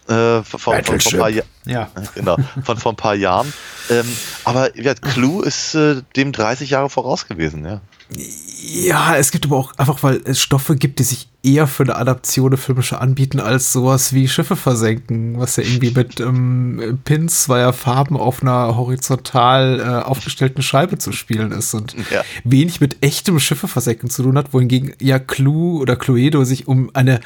Äh, 0.09 0.43
von, 0.43 0.83
von, 0.83 1.33
ja. 1.65 1.91
genau, 2.15 2.37
von 2.65 2.79
vor 2.79 2.93
ein 2.93 2.97
paar 2.97 3.15
Jahren. 3.15 3.53
Ähm, 3.91 4.07
aber 4.45 4.77
ja, 4.77 4.95
Clue 4.95 5.45
ist 5.45 5.75
äh, 5.75 6.03
dem 6.17 6.33
30 6.33 6.71
Jahre 6.71 6.91
voraus 6.91 7.27
gewesen, 7.27 7.65
ja. 7.65 7.81
Ja, 8.11 9.17
es 9.17 9.31
gibt 9.31 9.45
aber 9.47 9.57
auch 9.57 9.73
einfach, 9.77 10.03
weil 10.03 10.21
es 10.25 10.41
Stoffe 10.41 10.77
gibt, 10.77 10.99
die 10.99 11.05
sich 11.05 11.29
eher 11.43 11.67
für 11.67 11.83
eine 11.83 11.97
Adaption 11.97 12.51
der 12.51 12.59
filmische 12.59 13.01
anbieten, 13.01 13.39
als 13.39 13.73
sowas 13.73 14.13
wie 14.13 14.29
Schiffe 14.29 14.57
versenken, 14.57 15.39
was 15.39 15.57
ja 15.57 15.63
irgendwie 15.63 15.91
mit 15.91 16.19
ähm, 16.21 16.99
Pins 17.05 17.45
zweier 17.45 17.73
Farben 17.73 18.17
auf 18.17 18.43
einer 18.43 18.77
horizontal 18.77 19.81
äh, 19.81 20.05
aufgestellten 20.07 20.63
Scheibe 20.63 20.99
zu 20.99 21.13
spielen 21.13 21.53
ist 21.53 21.75
und 21.75 21.95
ja. 22.11 22.23
wenig 22.45 22.81
mit 22.81 23.03
echtem 23.03 23.39
Schiffe 23.41 23.69
versenken 23.69 24.11
zu 24.11 24.23
tun 24.23 24.39
hat, 24.39 24.53
wohingegen 24.53 24.95
ja 25.01 25.19
Clue 25.19 25.79
oder 25.79 25.97
Cluedo 25.97 26.45
sich 26.45 26.67
um 26.67 26.91
eine 26.95 27.21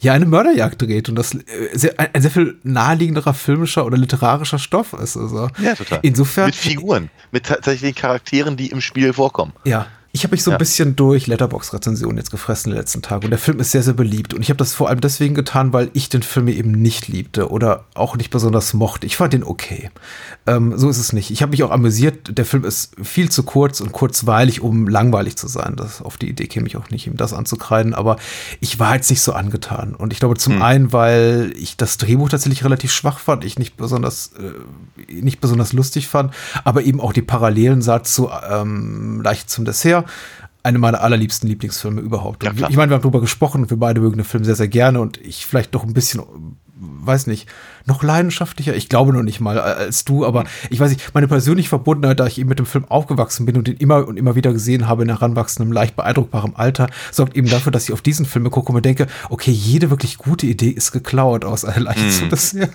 ja 0.00 0.12
eine 0.12 0.26
Mörderjagd 0.26 0.82
dreht 0.82 1.08
und 1.08 1.16
das 1.16 1.34
äh, 1.34 1.40
sehr, 1.72 1.94
ein 1.98 2.20
sehr 2.20 2.30
viel 2.30 2.58
naheliegenderer 2.62 3.34
filmischer 3.34 3.86
oder 3.86 3.96
literarischer 3.96 4.58
Stoff 4.58 4.92
ist. 4.92 5.16
Also 5.16 5.48
ja, 5.62 5.74
total. 5.74 6.00
Insofern. 6.02 6.46
Mit 6.46 6.56
Figuren, 6.56 7.10
mit 7.30 7.46
tatsächlich 7.46 7.94
Charakteren, 7.94 8.56
die 8.56 8.68
im 8.68 8.80
Spiel 8.80 9.12
vorkommen. 9.12 9.52
Ja. 9.64 9.86
Ich 10.16 10.22
habe 10.22 10.30
mich 10.30 10.44
so 10.44 10.52
ja. 10.52 10.56
ein 10.56 10.58
bisschen 10.60 10.94
durch 10.94 11.26
Letterbox-Rezensionen 11.26 12.18
jetzt 12.18 12.30
gefressen 12.30 12.70
in 12.70 12.76
den 12.76 12.80
letzten 12.80 13.02
Tagen 13.02 13.24
und 13.24 13.30
der 13.30 13.38
Film 13.40 13.58
ist 13.58 13.72
sehr, 13.72 13.82
sehr 13.82 13.94
beliebt. 13.94 14.32
Und 14.32 14.42
ich 14.42 14.48
habe 14.48 14.58
das 14.58 14.72
vor 14.72 14.88
allem 14.88 15.00
deswegen 15.00 15.34
getan, 15.34 15.72
weil 15.72 15.90
ich 15.92 16.08
den 16.08 16.22
Film 16.22 16.46
eben 16.46 16.70
nicht 16.70 17.08
liebte 17.08 17.50
oder 17.50 17.86
auch 17.94 18.16
nicht 18.16 18.30
besonders 18.30 18.74
mochte. 18.74 19.08
Ich 19.08 19.16
fand 19.16 19.32
den 19.32 19.42
okay. 19.42 19.90
Ähm, 20.46 20.78
so 20.78 20.88
ist 20.88 20.98
es 20.98 21.12
nicht. 21.12 21.32
Ich 21.32 21.42
habe 21.42 21.50
mich 21.50 21.64
auch 21.64 21.72
amüsiert. 21.72 22.38
Der 22.38 22.44
Film 22.44 22.62
ist 22.62 22.94
viel 23.02 23.28
zu 23.28 23.42
kurz 23.42 23.80
und 23.80 23.90
kurzweilig, 23.90 24.60
um 24.60 24.86
langweilig 24.86 25.34
zu 25.34 25.48
sein. 25.48 25.74
Das, 25.74 26.00
auf 26.00 26.16
die 26.16 26.28
Idee 26.28 26.46
käme 26.46 26.68
ich 26.68 26.76
auch 26.76 26.90
nicht, 26.90 27.08
ihm 27.08 27.16
das 27.16 27.32
anzukreiden. 27.32 27.92
Aber 27.92 28.16
ich 28.60 28.78
war 28.78 28.94
jetzt 28.94 29.10
nicht 29.10 29.20
so 29.20 29.32
angetan. 29.32 29.96
Und 29.96 30.12
ich 30.12 30.20
glaube 30.20 30.36
zum 30.36 30.54
hm. 30.54 30.62
einen, 30.62 30.92
weil 30.92 31.52
ich 31.56 31.76
das 31.76 31.96
Drehbuch 31.96 32.28
tatsächlich 32.28 32.64
relativ 32.64 32.92
schwach 32.92 33.18
fand, 33.18 33.44
ich 33.44 33.58
nicht 33.58 33.76
besonders, 33.76 34.30
äh, 34.38 35.12
nicht 35.12 35.40
besonders 35.40 35.72
lustig 35.72 36.06
fand, 36.06 36.32
aber 36.62 36.82
eben 36.82 37.00
auch 37.00 37.12
die 37.12 37.22
Parallelen 37.22 37.82
sah 37.82 38.04
zu 38.04 38.30
ähm, 38.48 39.20
leicht 39.20 39.50
zum 39.50 39.64
Dessert 39.64 40.03
eine 40.62 40.78
meiner 40.78 41.02
allerliebsten 41.02 41.48
Lieblingsfilme 41.48 42.00
überhaupt. 42.00 42.42
Ja, 42.42 42.52
ich 42.52 42.76
meine, 42.76 42.90
wir 42.90 42.94
haben 42.94 43.02
darüber 43.02 43.20
gesprochen 43.20 43.62
und 43.62 43.70
wir 43.70 43.76
beide 43.76 44.00
mögen 44.00 44.16
den 44.16 44.24
Film 44.24 44.44
sehr, 44.44 44.54
sehr 44.54 44.68
gerne 44.68 45.00
und 45.00 45.18
ich 45.18 45.46
vielleicht 45.46 45.74
doch 45.74 45.84
ein 45.84 45.92
bisschen 45.92 46.22
weiß 46.76 47.26
nicht, 47.26 47.48
noch 47.86 48.02
leidenschaftlicher, 48.02 48.74
ich 48.74 48.88
glaube 48.88 49.12
noch 49.12 49.22
nicht 49.22 49.40
mal 49.40 49.58
als 49.58 50.04
du, 50.04 50.24
aber 50.24 50.44
ich 50.70 50.80
weiß 50.80 50.90
nicht, 50.90 51.14
meine 51.14 51.28
persönliche 51.28 51.68
Verbundenheit, 51.68 52.18
da 52.20 52.26
ich 52.26 52.38
eben 52.38 52.48
mit 52.48 52.58
dem 52.58 52.66
Film 52.66 52.84
aufgewachsen 52.86 53.46
bin 53.46 53.56
und 53.56 53.66
den 53.66 53.76
immer 53.76 54.06
und 54.06 54.16
immer 54.16 54.34
wieder 54.34 54.52
gesehen 54.52 54.88
habe 54.88 55.02
in 55.02 55.10
heranwachsendem, 55.10 55.72
leicht 55.72 55.96
beeindruckbarem 55.96 56.52
Alter, 56.56 56.88
sorgt 57.10 57.36
eben 57.36 57.48
dafür, 57.48 57.72
dass 57.72 57.84
ich 57.84 57.92
auf 57.92 58.02
diesen 58.02 58.26
Film 58.26 58.50
gucke 58.50 58.68
und 58.68 58.76
mir 58.76 58.82
denke, 58.82 59.06
okay, 59.28 59.50
jede 59.50 59.90
wirklich 59.90 60.18
gute 60.18 60.46
Idee 60.46 60.70
ist 60.70 60.92
geklaut 60.92 61.44
aus 61.44 61.64
einer 61.64 61.80
Leicht. 61.80 62.24
Mm. 62.24 62.28
Das, 62.30 62.52
ja. 62.52 62.66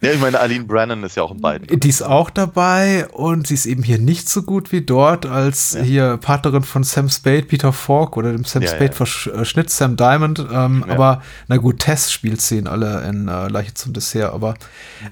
ja, 0.00 0.12
ich 0.12 0.20
meine, 0.20 0.40
Aline 0.40 0.64
Brennan 0.64 1.02
ist 1.04 1.16
ja 1.16 1.22
auch 1.22 1.32
in 1.32 1.40
beiden. 1.40 1.80
Die 1.80 1.88
ist 1.88 2.02
auch 2.02 2.30
dabei 2.30 3.06
und 3.08 3.46
sie 3.46 3.54
ist 3.54 3.66
eben 3.66 3.82
hier 3.82 3.98
nicht 3.98 4.28
so 4.28 4.42
gut 4.42 4.72
wie 4.72 4.80
dort 4.80 5.26
als 5.26 5.74
ja. 5.74 5.82
hier 5.82 6.16
Partnerin 6.16 6.62
von 6.62 6.84
Sam 6.84 7.08
Spade, 7.08 7.42
Peter 7.42 7.72
Falk 7.72 8.16
oder 8.16 8.32
dem 8.32 8.44
Sam 8.44 8.62
ja, 8.62 8.68
Spade-Verschnitt 8.68 9.70
Sam 9.70 9.96
Diamond, 9.96 10.44
ähm, 10.52 10.84
aber 10.88 11.22
na 11.48 11.56
gut, 11.56 11.80
Tess 11.80 12.10
spielt 12.10 12.40
sie 12.40 12.58
in 12.58 12.66
alle 12.66 13.02
in 13.08 13.28
äh, 13.28 13.48
Leiche 13.48 13.74
zum 13.74 13.92
Dessert, 13.92 14.32
aber 14.32 14.53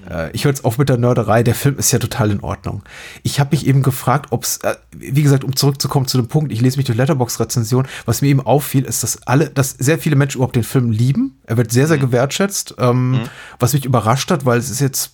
äh, 0.09 0.31
ich 0.31 0.45
höre 0.45 0.51
jetzt 0.51 0.65
auf 0.65 0.77
mit 0.77 0.89
der 0.89 0.97
Nörderei. 0.97 1.43
Der 1.43 1.55
Film 1.55 1.77
ist 1.77 1.91
ja 1.91 1.99
total 1.99 2.31
in 2.31 2.41
Ordnung. 2.41 2.83
Ich 3.23 3.39
habe 3.39 3.51
mich 3.51 3.67
eben 3.67 3.83
gefragt, 3.83 4.27
ob 4.31 4.43
es, 4.43 4.57
äh, 4.57 4.75
wie 4.91 5.23
gesagt, 5.23 5.43
um 5.43 5.55
zurückzukommen 5.55 6.07
zu 6.07 6.17
dem 6.17 6.27
Punkt, 6.27 6.51
ich 6.51 6.61
lese 6.61 6.77
mich 6.77 6.85
durch 6.85 6.97
Letterbox-Rezension, 6.97 7.87
was 8.05 8.21
mir 8.21 8.29
eben 8.29 8.41
auffiel, 8.41 8.85
ist, 8.85 9.03
dass 9.03 9.21
alle, 9.23 9.49
dass 9.49 9.71
sehr 9.71 9.99
viele 9.99 10.15
Menschen 10.15 10.37
überhaupt 10.37 10.55
den 10.55 10.63
Film 10.63 10.91
lieben. 10.91 11.37
Er 11.45 11.57
wird 11.57 11.71
sehr, 11.71 11.87
sehr 11.87 11.97
mhm. 11.97 12.01
gewertschätzt, 12.01 12.75
ähm, 12.79 13.11
mhm. 13.11 13.21
was 13.59 13.73
mich 13.73 13.85
überrascht 13.85 14.31
hat, 14.31 14.45
weil 14.45 14.59
es 14.59 14.69
ist 14.69 14.81
jetzt, 14.81 15.11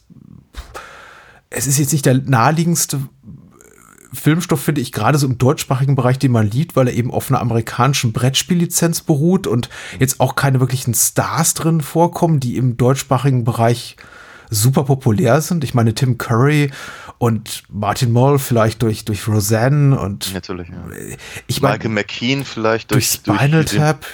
es 1.49 1.67
ist 1.67 1.79
jetzt 1.79 1.93
nicht 1.93 2.05
der 2.05 2.15
naheliegendste 2.15 2.99
Filmstoff 4.11 4.61
finde 4.61 4.81
ich 4.81 4.91
gerade 4.91 5.17
so 5.17 5.27
im 5.27 5.37
deutschsprachigen 5.37 5.95
Bereich, 5.95 6.17
den 6.17 6.31
man 6.31 6.49
liebt, 6.49 6.75
weil 6.75 6.87
er 6.87 6.93
eben 6.93 7.11
auf 7.11 7.29
einer 7.29 7.41
amerikanischen 7.41 8.11
Brettspiellizenz 8.11 9.01
beruht 9.01 9.45
und 9.45 9.69
jetzt 9.99 10.19
auch 10.19 10.35
keine 10.35 10.59
wirklichen 10.59 10.93
Stars 10.93 11.53
drin 11.53 11.81
vorkommen, 11.81 12.39
die 12.39 12.57
im 12.57 12.77
deutschsprachigen 12.77 13.43
Bereich 13.43 13.97
super 14.49 14.83
populär 14.83 15.41
sind. 15.41 15.63
Ich 15.63 15.73
meine, 15.73 15.93
Tim 15.93 16.17
Curry 16.17 16.71
und 17.17 17.63
Martin 17.69 18.11
Moll 18.11 18.39
vielleicht 18.39 18.81
durch, 18.81 19.05
durch 19.05 19.27
Roseanne 19.27 19.99
und 19.99 20.33
natürlich, 20.33 20.69
ja. 20.69 20.75
ich 21.47 21.61
meine, 21.61 21.75
Michael 21.75 21.91
McKean 21.91 22.45
vielleicht 22.45 22.91
durch, 22.91 23.21
durch 23.21 23.37
Spinal 23.37 23.63
durch 23.65 23.75
Tap. 23.75 24.05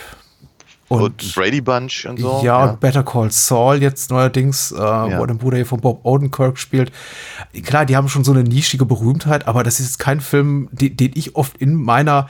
Und, 0.87 1.01
und, 1.01 1.35
Brady 1.35 1.61
Bunch 1.61 2.05
und 2.05 2.19
so. 2.19 2.41
Ja, 2.43 2.43
ja, 2.43 2.63
und 2.65 2.79
Better 2.79 3.03
Call 3.03 3.31
Saul 3.31 3.81
jetzt 3.81 4.11
neuerdings, 4.11 4.71
äh, 4.71 4.77
ja. 4.77 5.19
wo 5.19 5.25
der 5.25 5.33
Bruder 5.33 5.57
hier 5.57 5.65
von 5.65 5.81
Bob 5.81 6.05
Odenkirk 6.05 6.59
spielt. 6.59 6.91
Klar, 7.63 7.87
die 7.87 7.95
haben 7.95 8.07
schon 8.07 8.23
so 8.23 8.31
eine 8.31 8.43
nischige 8.43 8.85
Berühmtheit, 8.85 9.47
aber 9.47 9.63
das 9.63 9.79
ist 9.79 9.87
jetzt 9.87 9.99
kein 9.99 10.21
Film, 10.21 10.69
den, 10.71 10.95
den 10.95 11.11
ich 11.15 11.35
oft 11.35 11.57
in 11.57 11.73
meiner 11.73 12.29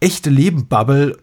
echte 0.00 0.28
Leben-Bubble 0.28 1.16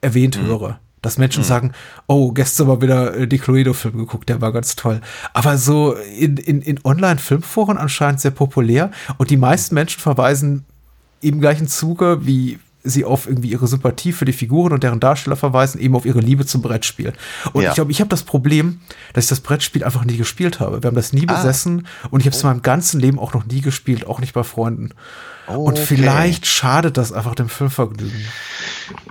erwähnt 0.00 0.40
mhm. 0.40 0.46
höre. 0.46 0.80
Dass 1.02 1.18
Menschen 1.18 1.42
mhm. 1.42 1.46
sagen, 1.46 1.72
oh, 2.06 2.32
gestern 2.32 2.66
mal 2.66 2.80
wieder 2.80 3.16
äh, 3.16 3.28
die 3.28 3.38
Cluedo-Film 3.38 3.96
geguckt, 3.98 4.28
der 4.28 4.40
war 4.40 4.52
ganz 4.52 4.76
toll. 4.76 5.00
Aber 5.32 5.58
so 5.58 5.94
in, 5.94 6.36
in, 6.36 6.60
in 6.62 6.80
Online-Filmforen 6.84 7.78
anscheinend 7.78 8.20
sehr 8.20 8.30
populär 8.30 8.90
und 9.16 9.30
die 9.30 9.36
meisten 9.36 9.74
Menschen 9.74 10.00
verweisen 10.00 10.64
im 11.20 11.40
gleichen 11.40 11.68
Zuge 11.68 12.26
wie 12.26 12.58
sie 12.88 13.04
auf 13.04 13.26
irgendwie 13.26 13.50
ihre 13.50 13.66
Sympathie 13.66 14.12
für 14.12 14.24
die 14.24 14.32
Figuren 14.32 14.72
und 14.72 14.82
deren 14.82 15.00
Darsteller 15.00 15.36
verweisen, 15.36 15.80
eben 15.80 15.94
auf 15.94 16.06
ihre 16.06 16.20
Liebe 16.20 16.46
zum 16.46 16.62
Brettspiel. 16.62 17.12
Und 17.52 17.62
ja. 17.62 17.70
ich 17.70 17.74
glaube, 17.74 17.90
ich 17.90 18.00
habe 18.00 18.08
das 18.08 18.22
Problem, 18.22 18.80
dass 19.12 19.24
ich 19.24 19.28
das 19.30 19.40
Brettspiel 19.40 19.84
einfach 19.84 20.04
nie 20.04 20.16
gespielt 20.16 20.60
habe. 20.60 20.82
Wir 20.82 20.88
haben 20.88 20.96
das 20.96 21.12
nie 21.12 21.26
ah. 21.28 21.34
besessen 21.34 21.86
und 22.10 22.20
ich 22.20 22.26
habe 22.26 22.36
es 22.36 22.44
oh. 22.44 22.46
in 22.46 22.54
meinem 22.54 22.62
ganzen 22.62 23.00
Leben 23.00 23.18
auch 23.18 23.34
noch 23.34 23.46
nie 23.46 23.60
gespielt, 23.60 24.06
auch 24.06 24.20
nicht 24.20 24.34
bei 24.34 24.44
Freunden. 24.44 24.90
Oh, 25.46 25.54
und 25.54 25.78
vielleicht 25.78 26.46
schadet 26.46 26.96
das 26.96 27.12
einfach 27.12 27.34
dem 27.34 27.48
Filmvergnügen. 27.48 28.24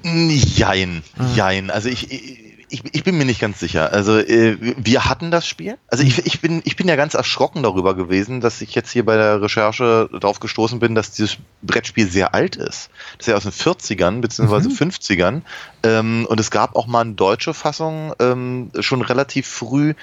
Jein, 0.03 1.03
ah. 1.17 1.25
jein. 1.36 1.71
Also 1.71 1.89
ich, 1.89 2.11
ich 2.11 2.47
ich, 2.70 2.84
ich 2.93 3.03
bin 3.03 3.18
mir 3.18 3.26
nicht 3.26 3.39
ganz 3.39 3.59
sicher. 3.59 3.93
Also 3.93 4.18
äh, 4.18 4.57
wir 4.59 5.05
hatten 5.05 5.32
das 5.32 5.47
Spiel. 5.47 5.78
Also 5.88 6.03
ich, 6.03 6.26
ich, 6.26 6.41
bin, 6.41 6.61
ich 6.65 6.76
bin 6.76 6.88
ja 6.88 6.95
ganz 6.95 7.13
erschrocken 7.13 7.63
darüber 7.63 7.95
gewesen, 7.95 8.41
dass 8.41 8.61
ich 8.61 8.76
jetzt 8.76 8.91
hier 8.91 9.05
bei 9.05 9.15
der 9.15 9.41
Recherche 9.41 10.09
darauf 10.11 10.39
gestoßen 10.39 10.80
bin, 10.80 10.93
dass 10.93 11.11
dieses 11.11 11.38
Brettspiel 11.61 12.09
sehr 12.09 12.34
alt 12.34 12.55
ist. 12.55 12.89
Das 13.18 13.22
ist 13.22 13.28
ja 13.28 13.36
aus 13.36 13.43
den 13.43 13.51
40ern 13.51 14.22
beziehungsweise 14.22 14.70
mhm. 14.70 14.91
50ern. 14.91 15.41
Ähm, 15.84 16.26
und 16.30 16.39
es 16.39 16.51
gab 16.51 16.76
auch 16.76 16.88
mal 16.88 17.01
eine 17.01 17.13
deutsche 17.13 17.53
Fassung 17.53 18.13
ähm, 18.20 18.72
schon 18.80 19.01
relativ 19.01 19.47
früh. 19.47 19.93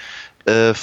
Äh, 0.46 0.74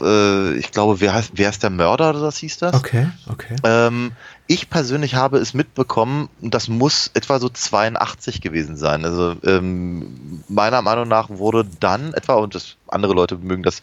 äh, 0.00 0.54
ich 0.54 0.70
glaube, 0.70 1.00
wer, 1.00 1.14
heißt, 1.14 1.32
wer 1.34 1.50
ist 1.50 1.62
der 1.62 1.70
Mörder 1.70 2.10
oder 2.10 2.20
das 2.20 2.38
hieß 2.38 2.58
das? 2.58 2.74
Okay, 2.74 3.08
okay. 3.30 3.56
Ähm, 3.64 4.12
ich 4.46 4.68
persönlich 4.68 5.14
habe 5.14 5.38
es 5.38 5.54
mitbekommen, 5.54 6.28
das 6.40 6.68
muss 6.68 7.10
etwa 7.14 7.38
so 7.38 7.48
82 7.48 8.40
gewesen 8.40 8.76
sein. 8.76 9.04
Also 9.04 9.36
ähm, 9.44 10.42
meiner 10.48 10.82
Meinung 10.82 11.08
nach 11.08 11.30
wurde 11.30 11.64
dann 11.80 12.12
etwa, 12.14 12.34
und 12.34 12.54
das, 12.54 12.76
andere 12.88 13.14
Leute 13.14 13.36
mögen 13.36 13.62
das 13.62 13.80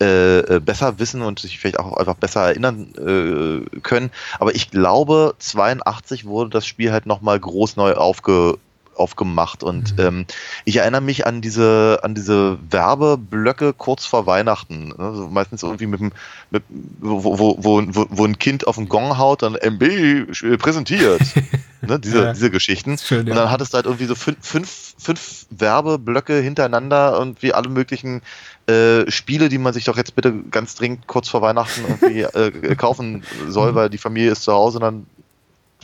äh, 0.00 0.38
äh 0.38 0.60
besser 0.60 0.98
wissen 0.98 1.22
und 1.22 1.38
sich 1.38 1.58
vielleicht 1.58 1.78
auch 1.78 1.96
einfach 1.96 2.14
besser 2.14 2.42
erinnern 2.42 2.88
äh, 2.96 3.80
können, 3.80 4.10
aber 4.38 4.54
ich 4.54 4.70
glaube, 4.70 5.34
82 5.38 6.24
wurde 6.24 6.50
das 6.50 6.66
Spiel 6.66 6.92
halt 6.92 7.06
nochmal 7.06 7.38
groß 7.38 7.76
neu 7.76 7.94
aufge 7.94 8.58
aufgemacht 8.98 9.62
und 9.62 9.96
mhm. 9.96 10.04
ähm, 10.04 10.26
ich 10.64 10.76
erinnere 10.76 11.00
mich 11.00 11.26
an 11.26 11.40
diese 11.40 12.00
an 12.02 12.14
diese 12.14 12.58
Werbeblöcke 12.70 13.72
kurz 13.72 14.06
vor 14.06 14.26
Weihnachten, 14.26 14.88
ne? 14.88 14.94
also 14.98 15.28
meistens 15.28 15.62
irgendwie 15.62 15.86
mit, 15.86 16.00
dem, 16.00 16.12
mit 16.50 16.62
wo, 17.00 17.38
wo, 17.38 17.56
wo, 17.58 18.06
wo, 18.10 18.24
ein 18.24 18.38
Kind 18.38 18.66
auf 18.66 18.76
den 18.76 18.88
Gong 18.88 19.18
haut 19.18 19.42
und 19.42 19.56
MB 19.62 20.58
präsentiert, 20.58 21.20
ne? 21.80 21.98
diese, 21.98 22.24
ja. 22.24 22.32
diese 22.32 22.50
Geschichten 22.50 22.98
schön, 22.98 23.26
ja. 23.26 23.32
und 23.32 23.38
dann 23.38 23.50
hattest 23.50 23.72
du 23.72 23.76
halt 23.76 23.86
irgendwie 23.86 24.06
so 24.06 24.14
fünf, 24.14 24.38
fünf, 24.40 24.94
fünf 24.98 25.46
Werbeblöcke 25.50 26.40
hintereinander 26.40 27.18
und 27.20 27.42
wie 27.42 27.54
alle 27.54 27.68
möglichen 27.68 28.22
äh, 28.68 29.10
Spiele, 29.10 29.48
die 29.48 29.58
man 29.58 29.72
sich 29.72 29.84
doch 29.84 29.96
jetzt 29.96 30.14
bitte 30.14 30.32
ganz 30.50 30.74
dringend 30.74 31.06
kurz 31.06 31.28
vor 31.28 31.40
Weihnachten 31.40 31.84
irgendwie 31.88 32.20
äh, 32.22 32.76
kaufen 32.76 33.22
soll, 33.48 33.72
mhm. 33.72 33.76
weil 33.76 33.90
die 33.90 33.98
Familie 33.98 34.32
ist 34.32 34.42
zu 34.42 34.52
Hause 34.52 34.78
und 34.78 34.82
dann, 34.82 35.06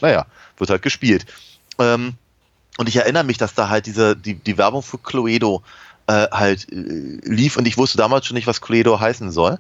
naja, 0.01 0.27
wird 0.59 0.71
halt 0.71 0.83
gespielt. 0.83 1.25
Ähm, 1.79 2.15
und 2.79 2.89
ich 2.89 2.97
erinnere 2.97 3.25
mich, 3.25 3.39
dass 3.39 3.55
da 3.55 3.69
halt 3.69 3.87
diese, 3.87 4.17
die, 4.17 4.35
die 4.35 4.59
Werbung 4.59 4.83
für 4.83 4.99
Cluedo 4.99 5.63
äh, 6.07 6.29
halt 6.31 6.71
äh, 6.73 7.21
lief 7.23 7.57
und 7.57 7.67
ich 7.67 7.77
wusste 7.77 7.99
damals 7.99 8.27
schon 8.27 8.35
nicht, 8.35 8.47
was 8.47 8.61
Cluedo 8.61 9.01
heißen 9.01 9.31
soll. 9.31 9.59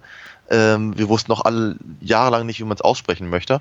Ähm, 0.50 0.96
wir 0.98 1.08
wussten 1.08 1.30
noch 1.30 1.44
alle 1.44 1.76
jahrelang 2.00 2.46
nicht, 2.46 2.60
wie 2.60 2.64
man 2.64 2.76
es 2.76 2.82
aussprechen 2.82 3.30
möchte. 3.30 3.60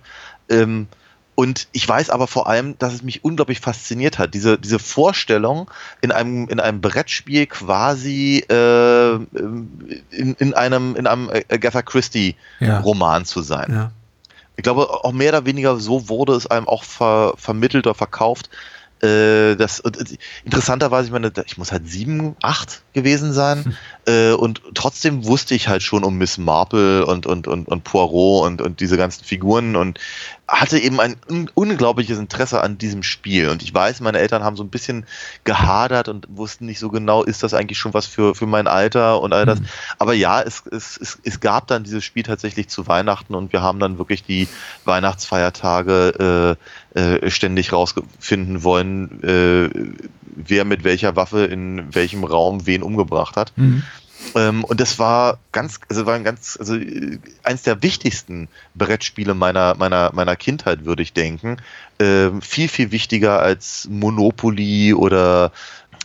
Ähm, 0.49 0.87
Und 1.35 1.67
ich 1.71 1.89
weiß 1.89 2.11
aber 2.11 2.27
vor 2.27 2.45
allem, 2.47 2.77
dass 2.77 2.93
es 2.93 3.01
mich 3.01 3.23
unglaublich 3.23 3.59
fasziniert 3.59 4.19
hat. 4.19 4.35
Diese, 4.35 4.59
diese 4.59 4.77
Vorstellung, 4.77 5.67
in 6.01 6.11
einem, 6.11 6.47
in 6.47 6.59
einem 6.59 6.79
Brettspiel 6.79 7.47
quasi 7.47 8.45
äh, 8.49 9.15
in, 9.15 10.35
in 10.37 10.53
einem, 10.53 10.95
in 10.95 11.07
einem 11.07 11.31
Agatha 11.49 11.81
Christie-Roman 11.81 13.21
ja. 13.21 13.25
zu 13.25 13.41
sein. 13.41 13.71
Ja. 13.71 13.91
Ich 14.57 14.63
glaube, 14.63 14.87
auch 14.87 15.11
mehr 15.11 15.29
oder 15.29 15.45
weniger 15.47 15.79
so 15.79 16.07
wurde 16.07 16.35
es 16.35 16.45
einem 16.45 16.67
auch 16.67 16.83
ver, 16.83 17.33
vermittelt 17.37 17.87
oder 17.87 17.95
verkauft, 17.95 18.51
äh, 19.03 19.55
das, 19.55 19.81
äh, 19.81 19.91
interessanterweise, 20.45 21.07
ich 21.07 21.11
meine, 21.11 21.31
ich 21.45 21.57
muss 21.57 21.71
halt 21.71 21.87
sieben, 21.87 22.35
acht 22.41 22.83
gewesen 22.93 23.33
sein. 23.33 23.65
Hm. 23.65 23.75
Äh, 24.05 24.33
und 24.33 24.61
trotzdem 24.73 25.25
wusste 25.25 25.55
ich 25.55 25.67
halt 25.67 25.83
schon 25.83 26.03
um 26.03 26.17
Miss 26.17 26.37
Marple 26.37 27.05
und, 27.05 27.25
und, 27.25 27.47
und, 27.47 27.67
und 27.67 27.83
Poirot 27.83 28.47
und, 28.47 28.61
und 28.61 28.79
diese 28.79 28.97
ganzen 28.97 29.25
Figuren 29.25 29.75
und 29.75 29.99
hatte 30.47 30.77
eben 30.77 30.99
ein 30.99 31.15
un 31.29 31.49
unglaubliches 31.53 32.19
Interesse 32.19 32.61
an 32.61 32.77
diesem 32.77 33.01
Spiel. 33.01 33.49
Und 33.49 33.63
ich 33.63 33.73
weiß, 33.73 34.01
meine 34.01 34.19
Eltern 34.19 34.43
haben 34.43 34.57
so 34.57 34.63
ein 34.63 34.69
bisschen 34.69 35.05
gehadert 35.45 36.09
und 36.09 36.27
wussten 36.29 36.65
nicht 36.65 36.79
so 36.79 36.89
genau, 36.89 37.23
ist 37.23 37.43
das 37.43 37.53
eigentlich 37.53 37.77
schon 37.77 37.93
was 37.93 38.05
für, 38.05 38.35
für 38.35 38.45
mein 38.45 38.67
Alter 38.67 39.21
und 39.21 39.31
all 39.33 39.45
das. 39.45 39.61
Mhm. 39.61 39.65
Aber 39.99 40.13
ja, 40.13 40.41
es, 40.41 40.63
es, 40.69 40.97
es, 40.97 41.17
es 41.23 41.39
gab 41.39 41.67
dann 41.67 41.83
dieses 41.83 42.03
Spiel 42.03 42.23
tatsächlich 42.23 42.67
zu 42.67 42.87
Weihnachten 42.87 43.35
und 43.35 43.53
wir 43.53 43.61
haben 43.61 43.79
dann 43.79 43.97
wirklich 43.97 44.23
die 44.23 44.47
Weihnachtsfeiertage 44.83 46.57
äh, 46.93 46.99
äh, 46.99 47.29
ständig 47.29 47.71
rausfinden 47.71 48.63
wollen, 48.63 49.23
äh, 49.23 49.69
wer 50.35 50.65
mit 50.65 50.83
welcher 50.83 51.15
Waffe 51.15 51.45
in 51.45 51.95
welchem 51.95 52.23
Raum 52.23 52.65
wen 52.65 52.83
umgebracht 52.83 53.37
hat. 53.37 53.53
Mhm. 53.55 53.83
Ähm, 54.36 54.63
und 54.63 54.80
das 54.80 54.99
war 54.99 55.38
ganz, 55.51 55.80
also 55.89 56.05
war 56.05 56.15
ein 56.15 56.24
ganz, 56.24 56.57
also 56.59 56.76
äh, 56.76 57.19
eins 57.43 57.63
der 57.63 57.82
wichtigsten 57.84 58.47
Brettspiele 58.76 59.34
meiner, 59.34 59.76
meiner, 59.76 60.11
meiner 60.13 60.36
Kindheit, 60.36 60.86
würde 60.86 61.03
ich 61.03 61.13
denken. 61.13 61.57
Ähm, 61.99 62.41
viel, 62.41 62.67
viel 62.67 62.91
wichtiger 62.91 63.39
als 63.39 63.88
Monopoly 63.89 64.93
oder 64.93 65.51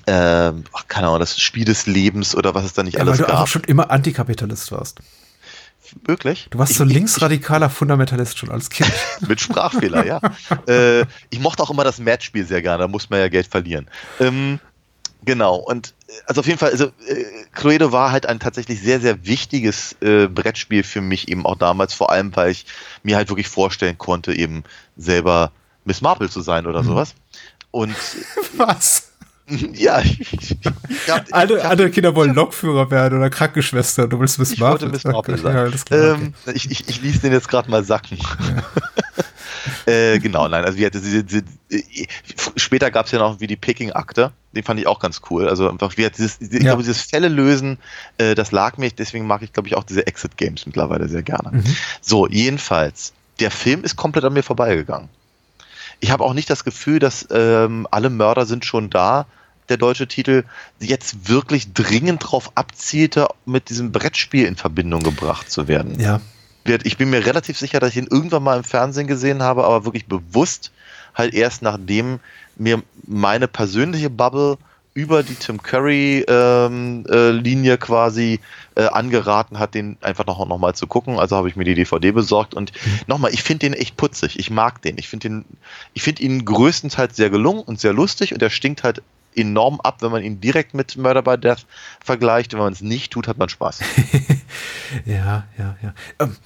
ähm, 0.07 0.65
ach, 0.73 0.89
keine 0.89 1.09
Ahnung, 1.09 1.21
das 1.21 1.39
Spiel 1.39 1.65
des 1.65 1.87
Lebens 1.87 2.35
oder 2.35 2.55
was 2.55 2.65
es 2.65 2.73
da 2.73 2.83
nicht 2.83 2.95
ja, 2.95 3.01
alles 3.01 3.19
weil 3.19 3.27
du 3.27 3.33
gab. 3.33 3.49
schon 3.49 3.65
immer 3.65 3.91
Antikapitalist 3.91 4.73
warst. 4.73 5.01
Wirklich? 6.05 6.49
Du 6.51 6.59
warst 6.59 6.75
so 6.75 6.85
linksradikaler 6.85 7.71
Fundamentalist 7.71 8.39
schon 8.39 8.51
als 8.51 8.71
Kind. 8.71 8.93
Mit 9.29 9.41
Sprachfehler, 9.41 10.07
ja. 10.07 10.21
äh, 10.67 11.05
ich 11.31 11.41
mochte 11.41 11.63
auch 11.63 11.71
immer 11.71 11.85
das 11.85 11.99
Matchspiel 11.99 12.47
sehr 12.47 12.63
gerne, 12.63 12.83
da 12.83 12.89
muss 12.89 13.11
man 13.11 13.21
ja 13.21 13.29
Geld 13.29 13.47
verlieren. 13.47 13.89
Ähm, 14.21 14.61
Genau, 15.25 15.57
und 15.57 15.95
äh, 16.09 16.13
also 16.27 16.41
auf 16.41 16.47
jeden 16.47 16.59
Fall, 16.59 16.71
also 16.71 16.87
äh, 17.07 17.25
Cluedo 17.53 17.93
war 17.93 18.13
halt 18.13 18.27
ein 18.27 18.39
tatsächlich 18.39 18.81
sehr, 18.81 19.01
sehr 19.01 19.27
wichtiges 19.27 19.97
äh, 20.01 20.27
Brettspiel 20.29 20.83
für 20.83 21.01
mich 21.01 21.29
eben 21.29 21.45
auch 21.45 21.57
damals, 21.57 21.95
vor 21.95 22.11
allem, 22.11 22.35
weil 22.37 22.51
ich 22.51 22.67
mir 23.03 23.17
halt 23.17 23.29
wirklich 23.29 23.49
vorstellen 23.49 23.99
konnte, 23.99 24.33
eben 24.33 24.65
selber 24.97 25.53
Miss 25.85 26.01
Marple 26.01 26.29
zu 26.29 26.41
sein 26.41 26.67
oder 26.67 26.83
mhm. 26.83 26.87
sowas. 26.87 27.15
Und 27.71 27.95
was? 28.57 29.05
Ja, 29.73 30.01
ich, 30.01 30.59
hab, 31.09 31.27
alle, 31.31 31.63
hab, 31.63 31.71
alle 31.71 31.91
Kinder 31.91 32.15
wollen 32.15 32.35
Lokführer 32.35 32.91
werden 32.91 33.19
oder 33.19 33.31
Krankenschwester. 33.31 34.07
Du 34.07 34.21
willst 34.21 34.39
Miss 34.39 34.59
Marple. 34.59 34.89
Ich 34.89 34.93
wollte 34.93 34.93
Miss 34.93 35.05
Marple 35.05 35.39
sein. 35.39 35.73
Ja, 35.91 36.15
ähm, 36.15 36.35
ich, 36.55 36.71
ich, 36.71 36.89
ich 36.89 37.01
ließ 37.01 37.23
den 37.23 37.33
jetzt 37.33 37.49
gerade 37.49 37.71
mal 37.71 37.85
sacken. 37.85 38.19
Ja. 38.19 38.63
äh, 39.89 40.19
genau, 40.19 40.49
nein, 40.49 40.65
also 40.65 40.79
wie 40.79 40.85
hatte 40.85 40.99
sie, 40.99 41.25
sie, 41.27 41.43
sie 41.69 42.09
später 42.57 42.91
gab 42.91 43.07
es 43.07 43.13
ja 43.13 43.19
noch 43.19 43.41
wie 43.41 43.47
die 43.47 43.57
Peking-Akte, 43.57 44.33
den 44.55 44.63
fand 44.63 44.79
ich 44.81 44.87
auch 44.87 45.01
ganz 45.01 45.23
cool. 45.31 45.49
Also 45.49 45.69
einfach, 45.71 45.97
wie 45.97 46.09
dieses, 46.09 46.41
ich 46.41 46.53
ja. 46.53 46.59
glaube, 46.59 46.83
dieses 46.83 47.01
Fälle 47.01 47.29
lösen, 47.29 47.79
äh, 48.19 48.35
das 48.35 48.53
lag 48.53 48.77
mir, 48.77 48.91
deswegen 48.91 49.27
mag 49.27 49.43
ich, 49.43 49.53
glaube 49.53 49.69
ich, 49.69 49.77
auch 49.77 49.85
diese 49.85 50.07
Exit-Games 50.07 50.67
mittlerweile 50.67 51.09
sehr 51.09 51.23
gerne. 51.23 51.51
Mhm. 51.53 51.77
So, 52.01 52.27
jedenfalls, 52.27 53.13
der 53.41 53.51
Film 53.51 53.85
ist 53.85 53.97
komplett 53.97 54.25
an 54.25 54.33
mir 54.33 54.43
vorbeigegangen. 54.43 55.09
Ich 56.01 56.11
habe 56.11 56.25
auch 56.25 56.35
nicht 56.35 56.51
das 56.51 56.65
Gefühl, 56.65 56.99
dass 56.99 57.27
ähm, 57.31 57.89
alle 57.91 58.11
Mörder 58.11 58.47
sind 58.47 58.65
schon 58.65 58.91
da, 58.91 59.27
der 59.69 59.77
deutsche 59.77 60.07
Titel, 60.07 60.45
jetzt 60.81 61.29
wirklich 61.29 61.73
dringend 61.73 62.25
darauf 62.25 62.53
abzielte, 62.57 63.29
mit 63.45 63.69
diesem 63.69 63.93
Brettspiel 63.93 64.47
in 64.47 64.57
Verbindung 64.57 65.03
gebracht 65.03 65.51
zu 65.51 65.69
werden. 65.69 65.99
Ja, 66.01 66.21
ich 66.69 66.97
bin 66.97 67.11
mir 67.11 67.25
relativ 67.25 67.59
sicher, 67.59 67.81
dass 67.81 67.91
ich 67.91 67.97
ihn 67.97 68.09
irgendwann 68.11 68.43
mal 68.43 68.59
im 68.59 68.65
Fernsehen 68.65 69.07
gesehen 69.07 69.43
habe, 69.43 69.65
aber 69.65 69.85
wirklich 69.85 70.07
bewusst 70.07 70.73
halt 71.15 71.35
erst 71.35 71.63
nachdem 71.63 72.21
mir 72.57 72.83
meine 73.07 73.49
persönliche 73.49 74.11
Bubble 74.11 74.59
über 74.95 75.23
die 75.23 75.37
Tim 75.37 75.63
Curry 75.63 76.25
ähm, 76.27 77.05
äh, 77.09 77.77
quasi 77.77 78.41
äh, 78.75 78.87
angeraten 78.87 79.61
hat, 79.61 79.75
den 79.75 79.97
einfach 80.01 80.27
noch, 80.27 80.45
noch 80.45 80.59
mal 80.59 80.75
zu 80.75 80.89
gucken. 80.89 81.21
Also 81.21 81.37
habe 81.37 81.49
ich 81.49 81.55
mir 81.55 81.63
die 81.63 81.77
DVD 81.77 82.11
besorgt 82.11 82.53
und 82.53 82.73
nochmal, 83.07 83.33
ich 83.33 83.45
finde 83.45 83.67
den 83.67 83.75
echt 83.75 83.97
putzig. 83.97 84.41
Ich 84.41 84.51
mag 84.51 84.83
den. 84.83 84.99
Ich 84.99 85.09
finde 85.09 85.29
den, 85.29 85.45
ich 85.95 86.03
finde 86.03 86.23
ihn 86.23 86.45
größtenteils 86.45 87.15
sehr 87.15 87.31
gelungen 87.31 87.61
und 87.61 87.79
sehr 87.79 87.93
lustig 87.93 88.35
und 88.35 88.43
er 88.43 88.51
stinkt 88.51 88.83
halt 88.83 89.03
enorm 89.35 89.81
ab, 89.81 90.03
wenn 90.03 90.11
man 90.11 90.23
ihn 90.23 90.41
direkt 90.41 90.75
mit 90.75 90.97
Murder 90.97 91.23
by 91.23 91.39
Death 91.39 91.67
vergleicht. 92.05 92.53
Wenn 92.53 92.61
man 92.61 92.73
es 92.73 92.81
nicht 92.81 93.13
tut, 93.13 93.29
hat 93.29 93.39
man 93.39 93.49
Spaß. 93.49 93.81
ja, 95.05 95.45
ja, 95.59 95.77
ja. 95.83 95.95
Ähm, 96.19 96.37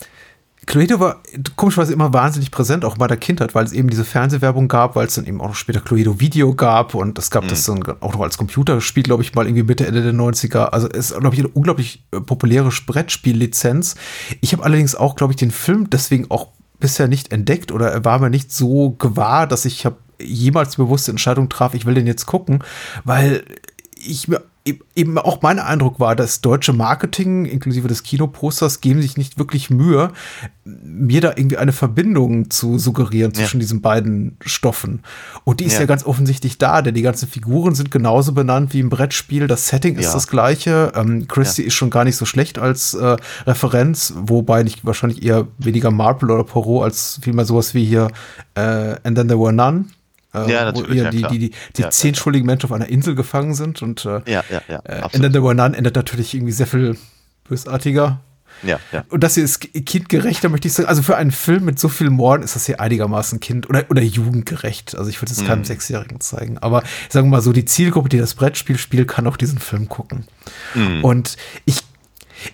Cluedo 0.65 1.01
war 1.01 1.21
komischerweise 1.57 1.93
immer 1.93 2.13
wahnsinnig 2.13 2.53
präsent, 2.53 2.85
auch 2.85 2.97
bei 2.97 3.09
der 3.09 3.17
Kindheit, 3.17 3.55
weil 3.55 3.65
es 3.65 3.73
eben 3.73 3.91
diese 3.91 4.05
Fernsehwerbung 4.05 4.69
gab, 4.69 4.95
weil 4.95 5.09
es 5.09 5.15
dann 5.15 5.27
eben 5.27 5.41
auch 5.41 5.49
noch 5.49 5.55
später 5.57 5.81
Cluedo 5.81 6.21
Video 6.21 6.55
gab 6.55 6.95
und 6.95 7.19
es 7.19 7.31
gab 7.33 7.45
mhm. 7.45 7.49
das 7.49 7.65
dann 7.65 7.83
auch 8.01 8.15
noch 8.15 8.21
als 8.21 8.39
Computerspiel, 8.39 9.03
glaube 9.03 9.25
ich, 9.25 9.35
mal 9.35 9.47
irgendwie 9.47 9.65
Mitte, 9.65 9.87
Ende 9.87 10.03
der 10.03 10.13
90er. 10.13 10.67
Also 10.67 10.89
es 10.89 11.11
ist, 11.11 11.19
glaube 11.19 11.35
ich, 11.35 11.41
eine 11.41 11.49
unglaublich 11.49 12.05
äh, 12.13 12.21
populäre 12.21 12.71
Brettspiellizenz. 12.87 13.97
Ich 14.41 14.53
habe 14.53 14.63
allerdings 14.63 14.95
auch, 14.95 15.17
glaube 15.17 15.33
ich, 15.33 15.37
den 15.37 15.51
Film 15.51 15.91
deswegen 15.91 16.31
auch 16.31 16.49
bisher 16.79 17.09
nicht 17.09 17.33
entdeckt 17.33 17.73
oder 17.73 17.91
er 17.91 18.05
war 18.05 18.21
mir 18.21 18.31
nicht 18.31 18.53
so 18.53 18.91
gewahr, 18.91 19.47
dass 19.49 19.65
ich 19.65 19.85
habe 19.85 19.97
jemals 20.23 20.77
bewusste 20.77 21.11
Entscheidung 21.11 21.49
traf, 21.49 21.75
ich 21.75 21.87
will 21.87 21.95
den 21.95 22.07
jetzt 22.07 22.27
gucken, 22.27 22.63
weil 23.05 23.45
ich 23.95 24.29
mir 24.29 24.43
eben 24.95 25.19
auch 25.19 25.43
mein 25.43 25.59
Eindruck 25.59 25.99
war, 25.99 26.15
dass 26.15 26.41
deutsche 26.41 26.73
Marketing 26.73 27.47
inklusive 27.47 27.89
des 27.89 28.05
Kinoposters 28.05 28.81
geben 28.81 29.03
sich 29.03 29.17
nicht 29.17 29.37
wirklich 29.39 29.71
Mühe, 29.71 30.13
mir 30.65 31.21
da 31.21 31.31
irgendwie 31.31 31.57
eine 31.57 31.73
Verbindung 31.73 32.49
zu 32.49 32.79
suggerieren 32.79 33.35
zwischen 33.35 33.57
ja. 33.57 33.63
diesen 33.63 33.81
beiden 33.81 34.37
Stoffen. 34.41 35.03
Und 35.43 35.59
die 35.59 35.65
ist 35.65 35.75
ja. 35.75 35.81
ja. 35.81 35.87
ganz 35.87 36.05
offensichtlich 36.05 36.59
da, 36.59 36.81
denn 36.81 36.95
die 36.95 37.03
ganzen 37.03 37.29
Figuren 37.29 37.75
sind 37.75 37.91
genauso 37.91 38.33
benannt 38.33 38.73
wie 38.73 38.81
im 38.81 38.89
Brettspiel. 38.89 39.49
Das 39.49 39.67
Setting 39.67 39.97
ist 39.97 40.07
ja. 40.07 40.13
das 40.13 40.29
gleiche. 40.29 40.93
Ähm, 40.95 41.27
Christie 41.27 41.65
ist 41.65 41.75
schon 41.75 41.91
gar 41.91 42.05
nicht 42.05 42.17
so 42.17 42.25
schlecht 42.25 42.61
als 42.61 42.95
äh, 42.95 43.17
Referenz, 43.47 44.15
wobei 44.17 44.63
nicht 44.63 44.85
wahrscheinlich 44.85 45.25
eher 45.25 45.49
weniger 45.59 45.91
Marple 45.91 46.33
oder 46.33 46.45
Poirot 46.45 46.85
als 46.85 47.19
vielmehr 47.21 47.45
sowas 47.45 47.75
wie 47.75 47.85
hier 47.85 48.09
äh, 48.55 48.95
And 49.03 49.17
Then 49.17 49.27
There 49.27 49.41
Were 49.41 49.53
None 49.53 49.87
äh, 50.35 50.51
ja, 50.51 50.65
natürlich, 50.65 51.01
wo 51.01 51.05
ja, 51.05 51.11
die, 51.11 51.23
die, 51.23 51.39
die, 51.39 51.51
die 51.77 51.83
ja, 51.83 51.91
zehn 51.91 52.15
schuldigen 52.15 52.47
Menschen 52.47 52.67
auf 52.67 52.73
einer 52.73 52.89
Insel 52.89 53.15
gefangen 53.15 53.55
sind 53.55 53.83
und 53.83 54.05
äh, 54.05 54.21
ja, 54.27 54.45
ja, 54.51 54.63
ja, 54.69 54.81
äh, 54.85 55.03
And 55.03 55.21
then 55.21 55.33
there 55.33 55.45
were 55.45 55.55
none 55.55 55.77
endet 55.77 55.97
natürlich 55.97 56.35
irgendwie 56.35 56.53
sehr 56.53 56.67
viel 56.67 56.97
bösartiger. 57.45 58.21
Ja, 58.63 58.79
ja. 58.93 59.05
Und 59.09 59.25
das 59.25 59.35
hier 59.35 59.45
ist 59.45 59.61
kindgerechter, 59.61 60.49
möchte 60.49 60.69
ich 60.69 60.75
sagen. 60.75 60.89
Also 60.89 61.03
für 61.03 61.17
einen 61.17 61.33
Film 61.33 61.65
mit 61.65 61.79
so 61.79 61.89
vielen 61.89 62.13
Morden 62.13 62.43
ist 62.43 62.55
das 62.55 62.67
hier 62.67 62.81
einigermaßen 62.81 63.41
kind- 63.41 63.69
oder, 63.69 63.85
oder 63.91 64.03
jugendgerecht. 64.03 64.97
Also 64.97 65.11
ich 65.11 65.21
würde 65.21 65.33
es 65.33 65.45
keinem 65.45 65.63
mm. 65.63 65.65
Sechsjährigen 65.65 66.21
zeigen. 66.21 66.59
Aber 66.59 66.83
sagen 67.09 67.27
wir 67.27 67.39
mal 67.39 67.43
so, 67.43 67.53
die 67.53 67.65
Zielgruppe, 67.65 68.09
die 68.09 68.19
das 68.19 68.35
Brettspiel 68.35 68.79
spielt, 68.79 69.09
kann 69.09 69.27
auch 69.27 69.37
diesen 69.37 69.59
Film 69.59 69.89
gucken. 69.89 70.27
Mm. 70.75 71.03
Und 71.03 71.37
ich, 71.65 71.81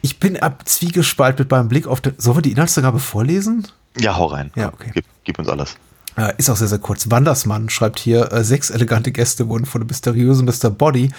ich 0.01 0.19
bin 0.19 0.39
ab 0.39 0.67
Zwiegespalt 0.67 1.39
mit 1.39 1.49
beim 1.49 1.69
Blick 1.69 1.87
auf 1.87 2.01
den. 2.01 2.15
Sollen 2.17 2.39
wir 2.39 2.43
die 2.43 2.53
Inhaltsangabe 2.53 3.01
vorlesen? 3.01 3.67
Ja, 3.99 4.17
hau 4.17 4.27
rein. 4.27 4.51
Ja, 4.57 4.69
okay. 4.69 4.93
Gib, 4.95 5.05
gib 5.25 5.39
uns 5.39 5.49
alles. 5.49 5.77
Äh, 6.19 6.35
ist 6.37 6.51
auch 6.51 6.57
sehr, 6.57 6.67
sehr 6.67 6.81
kurz. 6.81 7.11
Wandersmann 7.13 7.71
schreibt 7.71 8.01
hier, 8.01 8.33
äh, 8.33 8.43
sechs 8.43 8.71
elegante 8.71 9.13
Gäste 9.13 9.49
wurden 9.49 9.67
von 9.67 9.83
dem 9.83 9.87
mysteriösen 9.87 10.47
Mr. 10.47 10.69
Body 10.69 11.11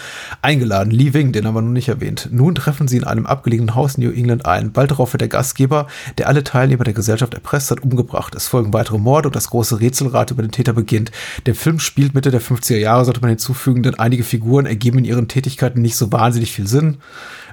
eingeladen. 0.42 0.92
Lee 0.92 1.14
Wing, 1.14 1.32
den 1.32 1.48
haben 1.48 1.54
wir 1.54 1.62
noch 1.62 1.70
nicht 1.70 1.88
erwähnt. 1.88 2.28
Nun 2.32 2.54
treffen 2.54 2.90
sie 2.90 2.98
in 2.98 3.06
einem 3.06 3.26
abgelegenen 3.26 3.76
Haus 3.76 3.96
in 3.96 4.04
New 4.04 4.12
England 4.12 4.46
ein. 4.46 4.74
Bald 4.74 4.92
darauf 4.92 5.14
wird 5.14 5.22
der 5.22 5.30
Gastgeber, 5.30 5.88
der 6.18 6.28
alle 6.28 6.44
Teilnehmer 6.44 6.84
der 6.84 6.94
Gesellschaft 6.94 7.34
erpresst 7.34 7.72
hat, 7.72 7.82
umgebracht. 7.82 8.36
Es 8.36 8.50
folgen 8.50 8.74
weitere 8.74 8.98
Morde 8.98 9.30
und 9.30 9.38
das 9.38 9.50
große 9.52 9.80
Rätselrat 9.80 10.32
über 10.32 10.42
den 10.42 10.52
Täter 10.52 10.74
beginnt. 10.74 11.12
Der 11.46 11.56
Film 11.56 11.80
spielt 11.80 12.14
Mitte 12.14 12.30
der 12.30 12.42
50er 12.42 12.78
Jahre, 12.78 13.06
sollte 13.06 13.22
man 13.22 13.30
hinzufügen, 13.30 13.84
denn 13.84 13.96
einige 13.96 14.26
Figuren 14.26 14.66
ergeben 14.66 15.00
in 15.00 15.06
ihren 15.06 15.30
Tätigkeiten 15.30 15.82
nicht 15.82 15.96
so 15.96 16.12
wahnsinnig 16.12 16.52
viel 16.52 16.68
Sinn. 16.68 16.98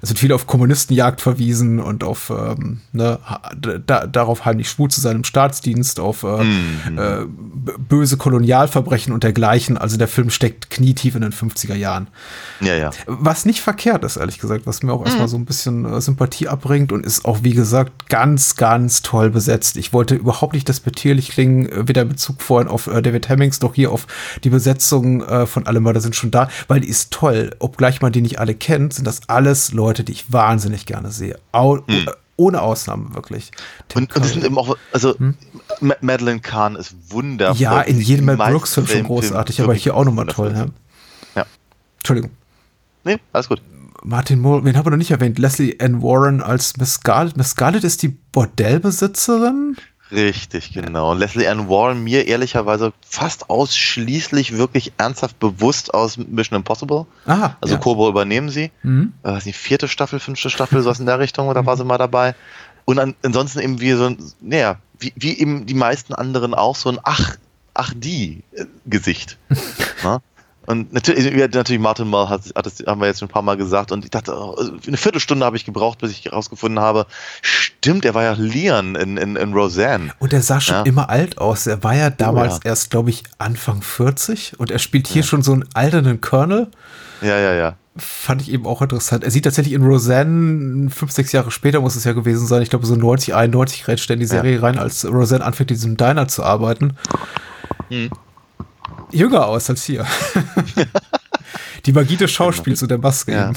Es 0.06 0.10
wird 0.10 0.20
viel 0.20 0.32
auf 0.32 0.46
Kommunistenjagd 0.46 1.20
verwiesen 1.20 1.80
und 1.80 2.04
auf 2.04 2.30
ähm, 2.30 2.78
ne, 2.92 3.18
da, 3.86 4.06
darauf 4.06 4.44
heimlich 4.44 4.70
schwul 4.70 4.88
zu 4.88 5.00
seinem 5.00 5.24
Staatsdienst, 5.24 5.98
auf 5.98 6.22
äh, 6.22 6.44
mhm. 6.44 6.96
äh, 6.96 7.24
böse 7.76 8.16
Kolonialverbrechen 8.16 9.12
und 9.12 9.24
dergleichen. 9.24 9.76
Also 9.76 9.96
der 9.96 10.06
Film 10.06 10.30
steckt 10.30 10.70
knietief 10.70 11.16
in 11.16 11.22
den 11.22 11.32
50er 11.32 11.74
Jahren. 11.74 12.06
Ja, 12.60 12.76
ja. 12.76 12.90
Was 13.06 13.46
nicht 13.46 13.60
verkehrt 13.60 14.04
ist, 14.04 14.16
ehrlich 14.16 14.38
gesagt, 14.38 14.64
was 14.64 14.84
mir 14.84 14.92
auch 14.92 15.00
mhm. 15.00 15.06
erstmal 15.06 15.26
so 15.26 15.38
ein 15.38 15.44
bisschen 15.44 15.84
äh, 15.84 16.00
Sympathie 16.00 16.46
abbringt 16.46 16.92
und 16.92 17.04
ist 17.04 17.24
auch, 17.24 17.38
wie 17.42 17.54
gesagt, 17.54 18.08
ganz, 18.08 18.54
ganz 18.54 19.02
toll 19.02 19.30
besetzt. 19.30 19.76
Ich 19.76 19.92
wollte 19.92 20.14
überhaupt 20.14 20.54
nicht 20.54 20.68
despektierlich 20.68 21.30
klingen, 21.30 21.68
äh, 21.68 21.88
weder 21.88 22.02
in 22.02 22.10
Bezug 22.10 22.42
vorhin 22.42 22.68
auf 22.68 22.86
äh, 22.86 23.02
David 23.02 23.28
Hemmings 23.28 23.60
noch 23.60 23.74
hier 23.74 23.90
auf 23.90 24.06
die 24.44 24.50
Besetzung 24.50 25.24
äh, 25.24 25.46
von 25.46 25.66
Alle 25.66 25.80
Mörder 25.80 26.00
sind 26.00 26.14
schon 26.14 26.30
da, 26.30 26.48
weil 26.68 26.78
die 26.78 26.88
ist 26.88 27.12
toll. 27.12 27.50
Obgleich 27.58 28.02
man 28.02 28.12
die 28.12 28.20
nicht 28.20 28.38
alle 28.38 28.54
kennt, 28.54 28.94
sind 28.94 29.04
das 29.04 29.22
alles 29.26 29.72
Leute, 29.72 29.95
die 30.04 30.12
ich 30.12 30.32
wahnsinnig 30.32 30.86
gerne 30.86 31.10
sehe. 31.10 31.38
Au 31.52 31.76
mhm 31.86 32.08
ohne 32.36 32.60
Ausnahme 32.60 33.14
wirklich. 33.14 33.50
und, 33.94 34.14
und 34.14 34.24
sind 34.24 34.44
eben 34.44 34.58
auch, 34.58 34.76
also 34.92 35.18
hm? 35.18 35.34
Madeline 36.00 36.40
Kahn 36.40 36.76
ist 36.76 36.94
wundervoll. 37.08 37.60
Ja, 37.60 37.80
in 37.80 38.00
jedem 38.00 38.26
Mel 38.26 38.36
Brooks-Film 38.36 38.86
schon 38.86 39.02
großartig, 39.04 39.60
aber 39.60 39.74
hier 39.74 39.96
auch 39.96 40.04
nochmal 40.04 40.26
toll. 40.26 40.52
Ja. 40.54 40.66
ja. 41.34 41.46
Entschuldigung. 41.98 42.30
Nee, 43.04 43.18
alles 43.32 43.48
gut. 43.48 43.62
Martin 44.02 44.40
Moore, 44.40 44.64
wen 44.64 44.76
haben 44.76 44.86
wir 44.86 44.90
noch 44.90 44.98
nicht 44.98 45.10
erwähnt? 45.10 45.38
Leslie 45.38 45.78
Ann 45.80 46.02
Warren 46.02 46.42
als 46.42 46.76
Miss 46.76 46.94
Scarlett. 46.94 47.36
Miss 47.36 47.50
Scarlett 47.50 47.82
ist 47.82 48.02
die 48.02 48.08
Bordellbesitzerin. 48.08 49.76
Richtig, 50.10 50.72
genau. 50.72 51.14
Leslie 51.14 51.48
Ann 51.48 51.68
Warren 51.68 52.04
mir 52.04 52.26
ehrlicherweise 52.26 52.92
fast 53.00 53.50
ausschließlich 53.50 54.56
wirklich 54.56 54.92
ernsthaft 54.98 55.38
bewusst 55.38 55.92
aus 55.94 56.16
Mission 56.16 56.56
Impossible. 56.56 57.06
Aha, 57.26 57.56
also 57.60 57.74
ja. 57.74 57.80
Kobo 57.80 58.08
übernehmen 58.08 58.48
sie. 58.48 58.70
Mhm. 58.82 59.12
Äh, 59.24 59.40
die 59.40 59.52
vierte 59.52 59.88
Staffel, 59.88 60.20
fünfte 60.20 60.50
Staffel, 60.50 60.80
sowas 60.82 61.00
in 61.00 61.06
der 61.06 61.18
Richtung, 61.18 61.52
da 61.52 61.66
war 61.66 61.76
sie 61.76 61.84
mal 61.84 61.98
dabei. 61.98 62.34
Und 62.84 63.00
an, 63.00 63.14
ansonsten 63.22 63.58
eben 63.58 63.80
wie 63.80 63.92
so 63.92 64.06
ein, 64.06 64.18
naja, 64.40 64.78
wie, 64.98 65.12
wie 65.16 65.38
eben 65.38 65.66
die 65.66 65.74
meisten 65.74 66.14
anderen 66.14 66.54
auch, 66.54 66.76
so 66.76 66.88
ein 66.88 66.98
Ach, 67.02 67.36
ach 67.74 67.92
die 67.94 68.44
Gesicht. 68.86 69.38
Und 70.66 70.92
natürlich, 70.92 71.32
natürlich 71.54 71.80
Martin 71.80 72.08
Mull 72.08 72.28
hat, 72.28 72.42
hat 72.54 72.66
das 72.66 72.82
haben 72.86 73.00
wir 73.00 73.06
jetzt 73.06 73.20
schon 73.20 73.28
ein 73.28 73.32
paar 73.32 73.42
Mal 73.42 73.56
gesagt 73.56 73.92
und 73.92 74.04
ich 74.04 74.10
dachte, 74.10 74.36
oh, 74.36 74.56
eine 74.86 74.96
Viertelstunde 74.96 75.46
habe 75.46 75.56
ich 75.56 75.64
gebraucht, 75.64 75.98
bis 75.98 76.10
ich 76.10 76.24
herausgefunden 76.24 76.80
habe, 76.80 77.06
stimmt, 77.40 78.04
er 78.04 78.14
war 78.14 78.24
ja 78.24 78.32
Leon 78.32 78.96
in, 78.96 79.16
in, 79.16 79.36
in 79.36 79.52
Roseanne. 79.52 80.10
Und 80.18 80.32
er 80.32 80.42
sah 80.42 80.60
schon 80.60 80.76
ja. 80.76 80.82
immer 80.82 81.08
alt 81.08 81.38
aus. 81.38 81.66
Er 81.66 81.84
war 81.84 81.94
ja 81.94 82.10
damals 82.10 82.54
oh, 82.54 82.60
ja. 82.64 82.70
erst, 82.70 82.90
glaube 82.90 83.10
ich, 83.10 83.22
Anfang 83.38 83.80
40 83.80 84.58
und 84.58 84.70
er 84.72 84.80
spielt 84.80 85.06
hier 85.06 85.22
ja. 85.22 85.28
schon 85.28 85.42
so 85.42 85.52
einen 85.52 85.64
alternden 85.74 86.20
Colonel. 86.20 86.68
Ja, 87.22 87.38
ja, 87.38 87.54
ja. 87.54 87.76
Fand 87.96 88.42
ich 88.42 88.52
eben 88.52 88.66
auch 88.66 88.82
interessant. 88.82 89.24
Er 89.24 89.30
sieht 89.30 89.44
tatsächlich 89.44 89.72
in 89.72 89.82
Roseanne, 89.82 90.90
fünf, 90.90 91.12
sechs 91.12 91.32
Jahre 91.32 91.50
später 91.50 91.80
muss 91.80 91.96
es 91.96 92.04
ja 92.04 92.12
gewesen 92.12 92.46
sein, 92.46 92.60
ich 92.60 92.70
glaube 92.70 92.84
so 92.84 92.94
90, 92.94 93.34
91 93.34 93.88
rät 93.88 94.10
in 94.10 94.18
die 94.18 94.26
Serie 94.26 94.60
rein, 94.60 94.78
als 94.78 95.06
Roseanne 95.06 95.44
anfängt, 95.44 95.70
in 95.70 95.76
diesem 95.76 95.96
Diner 95.96 96.28
zu 96.28 96.42
arbeiten. 96.42 96.96
Hm 97.88 98.10
jünger 99.12 99.46
aus 99.46 99.70
als 99.70 99.84
hier. 99.84 100.06
Die 101.86 101.92
Magie 101.92 102.16
des 102.16 102.32
Schauspiels 102.32 102.82
und 102.82 102.90
der 102.90 102.98
Maske. 102.98 103.32
Ja. 103.32 103.52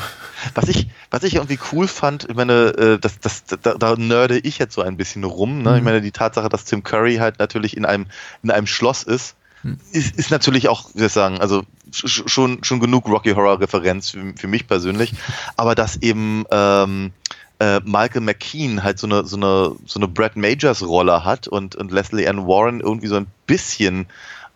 Was 0.54 0.70
ich, 0.70 0.88
was 1.10 1.24
ich 1.24 1.36
irgendwie 1.36 1.60
cool 1.72 1.88
fand, 1.88 2.30
ich 2.30 2.36
meine, 2.36 2.54
äh, 2.78 3.00
das, 3.00 3.20
das, 3.20 3.44
da, 3.46 3.74
da 3.74 3.96
nörde 3.96 4.38
ich 4.38 4.60
jetzt 4.60 4.76
so 4.76 4.82
ein 4.82 4.98
bisschen 4.98 5.24
rum. 5.24 5.64
Ne? 5.64 5.72
Mhm. 5.72 5.78
Ich 5.78 5.84
meine, 5.84 6.02
die 6.02 6.12
Tatsache, 6.12 6.50
dass 6.50 6.66
Tim 6.66 6.84
Curry 6.84 7.16
halt 7.18 7.40
natürlich 7.40 7.76
in 7.76 7.86
einem, 7.86 8.06
in 8.44 8.52
einem 8.52 8.68
Schloss 8.68 9.04
ist, 9.04 9.36
mhm. 9.64 9.80
ist, 9.92 10.16
ist 10.16 10.32
natürlich 10.32 10.70
auch, 10.70 10.90
wie 10.94 11.00
soll 11.00 11.08
ich 11.08 11.14
sagen, 11.14 11.42
also 11.42 11.64
schon, 11.92 12.64
schon 12.64 12.80
genug 12.80 13.08
Rocky 13.08 13.32
Horror 13.32 13.60
Referenz 13.60 14.12
für, 14.12 14.34
für 14.36 14.48
mich 14.48 14.68
persönlich. 14.68 15.14
Aber 15.58 15.74
dass 15.76 15.98
eben 15.98 16.46
ähm, 16.52 17.12
äh, 17.60 17.82
Michael 17.84 18.22
McKean 18.22 18.84
halt 18.84 19.00
so 19.00 19.08
eine, 19.08 19.26
so 19.26 19.36
eine, 19.36 19.76
so 19.86 20.00
eine 20.00 20.08
Brad 20.08 20.36
Majors 20.36 20.84
Rolle 20.84 21.26
hat 21.26 21.48
und, 21.48 21.76
und 21.76 21.92
Leslie 21.92 22.28
Ann 22.28 22.48
Warren 22.48 22.80
irgendwie 22.80 23.08
so 23.08 23.16
ein 23.16 23.28
bisschen 23.48 24.08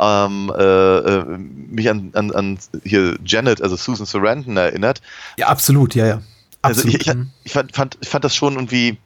ähm, 0.04 0.52
äh, 0.56 0.64
äh, 0.64 1.38
mich 1.38 1.90
an, 1.90 2.12
an, 2.14 2.32
an 2.32 2.60
hier 2.84 3.18
Janet, 3.26 3.62
also 3.62 3.76
Susan 3.76 4.06
Sarandon 4.06 4.58
erinnert. 4.58 5.02
Ja, 5.38 5.48
absolut, 5.48 5.96
ja, 5.96 6.06
ja. 6.06 6.22
Absolut. 6.62 6.86
Also 6.86 6.88
ich, 6.88 7.08
ich, 7.08 7.26
ich, 7.44 7.52
fand, 7.52 7.76
fand, 7.76 7.98
ich 8.02 8.10
fand 8.10 8.24
das 8.24 8.36
schon 8.36 8.54
irgendwie, 8.54 8.98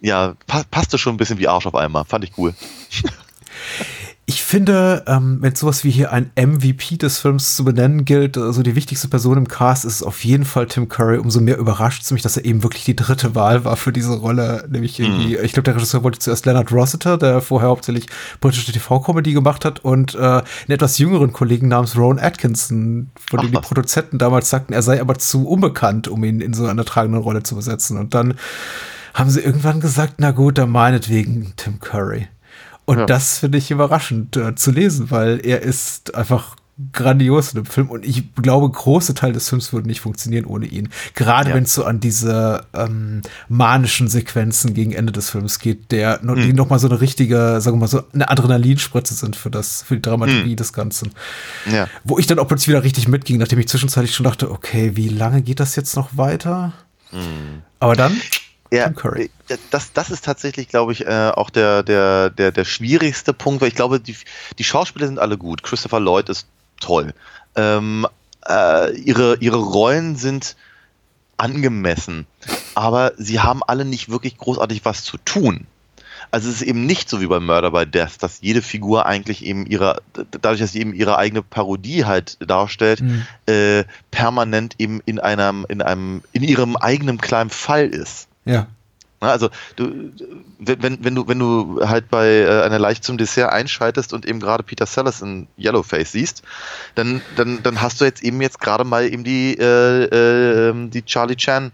ja, 0.00 0.34
passte 0.70 0.98
schon 0.98 1.14
ein 1.14 1.16
bisschen 1.18 1.38
wie 1.38 1.48
Arsch 1.48 1.66
auf 1.66 1.74
einmal. 1.74 2.04
Fand 2.04 2.24
ich 2.24 2.32
cool. 2.38 2.54
Ich 4.28 4.42
finde, 4.42 5.04
ähm, 5.06 5.38
wenn 5.40 5.54
sowas 5.54 5.84
wie 5.84 5.90
hier 5.92 6.10
ein 6.10 6.32
MVP 6.34 6.96
des 6.96 7.20
Films 7.20 7.54
zu 7.54 7.64
benennen 7.64 8.04
gilt, 8.04 8.36
also 8.36 8.64
die 8.64 8.74
wichtigste 8.74 9.06
Person 9.06 9.38
im 9.38 9.46
Cast 9.46 9.84
ist 9.84 10.02
auf 10.02 10.24
jeden 10.24 10.44
Fall 10.44 10.66
Tim 10.66 10.88
Curry. 10.88 11.18
Umso 11.18 11.40
mehr 11.40 11.56
überrascht 11.58 12.02
es 12.02 12.10
mich, 12.10 12.22
dass 12.22 12.36
er 12.36 12.44
eben 12.44 12.64
wirklich 12.64 12.84
die 12.84 12.96
dritte 12.96 13.36
Wahl 13.36 13.64
war 13.64 13.76
für 13.76 13.92
diese 13.92 14.14
Rolle. 14.14 14.66
Nämlich 14.68 14.98
irgendwie, 14.98 15.36
mhm. 15.36 15.44
ich 15.44 15.52
glaube, 15.52 15.62
der 15.62 15.76
Regisseur 15.76 16.02
wollte 16.02 16.18
zuerst 16.18 16.44
Leonard 16.44 16.72
Rossiter, 16.72 17.18
der 17.18 17.40
vorher 17.40 17.68
hauptsächlich 17.68 18.06
britische 18.40 18.72
TV-Comedy 18.72 19.32
gemacht 19.32 19.64
hat, 19.64 19.84
und 19.84 20.16
äh, 20.16 20.18
einen 20.18 20.42
etwas 20.70 20.98
jüngeren 20.98 21.32
Kollegen 21.32 21.68
namens 21.68 21.96
Rowan 21.96 22.18
Atkinson, 22.18 23.10
von 23.30 23.40
dem 23.40 23.52
die 23.52 23.58
Produzenten 23.58 24.18
damals 24.18 24.50
sagten, 24.50 24.72
er 24.72 24.82
sei 24.82 25.00
aber 25.00 25.20
zu 25.20 25.46
unbekannt, 25.46 26.08
um 26.08 26.24
ihn 26.24 26.40
in 26.40 26.52
so 26.52 26.66
einer 26.66 26.84
tragenden 26.84 27.22
Rolle 27.22 27.44
zu 27.44 27.54
besetzen. 27.54 27.96
Und 27.96 28.12
dann 28.12 28.34
haben 29.14 29.30
sie 29.30 29.40
irgendwann 29.40 29.78
gesagt, 29.78 30.14
na 30.18 30.32
gut, 30.32 30.58
dann 30.58 30.70
meinetwegen 30.70 31.52
Tim 31.54 31.78
Curry. 31.78 32.26
Und 32.86 32.98
ja. 32.98 33.06
das 33.06 33.38
finde 33.38 33.58
ich 33.58 33.70
überraschend 33.70 34.36
äh, 34.36 34.54
zu 34.54 34.70
lesen, 34.70 35.10
weil 35.10 35.44
er 35.44 35.60
ist 35.60 36.14
einfach 36.14 36.56
grandios 36.92 37.54
in 37.54 37.62
dem 37.62 37.66
Film 37.66 37.88
und 37.88 38.04
ich 38.04 38.34
glaube, 38.34 38.68
große 38.68 39.14
Teil 39.14 39.32
des 39.32 39.48
Films 39.48 39.72
würden 39.72 39.86
nicht 39.86 40.00
funktionieren 40.00 40.44
ohne 40.44 40.66
ihn. 40.66 40.90
Gerade 41.14 41.50
ja. 41.50 41.56
wenn 41.56 41.64
es 41.64 41.72
so 41.72 41.84
an 41.84 42.00
diese 42.00 42.66
ähm, 42.74 43.22
manischen 43.48 44.08
Sequenzen 44.08 44.74
gegen 44.74 44.92
Ende 44.92 45.10
des 45.10 45.30
Films 45.30 45.58
geht, 45.58 45.90
der 45.90 46.20
mhm. 46.22 46.34
die 46.36 46.52
noch 46.52 46.68
mal 46.68 46.78
so 46.78 46.86
eine 46.86 47.00
richtige, 47.00 47.62
sagen 47.62 47.78
wir 47.78 47.80
mal 47.80 47.88
so 47.88 48.02
eine 48.12 48.28
Adrenalinspritze 48.28 49.14
sind 49.14 49.36
für 49.36 49.50
das, 49.50 49.82
für 49.82 49.96
die 49.96 50.02
Dramaturgie 50.02 50.50
mhm. 50.50 50.56
des 50.56 50.74
Ganzen. 50.74 51.12
Ja. 51.70 51.88
Wo 52.04 52.18
ich 52.18 52.26
dann 52.26 52.38
auch 52.38 52.46
plötzlich 52.46 52.68
wieder 52.68 52.84
richtig 52.84 53.08
mitging, 53.08 53.38
nachdem 53.38 53.58
ich 53.58 53.68
zwischenzeitlich 53.68 54.14
schon 54.14 54.24
dachte, 54.24 54.50
okay, 54.50 54.92
wie 54.96 55.08
lange 55.08 55.40
geht 55.40 55.60
das 55.60 55.76
jetzt 55.76 55.96
noch 55.96 56.10
weiter? 56.18 56.74
Mhm. 57.10 57.62
Aber 57.80 57.96
dann 57.96 58.20
ja, 58.72 58.86
äh, 58.86 59.28
das, 59.70 59.92
das 59.92 60.10
ist 60.10 60.24
tatsächlich, 60.24 60.68
glaube 60.68 60.92
ich, 60.92 61.06
äh, 61.06 61.30
auch 61.34 61.50
der, 61.50 61.82
der, 61.82 62.30
der, 62.30 62.52
der 62.52 62.64
schwierigste 62.64 63.32
Punkt, 63.32 63.60
weil 63.60 63.68
ich 63.68 63.74
glaube, 63.74 64.00
die, 64.00 64.16
die 64.58 64.64
Schauspieler 64.64 65.06
sind 65.06 65.18
alle 65.18 65.38
gut. 65.38 65.62
Christopher 65.62 66.00
Lloyd 66.00 66.28
ist 66.28 66.46
toll. 66.80 67.14
Ähm, 67.54 68.06
äh, 68.48 68.96
ihre, 68.96 69.36
ihre 69.38 69.56
Rollen 69.56 70.16
sind 70.16 70.56
angemessen, 71.36 72.26
aber 72.74 73.12
sie 73.16 73.40
haben 73.40 73.62
alle 73.62 73.84
nicht 73.84 74.08
wirklich 74.08 74.38
großartig 74.38 74.84
was 74.84 75.04
zu 75.04 75.18
tun. 75.18 75.66
Also 76.30 76.48
es 76.48 76.56
ist 76.56 76.62
eben 76.62 76.86
nicht 76.86 77.08
so 77.08 77.20
wie 77.20 77.26
bei 77.26 77.40
Murder 77.40 77.70
by 77.70 77.86
Death, 77.86 78.20
dass 78.20 78.40
jede 78.40 78.62
Figur 78.62 79.06
eigentlich 79.06 79.44
eben 79.44 79.66
ihre, 79.66 80.02
dadurch, 80.30 80.60
dass 80.60 80.72
sie 80.72 80.80
eben 80.80 80.92
ihre 80.92 81.18
eigene 81.18 81.42
Parodie 81.42 82.04
halt 82.04 82.36
darstellt, 82.40 83.00
mhm. 83.00 83.26
äh, 83.46 83.84
permanent 84.10 84.74
eben 84.78 85.00
in 85.04 85.20
einem, 85.20 85.66
in 85.68 85.82
einem, 85.82 86.22
in 86.32 86.42
ihrem 86.42 86.76
eigenen 86.76 87.18
kleinen 87.18 87.50
Fall 87.50 87.86
ist. 87.86 88.28
Ja. 88.46 88.68
Also 89.20 89.48
du, 89.76 90.12
wenn, 90.58 91.02
wenn 91.04 91.14
du 91.14 91.26
wenn 91.26 91.38
du 91.38 91.80
halt 91.86 92.10
bei 92.10 92.28
äh, 92.28 92.62
einer 92.62 92.78
Leicht 92.78 93.02
zum 93.02 93.16
Dessert 93.16 93.50
einschaltest 93.50 94.12
und 94.12 94.26
eben 94.26 94.40
gerade 94.40 94.62
Peter 94.62 94.86
Sellers 94.86 95.22
in 95.22 95.48
Yellowface 95.58 96.12
siehst, 96.12 96.42
dann, 96.94 97.22
dann, 97.36 97.62
dann 97.62 97.80
hast 97.80 98.00
du 98.00 98.04
jetzt 98.04 98.22
eben 98.22 98.40
jetzt 98.42 98.60
gerade 98.60 98.84
mal 98.84 99.06
eben 99.10 99.24
die, 99.24 99.56
äh, 99.58 100.04
äh, 100.04 100.88
die 100.88 101.02
Charlie 101.02 101.36
Chan 101.36 101.72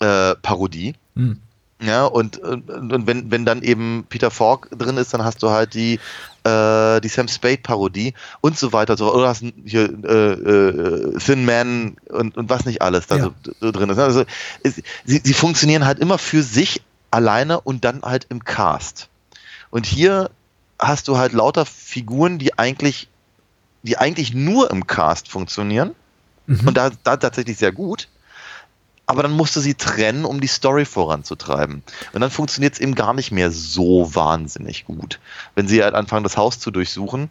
äh, 0.00 0.34
Parodie. 0.36 0.94
Mhm. 1.14 1.40
Ja, 1.82 2.06
und, 2.06 2.38
und, 2.38 2.70
und, 2.70 3.06
wenn, 3.06 3.30
wenn 3.30 3.44
dann 3.44 3.62
eben 3.62 4.06
Peter 4.08 4.30
Falk 4.30 4.68
drin 4.70 4.96
ist, 4.96 5.12
dann 5.12 5.24
hast 5.24 5.42
du 5.42 5.50
halt 5.50 5.74
die, 5.74 6.00
äh, 6.46 7.00
die 7.00 7.08
Sam 7.08 7.28
Spade-Parodie 7.28 8.14
und 8.40 8.58
so 8.58 8.72
weiter. 8.72 8.96
So, 8.96 9.12
oder 9.12 9.28
hast 9.28 9.44
hier 9.64 9.90
äh, 10.04 10.32
äh, 10.32 11.18
Thin 11.18 11.44
Man 11.44 11.96
und, 12.08 12.36
und 12.36 12.48
was 12.48 12.64
nicht 12.64 12.82
alles 12.82 13.06
da 13.06 13.16
ja. 13.16 13.24
so, 13.24 13.52
so, 13.60 13.72
drin 13.72 13.90
ist. 13.90 13.98
Also 13.98 14.24
es, 14.62 14.82
sie, 15.04 15.20
sie 15.22 15.34
funktionieren 15.34 15.84
halt 15.84 15.98
immer 15.98 16.18
für 16.18 16.42
sich 16.42 16.82
alleine 17.10 17.60
und 17.60 17.84
dann 17.84 18.02
halt 18.02 18.26
im 18.28 18.44
Cast. 18.44 19.08
Und 19.70 19.86
hier 19.86 20.30
hast 20.78 21.08
du 21.08 21.18
halt 21.18 21.32
lauter 21.32 21.66
Figuren, 21.66 22.38
die 22.38 22.58
eigentlich, 22.58 23.08
die 23.82 23.98
eigentlich 23.98 24.34
nur 24.34 24.70
im 24.70 24.86
Cast 24.86 25.28
funktionieren. 25.28 25.94
Mhm. 26.46 26.68
Und 26.68 26.76
da, 26.76 26.90
da 27.02 27.16
tatsächlich 27.16 27.58
sehr 27.58 27.72
gut 27.72 28.08
aber 29.06 29.22
dann 29.22 29.32
musst 29.32 29.54
du 29.56 29.60
sie 29.60 29.74
trennen, 29.74 30.24
um 30.24 30.40
die 30.40 30.48
Story 30.48 30.84
voranzutreiben. 30.84 31.82
Und 32.12 32.20
dann 32.20 32.30
funktioniert 32.30 32.74
es 32.74 32.80
eben 32.80 32.94
gar 32.94 33.14
nicht 33.14 33.30
mehr 33.30 33.50
so 33.52 34.14
wahnsinnig 34.14 34.84
gut. 34.84 35.20
Wenn 35.54 35.68
sie 35.68 35.82
halt 35.82 35.94
anfangen, 35.94 36.24
das 36.24 36.36
Haus 36.36 36.58
zu 36.58 36.72
durchsuchen, 36.72 37.30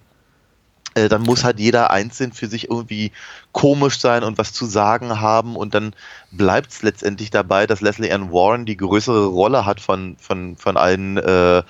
äh, 0.95 1.09
dann 1.09 1.23
muss 1.23 1.43
halt 1.43 1.59
jeder 1.59 1.91
einzeln 1.91 2.31
für 2.31 2.47
sich 2.47 2.69
irgendwie 2.69 3.11
komisch 3.51 3.99
sein 3.99 4.23
und 4.23 4.37
was 4.37 4.53
zu 4.53 4.65
sagen 4.65 5.19
haben 5.19 5.57
und 5.57 5.75
dann 5.75 5.93
bleibt 6.31 6.71
es 6.71 6.81
letztendlich 6.81 7.29
dabei, 7.29 7.67
dass 7.67 7.81
Leslie 7.81 8.11
Ann 8.11 8.31
Warren 8.31 8.65
die 8.65 8.77
größere 8.77 9.25
Rolle 9.25 9.65
hat 9.65 9.81
von, 9.81 10.15
von, 10.19 10.55
von 10.55 10.77
allen 10.77 11.17
äh, 11.17 11.63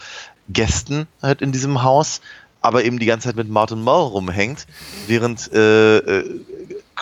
Gästen 0.49 1.07
halt 1.23 1.41
in 1.41 1.51
diesem 1.51 1.81
Haus, 1.81 2.21
aber 2.61 2.83
eben 2.83 2.99
die 2.99 3.07
ganze 3.07 3.29
Zeit 3.29 3.35
mit 3.35 3.49
Martin 3.49 3.81
Mull 3.81 4.03
rumhängt, 4.09 4.67
während 5.07 5.51
äh, 5.51 5.97
äh 5.97 6.45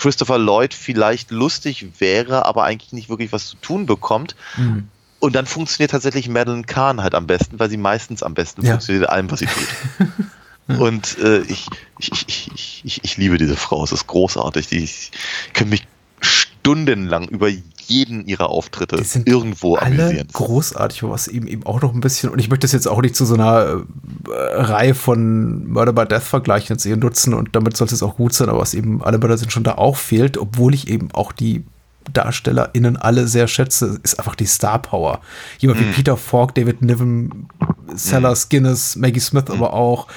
Christopher 0.03 0.37
Lloyd 0.37 0.73
vielleicht 0.73 1.31
lustig 1.31 1.87
wäre, 1.99 2.45
aber 2.45 2.65
eigentlich 2.65 2.91
nicht 2.91 3.07
wirklich 3.07 3.31
was 3.31 3.47
zu 3.47 3.55
tun 3.55 3.85
bekommt. 3.85 4.35
Mhm. 4.57 4.89
Und 5.19 5.33
dann 5.33 5.45
funktioniert 5.45 5.91
tatsächlich 5.91 6.27
Madeline 6.27 6.65
Kahn 6.65 7.01
halt 7.01 7.15
am 7.15 7.25
besten, 7.25 7.57
weil 7.57 7.69
sie 7.69 7.77
meistens 7.77 8.21
am 8.21 8.33
besten 8.33 8.65
ja. 8.65 8.71
funktioniert 8.71 9.05
in 9.05 9.09
allem, 9.09 9.31
was 9.31 9.39
sie 9.39 9.45
tut. 9.45 10.77
Und 10.77 11.17
äh, 11.19 11.39
ich, 11.43 11.67
ich, 11.99 12.11
ich, 12.27 12.81
ich, 12.83 12.99
ich, 13.01 13.17
liebe 13.17 13.37
diese 13.37 13.55
Frau, 13.55 13.81
es 13.85 13.93
ist 13.93 14.07
großartig. 14.07 14.67
Die, 14.67 14.83
ich 14.83 15.11
kann 15.53 15.69
mich 15.69 15.87
stundenlang 16.19 17.29
über 17.29 17.47
jeden 17.87 18.25
ihrer 18.25 18.49
Auftritte 18.49 18.97
die 18.97 19.03
sind 19.03 19.27
irgendwo 19.27 19.75
alle 19.75 20.03
amüsieren. 20.05 20.27
großartig, 20.33 21.03
was 21.03 21.27
eben 21.27 21.47
eben 21.47 21.65
auch 21.65 21.81
noch 21.81 21.93
ein 21.93 22.01
bisschen, 22.01 22.29
und 22.29 22.39
ich 22.39 22.49
möchte 22.49 22.65
das 22.65 22.71
jetzt 22.71 22.87
auch 22.87 23.01
nicht 23.01 23.15
zu 23.15 23.25
so 23.25 23.33
einer 23.35 23.83
äh, 24.27 24.33
Reihe 24.55 24.95
von 24.95 25.67
Murder 25.67 25.93
by 25.93 26.05
Death 26.05 26.23
vergleichen 26.23 26.75
jetzt 26.75 26.85
eher 26.85 26.97
nutzen 26.97 27.33
und 27.33 27.55
damit 27.55 27.77
sollte 27.77 27.95
es 27.95 28.03
auch 28.03 28.15
gut 28.17 28.33
sein, 28.33 28.49
aber 28.49 28.59
was 28.59 28.73
eben 28.73 29.03
alle 29.03 29.17
Mörder 29.17 29.37
sind 29.37 29.51
schon 29.51 29.63
da 29.63 29.75
auch 29.75 29.97
fehlt, 29.97 30.37
obwohl 30.37 30.73
ich 30.73 30.87
eben 30.87 31.09
auch 31.13 31.31
die 31.31 31.63
HauptdarstellerInnen 32.03 32.97
alle 32.97 33.27
sehr 33.27 33.47
schätze, 33.47 33.99
ist 34.03 34.19
einfach 34.19 34.35
die 34.35 34.45
Star 34.45 34.79
Power. 34.79 35.21
Jemand 35.59 35.79
mhm. 35.79 35.85
wie 35.85 35.93
Peter 35.93 36.17
Falk, 36.17 36.55
David 36.55 36.81
Niven, 36.81 37.47
Sellers, 37.93 38.49
Guinness, 38.49 38.95
Maggie 38.95 39.19
Smith 39.19 39.45
mhm. 39.47 39.55
aber 39.55 39.73
auch. 39.73 40.07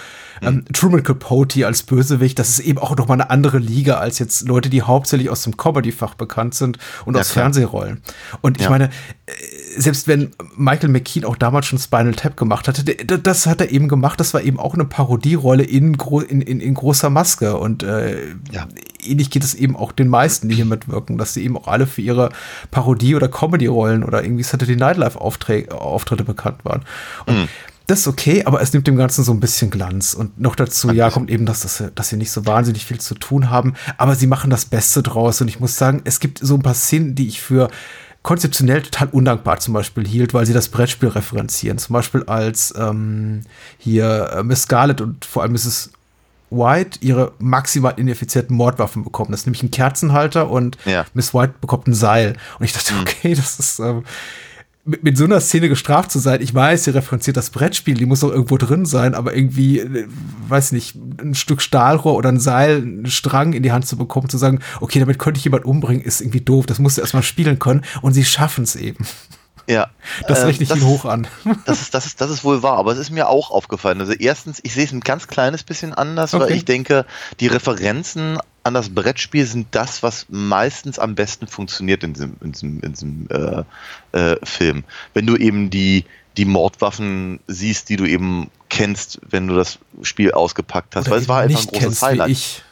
Ähm, 0.43 0.65
Truman 0.73 1.03
Capote 1.03 1.67
als 1.67 1.83
Bösewicht, 1.83 2.39
das 2.39 2.51
ist 2.51 2.59
eben 2.61 2.79
auch 2.79 2.97
nochmal 2.97 3.21
eine 3.21 3.31
andere 3.31 3.59
Liga 3.59 3.99
als 3.99 4.19
jetzt 4.19 4.47
Leute, 4.47 4.71
die 4.71 4.83
hauptsächlich 4.83 5.31
aus 5.31 5.43
dem 5.43 5.57
Comedy-Fach 5.57 6.15
bekannt 6.15 6.55
sind 6.55 6.79
und 7.05 7.15
ja, 7.15 7.21
aus 7.21 7.31
klar. 7.31 7.45
Fernsehrollen. 7.45 8.03
Und 8.41 8.59
ich 8.59 8.65
ja. 8.65 8.71
meine, 8.71 8.87
äh, 9.27 9.33
selbst 9.77 10.09
wenn 10.09 10.33
Michael 10.57 10.91
McKean 10.91 11.25
auch 11.25 11.37
damals 11.37 11.67
schon 11.67 11.79
Spinal 11.79 12.15
Tap 12.15 12.37
gemacht 12.37 12.69
hatte, 12.69 12.85
das 12.85 13.47
hat 13.47 13.61
er 13.61 13.71
eben 13.71 13.89
gemacht, 13.89 14.21
das 14.21 14.35
war 14.35 14.43
eben 14.43 14.59
auch 14.59 14.75
eine 14.75 14.85
Parodierolle 14.85 15.63
in, 15.63 15.95
in, 16.29 16.41
in, 16.41 16.61
in 16.61 16.75
großer 16.75 17.11
Maske. 17.11 17.57
Und 17.57 17.83
äh, 17.83 18.19
ja. 18.53 18.67
ähnlich 19.03 19.31
geht 19.31 19.45
es 19.45 19.55
eben 19.55 19.77
auch 19.77 19.93
den 19.93 20.09
meisten, 20.09 20.49
die 20.49 20.55
hier 20.55 20.65
mitwirken, 20.65 21.19
dass 21.19 21.35
sie 21.35 21.45
eben 21.45 21.57
auch 21.57 21.69
alle 21.69 21.87
für 21.87 22.03
ihre 22.03 22.31
Parodie- 22.71 23.15
oder 23.15 23.29
Comedy-Rollen 23.29 24.05
oder 24.05 24.23
irgendwie 24.23 24.43
Saturday 24.43 24.77
Night 24.77 24.97
Live-Auftritte 24.97 26.25
bekannt 26.25 26.65
waren. 26.65 26.83
Und 27.27 27.37
mhm 27.37 27.49
das 27.87 28.01
ist 28.01 28.09
okay, 28.09 28.45
aber 28.45 28.61
es 28.61 28.73
nimmt 28.73 28.87
dem 28.87 28.97
Ganzen 28.97 29.23
so 29.23 29.33
ein 29.33 29.39
bisschen 29.39 29.71
Glanz. 29.71 30.15
Und 30.15 30.41
noch 30.41 30.57
dazu, 30.57 30.91
ja, 30.91 31.11
kommt 31.11 31.31
eben, 31.31 31.47
dass, 31.47 31.61
dass, 31.61 31.85
dass 31.95 32.09
sie 32.09 32.17
nicht 32.17 32.33
so 32.33 32.45
wahnsinnig 32.45 32.85
viel 32.85 32.99
zu 32.99 33.15
tun 33.15 33.49
haben, 33.49 33.75
aber 33.97 34.17
sie 34.17 34.27
machen 34.27 34.51
das 34.51 34.65
Beste 34.65 35.03
draus. 35.03 35.41
Und 35.41 35.49
ich 35.49 35.61
muss 35.61 35.77
sagen, 35.77 36.03
es 36.05 36.19
gibt 36.19 36.39
so 36.39 36.55
ein 36.57 36.63
paar 36.63 36.75
Szenen, 36.75 37.15
die 37.15 37.29
ich 37.29 37.41
für 37.41 37.69
konzeptionell 38.23 38.83
total 38.83 39.09
undankbar 39.13 39.61
zum 39.61 39.73
Beispiel 39.73 40.05
hielt, 40.05 40.35
weil 40.35 40.47
sie 40.47 40.53
das 40.53 40.69
Brettspiel 40.69 41.11
referenzieren. 41.11 41.79
Zum 41.79 41.93
Beispiel 41.93 42.25
als 42.25 42.75
ähm, 42.77 43.43
hier 43.79 44.31
äh, 44.35 44.43
Miss 44.43 44.63
Scarlett 44.63 45.01
und 45.01 45.25
vor 45.25 45.43
allem 45.43 45.53
Mrs. 45.53 45.93
White 46.51 46.99
ihre 47.03 47.33
maximal 47.39 47.95
ineffizienten 47.97 48.57
Mordwaffen 48.57 49.05
bekommen. 49.05 49.31
Das 49.31 49.41
ist 49.41 49.47
nämlich 49.47 49.63
ein 49.63 49.71
Kerzenhalter 49.71 50.51
und 50.51 50.77
ja. 50.87 51.05
Miss 51.15 51.35
White 51.35 51.55
bekommt 51.61 51.87
ein 51.87 51.95
Seil. 51.95 52.37
Und 52.59 52.65
ich 52.65 52.73
dachte, 52.73 52.95
mhm. 52.95 53.03
okay, 53.03 53.35
das 53.37 53.61
ist, 53.61 53.79
ähm, 53.79 54.03
mit, 54.87 55.03
mit 55.03 55.19
so 55.19 55.25
einer 55.25 55.41
Szene 55.41 55.69
gestraft 55.69 56.11
zu 56.11 56.19
sein. 56.19 56.41
Ich 56.41 56.55
weiß, 56.55 56.85
sie 56.85 56.91
referenziert 56.91 57.37
das 57.37 57.51
Brettspiel, 57.51 57.95
die 57.95 58.07
muss 58.07 58.21
doch 58.21 58.31
irgendwo 58.31 58.57
drin 58.57 58.87
sein, 58.87 59.15
aber 59.15 59.35
irgendwie, 59.35 59.81
äh, 59.81 60.07
weiß 60.49 60.73
nicht, 60.73 60.95
ein 60.95 61.35
Stück 61.35 61.61
Stahlrohr 61.61 62.15
oder 62.15 62.31
ein 62.31 62.41
Seil, 62.41 62.77
einen 62.77 63.07
Strang 63.07 63.53
in 63.53 63.63
die 63.63 63.73
Hand 63.73 63.87
zu 63.87 63.97
bekommen, 63.97 64.29
zu 64.29 64.39
sagen, 64.39 64.61
okay, 64.81 65.01
damit 65.01 65.19
könnte 65.19 65.39
ich 65.39 65.45
jemand 65.45 65.65
umbringen, 65.65 66.03
ist 66.03 66.21
irgendwie 66.21 66.41
doof. 66.41 66.67
Das 66.67 66.79
musst 66.79 66.97
du 66.97 67.03
erstmal 67.03 67.25
spielen 67.25 67.59
können 67.59 67.85
und 68.01 68.13
sie 68.15 68.25
schaffen 68.25 68.65
es 68.65 68.77
eben. 68.77 69.07
Ja. 69.69 69.89
Das 70.29 70.45
rechne 70.45 70.63
ich 70.63 70.71
äh, 70.71 70.77
ihn 70.77 70.85
hoch 70.85 71.05
an. 71.05 71.27
Das 71.65 71.81
ist, 71.81 71.95
das, 71.95 72.07
ist, 72.07 72.21
das 72.21 72.31
ist 72.31 72.45
wohl 72.45 72.63
wahr, 72.63 72.79
aber 72.79 72.93
es 72.93 72.99
ist 72.99 73.11
mir 73.11 73.29
auch 73.29 73.51
aufgefallen. 73.51 74.01
Also 74.01 74.13
erstens, 74.13 74.61
ich 74.63 74.75
sehe 74.75 74.85
es 74.85 74.93
ein 74.93 75.01
ganz 75.01 75.27
kleines 75.27 75.65
bisschen 75.65 75.93
anders, 75.93 76.33
okay. 76.33 76.45
weil 76.45 76.53
ich 76.53 76.65
denke, 76.65 77.07
die 77.41 77.49
Referenzen 77.49 78.39
an 78.67 78.75
das 78.75 78.91
Brettspiel 78.91 79.47
sind 79.47 79.69
das, 79.71 80.03
was 80.03 80.27
meistens 80.29 80.99
am 80.99 81.15
besten 81.15 81.47
funktioniert 81.47 82.03
in 82.03 82.13
diesem, 82.13 82.37
in 82.43 82.53
diesem, 82.53 82.81
in 82.81 82.93
diesem 82.93 83.29
äh, 83.31 83.63
äh, 84.19 84.37
Film. 84.45 84.85
Wenn 85.15 85.27
du 85.27 85.37
eben 85.37 85.71
die, 85.71 86.05
die 86.37 86.45
Mordwaffen 86.45 87.39
siehst, 87.47 87.89
die 87.89 87.97
du 87.97 88.05
eben 88.05 88.51
kennst, 88.69 89.21
wenn 89.29 89.47
du 89.47 89.55
das 89.55 89.79
Spiel 90.03 90.33
ausgepackt 90.33 90.97
hast. 90.97 91.07
Oder 91.07 91.13
weil 91.13 91.23
es 91.23 91.29
war 91.29 91.41
einfach 91.43 91.61
ein 91.61 91.81
großes 91.81 92.03
Highlight. 92.03 92.31
ich. 92.31 92.63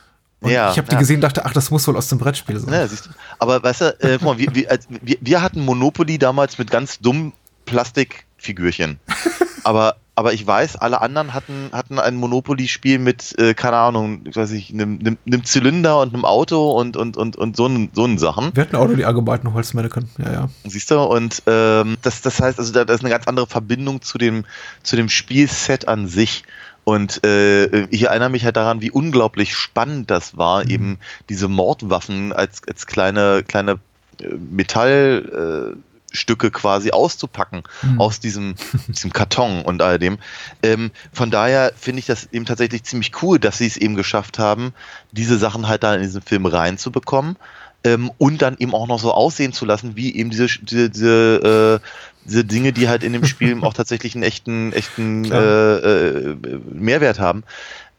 Und 0.40 0.50
ja, 0.50 0.72
ich 0.72 0.78
habe 0.78 0.88
die 0.88 0.94
ja. 0.94 0.98
gesehen 0.98 1.20
dachte, 1.20 1.46
ach, 1.46 1.52
das 1.52 1.70
muss 1.70 1.86
wohl 1.88 1.96
aus 1.96 2.08
dem 2.08 2.18
Brettspiel 2.18 2.58
sein. 2.58 2.74
Ja, 2.74 2.86
du. 2.86 2.94
Aber 3.38 3.62
weißt 3.62 3.80
du, 3.80 4.00
äh, 4.00 4.18
mal, 4.22 4.36
wir, 4.36 4.54
wir, 4.54 4.78
wir, 5.00 5.16
wir 5.20 5.42
hatten 5.42 5.64
Monopoly 5.64 6.18
damals 6.18 6.58
mit 6.58 6.70
ganz 6.70 6.98
dummen 6.98 7.32
Plastikfigürchen. 7.64 8.98
aber 9.64 9.96
aber 10.16 10.32
ich 10.32 10.46
weiß, 10.46 10.76
alle 10.76 11.00
anderen 11.00 11.34
hatten, 11.34 11.70
hatten 11.72 11.98
ein 11.98 12.14
Monopoly-Spiel 12.14 12.98
mit, 12.98 13.36
äh, 13.38 13.54
keine 13.54 13.76
Ahnung, 13.76 14.22
ich 14.26 14.36
weiß 14.36 14.50
nicht, 14.50 14.72
einem, 14.72 15.00
einem, 15.00 15.18
einem 15.26 15.44
Zylinder 15.44 16.00
und 16.00 16.14
einem 16.14 16.24
Auto 16.24 16.70
und, 16.70 16.96
und, 16.96 17.16
und, 17.16 17.36
und 17.36 17.56
so, 17.56 17.68
so 17.92 18.16
Sachen. 18.16 18.54
Wir 18.54 18.62
hatten 18.62 18.76
auch 18.76 18.86
nur 18.86 18.96
die 18.96 19.04
allgemeinen 19.04 19.52
Holzmännchen, 19.52 20.08
ja, 20.18 20.32
ja. 20.32 20.48
Siehst 20.64 20.90
du, 20.90 21.00
und 21.00 21.42
ähm, 21.46 21.96
das, 22.02 22.22
das 22.22 22.40
heißt, 22.40 22.58
also 22.58 22.72
da, 22.72 22.84
da 22.84 22.94
ist 22.94 23.00
eine 23.00 23.10
ganz 23.10 23.26
andere 23.26 23.46
Verbindung 23.46 24.02
zu 24.02 24.18
dem, 24.18 24.44
zu 24.82 24.96
dem 24.96 25.08
Spielset 25.08 25.88
an 25.88 26.06
sich. 26.06 26.44
Und 26.84 27.24
äh, 27.24 27.86
ich 27.86 28.04
erinnere 28.04 28.28
mich 28.28 28.44
halt 28.44 28.56
daran, 28.56 28.82
wie 28.82 28.90
unglaublich 28.90 29.56
spannend 29.56 30.10
das 30.10 30.36
war, 30.36 30.64
mhm. 30.64 30.70
eben 30.70 30.98
diese 31.28 31.48
Mordwaffen 31.48 32.32
als, 32.32 32.62
als 32.68 32.86
kleine, 32.86 33.42
kleine 33.42 33.78
äh, 34.20 34.28
Metall. 34.50 35.74
Äh, 35.74 35.93
Stücke 36.14 36.50
quasi 36.50 36.90
auszupacken 36.90 37.64
mhm. 37.82 38.00
aus 38.00 38.20
diesem, 38.20 38.54
diesem 38.88 39.12
Karton 39.12 39.62
und 39.62 39.82
all 39.82 39.98
dem. 39.98 40.18
Ähm, 40.62 40.90
von 41.12 41.30
daher 41.30 41.72
finde 41.76 42.00
ich 42.00 42.06
das 42.06 42.28
eben 42.32 42.46
tatsächlich 42.46 42.84
ziemlich 42.84 43.22
cool, 43.22 43.38
dass 43.38 43.58
sie 43.58 43.66
es 43.66 43.76
eben 43.76 43.94
geschafft 43.94 44.38
haben, 44.38 44.72
diese 45.12 45.38
Sachen 45.38 45.68
halt 45.68 45.82
da 45.82 45.94
in 45.94 46.02
diesen 46.02 46.22
Film 46.22 46.46
reinzubekommen 46.46 47.36
ähm, 47.84 48.10
und 48.18 48.42
dann 48.42 48.56
eben 48.58 48.74
auch 48.74 48.86
noch 48.86 48.98
so 48.98 49.12
aussehen 49.12 49.52
zu 49.52 49.64
lassen, 49.64 49.96
wie 49.96 50.14
eben 50.14 50.30
diese, 50.30 50.46
diese, 50.46 50.90
diese, 50.90 51.80
äh, 51.82 51.86
diese 52.24 52.44
Dinge, 52.44 52.72
die 52.72 52.88
halt 52.88 53.04
in 53.04 53.12
dem 53.12 53.26
Spiel 53.26 53.58
auch 53.62 53.74
tatsächlich 53.74 54.14
einen 54.14 54.24
echten, 54.24 54.72
echten 54.72 55.30
äh, 55.30 55.76
äh, 55.76 56.36
Mehrwert 56.72 57.20
haben. 57.20 57.44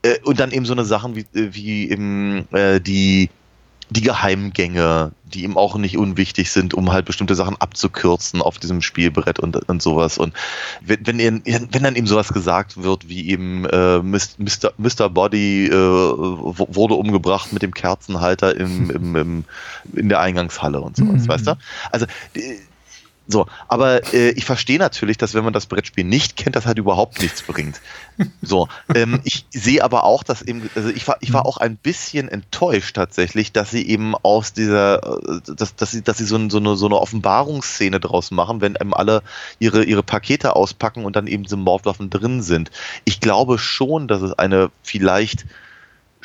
Äh, 0.01 0.19
und 0.23 0.39
dann 0.39 0.51
eben 0.51 0.65
so 0.65 0.73
eine 0.73 0.85
Sachen 0.85 1.15
wie, 1.15 1.25
wie 1.33 1.89
eben 1.89 2.47
äh, 2.51 2.81
die 2.81 3.29
die 3.89 4.01
Geheimgänge, 4.01 5.11
die 5.25 5.43
ihm 5.43 5.57
auch 5.57 5.77
nicht 5.77 5.97
unwichtig 5.97 6.51
sind, 6.51 6.73
um 6.73 6.91
halt 6.91 7.05
bestimmte 7.05 7.35
Sachen 7.35 7.55
abzukürzen 7.57 8.41
auf 8.41 8.57
diesem 8.57 8.81
Spielbrett 8.81 9.39
und, 9.39 9.55
und 9.69 9.81
sowas. 9.81 10.17
Und 10.17 10.33
wenn, 10.81 11.05
wenn, 11.05 11.19
ihr, 11.19 11.41
wenn 11.71 11.83
dann 11.83 11.95
eben 11.95 12.07
sowas 12.07 12.33
gesagt 12.33 12.81
wird, 12.81 13.09
wie 13.09 13.29
eben 13.29 13.65
äh, 13.65 13.99
Mr., 13.99 14.73
Mr. 14.77 15.09
Body 15.09 15.67
äh, 15.67 15.71
wurde 15.71 16.95
umgebracht 16.95 17.53
mit 17.53 17.61
dem 17.61 17.73
Kerzenhalter 17.73 18.55
im, 18.55 18.89
im, 18.89 19.15
im, 19.15 19.43
in 19.93 20.09
der 20.09 20.19
Eingangshalle 20.19 20.81
und 20.81 20.97
sowas, 20.97 21.23
mhm. 21.23 21.27
weißt 21.27 21.47
du? 21.47 21.57
Also 21.91 22.05
so, 23.27 23.47
aber 23.67 24.13
äh, 24.13 24.29
ich 24.31 24.45
verstehe 24.45 24.77
natürlich, 24.77 25.17
dass 25.17 25.33
wenn 25.33 25.43
man 25.43 25.53
das 25.53 25.65
Brettspiel 25.65 26.03
nicht 26.03 26.35
kennt, 26.35 26.55
das 26.55 26.65
halt 26.65 26.77
überhaupt 26.77 27.21
nichts 27.21 27.41
bringt. 27.41 27.81
So, 28.41 28.69
ähm, 28.93 29.19
ich 29.23 29.45
sehe 29.51 29.83
aber 29.83 30.03
auch, 30.03 30.23
dass 30.23 30.41
eben, 30.41 30.69
also 30.75 30.89
ich 30.89 31.07
war, 31.07 31.17
ich 31.19 31.33
war 31.33 31.45
auch 31.45 31.57
ein 31.57 31.75
bisschen 31.75 32.29
enttäuscht 32.29 32.95
tatsächlich, 32.95 33.51
dass 33.51 33.71
sie 33.71 33.85
eben 33.87 34.15
aus 34.15 34.53
dieser, 34.53 35.03
äh, 35.03 35.41
dass, 35.55 35.75
dass 35.75 35.91
sie, 35.91 36.01
dass 36.01 36.19
sie 36.19 36.25
so, 36.25 36.49
so, 36.49 36.57
eine, 36.57 36.75
so 36.77 36.85
eine 36.85 36.97
Offenbarungsszene 36.97 37.99
draus 37.99 38.31
machen, 38.31 38.61
wenn 38.61 38.75
eben 38.79 38.93
alle 38.93 39.21
ihre, 39.59 39.83
ihre 39.83 40.03
Pakete 40.03 40.55
auspacken 40.55 41.03
und 41.03 41.15
dann 41.15 41.27
eben 41.27 41.43
diese 41.43 41.57
Mordwaffen 41.57 42.09
drin 42.09 42.41
sind. 42.41 42.71
Ich 43.03 43.19
glaube 43.19 43.57
schon, 43.57 44.07
dass 44.07 44.21
es 44.21 44.33
eine 44.33 44.69
vielleicht 44.83 45.45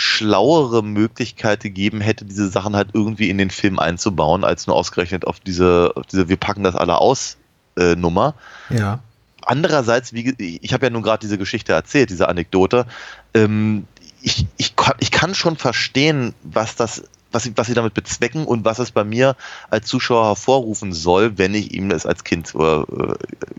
schlauere 0.01 0.83
Möglichkeit 0.83 1.61
gegeben 1.61 2.01
hätte, 2.01 2.25
diese 2.25 2.49
Sachen 2.49 2.75
halt 2.75 2.89
irgendwie 2.95 3.29
in 3.29 3.37
den 3.37 3.51
Film 3.51 3.79
einzubauen, 3.79 4.45
als 4.45 4.67
nur 4.67 4.75
ausgerechnet 4.75 5.27
auf 5.27 5.41
diese, 5.41 5.93
auf 5.95 6.07
diese 6.07 6.29
wir 6.31 6.39
packen 6.39 6.63
das 6.63 6.75
alle 6.75 6.99
aus 6.99 7.37
äh, 7.77 7.97
Nummer. 7.97 8.35
Ja. 8.71 9.01
Andererseits, 9.43 10.15
wie, 10.15 10.59
ich 10.63 10.73
habe 10.73 10.87
ja 10.87 10.91
nun 10.91 11.03
gerade 11.03 11.21
diese 11.21 11.37
Geschichte 11.37 11.75
erzählt, 11.75 12.09
diese 12.09 12.29
Anekdote. 12.29 12.87
Ähm, 13.35 13.87
ich, 14.23 14.47
ich, 14.57 14.75
ich 15.01 15.11
kann 15.11 15.35
schon 15.35 15.57
verstehen, 15.57 16.35
was 16.43 16.77
das 16.77 17.03
was 17.33 17.45
sie, 17.45 17.53
was 17.55 17.69
sie 17.69 17.75
damit 17.75 17.95
bezwecken 17.95 18.45
und 18.45 18.65
was 18.65 18.81
es 18.81 18.91
bei 18.91 19.05
mir 19.05 19.37
als 19.71 19.87
Zuschauer 19.87 20.27
hervorrufen 20.27 20.93
soll, 20.93 21.39
wenn 21.39 21.55
ich 21.55 21.73
ihm 21.73 21.89
das 21.89 22.05
als 22.05 22.25
Kind 22.25 22.53
äh, 22.57 22.83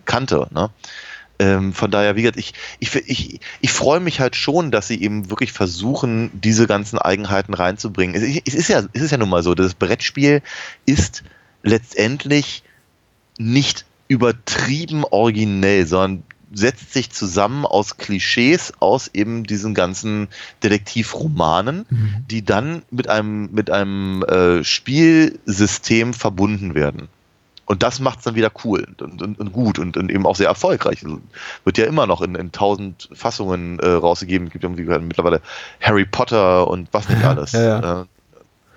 kannte. 0.04 0.48
Ne? 0.52 0.70
Ähm, 1.42 1.74
von 1.74 1.90
daher, 1.90 2.16
wie 2.16 2.22
gesagt, 2.22 2.38
ich, 2.38 2.54
ich, 2.78 2.96
ich, 2.96 3.40
ich 3.62 3.72
freue 3.72 4.00
mich 4.00 4.20
halt 4.20 4.36
schon, 4.36 4.70
dass 4.70 4.88
sie 4.88 5.02
eben 5.02 5.32
wirklich 5.32 5.52
versuchen, 5.52 6.30
diese 6.40 6.68
ganzen 6.68 7.00
Eigenheiten 7.00 7.56
reinzubringen. 7.56 8.16
Es, 8.16 8.42
es, 8.46 8.54
ist 8.54 8.68
ja, 8.68 8.84
es 8.94 9.02
ist 9.02 9.10
ja 9.10 9.18
nun 9.18 9.30
mal 9.30 9.42
so, 9.42 9.56
das 9.56 9.74
Brettspiel 9.74 10.44
ist 10.86 11.24
letztendlich 11.64 12.62
nicht 13.40 13.86
übertrieben 14.08 15.04
originell, 15.04 15.88
sondern 15.88 16.24
setzt 16.54 16.94
sich 16.94 17.10
zusammen 17.10 17.66
aus 17.66 17.98
Klischees 17.98 18.74
aus 18.80 19.10
eben 19.12 19.44
diesen 19.44 19.74
ganzen 19.74 20.28
Detektivromanen, 20.62 21.86
mhm. 21.90 22.16
die 22.30 22.46
dann 22.46 22.84
mit 22.92 23.10
einem 23.10 23.50
mit 23.52 23.72
einem 23.72 24.22
äh, 24.24 24.64
Spielsystem 24.64 26.14
verbunden 26.14 26.76
werden. 26.76 27.08
Und 27.72 27.84
das 27.84 28.02
macht 28.02 28.18
es 28.20 28.26
dann 28.26 28.36
wieder 28.36 28.52
cool 28.66 28.86
und, 29.00 29.22
und, 29.22 29.40
und 29.40 29.54
gut 29.54 29.80
und, 29.80 29.96
und, 29.96 30.12
eben 30.12 30.26
auch 30.26 30.36
sehr 30.36 30.50
erfolgreich. 30.50 31.06
Also 31.06 31.22
wird 31.64 31.78
ja 31.78 31.86
immer 31.86 32.06
noch 32.06 32.20
in, 32.20 32.52
tausend 32.52 33.08
Fassungen 33.14 33.80
äh, 33.80 33.88
rausgegeben. 33.88 34.48
Es 34.48 34.52
gibt 34.52 34.66
irgendwie 34.66 34.84
mittlerweile 34.84 35.40
Harry 35.80 36.04
Potter 36.04 36.68
und 36.68 36.90
was 36.92 37.08
nicht 37.08 37.24
alles. 37.24 37.54
ja, 37.54 37.62
ja. 37.62 38.02
Äh, 38.02 38.06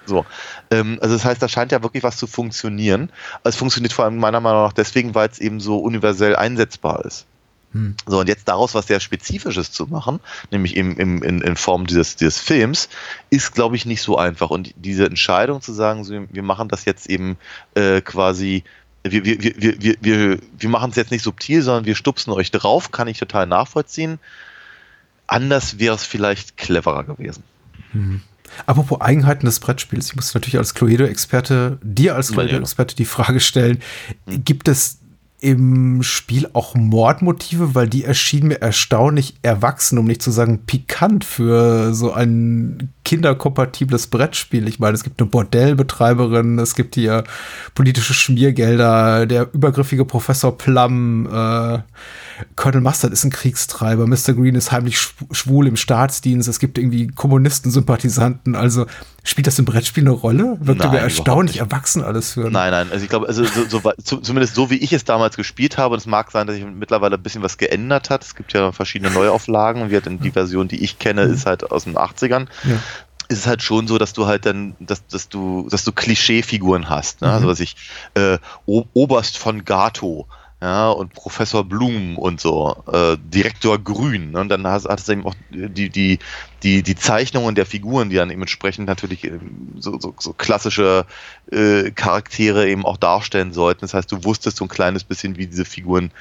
so. 0.07 0.25
Ähm, 0.71 1.01
also 1.03 1.13
das 1.13 1.25
heißt, 1.25 1.43
da 1.43 1.49
scheint 1.49 1.73
ja 1.73 1.83
wirklich 1.83 2.05
was 2.05 2.19
zu 2.19 2.29
funktionieren. 2.29 3.11
Es 3.43 3.57
funktioniert 3.57 3.93
vor 3.93 4.05
allem 4.05 4.17
meiner 4.17 4.39
Meinung 4.39 4.63
nach 4.63 4.73
deswegen, 4.73 5.13
weil 5.17 5.29
es 5.29 5.41
eben 5.41 5.59
so 5.59 5.79
universell 5.79 6.37
einsetzbar 6.37 7.05
ist. 7.05 7.27
Hm. 7.75 7.97
So, 8.07 8.21
und 8.21 8.29
jetzt 8.29 8.47
daraus 8.47 8.75
was 8.75 8.87
sehr 8.87 9.01
Spezifisches 9.01 9.73
zu 9.73 9.87
machen, 9.87 10.21
nämlich 10.53 10.77
im, 10.77 10.97
im, 10.97 11.23
in, 11.25 11.41
in 11.41 11.57
Form 11.57 11.89
dieses, 11.89 12.15
dieses 12.15 12.39
Films, 12.39 12.89
ist, 13.31 13.53
glaube 13.53 13.75
ich, 13.75 13.85
nicht 13.85 14.01
so 14.01 14.17
einfach. 14.17 14.51
Und 14.51 14.73
diese 14.77 15.07
Entscheidung 15.07 15.61
zu 15.61 15.73
sagen, 15.73 16.05
so, 16.05 16.15
wir 16.31 16.43
machen 16.45 16.69
das 16.69 16.85
jetzt 16.85 17.11
eben 17.11 17.37
äh, 17.75 18.01
quasi 18.01 18.63
wir, 19.05 19.25
wir, 19.25 19.41
wir, 19.41 19.83
wir, 19.83 19.97
wir, 20.01 20.39
wir 20.59 20.69
machen 20.69 20.91
es 20.91 20.97
jetzt 20.97 21.11
nicht 21.11 21.23
subtil, 21.23 21.63
sondern 21.63 21.85
wir 21.85 21.95
stupsen 21.95 22.31
euch 22.31 22.51
drauf, 22.51 22.91
kann 22.91 23.09
ich 23.09 23.19
total 23.19 23.47
nachvollziehen. 23.47 24.19
Anders 25.27 25.79
wäre 25.79 25.95
es 25.95 26.05
vielleicht 26.05 26.57
cleverer 26.57 27.05
gewesen. 27.05 27.45
Mhm. 27.93 28.23
Apropos 28.67 29.01
Eigenheiten 29.01 29.47
des 29.47 29.61
Brettspiels, 29.61 30.09
ich 30.09 30.17
muss 30.17 30.33
natürlich 30.35 30.59
als 30.59 30.75
Cluedo-Experte, 30.75 31.79
dir 31.83 32.15
als 32.15 32.33
Cluedo-Experte 32.33 32.95
die 32.95 33.05
Frage 33.05 33.41
stellen, 33.41 33.81
hm. 34.27 34.45
gibt 34.45 34.69
es 34.69 34.99
im 35.41 36.03
Spiel 36.03 36.49
auch 36.55 36.75
Mordmotive, 36.75 37.75
weil 37.75 37.89
die 37.89 38.05
erschienen 38.05 38.49
mir 38.49 38.63
erstaunlich 38.63 39.35
erwachsen, 39.43 39.99
um 39.99 40.07
nicht 40.07 40.23
zu 40.23 40.31
sagen 40.31 40.65
pikant 40.65 41.25
für 41.25 41.93
so 41.93 42.13
ein 42.13 42.94
kinderkompatibles 43.05 44.07
Brettspiel. 44.09 44.67
Ich 44.67 44.79
meine, 44.79 44.95
es 44.95 45.05
gibt 45.05 45.21
eine 45.21 45.31
Bordellbetreiberin, 45.31 46.59
es 46.59 46.75
gibt 46.75 46.95
hier 46.95 47.25
politische 47.75 48.15
Schmiergelder, 48.15 49.27
der 49.27 49.53
übergriffige 49.53 50.05
Professor 50.05 50.57
Plum, 50.57 51.27
äh, 51.27 51.79
Colonel 52.57 52.81
Mustard 52.81 53.13
ist 53.13 53.25
ein 53.25 53.31
Kriegstreiber, 53.31 54.07
Mr. 54.09 54.33
Green 54.33 54.57
ist 54.57 54.73
heimlich 54.73 54.99
schwul 55.31 55.69
im 55.69 55.77
Staatsdienst, 55.77 56.49
es 56.49 56.59
gibt 56.59 56.79
irgendwie 56.79 57.07
Kommunisten-Sympathisanten, 57.07 58.57
also 58.57 58.87
spielt 59.23 59.47
das 59.47 59.59
im 59.59 59.65
Brettspiel 59.67 60.03
eine 60.03 60.11
Rolle? 60.11 60.57
Wirkt 60.61 60.91
mir 60.91 60.99
erstaunlich 60.99 61.59
erwachsen 61.59 62.03
alles 62.03 62.33
für. 62.33 62.51
Nein, 62.51 62.73
nein, 62.73 62.89
also 62.91 63.05
ich 63.05 63.11
glaube, 63.11 63.29
also 63.29 63.45
so, 63.45 63.81
so, 64.03 64.17
zumindest 64.19 64.55
so 64.55 64.71
wie 64.71 64.77
ich 64.77 64.93
es 64.93 65.05
damals 65.05 65.37
gespielt 65.37 65.79
habe, 65.79 65.95
und 65.95 66.01
es 66.01 66.07
mag 66.07 66.33
sein, 66.33 66.47
dass 66.47 66.57
sich 66.57 66.65
mittlerweile 66.65 67.17
ein 67.17 67.23
bisschen 67.23 67.43
was 67.43 67.57
geändert 67.57 68.11
hat, 68.11 68.25
es 68.25 68.35
gibt 68.35 68.53
ja 68.53 68.73
verschiedene 68.73 69.13
Neuauflagen 69.13 69.83
und 69.83 69.93
halt 69.93 70.25
die 70.25 70.31
Version, 70.31 70.67
die 70.67 70.83
ich 70.83 70.99
kenne, 70.99 71.27
mhm. 71.27 71.35
ist 71.35 71.47
halt 71.47 71.71
aus 71.71 71.85
den 71.85 71.97
80ern. 71.97 72.47
Ja 72.65 72.81
ist 73.29 73.39
es 73.41 73.47
halt 73.47 73.63
schon 73.63 73.87
so, 73.87 73.99
dass 73.99 74.13
du 74.13 74.27
halt 74.27 74.47
dann, 74.47 74.77
dass, 74.81 75.07
dass 75.07 75.29
du, 75.29 75.69
dass 75.71 75.85
du 75.85 75.93
Klischeefiguren 75.93 76.89
hast. 76.89 77.23
Ne? 77.23 77.29
Also 77.29 77.45
mhm. 77.45 77.49
Also 77.49 77.49
was 77.49 77.61
ich, 77.61 77.77
äh, 78.15 78.39
Oberst 78.67 79.39
von 79.39 79.65
Gato, 79.65 80.27
ja, 80.65 80.89
und 80.89 81.13
Professor 81.13 81.63
Blum 81.63 82.17
und 82.17 82.41
so, 82.41 82.83
äh, 82.91 83.19
Direktor 83.19 83.79
Grün. 83.79 84.31
Ne? 84.31 84.41
Und 84.41 84.49
dann 84.49 84.67
hat, 84.67 84.85
hat 84.87 84.99
es 84.99 85.09
eben 85.11 85.27
auch 85.27 85.35
die, 85.51 85.91
die, 85.91 86.19
die, 86.63 86.83
die 86.83 86.95
Zeichnungen 86.95 87.55
der 87.55 87.67
Figuren, 87.67 88.09
die 88.09 88.17
dann 88.17 88.31
eben 88.31 88.41
entsprechend 88.41 88.87
natürlich 88.87 89.25
äh, 89.25 89.39
so, 89.79 90.01
so, 90.01 90.15
so 90.19 90.33
klassische 90.33 91.05
äh, 91.53 91.91
Charaktere 91.91 92.67
eben 92.67 92.87
auch 92.87 92.97
darstellen 92.97 93.53
sollten. 93.53 93.83
Das 93.83 93.93
heißt, 93.93 94.11
du 94.11 94.25
wusstest 94.25 94.57
so 94.57 94.65
ein 94.65 94.69
kleines 94.69 95.05
bisschen, 95.05 95.37
wie 95.37 95.47
diese 95.47 95.67
Figuren 95.67 96.13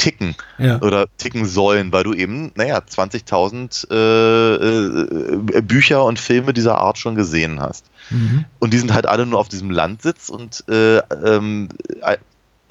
ticken 0.00 0.34
ja. 0.56 0.80
oder 0.80 1.08
ticken 1.18 1.44
sollen, 1.44 1.92
weil 1.92 2.04
du 2.04 2.14
eben, 2.14 2.52
naja, 2.54 2.78
20.000 2.78 3.90
äh, 3.90 5.58
äh, 5.58 5.60
Bücher 5.60 6.04
und 6.04 6.18
Filme 6.18 6.54
dieser 6.54 6.78
Art 6.78 6.96
schon 6.96 7.14
gesehen 7.16 7.60
hast. 7.60 7.84
Mhm. 8.08 8.46
Und 8.58 8.72
die 8.72 8.78
sind 8.78 8.94
halt 8.94 9.04
alle 9.04 9.26
nur 9.26 9.38
auf 9.38 9.50
diesem 9.50 9.70
Landsitz 9.70 10.30
und 10.30 10.64
äh, 10.70 10.98
ähm, 10.98 11.68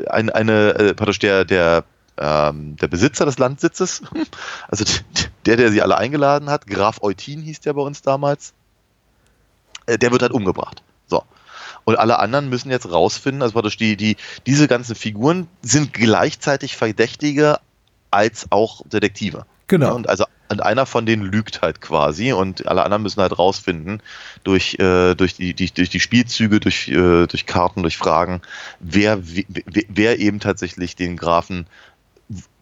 ein, 0.09 0.29
eine, 0.31 0.69
äh, 0.73 0.93
praktisch 0.95 1.19
der, 1.19 1.45
der, 1.45 1.83
ähm, 2.17 2.77
der 2.77 2.87
Besitzer 2.87 3.25
des 3.25 3.37
Landsitzes, 3.37 4.01
also 4.67 4.83
der, 5.45 5.57
der 5.57 5.71
sie 5.71 5.83
alle 5.83 5.97
eingeladen 5.99 6.49
hat, 6.49 6.65
Graf 6.65 7.03
Eutin 7.03 7.41
hieß 7.41 7.59
der 7.59 7.73
bei 7.73 7.81
uns 7.81 8.01
damals, 8.01 8.53
äh, 9.85 9.99
der 9.99 10.11
wird 10.11 10.23
halt 10.23 10.31
umgebracht. 10.31 10.81
So. 11.05 11.23
Und 11.89 11.97
alle 11.97 12.19
anderen 12.19 12.49
müssen 12.49 12.69
jetzt 12.69 12.91
rausfinden, 12.91 13.41
also 13.41 13.53
praktisch 13.53 13.77
die, 13.77 13.97
die, 13.97 14.15
diese 14.45 14.67
ganzen 14.67 14.93
Figuren 14.93 15.47
sind 15.63 15.91
gleichzeitig 15.91 16.75
Verdächtige 16.75 17.57
als 18.11 18.45
auch 18.51 18.83
Detektive. 18.85 19.47
Genau. 19.65 19.95
Und 19.95 20.07
also 20.07 20.25
und 20.51 20.61
einer 20.61 20.85
von 20.85 21.07
denen 21.07 21.23
lügt 21.23 21.63
halt 21.63 21.81
quasi 21.81 22.31
und 22.31 22.67
alle 22.67 22.83
anderen 22.83 23.01
müssen 23.01 23.21
halt 23.21 23.39
rausfinden 23.39 24.03
durch, 24.43 24.75
äh, 24.79 25.15
durch, 25.15 25.33
die, 25.33 25.55
die, 25.55 25.71
durch 25.71 25.89
die 25.89 25.99
Spielzüge, 25.99 26.59
durch, 26.59 26.89
äh, 26.89 27.25
durch 27.25 27.47
Karten, 27.47 27.81
durch 27.81 27.97
Fragen, 27.97 28.41
wer, 28.79 29.19
wer, 29.23 29.83
wer 29.87 30.19
eben 30.19 30.39
tatsächlich 30.39 30.95
den 30.95 31.17
Grafen 31.17 31.65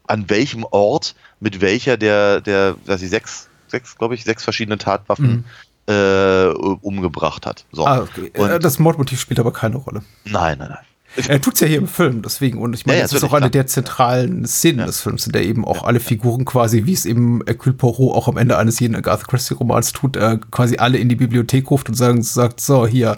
an 0.08 0.30
welchem 0.30 0.64
Ort 0.64 1.16
mit 1.42 1.60
welcher 1.60 1.98
der, 1.98 2.40
der, 2.40 2.78
weiß 2.86 3.02
ich, 3.02 3.10
sechs, 3.10 3.50
sechs, 3.68 3.98
glaube 3.98 4.16
ich, 4.16 4.24
sechs 4.24 4.46
verschiedene 4.46 4.78
Tatwaffen 4.78 5.28
mhm. 5.28 5.44
Äh, 5.88 6.48
umgebracht 6.82 7.46
hat. 7.46 7.66
So. 7.72 7.86
Ah, 7.86 8.00
okay. 8.02 8.32
Und 8.38 8.50
äh, 8.50 8.60
das 8.60 8.80
Mordmotiv 8.80 9.20
spielt 9.20 9.40
aber 9.40 9.54
keine 9.54 9.78
Rolle. 9.78 10.04
Nein, 10.26 10.58
nein, 10.60 10.70
nein. 10.70 10.86
Er 11.28 11.42
tut 11.42 11.56
es 11.56 11.60
ja 11.62 11.68
hier 11.68 11.80
im 11.80 11.88
Film, 11.88 12.22
deswegen. 12.22 12.60
Und 12.60 12.74
ich 12.74 12.86
meine, 12.86 13.00
ja, 13.00 13.04
das 13.04 13.14
ist 13.14 13.24
auch 13.24 13.34
eine 13.34 13.50
der 13.50 13.66
zentralen 13.66 14.46
Szenen 14.46 14.80
ja. 14.80 14.86
des 14.86 15.02
Films, 15.02 15.26
in 15.26 15.32
der 15.32 15.44
eben 15.44 15.66
auch 15.66 15.84
alle 15.84 16.00
Figuren 16.00 16.46
quasi, 16.46 16.86
wie 16.86 16.94
es 16.94 17.06
eben 17.06 17.42
Hercule 17.46 17.74
Poirot 17.74 18.16
auch 18.16 18.28
am 18.28 18.38
Ende 18.38 18.58
eines 18.58 18.80
jeden 18.80 18.96
Agatha 18.96 19.26
Christie-Romans 19.26 19.94
tut, 19.94 20.16
äh, 20.16 20.38
quasi 20.52 20.78
alle 20.78 20.98
in 20.98 21.10
die 21.10 21.16
Bibliothek 21.16 21.72
ruft 21.72 21.90
und 21.90 21.96
sagen, 21.96 22.22
sagt, 22.22 22.62
so, 22.62 22.86
hier. 22.86 23.18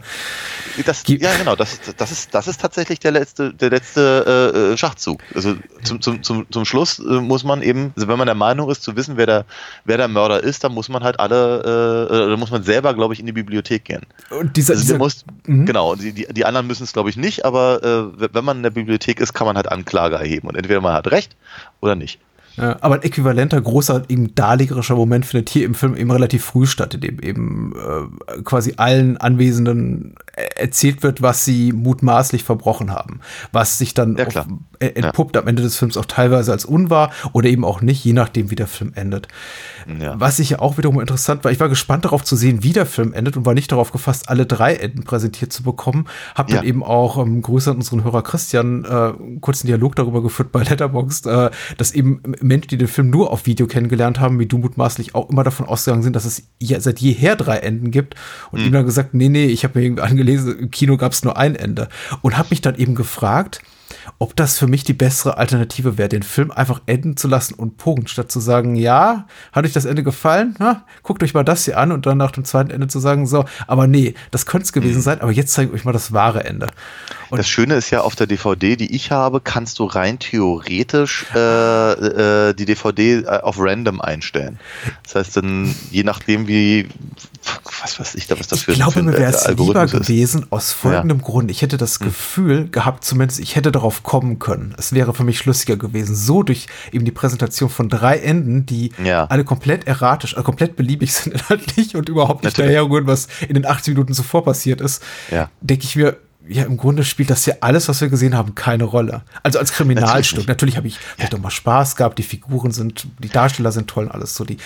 Das, 0.85 1.03
ja, 1.07 1.35
genau, 1.37 1.55
das, 1.55 1.79
das, 1.97 2.11
ist, 2.11 2.33
das 2.33 2.47
ist 2.47 2.61
tatsächlich 2.61 2.99
der 2.99 3.11
letzte, 3.11 3.53
der 3.53 3.69
letzte 3.69 4.53
äh, 4.55 4.73
äh 4.73 4.77
Schachzug. 4.77 5.19
Also 5.35 5.55
zum, 5.83 6.01
zum, 6.01 6.23
zum, 6.23 6.45
zum 6.49 6.65
Schluss 6.65 6.99
äh, 6.99 7.19
muss 7.19 7.43
man 7.43 7.61
eben, 7.61 7.91
also 7.95 8.07
wenn 8.07 8.17
man 8.17 8.27
der 8.27 8.35
Meinung 8.35 8.69
ist, 8.71 8.83
zu 8.83 8.95
wissen, 8.95 9.17
wer 9.17 9.25
der, 9.25 9.45
wer 9.85 9.97
der 9.97 10.07
Mörder 10.07 10.41
ist, 10.41 10.63
dann 10.63 10.73
muss 10.73 10.87
man 10.87 11.03
halt 11.03 11.19
alle, 11.19 12.07
äh, 12.09 12.29
da 12.29 12.37
muss 12.37 12.51
man 12.51 12.63
selber, 12.63 12.93
glaube 12.93 13.13
ich, 13.13 13.19
in 13.19 13.25
die 13.25 13.33
Bibliothek 13.33 13.85
gehen. 13.85 14.01
Und 14.29 14.55
dieser, 14.55 14.73
also 14.73 14.83
dieser 14.83 14.97
muss, 14.97 15.25
mhm. 15.45 15.65
genau, 15.65 15.95
die, 15.95 16.13
die, 16.13 16.27
die 16.31 16.45
anderen 16.45 16.67
müssen 16.67 16.83
es, 16.83 16.93
glaube 16.93 17.09
ich, 17.09 17.17
nicht, 17.17 17.45
aber 17.45 17.83
äh, 17.83 17.88
wenn 18.15 18.45
man 18.45 18.57
in 18.57 18.63
der 18.63 18.69
Bibliothek 18.69 19.19
ist, 19.19 19.33
kann 19.33 19.47
man 19.47 19.55
halt 19.55 19.71
Anklage 19.71 20.15
erheben. 20.15 20.47
Und 20.47 20.55
entweder 20.55 20.81
man 20.81 20.93
hat 20.93 21.11
recht 21.11 21.35
oder 21.81 21.95
nicht. 21.95 22.19
Ja, 22.57 22.77
aber 22.81 22.95
ein 22.95 23.03
äquivalenter 23.03 23.61
großer, 23.61 24.03
eben 24.09 24.35
darlegerischer 24.35 24.95
Moment 24.95 25.25
findet 25.25 25.49
hier 25.49 25.65
im 25.65 25.75
Film 25.75 25.95
eben 25.95 26.11
relativ 26.11 26.43
früh 26.43 26.65
statt, 26.65 26.93
in 26.93 27.01
dem 27.01 27.19
eben 27.19 27.73
äh, 27.73 28.41
quasi 28.41 28.73
allen 28.75 29.15
Anwesenden 29.17 30.15
erzählt 30.55 31.03
wird, 31.03 31.21
was 31.21 31.45
sie 31.45 31.73
mutmaßlich 31.73 32.43
verbrochen 32.43 32.91
haben. 32.91 33.19
Was 33.51 33.77
sich 33.77 33.93
dann 33.93 34.17
ja, 34.17 34.27
auf, 34.27 34.47
äh, 34.79 34.87
entpuppt 34.87 35.35
ja. 35.35 35.41
am 35.41 35.47
Ende 35.47 35.61
des 35.61 35.77
Films 35.77 35.97
auch 35.97 36.05
teilweise 36.05 36.51
als 36.51 36.65
unwahr 36.65 37.11
oder 37.33 37.49
eben 37.49 37.65
auch 37.65 37.81
nicht, 37.81 38.03
je 38.03 38.13
nachdem, 38.13 38.51
wie 38.51 38.55
der 38.55 38.67
Film 38.67 38.91
endet. 38.95 39.27
Ja. 39.99 40.19
Was 40.19 40.39
ich 40.39 40.51
ja 40.51 40.59
auch 40.59 40.77
wiederum 40.77 40.99
interessant 40.99 41.43
war, 41.43 41.51
ich 41.51 41.59
war 41.59 41.69
gespannt 41.69 42.05
darauf 42.05 42.23
zu 42.23 42.35
sehen, 42.35 42.63
wie 42.63 42.73
der 42.73 42.85
Film 42.85 43.13
endet 43.13 43.37
und 43.37 43.45
war 43.45 43.53
nicht 43.53 43.71
darauf 43.71 43.91
gefasst, 43.91 44.29
alle 44.29 44.45
drei 44.45 44.75
Enden 44.75 45.03
präsentiert 45.03 45.51
zu 45.51 45.63
bekommen. 45.63 46.05
Hab 46.35 46.47
dann 46.47 46.65
eben 46.65 46.83
auch 46.83 47.17
ähm, 47.17 47.41
Grüße 47.41 47.71
an 47.71 47.77
unseren 47.77 48.03
Hörer 48.03 48.21
Christian 48.23 48.85
äh, 48.85 49.13
kurzen 49.41 49.67
Dialog 49.67 49.95
darüber 49.95 50.21
geführt 50.21 50.51
bei 50.51 50.63
Letterboxd, 50.63 51.27
äh, 51.27 51.49
dass 51.77 51.91
eben 51.91 52.21
Menschen, 52.41 52.69
die 52.69 52.77
den 52.77 52.87
Film 52.87 53.09
nur 53.09 53.31
auf 53.31 53.45
Video 53.45 53.67
kennengelernt 53.67 54.19
haben, 54.19 54.39
wie 54.39 54.45
du 54.45 54.57
mutmaßlich 54.57 55.15
auch 55.15 55.29
immer 55.29 55.43
davon 55.43 55.65
ausgegangen 55.65 56.03
sind, 56.03 56.15
dass 56.15 56.25
es 56.25 56.43
ja 56.59 56.79
seit 56.79 56.99
jeher 56.99 57.35
drei 57.35 57.57
Enden 57.57 57.91
gibt. 57.91 58.15
Und 58.51 58.61
mhm. 58.61 58.67
ihm 58.67 58.73
dann 58.73 58.85
gesagt, 58.85 59.13
nee, 59.13 59.29
nee, 59.29 59.45
ich 59.45 59.63
habe 59.63 59.79
mir 59.79 59.85
irgendwie 59.85 60.03
angelesen, 60.29 60.59
im 60.59 60.71
Kino 60.71 60.97
gab 60.97 61.11
es 61.11 61.23
nur 61.23 61.37
ein 61.37 61.55
Ende. 61.55 61.89
Und 62.21 62.37
habe 62.37 62.49
mich 62.51 62.61
dann 62.61 62.75
eben 62.75 62.95
gefragt, 62.95 63.61
ob 64.17 64.35
das 64.35 64.57
für 64.57 64.67
mich 64.67 64.83
die 64.83 64.93
bessere 64.93 65.37
Alternative 65.37 65.97
wäre, 65.97 66.09
den 66.09 66.23
Film 66.23 66.51
einfach 66.51 66.81
enden 66.85 67.17
zu 67.17 67.27
lassen 67.27 67.53
und 67.53 67.77
Punkt, 67.77 68.09
statt 68.09 68.31
zu 68.31 68.39
sagen, 68.39 68.75
ja, 68.75 69.27
hat 69.51 69.65
euch 69.65 69.73
das 69.73 69.85
Ende 69.85 70.03
gefallen? 70.03 70.55
Na, 70.59 70.83
guckt 71.03 71.23
euch 71.23 71.33
mal 71.33 71.43
das 71.43 71.65
hier 71.65 71.77
an 71.77 71.91
und 71.91 72.05
dann 72.05 72.17
nach 72.17 72.31
dem 72.31 72.45
zweiten 72.45 72.69
Ende 72.69 72.87
zu 72.87 72.99
sagen, 72.99 73.27
so, 73.27 73.45
aber 73.67 73.87
nee, 73.87 74.13
das 74.31 74.45
könnte 74.45 74.65
es 74.65 74.73
gewesen 74.73 74.97
mhm. 74.97 75.03
sein, 75.03 75.21
aber 75.21 75.31
jetzt 75.31 75.53
zeige 75.53 75.69
ich 75.69 75.75
euch 75.75 75.85
mal 75.85 75.91
das 75.91 76.11
wahre 76.11 76.43
Ende. 76.43 76.67
Und 77.29 77.37
das 77.37 77.47
Schöne 77.47 77.75
ist 77.75 77.89
ja, 77.91 78.01
auf 78.01 78.15
der 78.15 78.27
DVD, 78.27 78.75
die 78.75 78.95
ich 78.95 79.11
habe, 79.11 79.41
kannst 79.41 79.79
du 79.79 79.85
rein 79.85 80.19
theoretisch 80.19 81.25
äh, 81.35 82.49
äh, 82.49 82.53
die 82.53 82.65
DVD 82.65 83.19
äh, 83.19 83.25
auf 83.41 83.57
random 83.59 84.01
einstellen. 84.01 84.59
Das 85.03 85.15
heißt 85.15 85.37
dann, 85.37 85.75
je 85.91 86.03
nachdem 86.03 86.47
wie, 86.47 86.89
was 87.81 87.99
weiß 87.99 88.15
ich 88.15 88.27
da, 88.27 88.37
was 88.39 88.47
das 88.47 88.67
ich 88.67 88.75
glaube, 88.75 89.01
mir 89.01 89.13
wäre 89.13 89.31
es 89.31 89.47
lieber 89.47 89.85
gewesen, 89.85 90.45
aus 90.49 90.71
folgendem 90.71 91.17
ja. 91.19 91.23
Grund. 91.23 91.49
Ich 91.49 91.61
hätte 91.61 91.77
das 91.77 91.99
hm. 91.99 92.07
Gefühl 92.07 92.57
hm. 92.59 92.71
gehabt, 92.71 93.05
zumindest 93.05 93.39
ich 93.39 93.55
hätte 93.55 93.71
darauf 93.71 94.03
kommen 94.03 94.39
können. 94.39 94.75
Es 94.77 94.93
wäre 94.93 95.13
für 95.13 95.23
mich 95.23 95.37
schlüssiger 95.39 95.77
gewesen. 95.77 96.15
So 96.15 96.43
durch 96.43 96.67
eben 96.91 97.05
die 97.05 97.11
Präsentation 97.11 97.69
von 97.69 97.89
drei 97.89 98.17
Enden, 98.17 98.65
die 98.65 98.91
ja. 99.03 99.25
alle 99.25 99.43
komplett 99.43 99.87
erratisch, 99.87 100.35
also 100.35 100.43
komplett 100.43 100.75
beliebig 100.75 101.13
sind 101.13 101.33
inhaltlich 101.33 101.95
und 101.95 102.09
überhaupt 102.09 102.43
nicht 102.43 102.59
daherrühren, 102.59 103.07
was 103.07 103.27
in 103.47 103.55
den 103.55 103.65
80 103.65 103.93
Minuten 103.93 104.13
zuvor 104.13 104.43
passiert 104.43 104.81
ist, 104.81 105.03
ja. 105.31 105.49
denke 105.61 105.85
ich 105.85 105.95
mir, 105.95 106.17
ja, 106.49 106.63
im 106.63 106.77
Grunde 106.77 107.03
spielt 107.03 107.29
das 107.29 107.45
ja 107.45 107.55
alles, 107.61 107.87
was 107.87 108.01
wir 108.01 108.09
gesehen 108.09 108.35
haben, 108.35 108.55
keine 108.55 108.83
Rolle. 108.83 109.21
Also 109.43 109.59
als 109.59 109.71
Kriminalstück. 109.71 110.47
Natürlich, 110.47 110.47
Natürlich 110.47 110.77
habe 110.77 110.87
ich 110.87 110.97
vielleicht 110.97 111.35
auch 111.35 111.39
mal 111.39 111.51
Spaß 111.51 111.95
gehabt, 111.95 112.17
die 112.17 112.23
Figuren 112.23 112.71
sind, 112.71 113.07
die 113.19 113.29
Darsteller 113.29 113.71
sind 113.71 113.87
toll 113.87 114.05
und 114.05 114.11
alles 114.11 114.33
so. 114.33 114.45
Die, 114.45 114.57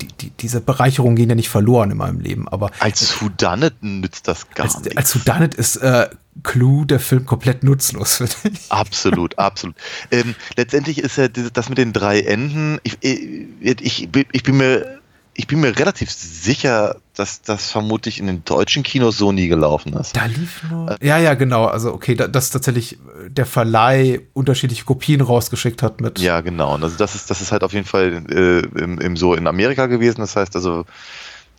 die, 0.00 0.08
die, 0.20 0.30
diese 0.30 0.60
Bereicherungen 0.60 1.14
gehen 1.14 1.28
ja 1.28 1.36
nicht 1.36 1.48
verloren 1.48 1.92
in 1.92 1.96
meinem 1.96 2.18
Leben. 2.18 2.48
Aber 2.48 2.72
als 2.80 3.22
Whodunit 3.22 3.74
nützt 3.82 4.26
das 4.26 4.50
gar 4.50 4.64
als, 4.64 4.80
nichts. 4.80 4.96
Als 4.96 5.14
Whodunit 5.14 5.54
ist 5.54 5.76
äh, 5.76 6.08
Clue 6.42 6.84
der 6.86 6.98
Film 6.98 7.24
komplett 7.24 7.62
nutzlos, 7.62 8.16
finde 8.36 8.58
ich. 8.58 8.70
Absolut, 8.72 9.38
absolut. 9.38 9.76
Ähm, 10.10 10.34
letztendlich 10.56 10.98
ist 10.98 11.18
ja 11.18 11.28
das 11.28 11.68
mit 11.68 11.78
den 11.78 11.92
drei 11.92 12.20
Enden, 12.20 12.80
ich, 12.82 12.98
ich, 13.00 13.80
ich, 13.80 14.08
ich 14.32 14.42
bin 14.42 14.56
mir 14.56 14.97
ich 15.38 15.46
bin 15.46 15.60
mir 15.60 15.78
relativ 15.78 16.10
sicher, 16.10 16.96
dass 17.14 17.42
das 17.42 17.70
vermutlich 17.70 18.18
in 18.18 18.26
den 18.26 18.44
deutschen 18.44 18.82
Kinos 18.82 19.18
so 19.18 19.30
nie 19.30 19.46
gelaufen 19.46 19.92
ist. 19.92 20.16
Da 20.16 20.24
lief 20.24 20.64
nur. 20.68 20.96
Ja, 21.00 21.16
ja, 21.16 21.34
genau. 21.34 21.66
Also, 21.66 21.94
okay, 21.94 22.16
da, 22.16 22.26
dass 22.26 22.50
tatsächlich 22.50 22.94
äh, 22.94 23.30
der 23.30 23.46
Verleih 23.46 24.22
unterschiedliche 24.34 24.84
Kopien 24.84 25.20
rausgeschickt 25.20 25.80
hat 25.80 26.00
mit. 26.00 26.18
Ja, 26.18 26.40
genau. 26.40 26.74
Und 26.74 26.82
also 26.82 26.96
das 26.96 27.14
ist, 27.14 27.30
das 27.30 27.40
ist 27.40 27.52
halt 27.52 27.62
auf 27.62 27.72
jeden 27.72 27.86
Fall 27.86 28.24
äh, 28.28 28.82
im, 28.82 28.98
im, 28.98 29.16
so 29.16 29.34
in 29.34 29.46
Amerika 29.46 29.86
gewesen. 29.86 30.22
Das 30.22 30.34
heißt 30.34 30.56
also, 30.56 30.86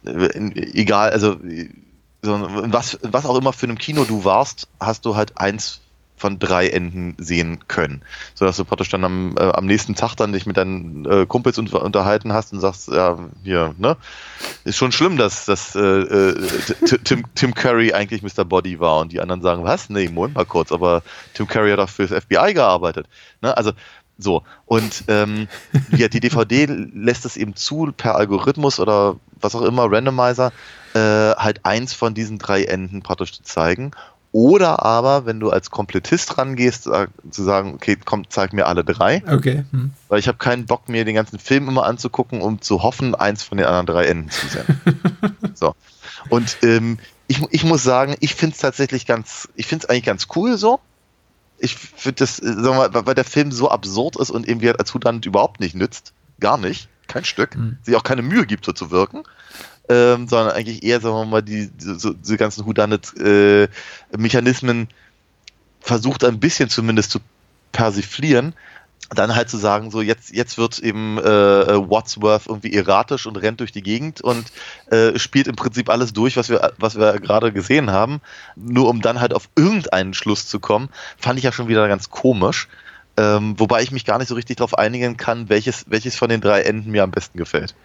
äh, 0.04 0.28
egal, 0.74 1.12
also 1.12 1.38
so, 2.22 2.48
was, 2.50 3.00
was 3.02 3.26
auch 3.26 3.38
immer 3.38 3.54
für 3.54 3.68
ein 3.68 3.78
Kino 3.78 4.04
du 4.04 4.26
warst, 4.26 4.68
hast 4.82 5.06
du 5.06 5.16
halt 5.16 5.38
eins 5.38 5.80
von 6.20 6.38
drei 6.38 6.68
Enden 6.68 7.16
sehen 7.18 7.60
können. 7.68 8.02
Sodass 8.36 8.58
du 8.58 8.66
praktisch 8.66 8.90
dann 8.90 9.04
am, 9.04 9.36
äh, 9.38 9.42
am 9.42 9.66
nächsten 9.66 9.96
Tag 9.96 10.16
dann 10.16 10.34
dich 10.34 10.46
mit 10.46 10.58
deinen 10.58 11.06
äh, 11.06 11.26
Kumpels 11.26 11.58
unter, 11.58 11.84
unterhalten 11.84 12.34
hast 12.34 12.54
und 12.54 12.60
sagst, 12.60 12.90
ja, 12.90 13.18
hier, 13.44 13.74
ne? 13.78 13.98
Ist 14.66 14.78
schon 14.78 14.92
schlimm, 14.92 15.18
dass, 15.18 15.46
dass 15.46 15.76
äh, 15.76 15.80
äh 15.80 16.36
Tim, 17.04 17.24
Tim 17.36 17.54
Curry 17.54 17.94
eigentlich 17.94 18.22
Mr. 18.22 18.46
Body 18.46 18.80
war 18.80 19.00
und 19.00 19.12
die 19.12 19.22
anderen 19.22 19.42
sagen, 19.42 19.64
was? 19.64 19.90
Nee, 19.90 20.10
Moment 20.10 20.36
mal 20.36 20.46
kurz, 20.46 20.72
aber 20.72 21.02
Tim 21.34 21.48
Curry 21.48 21.72
hat 21.72 21.80
auch 21.80 21.90
fürs 21.90 22.12
FBI 22.12 22.54
gearbeitet. 22.54 23.08
Ne? 23.42 23.56
Also 23.56 23.72
so, 24.22 24.44
und 24.66 25.06
ähm, 25.08 25.48
ja, 25.96 26.10
die 26.10 26.20
DVD 26.20 26.66
lässt 26.66 27.26
es 27.26 27.38
eben 27.38 27.56
zu, 27.56 27.94
per 27.96 28.16
Algorithmus 28.16 28.80
oder 28.80 29.16
was 29.40 29.56
auch 29.56 29.62
immer, 29.62 29.90
Randomizer, 29.90 30.52
äh, 30.94 31.00
halt 31.00 31.66
eins 31.66 31.94
von 31.94 32.14
diesen 32.14 32.38
drei 32.38 32.66
Enden 32.66 33.02
praktisch 33.02 33.32
zu 33.32 33.44
zeigen. 33.44 33.92
Oder 34.32 34.86
aber, 34.86 35.26
wenn 35.26 35.40
du 35.40 35.50
als 35.50 35.72
Komplettist 35.72 36.38
rangehst, 36.38 36.84
zu 36.84 37.44
sagen, 37.44 37.74
okay, 37.74 37.98
komm, 38.04 38.30
zeig 38.30 38.54
mir 38.54 38.68
alle 38.68 38.84
drei. 38.84 39.24
Okay. 39.28 39.66
Hm. 39.72 39.92
Weil 40.08 40.20
ich 40.20 40.28
habe 40.28 40.38
keinen 40.38 40.68
Bock, 40.68 40.88
mir 40.88 41.04
den 41.04 41.16
ganzen 41.16 41.40
Film 41.40 41.68
immer 41.68 41.86
anzugucken, 41.86 42.42
um 42.42 42.62
zu 42.62 42.84
hoffen, 42.84 43.16
eins 43.16 43.42
von 43.42 43.58
den 43.58 43.66
anderen 43.66 43.88
drei 43.88 44.06
Enden 44.06 44.30
zu 44.30 44.48
sehen. 44.48 44.82
so. 45.56 45.74
Und 46.30 46.58
ähm, 46.62 47.00
ich, 47.28 47.42
ich 47.50 47.64
muss 47.64 47.82
sagen, 47.82 48.16
ich 48.20 48.36
finde 48.36 48.54
es 48.54 48.62
tatsächlich 48.62 49.08
ganz, 49.08 49.50
ich 49.56 49.66
finde 49.66 49.86
es 49.86 49.90
eigentlich 49.90 50.06
ganz 50.06 50.28
cool 50.36 50.58
so. 50.58 50.80
Ich 51.58 51.76
finde 51.76 52.18
das, 52.20 52.40
äh, 52.40 52.46
sagen 52.46 52.64
wir 52.64 52.90
mal, 52.90 53.06
weil 53.08 53.16
der 53.16 53.26
Film 53.26 53.52
so 53.52 53.72
absurd 53.72 54.16
ist 54.18 54.30
und 54.30 54.48
irgendwie 54.48 54.70
als 54.72 54.94
Hudant 54.94 55.26
überhaupt 55.26 55.60
nicht 55.60 55.76
nützt. 55.76 56.14
Gar 56.40 56.60
nicht. 56.60 56.88
Kein 57.08 57.26
Stück. 57.26 57.56
Mhm. 57.56 57.80
Sich 57.82 57.96
auch 57.96 58.04
keine 58.04 58.22
Mühe 58.22 58.46
gibt, 58.46 58.66
so 58.66 58.74
zu 58.74 58.92
wirken 58.92 59.24
ähm, 59.90 60.28
sondern 60.28 60.56
eigentlich 60.56 60.84
eher, 60.84 61.02
sagen 61.02 61.16
wir 61.16 61.26
mal, 61.26 61.42
die, 61.42 61.72
so, 61.78 62.14
diese 62.14 62.38
ganzen 62.38 62.66
Houdanet-Mechanismen 62.66 64.84
äh, 64.84 64.88
versucht 65.82 66.24
ein 66.24 66.40
bisschen 66.40 66.70
zumindest 66.70 67.12
zu 67.12 67.20
persiflieren 67.72 68.54
dann 69.16 69.36
halt 69.36 69.50
zu 69.50 69.58
sagen, 69.58 69.92
so 69.92 70.02
jetzt, 70.02 70.32
jetzt 70.32 70.58
wird 70.58 70.80
eben 70.80 71.18
äh, 71.18 71.24
Wadsworth 71.24 72.48
irgendwie 72.48 72.74
erratisch 72.74 73.26
und 73.26 73.38
rennt 73.38 73.60
durch 73.60 73.72
die 73.72 73.82
Gegend 73.82 74.22
und 74.22 74.46
äh, 74.92 75.18
spielt 75.18 75.48
im 75.48 75.56
Prinzip 75.56 75.90
alles 75.90 76.14
durch, 76.14 76.38
was 76.38 76.50
wir, 76.50 76.74
was 76.78 76.98
wir 76.98 77.20
gerade 77.20 77.52
gesehen 77.52 77.92
haben, 77.92 78.22
nur 78.56 78.88
um 78.88 79.02
dann 79.02 79.20
halt 79.20 79.34
auf 79.34 79.50
irgendeinen 79.56 80.14
Schluss 80.14 80.48
zu 80.48 80.60
kommen, 80.60 80.90
fand 81.18 81.40
ich 81.40 81.46
ja 81.46 81.52
schon 81.52 81.68
wieder 81.68 81.88
ganz 81.88 82.10
komisch. 82.10 82.68
Ähm, 83.18 83.56
wobei 83.58 83.82
ich 83.82 83.92
mich 83.92 84.06
gar 84.06 84.20
nicht 84.20 84.28
so 84.28 84.36
richtig 84.36 84.58
darauf 84.58 84.78
einigen 84.78 85.18
kann, 85.18 85.50
welches, 85.50 85.86
welches 85.90 86.16
von 86.16 86.30
den 86.30 86.40
drei 86.40 86.62
Enden 86.62 86.92
mir 86.92 87.04
am 87.04 87.12
besten 87.12 87.38
gefällt. 87.38 87.76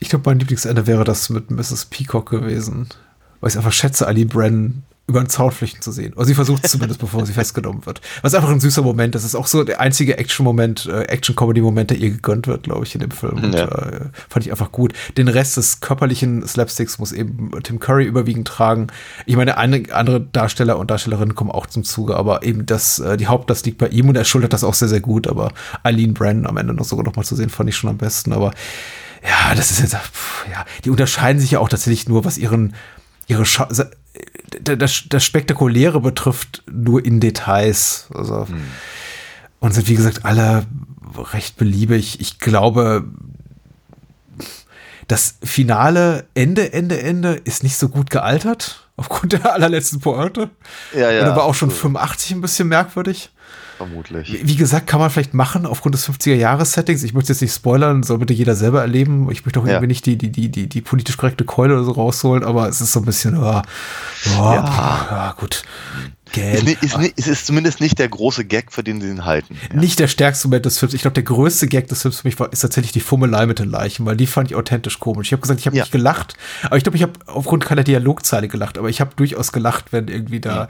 Ich 0.00 0.08
glaube, 0.08 0.28
mein 0.28 0.38
Lieblingsende 0.38 0.86
wäre 0.86 1.04
das 1.04 1.30
mit 1.30 1.50
Mrs. 1.50 1.86
Peacock 1.86 2.30
gewesen. 2.30 2.88
Weil 3.40 3.50
ich 3.50 3.56
einfach 3.56 3.72
schätze, 3.72 4.06
Ali 4.06 4.24
Brennan 4.24 4.84
über 5.06 5.20
den 5.20 5.28
Zaun 5.28 5.50
flüchten 5.50 5.82
zu 5.82 5.92
sehen. 5.92 6.14
Oder 6.14 6.24
sie 6.24 6.34
versucht 6.34 6.64
es 6.64 6.70
zumindest, 6.70 6.98
bevor 6.98 7.26
sie 7.26 7.32
festgenommen 7.34 7.84
wird. 7.84 8.00
Was 8.22 8.34
einfach 8.34 8.48
ein 8.48 8.60
süßer 8.60 8.80
Moment. 8.80 9.14
Das 9.14 9.22
ist 9.22 9.34
auch 9.34 9.46
so 9.46 9.62
der 9.62 9.80
einzige 9.80 10.16
Action-Moment, 10.16 10.86
äh, 10.86 11.02
Action-Comedy-Moment, 11.02 11.90
der 11.90 11.98
ihr 11.98 12.10
gegönnt 12.10 12.46
wird, 12.46 12.62
glaube 12.62 12.84
ich, 12.84 12.94
in 12.94 13.02
dem 13.02 13.10
Film. 13.10 13.44
Und, 13.44 13.54
ja. 13.54 13.66
äh, 13.66 14.00
fand 14.30 14.46
ich 14.46 14.50
einfach 14.50 14.72
gut. 14.72 14.94
Den 15.18 15.28
Rest 15.28 15.58
des 15.58 15.80
körperlichen 15.80 16.46
Slapsticks 16.46 16.98
muss 16.98 17.12
eben 17.12 17.50
Tim 17.62 17.80
Curry 17.80 18.06
überwiegend 18.06 18.48
tragen. 18.48 18.86
Ich 19.26 19.36
meine, 19.36 19.58
eine, 19.58 19.82
andere 19.92 20.22
Darsteller 20.22 20.78
und 20.78 20.90
Darstellerinnen 20.90 21.34
kommen 21.34 21.50
auch 21.50 21.66
zum 21.66 21.84
Zuge, 21.84 22.16
aber 22.16 22.42
eben 22.42 22.64
das, 22.64 22.98
äh, 22.98 23.18
die 23.18 23.26
Haupt, 23.26 23.50
das 23.50 23.62
liegt 23.66 23.76
bei 23.76 23.88
ihm 23.88 24.08
und 24.08 24.16
er 24.16 24.24
schultert 24.24 24.54
das 24.54 24.64
auch 24.64 24.74
sehr, 24.74 24.88
sehr 24.88 25.00
gut. 25.00 25.26
Aber 25.26 25.52
Eileen 25.82 26.14
Brennan 26.14 26.46
am 26.46 26.56
Ende 26.56 26.72
noch 26.72 26.86
sogar 26.86 27.04
noch 27.04 27.14
mal 27.14 27.24
zu 27.24 27.36
sehen, 27.36 27.50
fand 27.50 27.68
ich 27.68 27.76
schon 27.76 27.90
am 27.90 27.98
besten. 27.98 28.32
Aber 28.32 28.52
ja, 29.26 29.54
das 29.54 29.70
ist 29.70 29.80
jetzt, 29.80 29.94
pff, 29.94 30.46
ja, 30.50 30.64
die 30.84 30.90
unterscheiden 30.90 31.40
sich 31.40 31.52
ja 31.52 31.58
auch 31.58 31.68
tatsächlich 31.68 32.08
nur, 32.08 32.24
was 32.24 32.38
ihren, 32.38 32.74
ihre 33.26 33.46
Scha 33.46 33.68
das, 34.60 35.04
das 35.08 35.24
Spektakuläre 35.24 36.00
betrifft, 36.00 36.62
nur 36.70 37.04
in 37.04 37.18
Details. 37.18 38.06
Also, 38.14 38.46
hm. 38.46 38.64
Und 39.58 39.72
sind, 39.72 39.88
wie 39.88 39.96
gesagt, 39.96 40.24
alle 40.24 40.66
recht 41.16 41.56
beliebig. 41.56 42.20
Ich 42.20 42.38
glaube, 42.38 43.04
das 45.08 45.36
finale 45.42 46.26
Ende, 46.34 46.72
Ende, 46.72 47.00
Ende 47.00 47.34
ist 47.44 47.62
nicht 47.62 47.76
so 47.76 47.88
gut 47.88 48.10
gealtert, 48.10 48.88
aufgrund 48.96 49.32
der 49.32 49.52
allerletzten 49.52 50.00
Pointe. 50.00 50.50
Ja, 50.94 51.10
ja. 51.10 51.22
Und 51.22 51.30
aber 51.30 51.44
auch 51.44 51.54
schon 51.54 51.70
85 51.70 52.32
ein 52.32 52.40
bisschen 52.40 52.68
merkwürdig. 52.68 53.30
Vermutlich. 53.76 54.40
Wie 54.42 54.56
gesagt, 54.56 54.86
kann 54.86 55.00
man 55.00 55.10
vielleicht 55.10 55.34
machen 55.34 55.66
aufgrund 55.66 55.94
des 55.94 56.08
50er-Jahres-Settings. 56.08 57.02
Ich 57.02 57.12
möchte 57.12 57.32
jetzt 57.32 57.42
nicht 57.42 57.54
spoilern, 57.54 58.02
soll 58.02 58.18
bitte 58.18 58.32
jeder 58.32 58.54
selber 58.54 58.80
erleben. 58.80 59.30
Ich 59.30 59.44
möchte 59.44 59.60
auch 59.60 59.66
ja. 59.66 59.72
irgendwie 59.72 59.88
nicht 59.88 60.06
die, 60.06 60.16
die, 60.16 60.30
die, 60.30 60.48
die, 60.48 60.68
die 60.68 60.80
politisch 60.80 61.16
korrekte 61.16 61.44
Keule 61.44 61.74
oder 61.74 61.84
so 61.84 61.92
rausholen, 61.92 62.44
aber 62.44 62.68
es 62.68 62.80
ist 62.80 62.92
so 62.92 63.00
ein 63.00 63.04
bisschen, 63.04 63.36
oh, 63.36 63.40
oh, 63.40 63.62
ja. 64.38 64.64
ja, 65.10 65.34
gut. 65.38 65.64
Ist, 66.36 66.64
nicht, 66.64 66.82
ist, 66.82 66.98
nicht, 66.98 67.18
ist 67.18 67.46
zumindest 67.46 67.80
nicht 67.80 67.98
der 67.98 68.08
große 68.08 68.44
Gag, 68.44 68.72
für 68.72 68.82
den 68.82 69.00
sie 69.00 69.08
ihn 69.08 69.24
halten. 69.24 69.56
Ja. 69.70 69.78
Nicht 69.78 70.00
der 70.00 70.08
stärkste 70.08 70.48
Moment 70.48 70.66
des 70.66 70.78
Films. 70.78 70.94
Ich 70.94 71.02
glaube, 71.02 71.14
der 71.14 71.22
größte 71.22 71.68
Gag 71.68 71.86
des 71.88 72.02
Films 72.02 72.20
für 72.20 72.26
mich 72.28 72.38
war, 72.40 72.52
ist 72.52 72.60
tatsächlich 72.60 72.92
die 72.92 73.00
Fummelei 73.00 73.46
mit 73.46 73.60
den 73.60 73.70
Leichen, 73.70 74.04
weil 74.04 74.16
die 74.16 74.26
fand 74.26 74.50
ich 74.50 74.56
authentisch 74.56 74.98
komisch. 74.98 75.28
Ich 75.28 75.32
habe 75.32 75.42
gesagt, 75.42 75.60
ich 75.60 75.66
habe 75.66 75.76
ja. 75.76 75.84
nicht 75.84 75.92
gelacht, 75.92 76.34
aber 76.64 76.76
ich 76.76 76.82
glaube, 76.82 76.96
ich 76.96 77.02
habe 77.02 77.12
aufgrund 77.26 77.64
keiner 77.64 77.84
Dialogzeile 77.84 78.48
gelacht, 78.48 78.78
aber 78.78 78.88
ich 78.88 79.00
habe 79.00 79.12
durchaus 79.14 79.52
gelacht, 79.52 79.92
wenn 79.92 80.08
irgendwie 80.08 80.40
da 80.40 80.68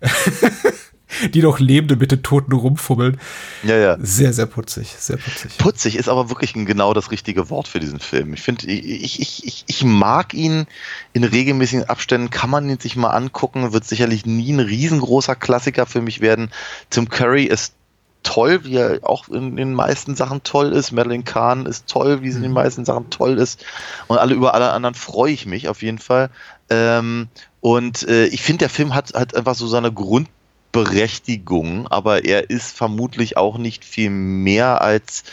ja. 0.00 0.08
die 1.32 1.42
noch 1.42 1.58
Lebende 1.58 1.96
mit 1.96 2.12
den 2.12 2.22
Toten 2.22 2.52
rumfummeln. 2.52 3.20
Ja, 3.62 3.76
ja. 3.76 3.96
Sehr, 4.00 4.32
sehr 4.32 4.46
putzig, 4.46 4.94
sehr 4.98 5.16
putzig. 5.16 5.58
Putzig 5.58 5.96
ist 5.96 6.08
aber 6.08 6.28
wirklich 6.28 6.54
genau 6.54 6.94
das 6.94 7.10
richtige 7.10 7.50
Wort 7.50 7.68
für 7.68 7.80
diesen 7.80 8.00
Film. 8.00 8.34
Ich 8.34 8.42
finde, 8.42 8.66
ich, 8.66 9.20
ich, 9.20 9.46
ich, 9.46 9.64
ich 9.66 9.84
mag 9.84 10.34
ihn 10.34 10.66
in 11.12 11.24
regelmäßigen 11.24 11.88
Abständen, 11.88 12.30
kann 12.30 12.50
man 12.50 12.68
ihn 12.68 12.80
sich 12.80 12.96
mal 12.96 13.10
angucken, 13.10 13.72
wird 13.72 13.84
sicherlich 13.84 14.26
nie 14.26 14.52
ein 14.52 14.60
riesengroßer 14.60 15.36
Klassiker 15.36 15.86
für 15.86 16.00
mich 16.00 16.20
werden. 16.20 16.50
Tim 16.90 17.08
Curry 17.08 17.44
ist 17.44 17.74
toll, 18.22 18.64
wie 18.64 18.76
er 18.76 19.00
auch 19.02 19.28
in 19.28 19.56
den 19.56 19.74
meisten 19.74 20.14
Sachen 20.14 20.42
toll 20.42 20.72
ist. 20.72 20.92
Madeline 20.92 21.24
Kahn 21.24 21.66
ist 21.66 21.86
toll, 21.86 22.22
wie 22.22 22.30
sie 22.30 22.36
in 22.36 22.42
den 22.42 22.50
mhm. 22.52 22.56
meisten 22.56 22.84
Sachen 22.84 23.10
toll 23.10 23.38
ist. 23.38 23.64
Und 24.06 24.18
alle 24.18 24.34
über 24.34 24.54
alle 24.54 24.70
anderen 24.70 24.94
freue 24.94 25.32
ich 25.32 25.46
mich 25.46 25.68
auf 25.68 25.82
jeden 25.82 25.98
Fall. 25.98 26.30
Ähm, 26.70 27.28
und 27.60 28.08
äh, 28.08 28.26
ich 28.26 28.42
finde, 28.42 28.60
der 28.60 28.70
Film 28.70 28.94
hat, 28.94 29.14
hat 29.14 29.34
einfach 29.34 29.54
so 29.54 29.66
seine 29.66 29.92
Grund 29.92 30.28
Berechtigung, 30.72 31.86
aber 31.88 32.24
er 32.24 32.50
ist 32.50 32.76
vermutlich 32.76 33.36
auch 33.36 33.58
nicht 33.58 33.84
viel 33.84 34.10
mehr 34.10 34.80
als 34.80 35.24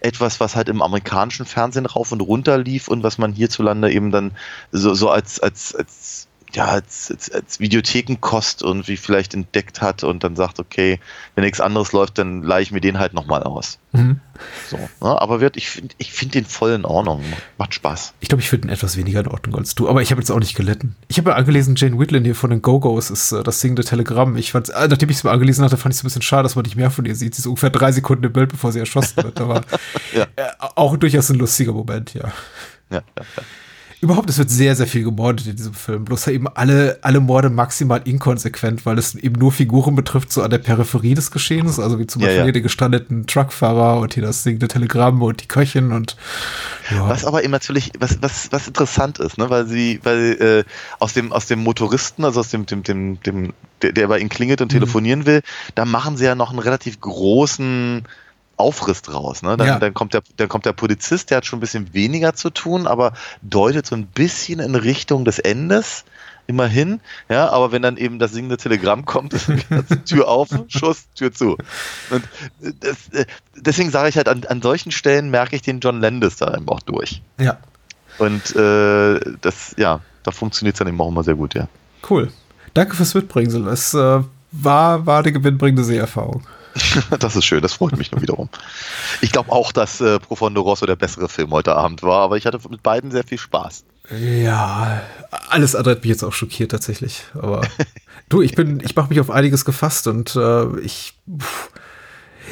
etwas, 0.00 0.40
was 0.40 0.54
halt 0.54 0.68
im 0.68 0.82
amerikanischen 0.82 1.46
Fernsehen 1.46 1.86
rauf 1.86 2.12
und 2.12 2.20
runter 2.20 2.58
lief 2.58 2.88
und 2.88 3.02
was 3.02 3.18
man 3.18 3.32
hierzulande 3.32 3.92
eben 3.92 4.10
dann 4.10 4.32
so, 4.70 4.94
so 4.94 5.10
als, 5.10 5.40
als, 5.40 5.74
als 5.74 6.27
ja, 6.54 6.66
als, 6.66 7.10
als, 7.10 7.30
als 7.30 7.60
Videothekenkost 7.60 8.62
irgendwie 8.62 8.96
vielleicht 8.96 9.34
entdeckt 9.34 9.82
hat 9.82 10.02
und 10.02 10.24
dann 10.24 10.34
sagt, 10.34 10.58
okay, 10.58 10.98
wenn 11.34 11.44
nichts 11.44 11.60
anderes 11.60 11.92
läuft, 11.92 12.18
dann 12.18 12.42
leihe 12.42 12.62
ich 12.62 12.72
mir 12.72 12.80
den 12.80 12.98
halt 12.98 13.12
nochmal 13.12 13.42
aus. 13.42 13.78
Mhm. 13.92 14.20
So, 14.68 14.76
ne? 14.76 15.20
Aber 15.20 15.40
wird, 15.40 15.56
ich 15.56 15.68
finde 15.68 15.94
ich 15.98 16.12
find 16.12 16.34
den 16.34 16.44
voll 16.46 16.72
in 16.72 16.84
Ordnung. 16.84 17.22
Macht 17.58 17.74
Spaß. 17.74 18.14
Ich 18.20 18.28
glaube, 18.28 18.40
ich 18.40 18.48
finde 18.48 18.68
ihn 18.68 18.72
etwas 18.72 18.96
weniger 18.96 19.20
in 19.20 19.28
Ordnung 19.28 19.56
als 19.56 19.74
du, 19.74 19.88
aber 19.88 20.00
ich 20.00 20.10
habe 20.10 20.20
jetzt 20.20 20.30
auch 20.30 20.38
nicht 20.38 20.56
gelitten. 20.56 20.96
Ich 21.08 21.18
habe 21.18 21.30
ja 21.30 21.36
angelesen, 21.36 21.74
Jane 21.76 21.98
Whitland 21.98 22.24
hier 22.24 22.34
von 22.34 22.50
den 22.50 22.62
Go-Go's 22.62 23.10
ist 23.10 23.32
äh, 23.32 23.42
das 23.42 23.60
singende 23.60 23.84
Telegramm. 23.84 24.36
Ich 24.36 24.52
fand, 24.52 24.70
äh, 24.70 24.88
nachdem 24.88 25.10
ich 25.10 25.16
es 25.16 25.24
mal 25.24 25.32
angelesen 25.32 25.64
hatte, 25.64 25.76
fand 25.76 25.94
ich 25.94 25.98
es 25.98 26.04
ein 26.04 26.06
bisschen 26.06 26.22
schade, 26.22 26.44
dass 26.44 26.56
man 26.56 26.64
nicht 26.64 26.76
mehr 26.76 26.90
von 26.90 27.04
ihr 27.04 27.14
sieht. 27.14 27.34
Sie 27.34 27.40
ist 27.40 27.46
ungefähr 27.46 27.70
drei 27.70 27.92
Sekunden 27.92 28.24
im 28.24 28.32
Bild, 28.32 28.50
bevor 28.50 28.72
sie 28.72 28.78
erschossen 28.78 29.22
wird. 29.22 29.40
Aber 29.40 29.62
ja. 30.14 30.26
äh, 30.36 30.48
auch 30.58 30.96
durchaus 30.96 31.30
ein 31.30 31.36
lustiger 31.36 31.72
Moment, 31.72 32.14
ja. 32.14 32.32
Ja, 32.90 33.02
ja, 33.16 33.24
ja. 33.36 33.42
Überhaupt, 34.00 34.30
es 34.30 34.38
wird 34.38 34.48
sehr, 34.48 34.76
sehr 34.76 34.86
viel 34.86 35.02
gemordet 35.02 35.46
in 35.48 35.56
diesem 35.56 35.74
Film. 35.74 36.04
Bloß 36.04 36.28
eben 36.28 36.46
alle, 36.46 36.98
alle 37.02 37.18
Morde 37.18 37.50
maximal 37.50 38.00
inkonsequent, 38.04 38.86
weil 38.86 38.96
es 38.96 39.16
eben 39.16 39.40
nur 39.40 39.50
Figuren 39.50 39.96
betrifft, 39.96 40.32
so 40.32 40.42
an 40.42 40.50
der 40.50 40.58
Peripherie 40.58 41.14
des 41.14 41.32
Geschehens. 41.32 41.80
Also 41.80 41.98
wie 41.98 42.06
zum 42.06 42.22
ja, 42.22 42.28
Beispiel 42.28 42.46
ja. 42.46 42.52
den 42.52 42.62
gestrandeten 42.62 43.26
Truckfahrer 43.26 43.98
und 43.98 44.14
hier 44.14 44.22
das 44.22 44.44
singende 44.44 44.68
Telegramm 44.68 45.20
und 45.20 45.42
die 45.42 45.48
Köchin 45.48 45.90
und 45.90 46.16
ja. 46.90 47.08
Was 47.08 47.24
aber 47.24 47.42
eben 47.42 47.50
natürlich, 47.50 47.92
was, 47.98 48.22
was, 48.22 48.52
was 48.52 48.68
interessant 48.68 49.18
ist, 49.18 49.36
ne, 49.36 49.50
weil 49.50 49.66
sie, 49.66 50.00
weil 50.04 50.64
äh, 50.64 50.64
aus 51.00 51.12
dem, 51.12 51.32
aus 51.32 51.46
dem 51.46 51.58
Motoristen, 51.58 52.24
also 52.24 52.40
aus 52.40 52.50
dem, 52.50 52.66
dem, 52.66 52.82
dem, 52.84 53.20
dem 53.22 53.52
der, 53.82 53.92
der 53.92 54.06
bei 54.08 54.18
ihnen 54.18 54.30
klingelt 54.30 54.60
und 54.60 54.72
mhm. 54.72 54.78
telefonieren 54.78 55.26
will, 55.26 55.42
da 55.74 55.84
machen 55.84 56.16
sie 56.16 56.24
ja 56.24 56.34
noch 56.34 56.50
einen 56.50 56.60
relativ 56.60 57.00
großen 57.00 58.04
Aufriss 58.58 59.02
draus. 59.02 59.42
Ne? 59.42 59.56
Dann, 59.56 59.66
ja. 59.66 59.78
dann, 59.78 59.94
kommt 59.94 60.14
der, 60.14 60.22
dann 60.36 60.48
kommt 60.48 60.66
der 60.66 60.72
Polizist, 60.72 61.30
der 61.30 61.38
hat 61.38 61.46
schon 61.46 61.58
ein 61.58 61.60
bisschen 61.60 61.94
weniger 61.94 62.34
zu 62.34 62.50
tun, 62.50 62.86
aber 62.86 63.12
deutet 63.42 63.86
so 63.86 63.94
ein 63.94 64.06
bisschen 64.06 64.60
in 64.60 64.74
Richtung 64.74 65.24
des 65.24 65.38
Endes. 65.38 66.04
Immerhin, 66.50 67.00
ja, 67.28 67.50
aber 67.50 67.72
wenn 67.72 67.82
dann 67.82 67.98
eben 67.98 68.18
das 68.18 68.32
singende 68.32 68.56
Telegramm 68.56 69.04
kommt, 69.04 69.34
Tür 70.06 70.28
auf, 70.28 70.48
Schuss, 70.68 71.04
Tür 71.14 71.30
zu. 71.30 71.58
Und 72.08 72.24
das, 72.80 73.10
äh, 73.12 73.26
deswegen 73.54 73.90
sage 73.90 74.08
ich 74.08 74.16
halt, 74.16 74.30
an, 74.30 74.46
an 74.48 74.62
solchen 74.62 74.90
Stellen 74.90 75.30
merke 75.30 75.56
ich 75.56 75.60
den 75.60 75.80
John 75.80 76.00
Landis 76.00 76.36
da 76.36 76.56
eben 76.56 76.66
auch 76.68 76.80
durch. 76.80 77.20
Ja. 77.38 77.58
Und 78.16 78.56
äh, 78.56 79.20
das, 79.42 79.74
ja, 79.76 80.00
da 80.22 80.30
funktioniert 80.30 80.76
es 80.76 80.78
dann 80.78 80.88
eben 80.88 80.98
auch 81.02 81.08
immer 81.08 81.22
sehr 81.22 81.34
gut, 81.34 81.52
ja. 81.52 81.68
Cool. 82.08 82.32
Danke 82.72 82.96
fürs 82.96 83.12
Mitbringen. 83.12 83.66
Es 83.66 83.92
äh, 83.92 84.22
war, 84.52 85.04
war 85.04 85.18
eine 85.18 85.32
gewinnbringende 85.32 85.84
Seherfahrung. 85.84 86.46
das 87.18 87.36
ist 87.36 87.44
schön, 87.44 87.62
das 87.62 87.74
freut 87.74 87.96
mich 87.96 88.12
nur 88.12 88.22
wiederum. 88.22 88.48
Ich 89.20 89.32
glaube 89.32 89.52
auch, 89.52 89.72
dass 89.72 90.00
äh, 90.00 90.18
Profondo 90.18 90.60
Rosso 90.60 90.86
der 90.86 90.96
bessere 90.96 91.28
Film 91.28 91.50
heute 91.50 91.74
Abend 91.74 92.02
war, 92.02 92.20
aber 92.22 92.36
ich 92.36 92.46
hatte 92.46 92.58
mit 92.68 92.82
beiden 92.82 93.10
sehr 93.10 93.24
viel 93.24 93.38
Spaß. 93.38 93.84
Ja, 94.10 95.02
alles 95.50 95.74
andere 95.74 95.96
hat 95.96 96.02
mich 96.02 96.10
jetzt 96.10 96.24
auch 96.24 96.32
schockiert 96.32 96.70
tatsächlich. 96.70 97.24
Aber 97.34 97.60
du, 98.28 98.40
ich 98.40 98.54
bin, 98.54 98.80
ich 98.80 98.96
mache 98.96 99.10
mich 99.10 99.20
auf 99.20 99.30
einiges 99.30 99.64
gefasst 99.64 100.06
und 100.06 100.34
äh, 100.34 100.80
ich, 100.80 101.18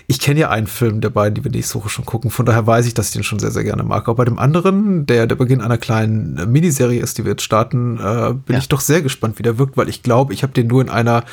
ich 0.07 0.21
kenne 0.21 0.41
ja 0.41 0.51
einen 0.51 0.67
Film 0.67 1.01
der 1.01 1.09
beiden, 1.09 1.35
die 1.35 1.45
wir 1.45 1.51
nächste 1.51 1.77
Woche 1.77 1.89
schon 1.89 2.05
gucken. 2.05 2.31
Von 2.31 2.45
daher 2.45 2.67
weiß 2.67 2.87
ich, 2.87 2.93
dass 2.93 3.09
ich 3.09 3.15
den 3.15 3.23
schon 3.23 3.39
sehr, 3.39 3.53
sehr 3.53 3.65
gerne 3.65 3.85
mag. 3.85 4.07
Auch 4.07 4.17
bei 4.17 4.27
dem 4.27 4.39
anderen, 4.39 5.07
der 5.07 5.27
der 5.27 5.37
Beginn 5.37 5.63
einer 5.63 5.79
kleinen 5.79 6.53
Miniserie 6.53 7.01
ist, 7.01 7.17
die 7.17 7.25
wir 7.25 7.33
jetzt 7.33 7.43
starten, 7.43 7.97
äh, 7.97 8.35
bin 8.35 8.55
ja. 8.55 8.59
ich 8.59 8.69
doch 8.69 8.81
sehr 8.81 9.01
gespannt, 9.01 9.39
wie 9.39 9.43
der 9.43 9.57
wirkt, 9.57 9.79
weil 9.79 9.89
ich 9.89 10.03
glaube, 10.03 10.35
ich 10.35 10.43
habe 10.43 10.53
den 10.53 10.67
nur 10.67 10.83
in 10.83 10.91
einer 10.91 11.25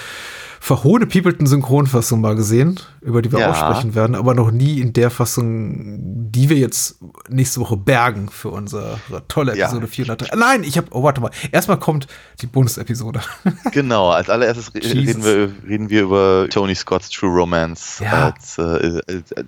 verhohnepiepelten 0.64 1.46
Synchronfassung 1.46 2.22
mal 2.22 2.38
gesehen, 2.38 2.80
über 3.02 3.22
die 3.22 3.34
wir 3.34 3.40
ja. 3.40 3.52
auch 3.52 3.56
sprechen 3.56 3.96
werden, 3.96 4.16
aber 4.16 4.34
noch 4.34 4.50
nie 4.50 4.80
in 4.80 4.94
der 4.94 5.10
Fassung, 5.10 6.32
die 6.32 6.48
wir 6.48 6.56
jetzt 6.56 7.00
nächste 7.28 7.60
Woche 7.60 7.76
bergen 7.76 8.30
für 8.30 8.48
unsere 8.48 8.98
tolle 9.28 9.58
Episode 9.58 9.88
ja. 9.88 9.92
403. 9.92 10.38
Nein, 10.38 10.64
ich 10.64 10.78
habe, 10.78 10.88
oh, 10.92 11.04
warte 11.04 11.20
mal. 11.20 11.32
Erstmal 11.52 11.80
kommt 11.80 12.08
die 12.40 12.48
Bonus-Episode. 12.48 13.20
genau, 13.74 14.12
als 14.12 14.30
allererstes 14.30 14.74
reden 14.74 15.26
wir, 15.26 15.52
reden 15.68 15.90
wir 15.90 16.04
über 16.04 16.48
Tony 16.50 16.76
Scott's 16.76 17.10
True 17.10 17.30
Romance. 17.30 18.02
Ja. 18.02 18.32
Als, 18.32 18.58
äh, 18.58 19.02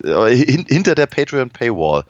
äh, 0.03 0.33
äh, 0.33 0.65
hinter 0.67 0.95
der 0.95 1.05
Patreon-Paywall. 1.05 2.03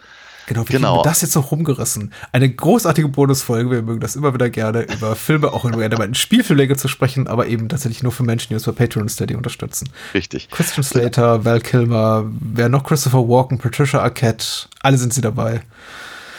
Genau, 0.47 0.67
wir 0.67 0.77
genau. 0.77 0.97
haben 0.97 1.03
das 1.03 1.21
jetzt 1.21 1.35
noch 1.35 1.51
rumgerissen. 1.51 2.13
Eine 2.31 2.49
großartige 2.49 3.07
Bonusfolge. 3.07 3.71
Wir 3.71 3.81
mögen 3.81 3.99
das 3.99 4.15
immer 4.15 4.33
wieder 4.33 4.49
gerne, 4.49 4.83
über 4.83 5.15
Filme, 5.15 5.51
auch 5.51 5.65
in 5.65 5.73
relevanten 5.73 6.13
Spielfilmlänge 6.13 6.75
zu 6.75 6.87
sprechen, 6.87 7.27
aber 7.27 7.47
eben 7.47 7.67
tatsächlich 7.67 8.03
nur 8.03 8.11
für 8.11 8.23
Menschen, 8.23 8.49
die 8.49 8.55
uns 8.55 8.63
bei 8.65 8.71
Patreon 8.71 9.09
Steady 9.09 9.35
unterstützen. 9.35 9.89
Richtig. 10.13 10.49
Christian 10.51 10.83
Slater, 10.83 11.45
Val 11.45 11.61
Kilmer, 11.61 12.25
wer 12.39 12.69
noch 12.69 12.83
Christopher 12.83 13.27
Walken, 13.27 13.57
Patricia 13.57 14.01
Arquette, 14.01 14.45
alle 14.81 14.97
sind 14.97 15.13
sie 15.13 15.21
dabei. 15.21 15.61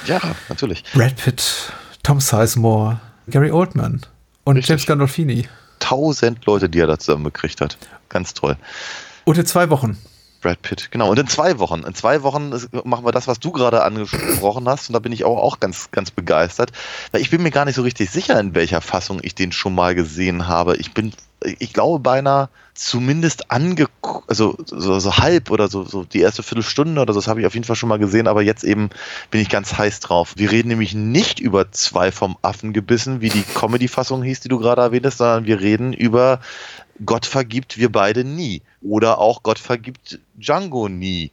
Ja, 0.07 0.21
natürlich. 0.49 0.85
Brad 0.95 1.17
Pitt, 1.17 1.73
Tom 2.03 2.21
Sizemore, 2.21 3.01
Gary 3.29 3.51
Oldman 3.51 4.03
und 4.45 4.57
Richtig. 4.57 4.69
James 4.69 4.87
Gandolfini. 4.87 5.49
Tausend 5.81 6.47
Leute, 6.47 6.69
die 6.69 6.79
er 6.79 6.87
da 6.87 6.99
zusammengekriegt 6.99 7.61
hat. 7.61 7.77
Ganz 8.09 8.35
toll. 8.35 8.57
Und 9.25 9.37
in 9.37 9.47
zwei 9.47 9.69
Wochen 9.71 9.99
Brad 10.41 10.63
Pitt, 10.63 10.91
genau. 10.91 11.11
Und 11.11 11.19
in 11.19 11.27
zwei 11.27 11.59
Wochen, 11.59 11.83
in 11.83 11.95
zwei 11.95 12.23
Wochen 12.23 12.53
machen 12.85 13.05
wir 13.05 13.13
das, 13.13 13.27
was 13.27 13.41
du 13.41 13.51
gerade 13.51 13.83
angesprochen 13.83 14.69
hast. 14.69 14.89
Und 14.89 14.93
da 14.93 14.99
bin 14.99 15.13
ich 15.13 15.25
auch, 15.25 15.39
auch 15.39 15.61
ganz, 15.61 15.91
ganz 15.91 16.11
begeistert. 16.11 16.73
Weil 17.13 17.21
ich 17.21 17.31
bin 17.31 17.43
mir 17.43 17.51
gar 17.51 17.65
nicht 17.65 17.75
so 17.75 17.83
richtig 17.83 18.11
sicher, 18.11 18.39
in 18.39 18.55
welcher 18.55 18.81
Fassung 18.81 19.21
ich 19.23 19.35
den 19.35 19.53
schon 19.53 19.75
mal 19.75 19.95
gesehen 19.95 20.49
habe. 20.49 20.77
Ich 20.77 20.93
bin, 20.93 21.13
ich 21.43 21.73
glaube 21.73 21.99
beinahe 22.01 22.49
zumindest 22.77 23.51
angeguckt, 23.51 24.29
also 24.29 24.57
so, 24.67 24.99
so, 24.99 25.17
halb 25.17 25.51
oder 25.51 25.69
so, 25.69 25.85
so 25.85 26.05
die 26.05 26.21
erste 26.21 26.43
Viertelstunde 26.43 27.01
oder 27.01 27.15
so, 27.15 27.21
das 27.21 27.29
habe 27.29 27.41
ich 27.41 27.47
auf 27.47 27.55
jeden 27.55 27.65
Fall 27.65 27.77
schon 27.77 27.89
mal 27.89 27.99
gesehen, 27.99 28.29
aber 28.29 28.43
jetzt 28.43 28.65
eben 28.65 28.91
bin 29.31 29.41
ich 29.41 29.49
ganz 29.49 29.79
heiß 29.79 30.01
drauf. 30.01 30.35
Wir 30.37 30.51
reden 30.51 30.69
nämlich 30.69 30.95
nicht 30.95 31.41
über 31.41 31.73
zwei 31.73 32.13
vom 32.13 32.37
Affen 32.43 32.75
gebissen, 32.75 33.23
wie 33.23 33.31
die 33.31 33.45
Comedy-Fassung 33.55 34.23
hieß, 34.23 34.41
die 34.41 34.49
du 34.49 34.59
gerade 34.59 34.83
erwähntest, 34.83 35.19
sondern 35.19 35.47
wir 35.47 35.61
reden 35.61 35.93
über 35.95 36.41
Gott 37.05 37.27
vergibt 37.27 37.77
wir 37.77 37.93
beide 37.93 38.25
nie. 38.25 38.63
Oder 38.89 39.19
auch 39.19 39.43
Gott 39.43 39.59
vergibt 39.59 40.21
Django 40.37 40.89
nie. 40.89 41.33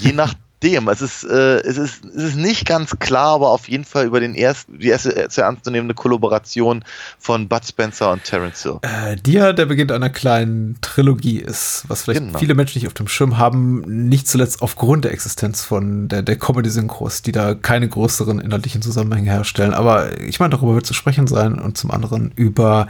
Je 0.00 0.12
nachdem. 0.14 0.40
Es 0.88 1.00
ist, 1.00 1.24
äh, 1.24 1.60
es, 1.60 1.78
ist, 1.78 2.04
es 2.04 2.22
ist 2.22 2.36
nicht 2.36 2.66
ganz 2.66 2.98
klar, 2.98 3.28
aber 3.28 3.48
auf 3.48 3.66
jeden 3.70 3.86
Fall 3.86 4.04
über 4.04 4.20
den 4.20 4.34
ersten, 4.34 4.78
die 4.78 4.88
erste 4.88 5.26
sehr 5.30 5.44
ernstzunehmende 5.44 5.94
Kollaboration 5.94 6.84
von 7.18 7.48
Bud 7.48 7.64
Spencer 7.64 8.12
und 8.12 8.24
Terence 8.24 8.62
Hill. 8.62 8.78
Äh, 8.82 9.16
die 9.16 9.32
ja 9.32 9.54
der 9.54 9.64
Beginn 9.64 9.90
einer 9.90 10.10
kleinen 10.10 10.76
Trilogie 10.82 11.38
ist, 11.38 11.84
was 11.88 12.02
vielleicht 12.02 12.20
genau. 12.20 12.38
viele 12.38 12.54
Menschen 12.54 12.78
nicht 12.78 12.88
auf 12.88 12.92
dem 12.92 13.08
Schirm 13.08 13.38
haben, 13.38 13.80
nicht 14.08 14.28
zuletzt 14.28 14.60
aufgrund 14.60 15.06
der 15.06 15.12
Existenz 15.12 15.64
von 15.64 16.08
der, 16.08 16.20
der 16.20 16.36
Comedy-Synchros, 16.36 17.22
die 17.22 17.32
da 17.32 17.54
keine 17.54 17.88
größeren 17.88 18.38
inhaltlichen 18.38 18.82
Zusammenhänge 18.82 19.30
herstellen. 19.30 19.72
Aber 19.72 20.20
ich 20.20 20.40
meine, 20.40 20.50
darüber 20.50 20.74
wird 20.74 20.84
zu 20.84 20.92
sprechen 20.92 21.26
sein 21.26 21.58
und 21.58 21.78
zum 21.78 21.90
anderen 21.90 22.32
über 22.36 22.86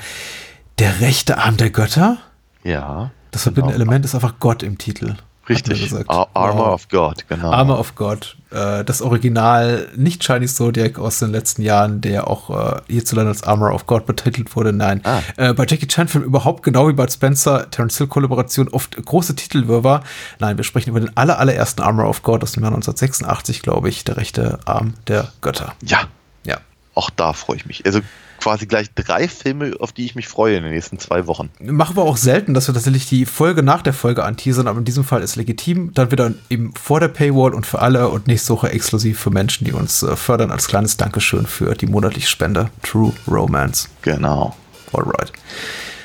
der 0.81 1.01
rechte 1.01 1.39
Arm 1.39 1.57
der 1.57 1.71
Götter? 1.71 2.19
Ja. 2.65 3.13
Das 3.31 3.43
verbindende 3.43 3.75
genau. 3.75 3.85
Element 3.85 4.05
ist 4.05 4.15
einfach 4.15 4.35
Gott 4.41 4.63
im 4.63 4.79
Titel. 4.79 5.17
Richtig. 5.51 5.93
Ar 6.09 6.29
Armor 6.33 6.67
wow. 6.67 6.75
of 6.75 6.89
God, 6.89 7.29
genau. 7.29 7.51
Armor 7.51 7.81
of 7.81 7.97
God. 7.97 8.37
Äh, 8.51 8.85
das 8.85 9.03
Original, 9.03 9.89
nicht 9.97 10.23
Chinese 10.25 10.55
Zodiac 10.55 10.99
aus 11.01 11.19
den 11.19 11.33
letzten 11.33 11.63
Jahren, 11.63 12.01
der 12.01 12.29
auch 12.29 12.51
äh, 12.51 12.81
hierzulande 12.87 13.31
als 13.31 13.43
Armor 13.43 13.75
of 13.75 13.87
God 13.87 14.07
betitelt 14.07 14.55
wurde. 14.55 14.73
Nein. 14.73 15.01
Ah. 15.03 15.21
Äh, 15.37 15.53
bei 15.53 15.67
Jackie 15.67 15.89
Chan-Filmen 15.89 16.27
überhaupt 16.27 16.63
genau 16.63 16.87
wie 16.87 16.93
bei 16.93 17.09
Spencer, 17.09 17.69
Terence 17.69 17.99
Hill-Kollaboration 17.99 18.69
oft 18.69 18.97
große 19.05 19.35
Titelwirrwarr. 19.35 20.05
Nein, 20.39 20.57
wir 20.57 20.65
sprechen 20.65 20.91
über 20.91 21.01
den 21.01 21.17
aller, 21.17 21.41
allerersten 21.41 21.83
Armor 21.83 22.09
of 22.09 22.23
God 22.23 22.45
aus 22.45 22.53
dem 22.53 22.63
Jahr 22.63 22.73
1986, 22.73 23.63
glaube 23.63 23.89
ich, 23.89 24.05
der 24.05 24.19
rechte 24.19 24.61
Arm 24.67 24.95
der 25.09 25.33
Götter. 25.41 25.75
Ja. 25.83 26.03
Ja. 26.45 26.59
Auch 26.95 27.11
da 27.11 27.33
freue 27.33 27.57
ich 27.57 27.67
mich. 27.67 27.85
Also 27.87 28.01
quasi 28.41 28.67
gleich 28.67 28.93
drei 28.95 29.29
Filme, 29.29 29.73
auf 29.79 29.93
die 29.93 30.05
ich 30.05 30.15
mich 30.15 30.29
freue 30.29 30.57
in 30.57 30.63
den 30.63 30.73
nächsten 30.73 30.99
zwei 30.99 31.27
Wochen. 31.27 31.51
Machen 31.61 31.97
wir 31.97 32.03
auch 32.03 32.17
selten, 32.17 32.55
dass 32.55 32.69
wir 32.69 32.75
tatsächlich 32.75 33.09
die 33.09 33.27
Folge 33.27 33.63
nach 33.63 33.83
der 33.83 33.93
Folge 33.93 34.25
anteasern, 34.25 34.67
aber 34.67 34.79
in 34.79 34.85
diesem 34.85 35.05
Fall 35.05 35.23
ist 35.23 35.37
legitim. 35.37 35.93
Dann 35.95 36.11
wieder 36.11 36.33
eben 36.49 36.75
vor 36.75 37.01
der 37.01 37.09
Paywall 37.09 37.55
und 37.55 37.67
für 37.67 37.81
alle 37.81 38.09
und 38.09 38.27
nächste 38.27 38.53
Woche 38.53 38.71
exklusiv 38.71 39.21
für 39.21 39.31
Menschen, 39.31 39.65
die 39.65 39.73
uns 39.73 40.03
äh, 40.03 40.17
fördern, 40.17 40.51
als 40.51 40.67
kleines 40.67 40.97
Dankeschön 40.97 41.47
für 41.47 41.75
die 41.75 41.87
monatliche 41.87 42.29
Spende. 42.29 42.71
True 42.83 43.13
Romance. 43.29 43.89
Genau. 44.03 44.57
Alright. 44.93 45.33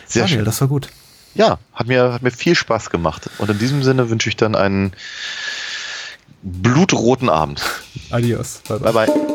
Sehr 0.05 0.23
Daniel, 0.23 0.39
schön. 0.39 0.45
das 0.45 0.61
war 0.61 0.67
gut. 0.67 0.89
Ja, 1.33 1.57
hat 1.73 1.87
mir, 1.87 2.13
hat 2.13 2.21
mir 2.21 2.31
viel 2.31 2.55
Spaß 2.55 2.89
gemacht. 2.89 3.29
Und 3.39 3.49
in 3.49 3.59
diesem 3.59 3.83
Sinne 3.83 4.09
wünsche 4.09 4.29
ich 4.29 4.37
dann 4.37 4.55
einen 4.55 4.93
blutroten 6.43 7.29
Abend. 7.29 7.61
Adios. 8.09 8.61
Bye 8.67 8.79
bye. 8.79 8.93
bye, 8.93 9.07
bye. 9.07 9.34